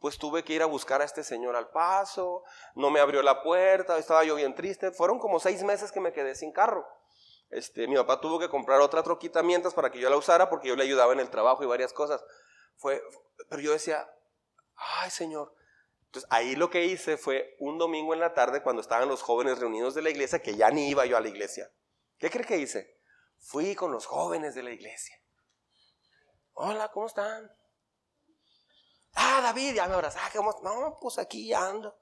Pues 0.00 0.16
tuve 0.16 0.42
que 0.42 0.54
ir 0.54 0.62
a 0.62 0.66
buscar 0.66 1.02
a 1.02 1.04
este 1.04 1.22
señor 1.22 1.54
al 1.54 1.68
paso, 1.68 2.42
no 2.74 2.90
me 2.90 3.00
abrió 3.00 3.22
la 3.22 3.42
puerta, 3.42 3.98
estaba 3.98 4.24
yo 4.24 4.34
bien 4.34 4.54
triste. 4.54 4.92
Fueron 4.92 5.18
como 5.18 5.38
seis 5.38 5.62
meses 5.62 5.92
que 5.92 6.00
me 6.00 6.14
quedé 6.14 6.34
sin 6.34 6.52
carro. 6.52 6.88
Este, 7.50 7.86
mi 7.86 7.96
papá 7.96 8.18
tuvo 8.18 8.38
que 8.38 8.48
comprar 8.48 8.80
otra 8.80 9.02
troquita 9.02 9.42
mientras 9.42 9.74
para 9.74 9.90
que 9.92 10.00
yo 10.00 10.08
la 10.08 10.16
usara 10.16 10.48
porque 10.48 10.68
yo 10.68 10.74
le 10.74 10.84
ayudaba 10.84 11.12
en 11.12 11.20
el 11.20 11.28
trabajo 11.28 11.62
y 11.62 11.66
varias 11.66 11.92
cosas. 11.92 12.24
Fue, 12.76 13.02
pero 13.48 13.62
yo 13.62 13.72
decía, 13.72 14.08
ay 14.76 15.10
Señor. 15.10 15.54
Entonces 16.06 16.30
ahí 16.30 16.56
lo 16.56 16.68
que 16.68 16.84
hice 16.84 17.16
fue 17.16 17.56
un 17.58 17.78
domingo 17.78 18.12
en 18.12 18.20
la 18.20 18.34
tarde 18.34 18.62
cuando 18.62 18.82
estaban 18.82 19.08
los 19.08 19.22
jóvenes 19.22 19.58
reunidos 19.58 19.94
de 19.94 20.02
la 20.02 20.10
iglesia, 20.10 20.42
que 20.42 20.56
ya 20.56 20.70
ni 20.70 20.88
iba 20.88 21.06
yo 21.06 21.16
a 21.16 21.20
la 21.20 21.28
iglesia. 21.28 21.70
¿Qué 22.18 22.30
cree 22.30 22.44
que 22.44 22.58
hice? 22.58 23.00
Fui 23.38 23.74
con 23.74 23.92
los 23.92 24.06
jóvenes 24.06 24.54
de 24.54 24.62
la 24.62 24.70
iglesia. 24.70 25.16
Hola, 26.52 26.90
¿cómo 26.92 27.06
están? 27.06 27.50
Ah, 29.14 29.40
David, 29.42 29.74
ya 29.74 29.88
me 29.88 29.94
abrazaste. 29.94 30.38
No, 30.38 30.98
pues 31.00 31.18
aquí 31.18 31.52
ando. 31.52 31.98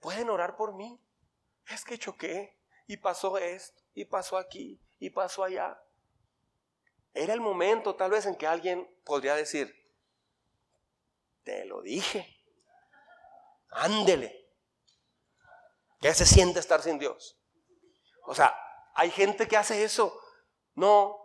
Pueden 0.00 0.28
orar 0.28 0.56
por 0.56 0.74
mí. 0.74 1.00
Es 1.68 1.84
que 1.84 1.98
choqué 1.98 2.58
y 2.86 2.96
pasó 2.96 3.38
esto 3.38 3.80
y 3.94 4.04
pasó 4.04 4.36
aquí 4.36 4.80
y 4.98 5.10
pasó 5.10 5.44
allá. 5.44 5.80
Era 7.14 7.34
el 7.34 7.40
momento 7.40 7.94
tal 7.94 8.10
vez 8.10 8.26
en 8.26 8.36
que 8.36 8.46
alguien 8.46 8.88
podría 9.04 9.34
decir, 9.34 9.74
te 11.44 11.64
lo 11.64 11.82
dije, 11.82 12.26
ándele. 13.70 14.38
¿Qué 16.00 16.12
se 16.14 16.26
siente 16.26 16.58
estar 16.58 16.82
sin 16.82 16.98
Dios? 16.98 17.38
O 18.24 18.34
sea, 18.34 18.56
hay 18.94 19.10
gente 19.10 19.46
que 19.46 19.56
hace 19.56 19.84
eso. 19.84 20.18
No. 20.74 21.18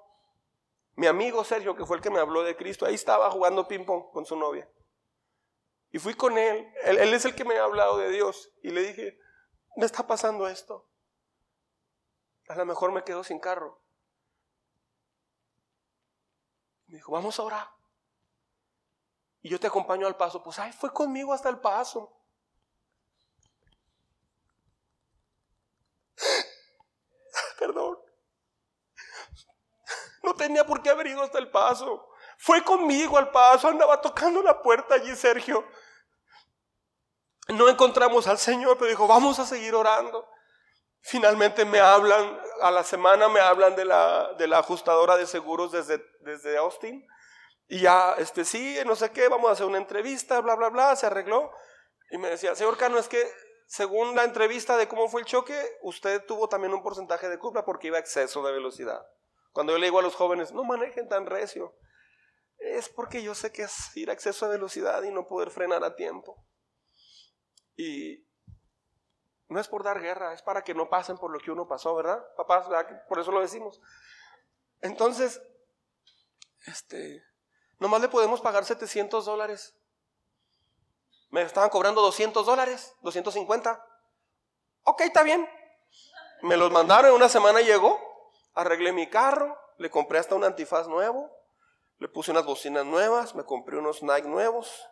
Mi 0.95 1.07
amigo 1.07 1.43
Sergio, 1.43 1.75
que 1.75 1.85
fue 1.85 1.97
el 1.97 2.03
que 2.03 2.09
me 2.09 2.19
habló 2.19 2.43
de 2.43 2.55
Cristo, 2.55 2.85
ahí 2.85 2.95
estaba 2.95 3.29
jugando 3.31 3.67
ping-pong 3.67 4.11
con 4.11 4.25
su 4.25 4.35
novia. 4.35 4.69
Y 5.91 5.99
fui 5.99 6.13
con 6.13 6.37
él. 6.37 6.71
él. 6.83 6.97
Él 6.97 7.13
es 7.13 7.25
el 7.25 7.35
que 7.35 7.45
me 7.45 7.57
ha 7.57 7.63
hablado 7.63 7.97
de 7.97 8.09
Dios. 8.09 8.51
Y 8.61 8.71
le 8.71 8.81
dije, 8.81 9.17
me 9.77 9.85
está 9.85 10.05
pasando 10.05 10.47
esto. 10.47 10.89
A 12.49 12.55
lo 12.55 12.65
mejor 12.65 12.91
me 12.91 13.03
quedo 13.03 13.23
sin 13.23 13.39
carro. 13.39 13.81
Me 16.87 16.95
dijo, 16.95 17.11
vamos 17.11 17.39
a 17.39 17.43
orar. 17.43 17.69
Y 19.41 19.49
yo 19.49 19.59
te 19.59 19.67
acompaño 19.67 20.07
al 20.07 20.17
paso. 20.17 20.41
Pues, 20.43 20.57
ay, 20.59 20.71
fue 20.73 20.91
conmigo 20.91 21.33
hasta 21.33 21.49
el 21.49 21.59
paso. 21.59 22.11
Perdón. 27.59 27.97
No 30.23 30.33
tenía 30.33 30.65
por 30.65 30.81
qué 30.81 30.89
haber 30.89 31.07
ido 31.07 31.21
hasta 31.21 31.39
el 31.39 31.49
paso. 31.49 32.09
Fue 32.37 32.63
conmigo 32.63 33.17
al 33.17 33.31
paso, 33.31 33.67
andaba 33.67 33.99
tocando 34.01 34.41
la 34.43 34.61
puerta 34.61 34.95
allí, 34.95 35.15
Sergio. 35.15 35.65
No 37.47 37.69
encontramos 37.69 38.27
al 38.27 38.37
Señor, 38.37 38.77
pero 38.77 38.89
dijo, 38.89 39.07
vamos 39.07 39.39
a 39.39 39.45
seguir 39.45 39.73
orando. 39.73 40.29
Finalmente 40.99 41.63
me 41.65 41.79
hablan, 41.79 42.39
a 42.61 42.71
la 42.71 42.83
semana 42.83 43.27
me 43.29 43.39
hablan 43.39 43.75
de 43.75 43.85
la, 43.85 44.33
de 44.37 44.47
la 44.47 44.59
ajustadora 44.59 45.17
de 45.17 45.25
seguros 45.25 45.71
desde, 45.71 46.03
desde 46.21 46.57
Austin. 46.57 47.05
Y 47.67 47.81
ya, 47.81 48.13
este, 48.17 48.45
sí, 48.45 48.77
no 48.85 48.95
sé 48.95 49.11
qué, 49.11 49.27
vamos 49.27 49.49
a 49.49 49.53
hacer 49.53 49.65
una 49.65 49.77
entrevista, 49.77 50.39
bla, 50.41 50.55
bla, 50.55 50.69
bla, 50.69 50.95
se 50.95 51.05
arregló. 51.05 51.51
Y 52.11 52.17
me 52.17 52.29
decía, 52.29 52.55
señor 52.55 52.77
Cano, 52.77 52.97
es 52.97 53.07
que 53.07 53.21
según 53.67 54.15
la 54.15 54.23
entrevista 54.23 54.77
de 54.77 54.87
cómo 54.87 55.09
fue 55.09 55.21
el 55.21 55.27
choque, 55.27 55.77
usted 55.81 56.25
tuvo 56.25 56.47
también 56.47 56.73
un 56.73 56.81
porcentaje 56.81 57.27
de 57.27 57.37
culpa 57.37 57.65
porque 57.65 57.87
iba 57.87 57.97
a 57.97 57.99
exceso 57.99 58.41
de 58.43 58.53
velocidad. 58.53 59.05
Cuando 59.51 59.73
yo 59.73 59.79
le 59.79 59.87
digo 59.87 59.99
a 59.99 60.03
los 60.03 60.15
jóvenes, 60.15 60.53
no 60.53 60.63
manejen 60.63 61.09
tan 61.09 61.25
recio, 61.25 61.75
es 62.57 62.89
porque 62.89 63.21
yo 63.21 63.35
sé 63.35 63.51
que 63.51 63.63
es 63.63 63.95
ir 63.97 64.09
a 64.09 64.13
exceso 64.13 64.45
de 64.45 64.53
velocidad 64.53 65.03
y 65.03 65.11
no 65.11 65.27
poder 65.27 65.51
frenar 65.51 65.83
a 65.83 65.95
tiempo. 65.95 66.45
Y, 67.75 68.26
no 69.49 69.59
es 69.59 69.67
por 69.67 69.83
dar 69.83 70.01
guerra, 70.01 70.33
es 70.33 70.41
para 70.41 70.63
que 70.63 70.73
no 70.73 70.89
pasen 70.89 71.17
por 71.17 71.31
lo 71.31 71.39
que 71.39 71.51
uno 71.51 71.67
pasó, 71.67 71.95
¿verdad? 71.95 72.23
Papás, 72.35 72.67
por 73.07 73.19
eso 73.19 73.31
lo 73.31 73.39
decimos. 73.39 73.79
Entonces, 74.81 75.41
este, 76.65 77.23
nomás 77.79 78.01
le 78.01 78.09
podemos 78.09 78.41
pagar 78.41 78.65
700 78.65 79.25
dólares. 79.25 79.75
Me 81.29 81.41
estaban 81.41 81.69
cobrando 81.69 82.01
200 82.01 82.45
dólares, 82.45 82.93
250. 83.01 83.85
Ok, 84.83 85.01
está 85.01 85.23
bien. 85.23 85.47
Me 86.41 86.57
los 86.57 86.71
mandaron, 86.71 87.13
una 87.13 87.29
semana 87.29 87.61
llegó, 87.61 87.99
arreglé 88.53 88.91
mi 88.91 89.09
carro, 89.09 89.57
le 89.77 89.89
compré 89.89 90.19
hasta 90.19 90.35
un 90.35 90.43
antifaz 90.43 90.87
nuevo, 90.87 91.31
le 91.99 92.07
puse 92.07 92.31
unas 92.31 92.45
bocinas 92.45 92.85
nuevas, 92.85 93.33
me 93.33 93.43
compré 93.43 93.77
unos 93.77 94.03
Nike 94.03 94.27
nuevos, 94.27 94.87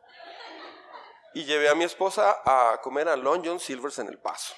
y 1.36 1.44
llevé 1.44 1.68
a 1.68 1.76
mi 1.76 1.84
esposa 1.84 2.42
a 2.46 2.80
comer 2.82 3.10
a 3.10 3.16
Long 3.18 3.46
John 3.46 3.60
Silvers 3.60 4.00
en 4.00 4.08
El 4.08 4.18
Paso. 4.18 4.56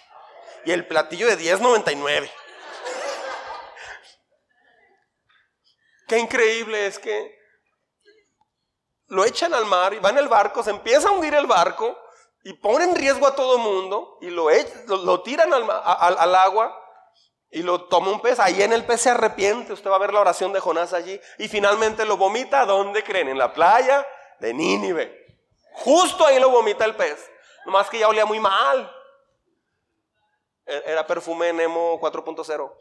y 0.63 0.71
el 0.71 0.87
platillo 0.87 1.27
de 1.27 1.37
10.99. 1.37 2.29
Qué 6.07 6.19
increíble 6.19 6.85
es 6.85 6.99
que 6.99 7.35
lo 9.07 9.25
echan 9.25 9.53
al 9.53 9.65
mar 9.65 9.93
y 9.93 9.99
van 9.99 10.17
el 10.17 10.27
barco, 10.27 10.61
se 10.63 10.69
empieza 10.69 11.09
a 11.09 11.11
hundir 11.11 11.33
el 11.33 11.47
barco 11.47 11.97
y 12.43 12.53
ponen 12.53 12.89
en 12.89 12.95
riesgo 12.95 13.25
a 13.25 13.35
todo 13.35 13.57
mundo 13.57 14.19
y 14.21 14.29
lo, 14.29 14.47
lo, 14.87 15.21
tiran 15.23 15.53
al, 15.53 15.65
al, 15.69 16.35
agua 16.35 16.77
y 17.49 17.63
lo 17.63 17.85
toma 17.85 18.11
un 18.11 18.21
pez. 18.21 18.39
Ahí 18.39 18.61
en 18.61 18.73
el 18.73 18.85
pez 18.85 19.01
se 19.01 19.09
arrepiente. 19.09 19.73
Usted 19.73 19.89
va 19.89 19.95
a 19.95 19.99
ver 19.99 20.13
la 20.13 20.21
oración 20.21 20.53
de 20.53 20.59
Jonás 20.59 20.93
allí. 20.93 21.19
Y 21.39 21.47
finalmente 21.47 22.05
lo 22.05 22.17
vomita. 22.17 22.65
¿Dónde 22.65 23.03
creen? 23.03 23.29
En 23.29 23.37
la 23.37 23.53
playa 23.53 24.05
de 24.39 24.53
Nínive. 24.53 25.26
Justo 25.83 26.25
ahí 26.25 26.39
lo 26.39 26.49
vomita 26.49 26.85
el 26.85 26.95
pez. 26.95 27.29
Nomás 27.65 27.89
que 27.89 27.99
ya 27.99 28.07
olía 28.07 28.25
muy 28.25 28.39
mal. 28.39 28.91
E, 30.65 30.83
era 30.85 31.05
perfume 31.05 31.53
Nemo 31.53 31.99
4.0. 31.99 32.75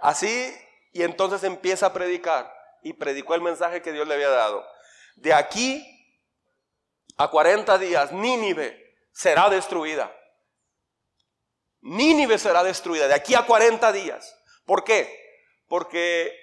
Así, 0.00 0.54
y 0.92 1.02
entonces 1.02 1.42
empieza 1.44 1.86
a 1.86 1.92
predicar. 1.92 2.52
Y 2.82 2.94
predicó 2.94 3.34
el 3.34 3.40
mensaje 3.40 3.82
que 3.82 3.92
Dios 3.92 4.06
le 4.08 4.14
había 4.14 4.30
dado. 4.30 4.66
De 5.16 5.34
aquí 5.34 5.86
a 7.16 7.28
40 7.28 7.78
días, 7.78 8.12
Nínive 8.12 8.96
será 9.12 9.50
destruida. 9.50 10.14
Nínive 11.82 12.38
será 12.38 12.64
destruida 12.64 13.06
de 13.06 13.14
aquí 13.14 13.34
a 13.34 13.44
40 13.44 13.92
días. 13.92 14.34
¿Por 14.64 14.84
qué? 14.84 15.14
Porque 15.68 16.34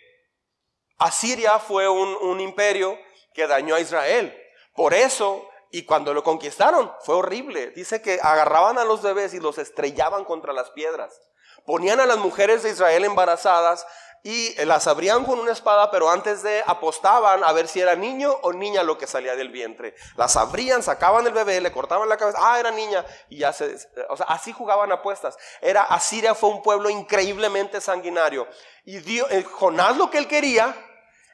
Asiria 0.97 1.57
fue 1.57 1.89
un, 1.89 2.15
un 2.21 2.39
imperio 2.39 2.99
que 3.33 3.47
dañó 3.47 3.75
a 3.75 3.79
Israel. 3.79 4.37
Por 4.75 4.93
eso 4.93 5.50
y 5.71 5.85
cuando 5.85 6.13
lo 6.13 6.23
conquistaron, 6.23 6.91
fue 7.01 7.15
horrible. 7.15 7.71
Dice 7.71 8.01
que 8.01 8.19
agarraban 8.21 8.77
a 8.77 8.85
los 8.85 9.01
bebés 9.01 9.33
y 9.33 9.39
los 9.39 9.57
estrellaban 9.57 10.25
contra 10.25 10.53
las 10.53 10.69
piedras. 10.71 11.19
Ponían 11.65 11.99
a 11.99 12.05
las 12.05 12.17
mujeres 12.17 12.63
de 12.63 12.71
Israel 12.71 13.05
embarazadas 13.05 13.85
y 14.23 14.53
las 14.65 14.85
abrían 14.87 15.25
con 15.25 15.39
una 15.39 15.51
espada, 15.51 15.89
pero 15.89 16.09
antes 16.09 16.43
de 16.43 16.61
apostaban 16.67 17.43
a 17.43 17.51
ver 17.53 17.67
si 17.67 17.79
era 17.79 17.95
niño 17.95 18.31
o 18.43 18.53
niña 18.53 18.83
lo 18.83 18.97
que 18.97 19.07
salía 19.07 19.35
del 19.35 19.49
vientre. 19.49 19.95
Las 20.15 20.35
abrían, 20.35 20.83
sacaban 20.83 21.25
el 21.25 21.33
bebé, 21.33 21.59
le 21.59 21.71
cortaban 21.71 22.07
la 22.07 22.17
cabeza, 22.17 22.37
ah, 22.39 22.59
era 22.59 22.71
niña, 22.71 23.03
y 23.29 23.39
ya 23.39 23.51
se, 23.53 23.77
o 24.09 24.17
sea, 24.17 24.27
así 24.27 24.51
jugaban 24.51 24.91
apuestas. 24.91 25.37
Era, 25.61 25.83
Asiria 25.83 26.35
fue 26.35 26.49
un 26.49 26.61
pueblo 26.61 26.89
increíblemente 26.89 27.81
sanguinario. 27.81 28.47
Y 28.85 28.99
Dios, 28.99 29.27
eh, 29.31 29.43
Jonás 29.43 29.97
lo 29.97 30.11
que 30.11 30.19
él 30.19 30.27
quería 30.27 30.75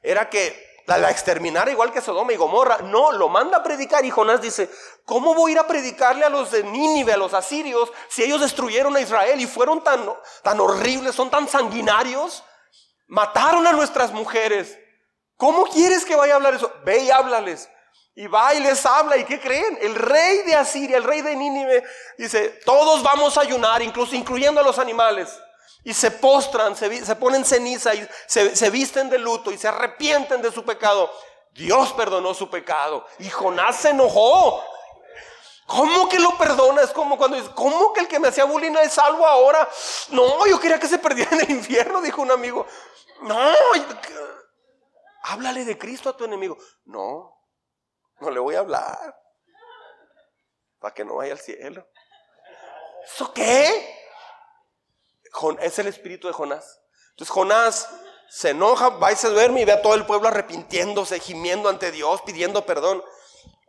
era 0.01 0.29
que 0.29 0.66
la, 0.95 1.11
exterminara 1.11 1.69
igual 1.69 1.91
que 1.91 1.99
Sodoma 1.99 2.31
y 2.31 2.37
Gomorra. 2.37 2.77
No, 2.83 3.11
lo 3.11 3.27
manda 3.27 3.57
a 3.57 3.63
predicar 3.63 4.05
y 4.05 4.09
Jonás 4.09 4.41
dice, 4.41 4.69
¿cómo 5.03 5.33
voy 5.33 5.51
a 5.51 5.53
ir 5.53 5.59
a 5.59 5.67
predicarle 5.67 6.23
a 6.23 6.29
los 6.29 6.51
de 6.51 6.63
Nínive, 6.63 7.11
a 7.11 7.17
los 7.17 7.33
asirios, 7.33 7.91
si 8.07 8.23
ellos 8.23 8.39
destruyeron 8.39 8.95
a 8.95 9.01
Israel 9.01 9.39
y 9.41 9.47
fueron 9.47 9.83
tan, 9.83 10.09
tan 10.43 10.59
horribles, 10.61 11.13
son 11.13 11.29
tan 11.29 11.47
sanguinarios? 11.49 12.43
Mataron 13.07 13.67
a 13.67 13.73
nuestras 13.73 14.13
mujeres. 14.13 14.77
¿Cómo 15.35 15.65
quieres 15.65 16.05
que 16.05 16.15
vaya 16.15 16.33
a 16.33 16.35
hablar 16.37 16.53
eso? 16.53 16.71
Ve 16.85 16.99
y 16.99 17.11
háblales. 17.11 17.69
Y 18.15 18.27
va 18.27 18.55
y 18.55 18.61
les 18.61 18.85
habla. 18.85 19.17
¿Y 19.17 19.25
qué 19.25 19.39
creen? 19.39 19.77
El 19.81 19.93
rey 19.93 20.43
de 20.43 20.55
Asiria, 20.55 20.97
el 20.97 21.03
rey 21.03 21.21
de 21.21 21.35
Nínive, 21.35 21.83
dice, 22.17 22.59
todos 22.65 23.03
vamos 23.03 23.37
a 23.37 23.41
ayunar, 23.41 23.81
incluso 23.81 24.15
incluyendo 24.15 24.61
a 24.61 24.63
los 24.63 24.79
animales. 24.79 25.37
Y 25.87 25.93
se 25.93 26.11
postran, 26.11 26.75
se, 26.75 27.15
ponen 27.15 27.45
ceniza 27.45 27.95
y 27.95 28.05
se, 28.25 28.57
se 28.57 28.69
visten 28.69 29.09
de 29.09 29.17
luto 29.17 29.53
y 29.53 29.57
se 29.57 29.69
arrepienten 29.69 30.41
de 30.41 30.51
su 30.51 30.65
pecado. 30.65 31.09
Dios 31.51 31.93
perdonó 31.93 32.33
su 32.33 32.49
pecado. 32.49 33.07
Y 33.19 33.29
Jonás 33.29 33.77
se 33.77 33.91
enojó. 33.91 34.61
¿Cómo 35.65 36.09
que 36.09 36.19
lo 36.19 36.37
perdona? 36.37 36.81
Es 36.81 36.89
como 36.89 37.17
cuando 37.17 37.37
dice, 37.37 37.51
¿cómo 37.55 37.93
que 37.93 38.01
el 38.01 38.09
que 38.09 38.19
me 38.19 38.27
hacía 38.27 38.43
bullying 38.43 38.75
es 38.83 38.91
salvo 38.91 39.25
ahora? 39.25 39.65
No, 40.09 40.45
yo 40.45 40.59
quería 40.59 40.77
que 40.77 40.89
se 40.89 40.99
perdiera 40.99 41.31
en 41.31 41.39
el 41.39 41.51
infierno, 41.51 42.01
dijo 42.01 42.21
un 42.21 42.31
amigo. 42.31 42.67
No, 43.21 43.53
háblale 45.23 45.63
de 45.63 45.77
Cristo 45.77 46.09
a 46.09 46.17
tu 46.17 46.25
enemigo. 46.25 46.57
No, 46.83 47.33
no 48.19 48.29
le 48.29 48.41
voy 48.41 48.55
a 48.55 48.59
hablar. 48.59 49.17
Para 50.79 50.93
que 50.93 51.05
no 51.05 51.15
vaya 51.15 51.31
al 51.31 51.39
cielo. 51.39 51.87
¿Eso 53.05 53.31
qué? 53.31 53.96
Es 55.61 55.79
el 55.79 55.87
espíritu 55.87 56.27
de 56.27 56.33
Jonás. 56.33 56.81
Entonces 57.11 57.33
Jonás 57.33 57.89
se 58.29 58.49
enoja, 58.49 58.89
va 58.89 59.11
y 59.11 59.15
se 59.15 59.29
duerme 59.29 59.61
y 59.61 59.65
ve 59.65 59.71
a 59.71 59.81
todo 59.81 59.95
el 59.95 60.05
pueblo 60.05 60.27
arrepintiéndose, 60.27 61.19
gimiendo 61.19 61.69
ante 61.69 61.91
Dios, 61.91 62.21
pidiendo 62.23 62.65
perdón. 62.65 63.03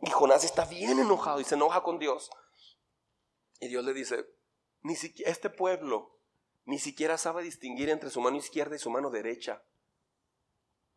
Y 0.01 0.09
Jonás 0.09 0.43
está 0.43 0.65
bien 0.65 0.99
enojado 0.99 1.39
y 1.39 1.43
se 1.43 1.55
enoja 1.55 1.81
con 1.83 1.99
Dios. 1.99 2.29
Y 3.59 3.67
Dios 3.67 3.83
le 3.83 3.93
dice, 3.93 4.25
ni 4.81 4.95
siquiera 4.95 5.31
este 5.31 5.49
pueblo 5.49 6.19
ni 6.69 6.77
siquiera 6.77 7.17
sabe 7.17 7.41
distinguir 7.41 7.89
entre 7.89 8.11
su 8.11 8.21
mano 8.21 8.37
izquierda 8.37 8.75
y 8.75 8.79
su 8.79 8.91
mano 8.91 9.09
derecha. 9.09 9.65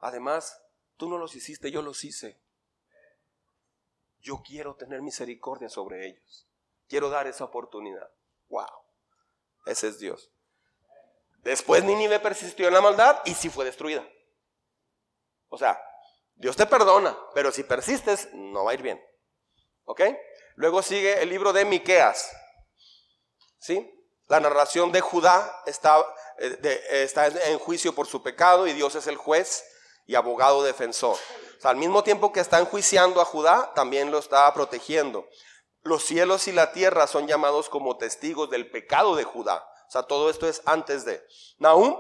Además, 0.01 0.63
tú 0.99 1.09
no 1.09 1.17
los 1.17 1.35
hiciste, 1.35 1.71
yo 1.71 1.81
los 1.81 2.05
hice. 2.05 2.43
Yo 4.19 4.43
quiero 4.45 4.77
tener 4.77 5.01
misericordia 5.01 5.71
sobre 5.71 6.09
ellos. 6.09 6.47
Quiero 6.89 7.09
dar 7.09 7.27
esa 7.27 7.45
oportunidad. 7.45 8.13
Wow. 8.49 8.69
Ese 9.65 9.89
es 9.89 9.99
Dios. 9.99 10.31
Después 11.43 11.85
Nínive 11.85 12.21
persistió 12.21 12.69
en 12.69 12.75
la 12.75 12.81
maldad 12.81 13.21
y 13.25 13.35
sí 13.35 13.51
fue 13.51 13.65
destruida. 13.65 14.07
O 15.49 15.59
sea, 15.59 15.81
Dios 16.35 16.57
te 16.57 16.67
perdona, 16.67 17.17
pero 17.35 17.53
si 17.53 17.65
persistes, 17.65 18.33
no 18.33 18.65
va 18.65 18.71
a 18.71 18.75
ir 18.75 18.83
bien. 18.83 19.03
¿Ok? 19.85 20.03
Luego 20.55 20.83
sigue 20.83 21.23
el 21.23 21.29
libro 21.29 21.53
de 21.53 21.65
Miqueas. 21.65 22.33
¿Sí? 23.59 23.91
La 24.29 24.41
narración 24.41 24.93
de 24.93 25.01
Judá 25.01 25.63
está, 25.67 25.99
eh, 26.39 27.03
está 27.03 27.27
en 27.27 27.59
juicio 27.59 27.95
por 27.95 28.07
su 28.07 28.23
pecado 28.23 28.67
y 28.67 28.73
Dios 28.73 28.95
es 28.95 29.07
el 29.07 29.17
juez 29.17 29.65
y 30.07 30.15
abogado 30.15 30.63
defensor. 30.63 31.19
al 31.65 31.77
mismo 31.77 32.03
tiempo 32.03 32.33
que 32.33 32.41
está 32.41 32.59
enjuiciando 32.59 33.21
a 33.21 33.25
Judá, 33.25 33.73
también 33.75 34.11
lo 34.11 34.19
está 34.19 34.53
protegiendo. 34.53 35.29
Los 35.83 36.05
cielos 36.05 36.49
y 36.49 36.53
la 36.53 36.73
tierra 36.73 37.07
son 37.07 37.29
llamados 37.29 37.69
como 37.69 37.99
testigos 37.99 38.51
del 38.51 38.71
pecado 38.71 39.15
de 39.15 39.25
Judá. 39.25 39.65
Sea, 39.93 40.05
todo 40.05 40.31
esto 40.31 40.49
es 40.49 40.63
antes 40.65 41.05
de. 41.05 41.23
Nahum, 41.59 41.95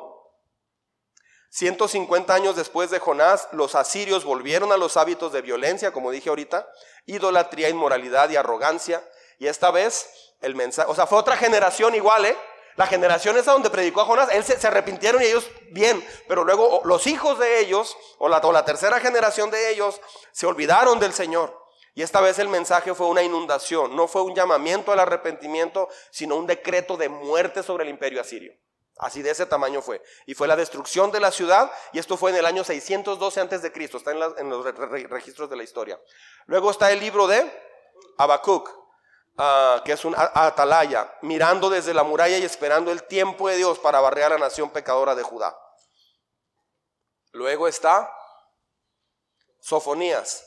150 1.50 2.32
años 2.32 2.56
después 2.56 2.90
de 2.90 2.98
Jonás, 2.98 3.48
los 3.52 3.74
asirios 3.74 4.24
volvieron 4.24 4.72
a 4.72 4.78
los 4.78 4.96
hábitos 4.96 5.30
de 5.30 5.42
violencia, 5.42 5.92
como 5.92 6.10
dije 6.10 6.30
ahorita, 6.30 6.66
idolatría, 7.04 7.68
inmoralidad 7.68 8.30
y 8.30 8.36
arrogancia. 8.36 9.06
Y 9.38 9.46
esta 9.46 9.70
vez 9.70 10.08
el 10.40 10.54
mensaje. 10.54 10.90
O 10.90 10.94
sea, 10.94 11.06
fue 11.06 11.18
otra 11.18 11.36
generación 11.36 11.94
igual, 11.94 12.24
¿eh? 12.24 12.36
La 12.76 12.86
generación 12.86 13.36
esa 13.36 13.52
donde 13.52 13.68
predicó 13.68 14.00
a 14.00 14.06
Jonás, 14.06 14.30
él 14.32 14.42
se, 14.42 14.66
arrepintieron 14.66 15.20
y 15.20 15.26
ellos 15.26 15.46
bien, 15.72 16.02
pero 16.26 16.44
luego 16.44 16.80
los 16.86 17.06
hijos 17.06 17.38
de 17.38 17.60
ellos, 17.60 17.94
o 18.16 18.30
la 18.30 18.64
tercera 18.64 19.00
generación 19.00 19.50
de 19.50 19.68
ellos, 19.70 20.00
se 20.32 20.46
olvidaron 20.46 20.98
del 20.98 21.12
Señor. 21.12 21.61
Y 21.94 22.02
esta 22.02 22.20
vez 22.20 22.38
el 22.38 22.48
mensaje 22.48 22.94
fue 22.94 23.06
una 23.06 23.22
inundación, 23.22 23.94
no 23.94 24.08
fue 24.08 24.22
un 24.22 24.34
llamamiento 24.34 24.92
al 24.92 25.00
arrepentimiento, 25.00 25.88
sino 26.10 26.36
un 26.36 26.46
decreto 26.46 26.96
de 26.96 27.08
muerte 27.08 27.62
sobre 27.62 27.84
el 27.84 27.90
imperio 27.90 28.20
asirio. 28.20 28.54
Así 28.96 29.20
de 29.20 29.30
ese 29.30 29.46
tamaño 29.46 29.82
fue. 29.82 30.02
Y 30.26 30.34
fue 30.34 30.48
la 30.48 30.56
destrucción 30.56 31.10
de 31.10 31.20
la 31.20 31.30
ciudad, 31.30 31.70
y 31.92 31.98
esto 31.98 32.16
fue 32.16 32.30
en 32.30 32.36
el 32.36 32.46
año 32.46 32.64
612 32.64 33.40
antes 33.40 33.62
de 33.62 33.72
Cristo, 33.72 33.98
está 33.98 34.12
en, 34.12 34.50
los 34.50 34.64
registros 35.10 35.50
de 35.50 35.56
la 35.56 35.64
historia. 35.64 36.00
Luego 36.46 36.70
está 36.70 36.90
el 36.90 37.00
libro 37.00 37.26
de 37.26 37.50
Habacuc. 38.16 38.82
Ah, 39.38 39.80
que 39.82 39.92
es 39.92 40.04
un 40.04 40.14
atalaya, 40.14 41.16
mirando 41.22 41.70
desde 41.70 41.94
la 41.94 42.02
muralla 42.02 42.36
y 42.36 42.44
esperando 42.44 42.92
el 42.92 43.04
tiempo 43.04 43.48
de 43.48 43.56
Dios 43.56 43.78
para 43.78 43.98
barrer 43.98 44.24
a 44.24 44.28
la 44.28 44.38
nación 44.38 44.68
pecadora 44.68 45.14
de 45.14 45.22
Judá. 45.22 45.58
Luego 47.32 47.66
está 47.66 48.14
Sofonías, 49.58 50.44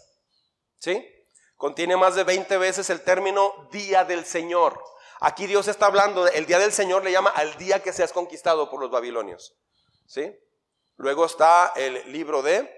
¿sí? 0.78 1.15
Contiene 1.58 1.96
más 1.98 2.16
de 2.16 2.24
20 2.24 2.58
veces 2.58 2.90
el 2.90 3.02
término 3.02 3.70
día 3.72 4.04
del 4.04 4.26
Señor. 4.26 4.82
Aquí 5.22 5.48
Dios 5.48 5.68
está 5.68 5.86
hablando, 5.86 6.28
el 6.28 6.46
día 6.46 6.60
del 6.60 6.74
Señor 6.74 7.04
le 7.04 7.12
llama 7.12 7.30
al 7.30 7.58
día 7.58 7.82
que 7.82 7.94
seas 7.94 8.12
conquistado 8.12 8.70
por 8.70 8.82
los 8.82 8.92
babilonios, 8.92 9.56
¿sí? 10.06 10.38
Luego 10.98 11.26
está 11.26 11.72
el 11.76 12.12
libro 12.12 12.42
de 12.42 12.70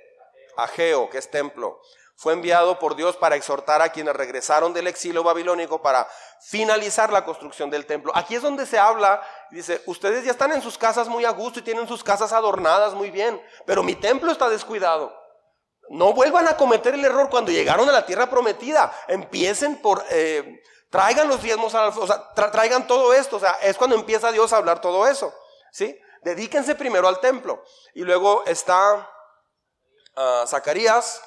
Ageo, 0.56 1.10
que 1.10 1.18
es 1.18 1.30
templo 1.30 1.82
fue 2.18 2.34
enviado 2.34 2.80
por 2.80 2.95
Dios 2.95 3.16
para 3.16 3.36
exhortar 3.36 3.84
a 3.84 3.90
quienes 3.90 4.16
regresaron 4.16 4.74
del 4.74 4.88
exilio 4.88 5.22
babilónico 5.22 5.84
para 5.84 6.08
finalizar 6.41 7.14
la 7.14 7.24
construcción 7.24 7.70
del 7.70 7.86
templo. 7.86 8.12
Aquí 8.16 8.34
es 8.34 8.41
donde 8.41 8.66
se 8.66 8.80
habla, 8.80 9.22
dice, 9.52 9.84
ustedes 9.86 10.26
ya 10.26 10.32
están 10.32 10.52
en 10.52 10.64
sus 10.64 10.80
casas 10.80 11.08
muy 11.08 11.26
a 11.26 11.30
gusto 11.30 11.60
y 11.60 11.62
tienen 11.62 11.88
sus 11.88 12.04
casas 12.04 12.34
adornadas 12.34 12.95
muy 12.95 13.12
bien, 13.12 13.40
pero 13.68 13.84
mi 13.84 13.94
templo 13.94 14.32
está 14.32 14.49
descuidado. 14.49 15.16
No 15.89 16.14
vuelvan 16.14 16.47
a 16.47 16.57
cometer 16.57 16.93
el 16.93 17.05
error 17.05 17.30
cuando 17.30 17.51
llegaron 17.51 17.88
a 17.88 17.91
la 17.91 18.05
tierra 18.05 18.30
prometida. 18.30 18.93
Empiecen 19.07 19.81
por, 19.81 20.03
eh, 20.09 20.61
traigan 20.89 21.27
los 21.27 21.41
diezmos, 21.41 21.76
a 21.76 21.88
o 21.88 22.07
sea, 22.07 22.34
traigan 22.34 22.88
todo 22.88 23.14
esto. 23.14 23.38
O 23.38 23.39
sea, 23.39 23.53
es 23.61 23.77
cuando 23.77 23.95
empieza 23.95 24.31
Dios 24.31 24.53
a 24.53 24.57
hablar 24.57 24.81
todo 24.81 25.07
eso. 25.07 25.34
¿Sí? 25.72 25.99
Dedíquense 26.23 26.76
primero 26.76 27.07
al 27.07 27.19
templo. 27.19 27.64
Y 27.93 28.03
luego 28.03 28.43
está 28.45 29.09
ah, 30.15 30.45
Zacarías 30.47 31.22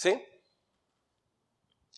¿Sí? 0.00 0.26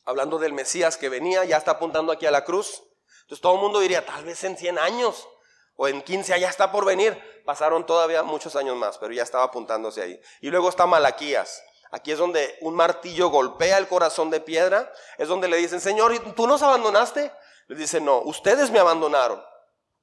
Hablando 0.05 0.41
del 0.41 0.53
Mesías 0.53 0.97
que 0.97 1.09
venía, 1.09 1.45
ya 1.45 1.57
está 1.57 1.71
apuntando 1.71 2.11
aquí 2.11 2.27
a 2.27 2.33
la 2.33 2.45
cruz. 2.45 2.83
Entonces 3.21 3.41
todo 3.41 3.55
el 3.55 3.61
mundo 3.61 3.79
diría, 3.79 4.05
tal 4.05 4.25
vez 4.25 4.43
en 4.43 4.57
100 4.57 4.81
años 4.81 5.29
o 5.77 5.89
en 5.89 6.03
15 6.03 6.39
ya 6.39 6.49
está 6.49 6.71
por 6.71 6.85
venir. 6.85 7.21
Pasaron 7.45 7.87
todavía 7.87 8.23
muchos 8.23 8.57
años 8.57 8.77
más, 8.77 8.99
pero 8.99 9.13
ya 9.13 9.23
estaba 9.23 9.45
apuntándose 9.45 10.03
ahí. 10.03 10.21
Y 10.41 10.51
luego 10.51 10.69
está 10.69 10.87
Malaquías. 10.87 11.63
Aquí 11.91 12.13
es 12.13 12.19
donde 12.19 12.57
un 12.61 12.75
martillo 12.75 13.29
golpea 13.29 13.79
el 13.79 13.89
corazón 13.89 14.31
de 14.31 14.41
piedra. 14.41 14.91
Es 15.19 15.29
donde 15.29 15.49
le 15.49 15.59
dicen, 15.59 15.81
Señor, 15.81 16.19
¿tú 16.35 16.47
nos 16.47 16.63
abandonaste? 16.63 17.33
Le 17.67 17.77
dice, 17.77 18.01
no, 18.01 18.21
ustedes 18.21 18.71
me 18.71 18.79
abandonaron. 18.79 19.43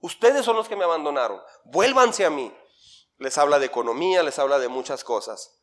Ustedes 0.02 0.46
son 0.46 0.56
los 0.56 0.70
que 0.70 0.76
me 0.76 0.86
abandonaron. 0.86 1.42
Vuélvanse 1.66 2.26
a 2.26 2.30
mí. 2.30 2.56
Les 3.18 3.38
habla 3.38 3.60
de 3.60 3.66
economía, 3.66 4.24
les 4.24 4.40
habla 4.40 4.60
de 4.60 4.70
muchas 4.70 5.04
cosas. 5.04 5.60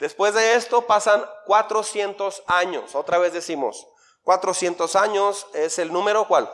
Después 0.00 0.34
de 0.34 0.54
esto 0.54 0.86
pasan 0.86 1.24
400 1.46 2.42
años. 2.46 2.94
Otra 2.94 3.18
vez 3.18 3.32
decimos, 3.32 3.86
400 4.22 4.96
años 4.96 5.46
es 5.54 5.78
el 5.78 5.92
número 5.92 6.26
cuál? 6.26 6.52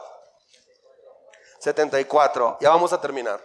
74. 1.59 2.59
Ya 2.61 2.71
vamos 2.71 2.93
a 2.93 3.01
terminar. 3.01 3.45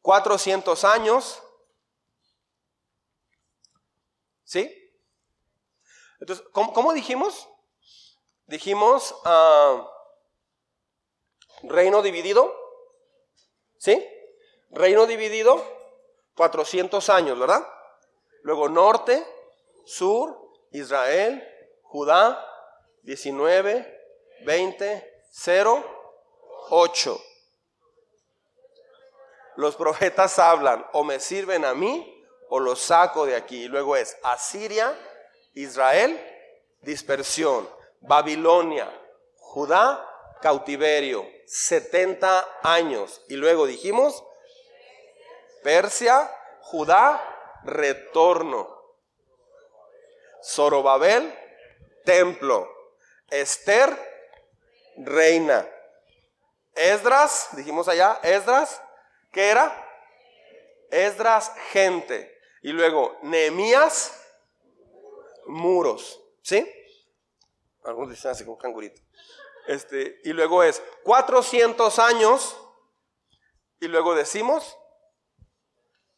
400 0.00 0.84
años. 0.84 1.42
¿Sí? 4.44 4.70
Entonces, 6.20 6.44
¿cómo, 6.52 6.92
dijimos? 6.92 7.48
Dijimos 8.46 9.14
ah, 9.24 9.88
reino 11.62 12.02
dividido. 12.02 12.54
¿Sí? 13.78 14.08
Reino 14.70 15.06
dividido, 15.06 15.62
400 16.36 17.10
años, 17.10 17.38
¿verdad? 17.38 17.66
Luego 18.42 18.68
norte, 18.68 19.26
sur, 19.84 20.34
Israel, 20.70 21.46
Judá, 21.82 22.42
19, 23.02 24.00
20, 24.46 25.24
0, 25.30 25.91
8. 26.70 27.20
Los 29.56 29.76
profetas 29.76 30.38
hablan, 30.38 30.86
o 30.92 31.04
me 31.04 31.20
sirven 31.20 31.64
a 31.64 31.74
mí, 31.74 32.26
o 32.48 32.58
los 32.60 32.80
saco 32.80 33.26
de 33.26 33.36
aquí. 33.36 33.64
Y 33.64 33.68
luego 33.68 33.96
es 33.96 34.16
Asiria, 34.22 34.98
Israel, 35.54 36.20
dispersión, 36.80 37.68
Babilonia, 38.00 38.90
Judá, 39.36 40.08
cautiverio, 40.40 41.26
70 41.46 42.60
años. 42.62 43.22
Y 43.28 43.36
luego 43.36 43.66
dijimos, 43.66 44.24
Persia, 45.62 46.30
Judá, 46.60 47.22
retorno. 47.64 48.80
Zorobabel, 50.42 51.32
templo. 52.04 52.68
Esther, 53.30 53.96
reina. 54.96 55.68
Esdras, 56.74 57.48
dijimos 57.52 57.88
allá, 57.88 58.18
Esdras, 58.22 58.82
¿qué 59.30 59.50
era? 59.50 59.88
Esdras, 60.90 61.52
gente. 61.70 62.38
Y 62.62 62.72
luego, 62.72 63.18
Nehemías, 63.22 64.18
muros. 65.46 66.20
¿Sí? 66.42 66.70
Algunos 67.84 68.10
dicen 68.10 68.30
así 68.30 68.44
con 68.44 68.56
cangurito. 68.56 69.00
Este, 69.66 70.20
y 70.24 70.32
luego 70.32 70.62
es 70.62 70.82
400 71.04 71.98
años. 71.98 72.56
Y 73.80 73.88
luego 73.88 74.14
decimos 74.14 74.76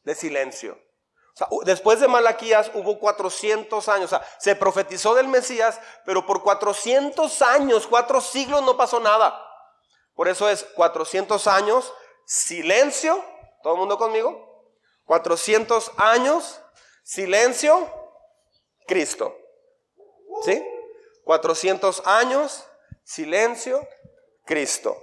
de 0.02 0.14
silencio. 0.14 0.78
después 1.64 1.98
de 1.98 2.08
Malaquías 2.08 2.70
hubo 2.74 2.98
400 2.98 3.88
años. 3.88 4.12
O 4.12 4.16
sea, 4.16 4.26
se 4.38 4.54
profetizó 4.54 5.14
del 5.14 5.28
Mesías, 5.28 5.80
pero 6.04 6.26
por 6.26 6.42
400 6.42 7.42
años, 7.42 7.86
cuatro 7.86 8.20
siglos 8.20 8.62
no 8.62 8.76
pasó 8.76 9.00
nada. 9.00 9.40
Por 10.14 10.28
eso 10.28 10.48
es 10.48 10.64
400 10.74 11.46
años, 11.46 11.92
silencio. 12.24 13.24
¿Todo 13.62 13.74
el 13.74 13.80
mundo 13.80 13.98
conmigo? 13.98 14.72
400 15.04 15.92
años, 15.96 16.60
silencio, 17.02 17.90
Cristo. 18.86 19.36
¿Sí? 20.44 20.62
400 21.24 22.06
años, 22.06 22.66
silencio, 23.02 23.86
Cristo. 24.44 25.02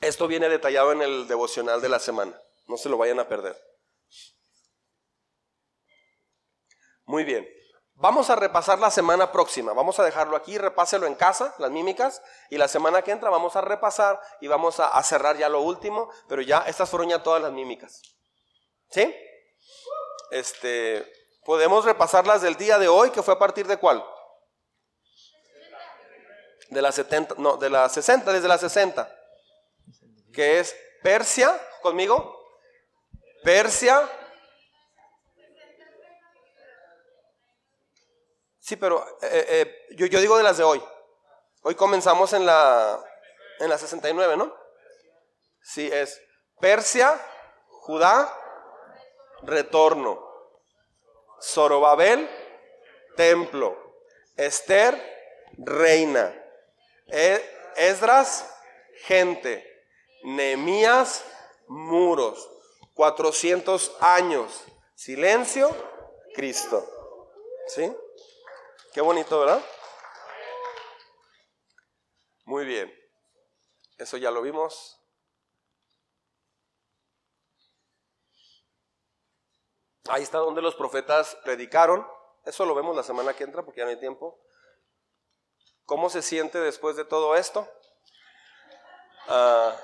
Esto 0.00 0.26
viene 0.28 0.48
detallado 0.48 0.92
en 0.92 1.02
el 1.02 1.26
devocional 1.26 1.80
de 1.80 1.88
la 1.88 1.98
semana. 1.98 2.40
No 2.68 2.76
se 2.76 2.88
lo 2.88 2.98
vayan 2.98 3.18
a 3.18 3.28
perder. 3.28 3.56
Muy 7.06 7.24
bien. 7.24 7.55
Vamos 7.98 8.28
a 8.28 8.36
repasar 8.36 8.78
la 8.78 8.90
semana 8.90 9.32
próxima. 9.32 9.72
Vamos 9.72 9.98
a 9.98 10.04
dejarlo 10.04 10.36
aquí, 10.36 10.58
repáselo 10.58 11.06
en 11.06 11.14
casa, 11.14 11.54
las 11.58 11.70
mímicas. 11.70 12.22
Y 12.50 12.58
la 12.58 12.68
semana 12.68 13.00
que 13.00 13.10
entra 13.10 13.30
vamos 13.30 13.56
a 13.56 13.62
repasar 13.62 14.20
y 14.40 14.48
vamos 14.48 14.80
a, 14.80 15.02
cerrar 15.02 15.38
ya 15.38 15.48
lo 15.48 15.62
último. 15.62 16.10
Pero 16.28 16.42
ya, 16.42 16.58
estas 16.66 16.90
fueron 16.90 17.08
ya 17.08 17.22
todas 17.22 17.40
las 17.40 17.52
mímicas. 17.52 18.02
¿Sí? 18.90 19.14
Este, 20.30 21.10
podemos 21.46 21.86
repasarlas 21.86 22.42
del 22.42 22.56
día 22.56 22.78
de 22.78 22.88
hoy, 22.88 23.10
que 23.10 23.22
fue 23.22 23.32
a 23.32 23.38
partir 23.38 23.66
de 23.66 23.78
cuál? 23.78 24.04
De 26.68 26.82
las 26.82 26.96
70, 26.96 27.36
no, 27.38 27.56
de 27.56 27.70
las 27.70 27.92
60, 27.92 28.30
desde 28.30 28.48
las 28.48 28.60
60. 28.60 29.10
Que 30.34 30.60
es 30.60 30.76
Persia, 31.02 31.58
conmigo. 31.80 32.36
Persia. 33.42 34.06
Sí, 38.66 38.74
pero 38.74 39.06
eh, 39.22 39.46
eh, 39.48 39.86
yo, 39.94 40.06
yo, 40.06 40.20
digo 40.20 40.36
de 40.36 40.42
las 40.42 40.56
de 40.56 40.64
hoy. 40.64 40.82
Hoy 41.62 41.76
comenzamos 41.76 42.32
en 42.32 42.44
la, 42.44 43.00
en 43.60 43.68
la 43.68 43.78
69, 43.78 44.36
¿no? 44.36 44.52
Sí, 45.62 45.88
es 45.92 46.20
Persia, 46.58 47.16
Judá, 47.68 48.28
retorno. 49.42 50.20
Zorobabel, 51.40 52.28
templo. 53.14 53.76
Esther, 54.34 55.00
reina. 55.58 56.34
E, 57.06 57.40
Esdras, 57.76 58.52
gente. 59.02 59.64
Nehemías, 60.24 61.24
muros. 61.68 62.50
400 62.94 63.96
años. 64.00 64.64
Silencio, 64.96 65.70
Cristo. 66.34 66.84
¿Sí? 67.68 67.96
Qué 68.96 69.02
bonito, 69.02 69.38
¿verdad? 69.38 69.62
Muy 72.46 72.64
bien. 72.64 72.90
Eso 73.98 74.16
ya 74.16 74.30
lo 74.30 74.40
vimos. 74.40 74.98
Ahí 80.08 80.22
está 80.22 80.38
donde 80.38 80.62
los 80.62 80.74
profetas 80.74 81.36
predicaron. 81.44 82.06
Eso 82.46 82.64
lo 82.64 82.74
vemos 82.74 82.96
la 82.96 83.02
semana 83.02 83.34
que 83.34 83.44
entra 83.44 83.62
porque 83.62 83.80
ya 83.80 83.84
no 83.84 83.90
hay 83.90 84.00
tiempo. 84.00 84.40
¿Cómo 85.84 86.08
se 86.08 86.22
siente 86.22 86.58
después 86.58 86.96
de 86.96 87.04
todo 87.04 87.36
esto? 87.36 87.68
Ah, 89.28 89.76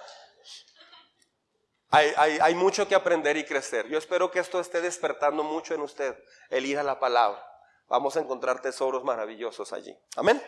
hay, 1.91 2.55
mucho 2.55 2.89
que 2.89 2.95
aprender 2.95 3.37
y 3.37 3.45
crecer. 3.45 3.89
Yo 3.89 3.99
espero 3.99 4.31
que 4.31 4.39
esto 4.39 4.59
esté 4.59 4.81
despertando 4.81 5.43
mucho 5.43 5.75
en 5.75 5.83
usted, 5.83 6.19
el 6.49 6.65
ir 6.65 6.79
a 6.79 6.83
la 6.83 6.99
palabra. 6.99 7.52
Vamos 7.93 8.17
a 8.17 8.21
encontrar 8.21 8.63
tesoros 8.63 9.05
maravillosos 9.05 9.71
allí. 9.75 9.95
Amén. 10.17 10.43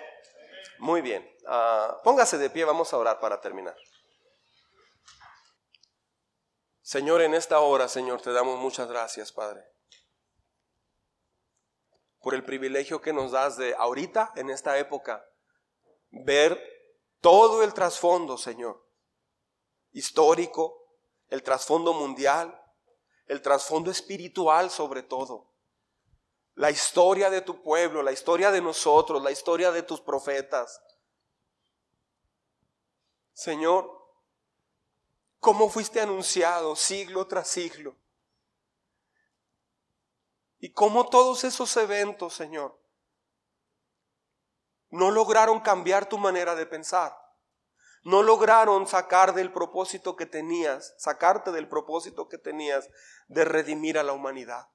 Muy 0.79 1.03
bien. 1.03 1.31
Ah, 1.47 2.01
póngase 2.03 2.39
de 2.39 2.49
pie, 2.49 2.65
vamos 2.65 2.91
a 2.91 2.97
orar 2.97 3.21
para 3.21 3.39
terminar. 3.39 3.77
Señor, 6.81 7.21
en 7.21 7.35
esta 7.35 7.61
hora, 7.61 7.87
Señor, 7.87 8.23
te 8.23 8.33
damos 8.33 8.59
muchas 8.59 8.89
gracias, 8.89 9.31
Padre, 9.31 9.63
por 12.19 12.35
el 12.35 12.43
privilegio 12.47 13.03
que 13.03 13.13
nos 13.13 13.33
das 13.33 13.59
de 13.59 13.75
ahorita, 13.75 14.33
en 14.37 14.49
esta 14.49 14.79
época, 14.79 15.23
ver 16.13 16.59
todo 17.21 17.63
el 17.63 17.75
trasfondo, 17.75 18.39
Señor, 18.39 18.89
histórico, 19.93 20.83
el 21.29 21.43
trasfondo 21.43 21.93
mundial, 21.93 22.59
el 23.27 23.43
trasfondo 23.43 23.91
espiritual 23.91 24.71
sobre 24.71 25.03
todo. 25.03 25.54
La 26.55 26.71
historia 26.71 27.31
de 27.31 27.41
tu 27.41 27.63
pueblo, 27.63 28.03
la 28.03 28.13
historia 28.13 28.51
de 28.51 28.61
nosotros, 28.61 29.23
la 29.23 29.31
historia 29.31 29.73
de 29.73 29.83
tus 29.83 30.01
profetas. 30.01 30.83
Señor, 33.33 33.91
cómo 35.41 35.69
fuiste 35.69 36.01
anunciado 36.01 36.77
siglo 36.77 37.27
tras 37.27 37.49
siglo. 37.49 37.97
Y 40.59 40.73
cómo 40.73 41.09
todos 41.09 41.45
esos 41.45 41.77
eventos, 41.77 42.35
Señor, 42.35 42.79
no 44.91 45.11
lograron 45.11 45.61
cambiar 45.61 46.09
tu 46.09 46.19
manera 46.19 46.55
de 46.55 46.67
pensar 46.67 47.25
no 48.05 48.23
lograron 48.23 48.87
sacar 48.87 49.35
del 49.35 49.51
propósito 49.51 50.15
que 50.15 50.27
tenías, 50.27 50.95
sacarte 50.99 51.51
del 51.53 51.69
propósito 51.69 52.29
que 52.29 52.37
tenías 52.37 52.91
de 53.29 53.45
redimir 53.47 53.99
a 53.99 54.03
la 54.03 54.13
humanidad. 54.13 54.69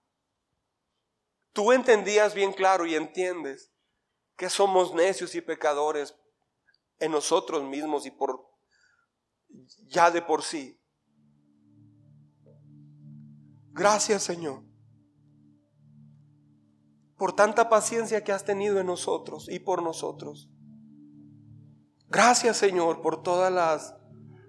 Tú 1.54 1.72
entendías 1.72 2.34
bien 2.34 2.54
claro 2.54 2.86
y 2.86 2.96
entiendes 2.96 3.72
que 4.36 4.50
somos 4.50 4.94
necios 4.94 5.36
y 5.36 5.42
pecadores 5.42 6.16
en 7.00 7.12
nosotros 7.12 7.64
mismos 7.64 8.06
y 8.06 8.12
por 8.12 8.48
ya 9.88 10.12
de 10.12 10.22
por 10.22 10.44
sí. 10.44 10.80
Gracias 13.72 14.24
Señor 14.24 14.70
por 17.20 17.36
tanta 17.36 17.68
paciencia 17.68 18.24
que 18.24 18.32
has 18.32 18.46
tenido 18.46 18.80
en 18.80 18.88
nosotros 18.88 19.50
y 19.50 19.60
por 19.60 19.84
nosotros. 19.84 20.50
Gracias 22.08 22.56
Señor 22.58 23.02
por 23.02 23.22
todas 23.22 23.52
las 23.52 23.94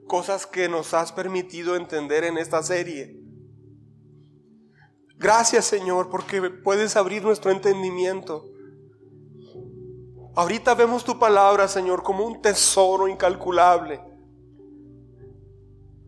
cosas 0.07 0.47
que 0.47 0.69
nos 0.69 0.95
has 0.95 1.13
permitido 1.13 1.75
entender 1.75 2.23
en 2.23 2.39
esta 2.39 2.63
serie. 2.63 3.20
Gracias 5.21 5.67
Señor 5.67 6.09
porque 6.09 6.41
puedes 6.49 6.97
abrir 6.97 7.23
nuestro 7.23 7.51
entendimiento. 7.51 8.47
Ahorita 10.35 10.75
vemos 10.75 11.05
tu 11.05 11.19
palabra 11.19 11.69
Señor 11.69 12.03
como 12.03 12.25
un 12.25 12.41
tesoro 12.41 13.07
incalculable. 13.07 14.01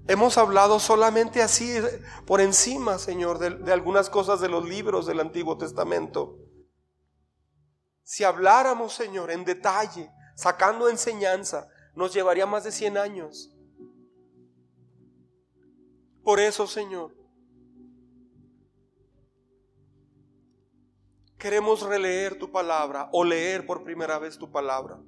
Hemos 0.08 0.38
hablado 0.38 0.80
solamente 0.80 1.42
así 1.42 1.78
por 2.26 2.40
encima, 2.40 2.98
Señor, 2.98 3.38
de, 3.38 3.70
algunas 3.70 4.08
cosas 4.08 4.40
de 4.40 4.48
los 4.48 4.66
libros 4.66 5.04
del 5.06 5.20
Antiguo 5.20 5.58
Testamento. 5.58 6.38
Si 8.02 8.24
habláramos, 8.24 8.94
Señor, 8.94 9.30
en 9.30 9.44
detalle, 9.44 10.10
sacando 10.36 10.88
enseñanza, 10.88 11.68
nos 11.94 12.14
llevaría 12.14 12.46
más 12.46 12.64
de 12.64 12.72
100 12.72 12.96
años. 12.96 13.54
Por 16.24 16.40
eso, 16.40 16.66
Señor, 16.66 17.21
queremos 21.42 21.82
releer 21.82 22.38
tu 22.38 22.52
palabra 22.52 23.08
o 23.10 23.24
leer 23.24 23.66
por 23.66 23.82
primera 23.82 24.16
vez 24.16 24.38
tu 24.38 24.48
palabra. 24.48 25.00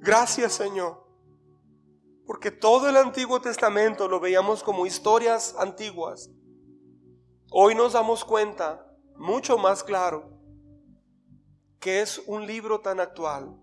Gracias, 0.00 0.54
Señor, 0.54 1.06
porque 2.24 2.50
todo 2.50 2.88
el 2.88 2.96
Antiguo 2.96 3.42
Testamento 3.42 4.08
lo 4.08 4.20
veíamos 4.20 4.62
como 4.62 4.86
historias 4.86 5.54
antiguas. 5.58 6.30
Hoy 7.50 7.74
nos 7.74 7.92
damos 7.92 8.24
cuenta, 8.24 8.96
mucho 9.16 9.58
más 9.58 9.84
claro, 9.84 10.40
que 11.78 12.00
es 12.00 12.22
un 12.26 12.46
libro 12.46 12.80
tan 12.80 13.00
actual. 13.00 13.54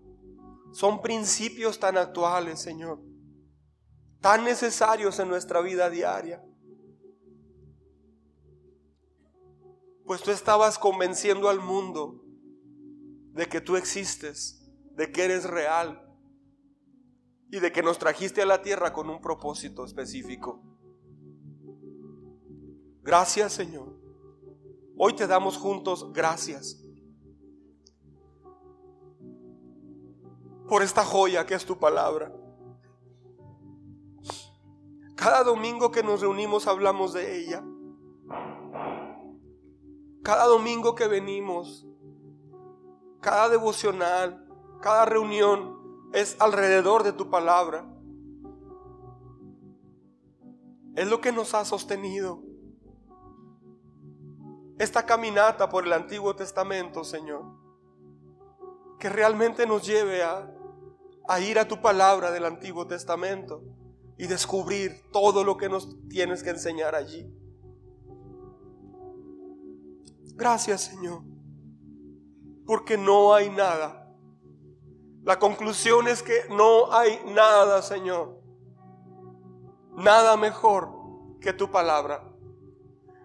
Son 0.70 1.02
principios 1.02 1.80
tan 1.80 1.98
actuales, 1.98 2.60
Señor, 2.60 3.00
tan 4.20 4.44
necesarios 4.44 5.18
en 5.18 5.30
nuestra 5.30 5.62
vida 5.62 5.90
diaria. 5.90 6.40
Pues 10.10 10.24
tú 10.24 10.32
estabas 10.32 10.76
convenciendo 10.76 11.48
al 11.48 11.60
mundo 11.60 12.20
de 13.32 13.46
que 13.46 13.60
tú 13.60 13.76
existes, 13.76 14.68
de 14.96 15.12
que 15.12 15.22
eres 15.22 15.44
real 15.44 16.04
y 17.48 17.60
de 17.60 17.70
que 17.70 17.80
nos 17.80 17.96
trajiste 17.96 18.42
a 18.42 18.46
la 18.46 18.60
tierra 18.60 18.92
con 18.92 19.08
un 19.08 19.20
propósito 19.20 19.84
específico. 19.84 20.64
Gracias, 23.04 23.52
Señor. 23.52 24.00
Hoy 24.96 25.12
te 25.12 25.28
damos 25.28 25.56
juntos 25.56 26.12
gracias. 26.12 26.84
por 30.68 30.82
esta 30.82 31.04
joya 31.04 31.46
que 31.46 31.54
es 31.54 31.64
tu 31.64 31.78
palabra. 31.78 32.34
Cada 35.14 35.44
domingo 35.44 35.92
que 35.92 36.02
nos 36.02 36.20
reunimos 36.20 36.66
hablamos 36.66 37.12
de 37.12 37.38
ella. 37.38 37.64
Cada 40.22 40.46
domingo 40.46 40.94
que 40.94 41.06
venimos, 41.06 41.86
cada 43.20 43.48
devocional, 43.48 44.46
cada 44.80 45.04
reunión 45.04 46.08
es 46.12 46.36
alrededor 46.40 47.02
de 47.02 47.12
tu 47.12 47.30
palabra. 47.30 47.86
Es 50.96 51.08
lo 51.08 51.20
que 51.20 51.32
nos 51.32 51.54
ha 51.54 51.64
sostenido. 51.64 52.42
Esta 54.78 55.04
caminata 55.04 55.68
por 55.68 55.86
el 55.86 55.92
Antiguo 55.92 56.34
Testamento, 56.34 57.04
Señor, 57.04 57.44
que 58.98 59.08
realmente 59.08 59.66
nos 59.66 59.86
lleve 59.86 60.22
a 60.22 60.54
a 61.30 61.38
ir 61.38 61.60
a 61.60 61.68
tu 61.68 61.80
palabra 61.80 62.32
del 62.32 62.44
Antiguo 62.44 62.88
Testamento 62.88 63.62
y 64.18 64.26
descubrir 64.26 65.00
todo 65.12 65.44
lo 65.44 65.56
que 65.56 65.68
nos 65.68 65.96
tienes 66.08 66.42
que 66.42 66.50
enseñar 66.50 66.96
allí. 66.96 67.32
Gracias 70.34 70.82
Señor, 70.82 71.22
porque 72.66 72.96
no 72.96 73.34
hay 73.34 73.50
nada. 73.50 74.00
La 75.22 75.38
conclusión 75.38 76.08
es 76.08 76.22
que 76.22 76.44
no 76.48 76.92
hay 76.92 77.20
nada, 77.26 77.82
Señor. 77.82 78.40
Nada 79.96 80.36
mejor 80.36 80.90
que 81.40 81.52
tu 81.52 81.70
palabra. 81.70 82.24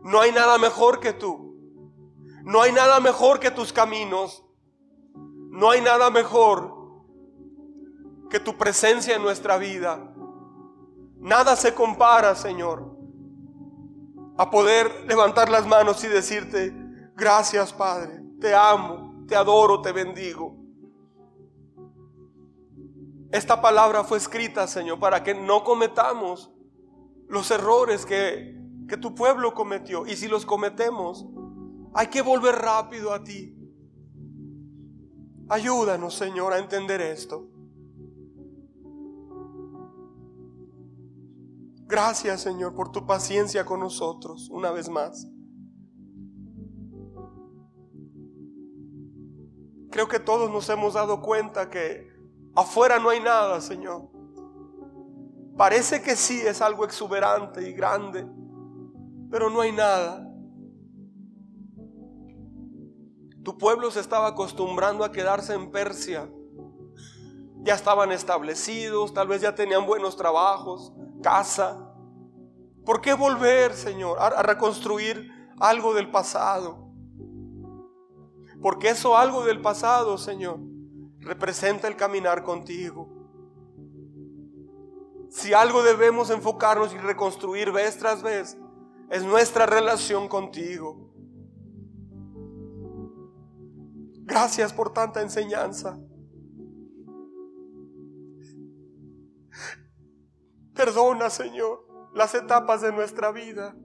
No 0.04 0.20
hay 0.20 0.32
nada 0.32 0.58
mejor 0.58 1.00
que 1.00 1.14
tú. 1.14 1.56
No 2.44 2.62
hay 2.62 2.74
nada 2.74 3.00
mejor 3.00 3.40
que 3.40 3.50
tus 3.50 3.72
caminos. 3.72 4.46
No 5.16 5.72
hay 5.72 5.82
nada 5.82 6.10
mejor 6.12 6.76
que 8.30 8.40
tu 8.40 8.58
presencia 8.58 9.16
en 9.16 9.24
nuestra 9.24 9.58
vida. 9.58 10.14
Nada 11.18 11.56
se 11.56 11.74
compara, 11.74 12.36
Señor, 12.36 12.96
a 14.38 14.52
poder 14.52 15.06
levantar 15.08 15.50
las 15.50 15.66
manos 15.66 16.04
y 16.04 16.08
decirte, 16.08 16.85
gracias 17.16 17.74
Padre, 17.74 18.22
te 18.40 18.54
amo, 18.54 19.26
te 19.28 19.36
adoro, 19.36 19.82
te 19.82 19.92
bendigo. 19.92 20.56
Esta 23.32 23.62
palabra 23.62 24.04
fue 24.04 24.18
escrita, 24.18 24.68
Señor, 24.68 25.00
para 25.00 25.24
que 25.24 25.34
no 25.34 25.64
cometamos 25.64 26.52
los 27.28 27.52
errores 27.52 28.06
que, 28.06 28.56
que 28.88 28.98
tu 28.98 29.14
pueblo 29.14 29.54
cometió. 29.54 30.06
Y 30.06 30.16
si 30.16 30.28
los 30.28 30.46
cometemos, 30.46 31.26
hay 31.94 32.08
que 32.08 32.22
volver 32.22 32.56
rápido 32.56 33.14
a 33.14 33.24
ti. 33.24 33.58
Ayúdanos, 35.50 36.14
Señor, 36.14 36.54
a 36.54 36.60
entender 36.60 37.02
esto. 37.02 37.50
Gracias 41.88 42.42
Señor 42.42 42.74
por 42.74 42.92
tu 42.92 43.06
paciencia 43.06 43.64
con 43.64 43.80
nosotros 43.80 44.50
una 44.50 44.72
vez 44.72 44.90
más. 44.90 45.28
Creo 49.96 50.10
que 50.10 50.20
todos 50.20 50.52
nos 50.52 50.68
hemos 50.68 50.96
dado 50.96 51.22
cuenta 51.22 51.70
que 51.70 52.12
afuera 52.54 53.00
no 53.00 53.12
hay 53.12 53.22
nada, 53.22 53.62
Señor. 53.62 54.10
Parece 55.56 56.02
que 56.02 56.18
sí 56.18 56.42
es 56.42 56.62
algo 56.62 56.84
exuberante 56.84 57.70
y 57.70 57.72
grande, 57.72 58.28
pero 59.32 59.50
no 59.50 59.62
hay 59.62 59.72
nada. 59.72 60.30
Tu 63.42 63.58
pueblo 63.58 63.90
se 63.90 64.02
estaba 64.02 64.28
acostumbrando 64.28 65.06
a 65.06 65.14
quedarse 65.14 65.54
en 65.54 65.72
Persia. 65.72 66.30
Ya 67.62 67.76
estaban 67.76 68.12
establecidos, 68.12 69.14
tal 69.14 69.30
vez 69.30 69.42
ya 69.42 69.56
tenían 69.56 69.86
buenos 69.86 70.18
trabajos, 70.18 70.92
casa. 71.24 71.90
¿Por 72.84 73.00
qué 73.00 73.14
volver, 73.14 73.74
Señor, 73.74 74.18
a, 74.20 74.44
reconstruir 74.44 75.32
algo 75.58 75.94
del 75.94 76.12
pasado? 76.12 76.85
Porque 78.62 78.90
eso 78.90 79.18
algo 79.18 79.44
del 79.44 79.62
pasado, 79.62 80.18
Señor, 80.18 80.60
representa 81.20 81.88
el 81.88 81.96
caminar 81.96 82.44
contigo. 82.44 83.10
Si 85.30 85.54
algo 85.54 85.84
debemos 85.84 86.30
enfocarnos 86.30 86.94
y 86.94 86.98
reconstruir 86.98 87.72
vez 87.72 87.98
tras 87.98 88.24
vez, 88.24 88.58
es 89.10 89.24
nuestra 89.24 89.66
relación 89.66 90.28
contigo. 90.28 91.12
Gracias 94.24 94.74
por 94.74 94.94
tanta 94.94 95.22
enseñanza. 95.22 96.00
Perdona, 100.74 101.30
Señor, 101.30 101.86
las 102.14 102.34
etapas 102.36 102.82
de 102.82 102.92
nuestra 102.92 103.32
vida 103.32 103.76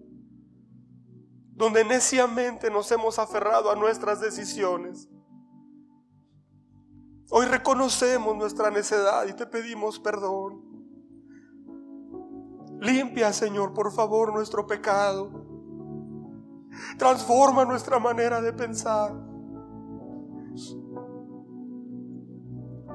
donde 1.54 1.84
neciamente 1.84 2.70
nos 2.70 2.90
hemos 2.90 3.18
aferrado 3.18 3.70
a 3.70 3.76
nuestras 3.76 4.20
decisiones. 4.20 5.08
Hoy 7.30 7.46
reconocemos 7.46 8.36
nuestra 8.36 8.70
necedad 8.70 9.26
y 9.28 9.34
te 9.34 9.46
pedimos 9.46 10.00
perdón. 10.00 10.68
Limpia, 12.80 13.32
Señor, 13.32 13.74
por 13.74 13.92
favor, 13.92 14.32
nuestro 14.32 14.66
pecado. 14.66 15.30
Transforma 16.98 17.64
nuestra 17.64 17.98
manera 17.98 18.40
de 18.40 18.52
pensar. 18.52 19.12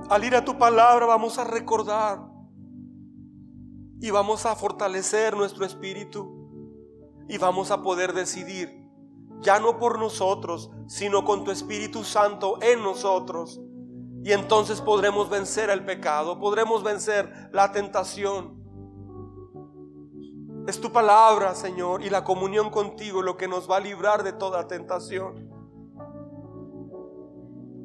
Al 0.09 0.23
ir 0.23 0.35
a 0.35 0.43
tu 0.43 0.57
palabra 0.57 1.05
vamos 1.05 1.37
a 1.37 1.43
recordar 1.43 2.19
y 3.99 4.09
vamos 4.11 4.45
a 4.45 4.55
fortalecer 4.55 5.35
nuestro 5.35 5.65
espíritu 5.65 6.34
y 7.27 7.37
vamos 7.37 7.71
a 7.71 7.81
poder 7.81 8.13
decidir, 8.13 8.89
ya 9.41 9.59
no 9.59 9.77
por 9.77 9.99
nosotros, 9.99 10.71
sino 10.87 11.25
con 11.25 11.43
tu 11.43 11.51
Espíritu 11.51 12.03
Santo 12.03 12.57
en 12.61 12.81
nosotros 12.83 13.59
Y 14.25 14.31
entonces 14.31 14.81
podremos 14.81 15.29
vencer 15.29 15.69
el 15.69 15.85
pecado, 15.85 16.39
podremos 16.39 16.81
vencer 16.81 17.31
la 17.53 17.71
tentación. 17.71 18.59
Es 20.67 20.81
tu 20.81 20.91
palabra, 20.91 21.53
Señor, 21.53 22.01
y 22.01 22.09
la 22.09 22.23
comunión 22.23 22.71
contigo 22.71 23.21
lo 23.21 23.37
que 23.37 23.47
nos 23.47 23.69
va 23.69 23.77
a 23.77 23.81
librar 23.81 24.23
de 24.23 24.33
toda 24.33 24.67
tentación. 24.67 25.47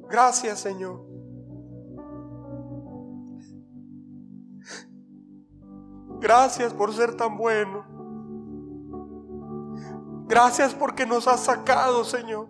Gracias, 0.09 0.61
Señor. 0.61 1.05
Gracias 6.21 6.73
por 6.73 6.95
ser 6.95 7.17
tan 7.19 7.37
bueno. 7.37 8.00
Gracias 10.31 10.73
porque 10.73 11.05
nos 11.05 11.27
has 11.27 11.43
sacado, 11.43 12.05
Señor, 12.05 12.47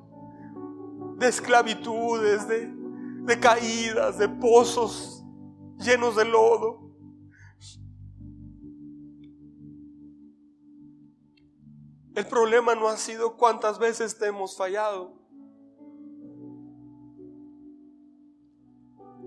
de 1.16 1.28
esclavitudes, 1.28 2.46
de, 2.46 3.40
caídas, 3.40 4.18
de 4.18 4.28
pozos 4.28 5.24
llenos 5.78 6.14
de 6.14 6.26
lodo. 6.26 6.92
El 12.14 12.26
problema 12.26 12.74
no 12.74 12.86
ha 12.86 12.98
sido 12.98 13.38
cuántas 13.38 13.78
veces 13.78 14.18
te 14.18 14.26
hemos 14.26 14.58
fallado, 14.58 15.14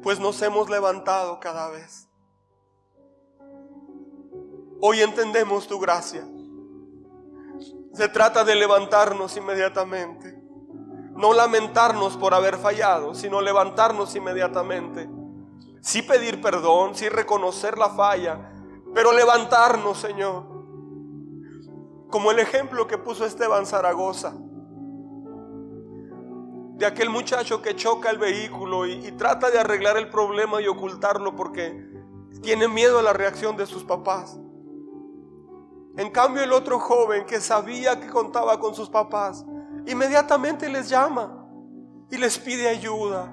pues 0.03 0.19
nos 0.19 0.39
hemos 0.43 0.69
levantado 0.69 1.39
cada 1.39 1.71
vez. 1.71 2.07
Hoy 4.79 4.99
entendemos 4.99 5.67
tu 5.67 5.79
gracia. 5.79 6.23
Se 7.93 8.09
trata 8.09 8.43
de 8.43 8.55
levantarnos 8.55 9.37
inmediatamente. 9.37 10.35
No 11.15 11.31
lamentarnos 11.33 12.17
por 12.17 12.33
haber 12.33 12.57
fallado, 12.57 13.13
sino 13.13 13.39
levantarnos 13.39 14.15
inmediatamente. 14.15 15.07
Sí 15.79 16.01
pedir 16.01 16.41
perdón, 16.41 16.95
sí 16.95 17.07
reconocer 17.07 17.77
la 17.77 17.89
falla, 17.89 18.51
pero 18.95 19.11
levantarnos, 19.11 19.99
Señor. 19.99 20.43
Como 22.09 22.31
el 22.31 22.39
ejemplo 22.39 22.87
que 22.87 22.97
puso 22.97 23.25
Esteban 23.25 23.67
Zaragoza. 23.67 24.33
De 26.77 26.87
aquel 26.87 27.11
muchacho 27.11 27.61
que 27.61 27.75
choca 27.75 28.09
el 28.09 28.17
vehículo 28.17 28.87
y, 28.87 28.93
y 29.05 29.11
trata 29.11 29.51
de 29.51 29.59
arreglar 29.59 29.97
el 29.97 30.09
problema 30.09 30.59
y 30.59 30.67
ocultarlo 30.67 31.35
porque 31.35 31.93
tiene 32.41 32.67
miedo 32.67 32.97
a 32.97 33.03
la 33.03 33.13
reacción 33.13 33.55
de 33.55 33.67
sus 33.67 33.83
papás. 33.83 34.39
En 35.95 36.09
cambio 36.09 36.43
el 36.43 36.51
otro 36.51 36.79
joven 36.79 37.25
que 37.25 37.39
sabía 37.39 37.99
que 37.99 38.09
contaba 38.09 38.59
con 38.59 38.73
sus 38.73 38.89
papás, 38.89 39.45
inmediatamente 39.85 40.67
les 40.67 40.89
llama 40.89 41.45
y 42.09 42.17
les 42.17 42.37
pide 42.39 42.67
ayuda 42.67 43.31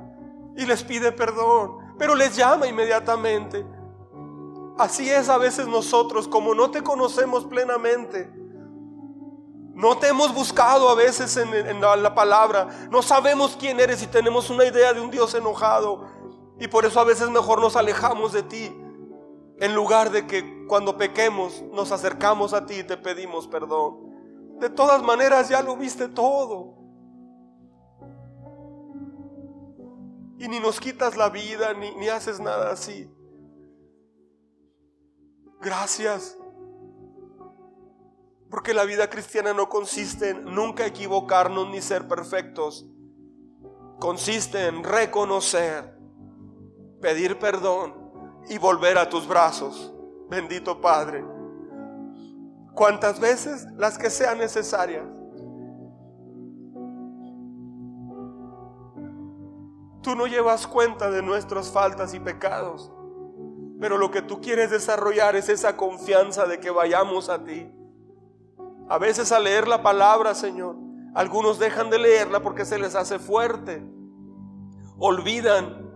y 0.57 0.67
les 0.67 0.85
pide 0.85 1.11
perdón, 1.13 1.79
pero 1.99 2.15
les 2.15 2.37
llama 2.37 2.67
inmediatamente. 2.67 3.65
Así 4.79 5.09
es 5.09 5.29
a 5.29 5.39
veces 5.39 5.67
nosotros, 5.67 6.29
como 6.29 6.55
no 6.55 6.71
te 6.71 6.83
conocemos 6.83 7.45
plenamente, 7.47 8.31
no 9.75 9.97
te 9.97 10.09
hemos 10.09 10.35
buscado 10.35 10.91
a 10.91 10.95
veces 10.95 11.39
en, 11.39 11.81
la, 11.81 11.97
la 11.97 12.15
palabra, 12.15 12.69
no 12.91 13.01
sabemos 13.01 13.57
quién 13.59 13.81
eres 13.81 14.03
y 14.03 14.07
tenemos 14.07 14.51
una 14.51 14.67
idea 14.67 14.93
de 14.93 15.01
un 15.01 15.11
Dios 15.11 15.35
enojado 15.35 16.07
y 16.59 16.69
por 16.69 16.85
eso 16.85 17.01
a 17.01 17.05
veces 17.05 17.31
mejor 17.31 17.61
nos 17.61 17.77
alejamos 17.77 18.33
de 18.33 18.43
ti 18.43 18.77
en 19.59 19.75
lugar 19.75 20.11
de 20.11 20.27
que 20.27 20.60
cuando 20.71 20.97
pequemos 20.97 21.65
nos 21.73 21.91
acercamos 21.91 22.55
a 22.55 22.65
ti 22.65 22.75
y 22.75 22.85
te 22.85 22.97
pedimos 22.97 23.49
perdón. 23.49 24.57
De 24.61 24.71
todas 24.71 25.03
maneras 25.03 25.49
ya 25.49 25.63
lo 25.63 25.77
viste 25.77 26.07
todo. 26.07 26.77
Y 30.39 30.47
ni 30.47 30.61
nos 30.61 30.79
quitas 30.79 31.17
la 31.17 31.29
vida, 31.29 31.75
ni, 31.75 31.93
ni 31.97 32.09
haces 32.09 32.39
nada 32.39 32.71
así. 32.71 33.13
Gracias. 35.61 36.39
Porque 38.49 38.73
la 38.73 38.85
vida 38.85 39.11
cristiana 39.11 39.53
no 39.53 39.69
consiste 39.69 40.31
en 40.31 40.45
nunca 40.55 40.87
equivocarnos 40.87 41.69
ni 41.69 41.83
ser 41.83 42.07
perfectos. 42.07 42.87
Consiste 43.99 44.69
en 44.69 44.85
reconocer, 44.85 45.99
pedir 47.01 47.41
perdón 47.41 47.93
y 48.49 48.59
volver 48.59 48.99
a 48.99 49.09
tus 49.11 49.27
brazos, 49.27 49.93
bendito 50.31 50.81
Padre. 50.81 51.25
Cuantas 52.73 53.21
veces 53.21 53.67
las 53.77 53.99
que 53.99 54.09
sean 54.09 54.39
necesarias. 54.39 55.05
Tú 60.03 60.17
no 60.17 60.27
llevas 60.27 60.67
cuenta 60.67 61.11
de 61.11 61.21
nuestras 61.21 61.71
faltas 61.71 62.15
y 62.15 62.21
pecados, 62.21 62.91
pero 63.81 63.99
lo 63.99 64.11
que 64.11 64.23
tú 64.23 64.41
quieres 64.41 64.71
desarrollar 64.71 65.37
es 65.37 65.51
esa 65.51 65.77
confianza 65.77 66.47
de 66.47 66.59
que 66.59 66.71
vayamos 66.71 67.29
a 67.29 67.45
ti. 67.45 67.71
A 68.89 68.99
veces 68.99 69.31
al 69.31 69.45
leer 69.45 69.69
la 69.69 69.83
palabra, 69.83 70.35
Señor, 70.35 70.77
algunos 71.15 71.59
dejan 71.59 71.91
de 71.91 71.99
leerla 71.99 72.41
porque 72.41 72.65
se 72.65 72.79
les 72.79 72.95
hace 72.95 73.19
fuerte. 73.19 73.85
Olvidan 74.99 75.90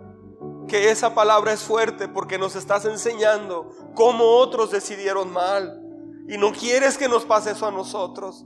que 0.69 0.91
esa 0.91 1.15
palabra 1.15 1.53
es 1.53 1.63
fuerte 1.63 2.09
porque 2.09 2.39
nos 2.39 2.57
estás 2.57 2.85
enseñando 2.85 3.71
cómo 3.95 4.25
otros 4.39 4.71
decidieron 4.71 5.33
mal. 5.33 5.81
Y 6.29 6.39
no 6.39 6.53
quieres 6.53 6.97
que 6.97 7.09
nos 7.09 7.25
pase 7.25 7.51
eso 7.51 7.67
a 7.67 7.71
nosotros. 7.71 8.45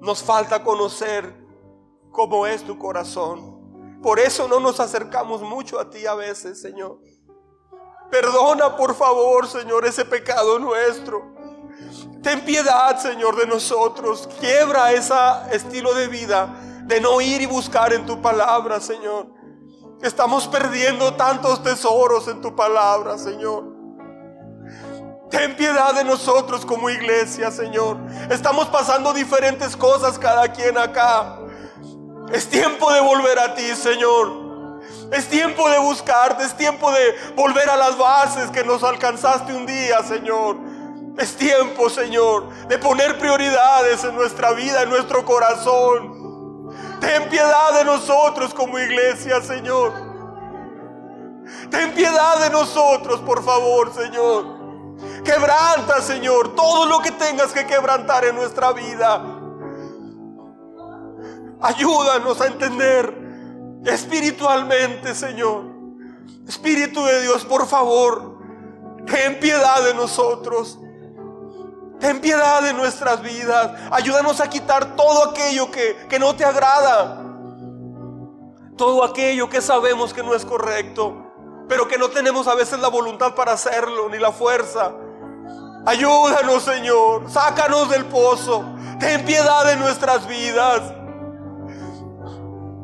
Nos 0.00 0.22
falta 0.22 0.62
conocer 0.62 1.34
cómo 2.10 2.46
es 2.46 2.62
tu 2.62 2.78
corazón. 2.78 4.00
Por 4.02 4.20
eso 4.20 4.46
no 4.46 4.60
nos 4.60 4.80
acercamos 4.80 5.40
mucho 5.40 5.80
a 5.80 5.88
ti 5.88 6.06
a 6.06 6.14
veces, 6.14 6.60
Señor. 6.60 7.00
Perdona, 8.10 8.76
por 8.76 8.94
favor, 8.94 9.46
Señor, 9.46 9.86
ese 9.86 10.04
pecado 10.04 10.58
nuestro. 10.58 11.34
Ten 12.22 12.44
piedad, 12.44 12.98
Señor, 12.98 13.36
de 13.36 13.46
nosotros. 13.46 14.28
Quiebra 14.40 14.92
ese 14.92 15.14
estilo 15.52 15.94
de 15.94 16.08
vida 16.08 16.54
de 16.84 17.00
no 17.00 17.20
ir 17.20 17.40
y 17.40 17.46
buscar 17.46 17.92
en 17.92 18.04
tu 18.04 18.20
palabra, 18.20 18.80
Señor. 18.80 19.33
Estamos 20.04 20.46
perdiendo 20.46 21.14
tantos 21.14 21.62
tesoros 21.62 22.28
en 22.28 22.42
tu 22.42 22.54
palabra, 22.54 23.16
Señor. 23.16 23.64
Ten 25.30 25.56
piedad 25.56 25.94
de 25.94 26.04
nosotros 26.04 26.66
como 26.66 26.90
iglesia, 26.90 27.50
Señor. 27.50 27.96
Estamos 28.28 28.66
pasando 28.68 29.14
diferentes 29.14 29.74
cosas 29.74 30.18
cada 30.18 30.48
quien 30.48 30.76
acá. 30.76 31.38
Es 32.30 32.46
tiempo 32.50 32.92
de 32.92 33.00
volver 33.00 33.38
a 33.38 33.54
ti, 33.54 33.74
Señor. 33.74 34.82
Es 35.10 35.26
tiempo 35.26 35.70
de 35.70 35.78
buscarte, 35.78 36.44
es 36.44 36.54
tiempo 36.54 36.92
de 36.92 37.14
volver 37.34 37.70
a 37.70 37.76
las 37.78 37.96
bases 37.96 38.50
que 38.50 38.62
nos 38.62 38.84
alcanzaste 38.84 39.54
un 39.54 39.64
día, 39.64 40.02
Señor. 40.02 40.58
Es 41.16 41.34
tiempo, 41.34 41.88
Señor, 41.88 42.50
de 42.68 42.76
poner 42.76 43.18
prioridades 43.18 44.04
en 44.04 44.14
nuestra 44.14 44.52
vida, 44.52 44.82
en 44.82 44.90
nuestro 44.90 45.24
corazón. 45.24 46.13
Ten 47.04 47.28
piedad 47.28 47.78
de 47.78 47.84
nosotros 47.84 48.54
como 48.54 48.78
iglesia, 48.78 49.42
Señor. 49.42 49.92
Ten 51.70 51.92
piedad 51.92 52.40
de 52.40 52.48
nosotros, 52.48 53.20
por 53.20 53.44
favor, 53.44 53.92
Señor. 53.92 54.46
Quebranta, 55.22 56.00
Señor, 56.00 56.54
todo 56.54 56.86
lo 56.86 57.00
que 57.00 57.10
tengas 57.10 57.52
que 57.52 57.66
quebrantar 57.66 58.24
en 58.24 58.36
nuestra 58.36 58.72
vida. 58.72 59.22
Ayúdanos 61.60 62.40
a 62.40 62.46
entender 62.46 63.14
espiritualmente, 63.84 65.14
Señor. 65.14 65.64
Espíritu 66.48 67.04
de 67.04 67.20
Dios, 67.20 67.44
por 67.44 67.66
favor, 67.66 68.38
ten 69.04 69.38
piedad 69.40 69.84
de 69.84 69.92
nosotros. 69.92 70.78
Ten 72.04 72.20
piedad 72.20 72.60
de 72.60 72.74
nuestras 72.74 73.22
vidas. 73.22 73.70
Ayúdanos 73.90 74.38
a 74.42 74.50
quitar 74.50 74.94
todo 74.94 75.30
aquello 75.30 75.70
que, 75.70 76.06
que 76.06 76.18
no 76.18 76.36
te 76.36 76.44
agrada. 76.44 77.24
Todo 78.76 79.02
aquello 79.04 79.48
que 79.48 79.62
sabemos 79.62 80.12
que 80.12 80.22
no 80.22 80.34
es 80.34 80.44
correcto. 80.44 81.16
Pero 81.66 81.88
que 81.88 81.96
no 81.96 82.10
tenemos 82.10 82.46
a 82.46 82.54
veces 82.54 82.78
la 82.80 82.88
voluntad 82.88 83.34
para 83.34 83.52
hacerlo, 83.52 84.10
ni 84.10 84.18
la 84.18 84.32
fuerza. 84.32 84.92
Ayúdanos, 85.86 86.62
Señor. 86.62 87.30
Sácanos 87.30 87.88
del 87.88 88.04
pozo. 88.04 88.62
Ten 89.00 89.24
piedad 89.24 89.64
de 89.64 89.76
nuestras 89.76 90.26
vidas. 90.26 90.82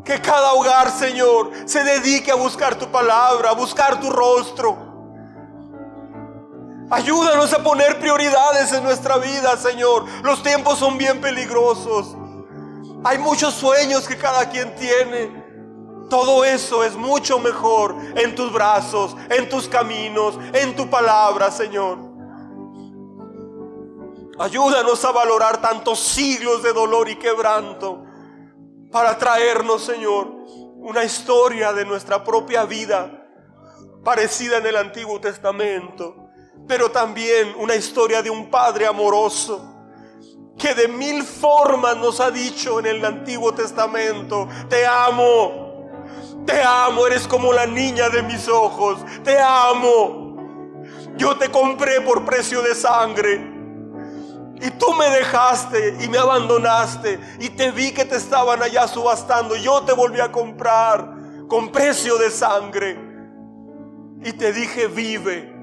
Que 0.03 0.19
cada 0.23 0.55
hogar, 0.55 0.91
Señor, 0.91 1.51
se 1.67 1.85
dedique 1.85 2.31
a 2.31 2.37
buscar 2.37 2.75
tu 2.77 2.91
palabra, 2.91 3.51
a 3.51 3.53
buscar 3.53 4.01
tu 4.01 4.09
rostro. 4.09 4.90
Ayúdanos 6.91 7.53
a 7.53 7.63
poner 7.63 8.01
prioridades 8.01 8.73
en 8.73 8.83
nuestra 8.83 9.17
vida, 9.19 9.57
Señor. 9.57 10.07
Los 10.25 10.43
tiempos 10.43 10.79
son 10.79 10.99
bien 10.99 11.21
peligrosos. 11.21 12.17
Hay 13.05 13.19
muchos 13.19 13.55
sueños 13.55 14.09
que 14.09 14.19
cada 14.19 14.49
quien 14.51 14.75
tiene. 14.75 15.41
Todo 16.11 16.45
eso 16.45 16.83
es 16.83 16.97
mucho 16.97 17.39
mejor 17.39 17.95
en 18.17 18.35
tus 18.35 18.53
brazos, 18.53 19.17
en 19.31 19.49
tus 19.49 19.69
caminos, 19.69 20.37
en 20.53 20.75
tu 20.75 20.91
palabra, 20.91 21.53
Señor. 21.53 21.99
Ayúdanos 24.41 25.05
a 25.05 25.13
valorar 25.13 25.61
tantos 25.61 26.01
siglos 26.01 26.63
de 26.65 26.73
dolor 26.73 27.09
y 27.09 27.17
quebranto 27.17 28.05
para 28.91 29.17
traernos, 29.17 29.85
Señor, 29.85 30.27
una 30.79 31.05
historia 31.05 31.73
de 31.73 31.85
nuestra 31.85 32.25
propia 32.25 32.65
vida 32.65 33.29
parecida 34.03 34.57
en 34.57 34.67
el 34.67 34.77
Antiguo 34.77 35.21
Testamento, 35.21 36.20
pero 36.67 36.91
también 36.91 37.55
una 37.59 37.75
historia 37.75 38.23
de 38.23 38.31
un 38.31 38.51
Padre 38.51 38.87
amoroso 38.87 39.67
que 40.59 40.75
de 40.75 40.89
mil 40.89 41.23
formas 41.23 41.97
nos 41.97 42.21
ha 42.21 42.31
dicho 42.31 42.79
en 42.79 42.87
el 42.87 43.05
Antiguo 43.05 43.55
Testamento, 43.55 44.47
te 44.69 44.87
amo, 44.87 45.89
te 46.45 46.63
amo, 46.63 47.07
eres 47.07 47.27
como 47.27 47.53
la 47.53 47.67
niña 47.67 48.11
de 48.11 48.23
mis 48.23 48.47
ojos, 48.47 48.99
te 49.25 49.39
amo, 49.39 50.31
yo 51.17 51.37
te 51.37 51.51
compré 51.51 52.01
por 52.03 52.25
precio 52.25 52.63
de 52.63 52.75
sangre. 52.75 53.59
Y 54.63 54.71
tú 54.73 54.93
me 54.93 55.09
dejaste 55.09 55.97
y 56.01 56.09
me 56.09 56.19
abandonaste 56.19 57.19
y 57.41 57.49
te 57.49 57.71
vi 57.71 57.93
que 57.93 58.05
te 58.05 58.17
estaban 58.17 58.63
allá 58.63 58.87
subastando. 58.87 59.57
Yo 59.57 59.83
te 59.83 59.93
volví 59.93 60.21
a 60.21 60.31
comprar 60.31 61.15
con 61.49 61.73
precio 61.73 62.19
de 62.19 62.31
sangre. 62.31 62.99
Y 64.23 64.33
te 64.33 64.53
dije, 64.53 64.87
vive. 64.87 65.60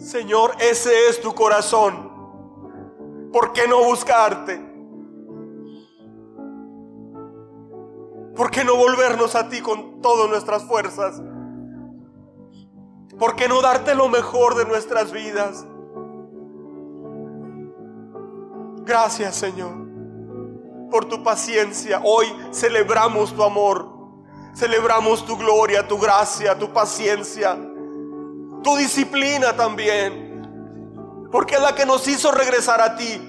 Señor, 0.00 0.52
ese 0.60 1.08
es 1.08 1.20
tu 1.20 1.34
corazón. 1.34 2.10
¿Por 3.32 3.52
qué 3.52 3.68
no 3.68 3.84
buscarte? 3.84 4.60
¿Por 8.34 8.50
qué 8.50 8.64
no 8.64 8.76
volvernos 8.76 9.34
a 9.34 9.48
ti 9.48 9.60
con 9.60 10.00
todas 10.00 10.28
nuestras 10.28 10.64
fuerzas? 10.64 11.20
¿Por 13.18 13.36
qué 13.36 13.48
no 13.48 13.60
darte 13.60 13.94
lo 13.94 14.08
mejor 14.08 14.56
de 14.56 14.64
nuestras 14.64 15.12
vidas? 15.12 15.66
Gracias 18.84 19.36
Señor 19.36 19.80
por 20.90 21.04
tu 21.04 21.22
paciencia. 21.22 22.00
Hoy 22.04 22.26
celebramos 22.52 23.34
tu 23.34 23.42
amor, 23.42 23.88
celebramos 24.54 25.24
tu 25.24 25.36
gloria, 25.36 25.86
tu 25.86 25.98
gracia, 25.98 26.58
tu 26.58 26.72
paciencia, 26.72 27.56
tu 28.62 28.76
disciplina 28.76 29.56
también, 29.56 31.28
porque 31.30 31.54
es 31.56 31.62
la 31.62 31.74
que 31.74 31.86
nos 31.86 32.06
hizo 32.08 32.30
regresar 32.32 32.80
a 32.80 32.96
ti. 32.96 33.26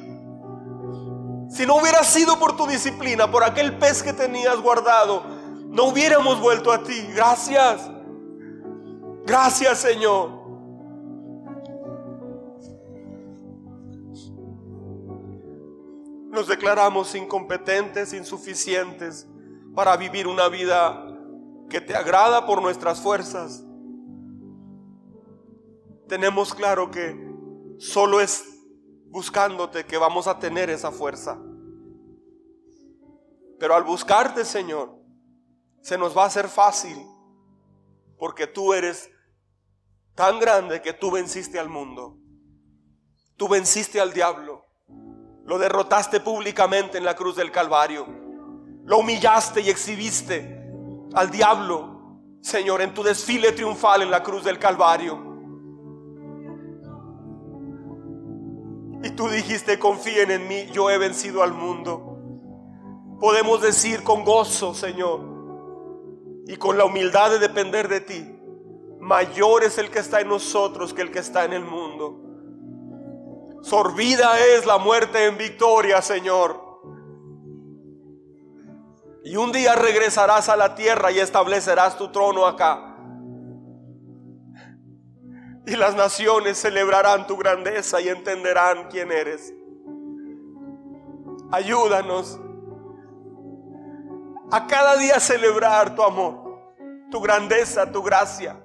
Si 1.49 1.65
no 1.65 1.75
hubiera 1.75 2.03
sido 2.03 2.39
por 2.39 2.55
tu 2.55 2.65
disciplina, 2.65 3.29
por 3.29 3.43
aquel 3.43 3.77
pez 3.77 4.01
que 4.01 4.13
tenías 4.13 4.59
guardado, 4.61 5.23
no 5.67 5.85
hubiéramos 5.85 6.39
vuelto 6.39 6.71
a 6.71 6.83
ti. 6.83 7.07
Gracias. 7.13 7.89
Gracias 9.25 9.79
Señor. 9.79 10.41
Nos 16.31 16.47
declaramos 16.47 17.13
incompetentes, 17.13 18.13
insuficientes 18.13 19.27
para 19.75 19.97
vivir 19.97 20.27
una 20.27 20.47
vida 20.47 21.05
que 21.69 21.81
te 21.81 21.95
agrada 21.95 22.45
por 22.45 22.61
nuestras 22.61 23.01
fuerzas. 23.01 23.65
Tenemos 26.11 26.53
claro 26.53 26.91
que 26.91 27.15
solo 27.79 28.19
es 28.19 28.43
buscándote 29.05 29.85
que 29.85 29.97
vamos 29.97 30.27
a 30.27 30.39
tener 30.39 30.69
esa 30.69 30.91
fuerza. 30.91 31.39
Pero 33.57 33.75
al 33.75 33.85
buscarte, 33.85 34.43
Señor, 34.43 34.93
se 35.79 35.97
nos 35.97 36.15
va 36.17 36.23
a 36.23 36.25
hacer 36.25 36.49
fácil, 36.49 36.97
porque 38.17 38.45
tú 38.45 38.73
eres 38.73 39.09
tan 40.13 40.37
grande 40.37 40.81
que 40.81 40.91
tú 40.91 41.11
venciste 41.11 41.57
al 41.57 41.69
mundo. 41.69 42.17
Tú 43.37 43.47
venciste 43.47 44.01
al 44.01 44.11
diablo. 44.11 44.65
Lo 45.45 45.57
derrotaste 45.59 46.19
públicamente 46.19 46.97
en 46.97 47.05
la 47.05 47.15
cruz 47.15 47.37
del 47.37 47.53
Calvario. 47.53 48.05
Lo 48.83 48.97
humillaste 48.97 49.61
y 49.61 49.69
exhibiste 49.69 50.61
al 51.13 51.31
diablo, 51.31 52.19
Señor, 52.41 52.81
en 52.81 52.93
tu 52.93 53.01
desfile 53.01 53.53
triunfal 53.53 54.01
en 54.01 54.11
la 54.11 54.21
cruz 54.21 54.43
del 54.43 54.59
Calvario. 54.59 55.30
Y 59.03 59.09
tú 59.11 59.29
dijiste, 59.29 59.79
confíen 59.79 60.31
en 60.31 60.47
mí, 60.47 60.67
yo 60.71 60.89
he 60.89 60.97
vencido 60.97 61.41
al 61.41 61.53
mundo. 61.53 62.17
Podemos 63.19 63.61
decir 63.61 64.03
con 64.03 64.23
gozo, 64.23 64.73
Señor, 64.73 65.21
y 66.47 66.55
con 66.57 66.77
la 66.77 66.85
humildad 66.85 67.31
de 67.31 67.39
depender 67.39 67.87
de 67.87 68.01
ti, 68.01 68.39
mayor 68.99 69.63
es 69.63 69.77
el 69.77 69.89
que 69.89 69.99
está 69.99 70.21
en 70.21 70.29
nosotros 70.29 70.93
que 70.93 71.01
el 71.01 71.11
que 71.11 71.19
está 71.19 71.45
en 71.45 71.53
el 71.53 71.63
mundo. 71.63 72.19
Sorbida 73.61 74.39
es 74.39 74.65
la 74.65 74.77
muerte 74.77 75.25
en 75.25 75.37
victoria, 75.37 76.01
Señor. 76.01 76.71
Y 79.23 79.35
un 79.35 79.51
día 79.51 79.75
regresarás 79.75 80.49
a 80.49 80.55
la 80.55 80.73
tierra 80.73 81.11
y 81.11 81.19
establecerás 81.19 81.97
tu 81.97 82.11
trono 82.11 82.47
acá. 82.47 82.90
Y 85.65 85.75
las 85.75 85.95
naciones 85.95 86.57
celebrarán 86.57 87.27
tu 87.27 87.37
grandeza 87.37 88.01
y 88.01 88.09
entenderán 88.09 88.87
quién 88.89 89.11
eres. 89.11 89.53
Ayúdanos 91.51 92.39
a 94.51 94.67
cada 94.67 94.97
día 94.97 95.19
celebrar 95.19 95.95
tu 95.95 96.03
amor, 96.03 96.75
tu 97.09 97.21
grandeza, 97.21 97.89
tu 97.91 98.01
gracia. 98.01 98.61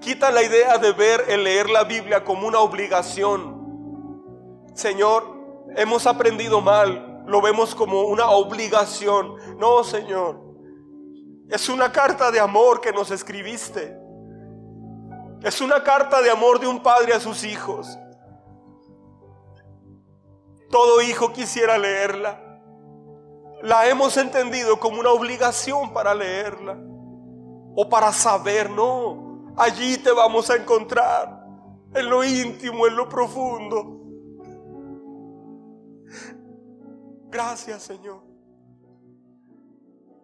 Quita 0.00 0.30
la 0.30 0.42
idea 0.42 0.78
de 0.78 0.92
ver 0.92 1.24
el 1.28 1.44
leer 1.44 1.70
la 1.70 1.84
Biblia 1.84 2.24
como 2.24 2.46
una 2.46 2.58
obligación. 2.58 3.62
Señor, 4.74 5.24
hemos 5.76 6.06
aprendido 6.06 6.60
mal, 6.60 7.22
lo 7.26 7.40
vemos 7.40 7.74
como 7.74 8.02
una 8.02 8.28
obligación. 8.30 9.36
No, 9.58 9.84
Señor. 9.84 10.40
Es 11.48 11.68
una 11.68 11.92
carta 11.92 12.30
de 12.30 12.40
amor 12.40 12.80
que 12.80 12.92
nos 12.92 13.10
escribiste. 13.10 14.01
Es 15.42 15.60
una 15.60 15.82
carta 15.82 16.22
de 16.22 16.30
amor 16.30 16.60
de 16.60 16.68
un 16.68 16.82
padre 16.82 17.14
a 17.14 17.20
sus 17.20 17.42
hijos. 17.44 17.98
Todo 20.70 21.02
hijo 21.02 21.32
quisiera 21.32 21.76
leerla. 21.76 22.40
La 23.62 23.88
hemos 23.88 24.16
entendido 24.16 24.78
como 24.78 25.00
una 25.00 25.10
obligación 25.10 25.92
para 25.92 26.14
leerla 26.14 26.78
o 27.74 27.88
para 27.88 28.12
saber, 28.12 28.70
no. 28.70 29.52
Allí 29.56 29.98
te 29.98 30.12
vamos 30.12 30.48
a 30.48 30.56
encontrar, 30.56 31.46
en 31.94 32.08
lo 32.08 32.24
íntimo, 32.24 32.86
en 32.86 32.96
lo 32.96 33.08
profundo. 33.08 34.00
Gracias 37.28 37.82
Señor. 37.82 38.22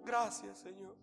Gracias 0.04 0.58
Señor. 0.58 0.97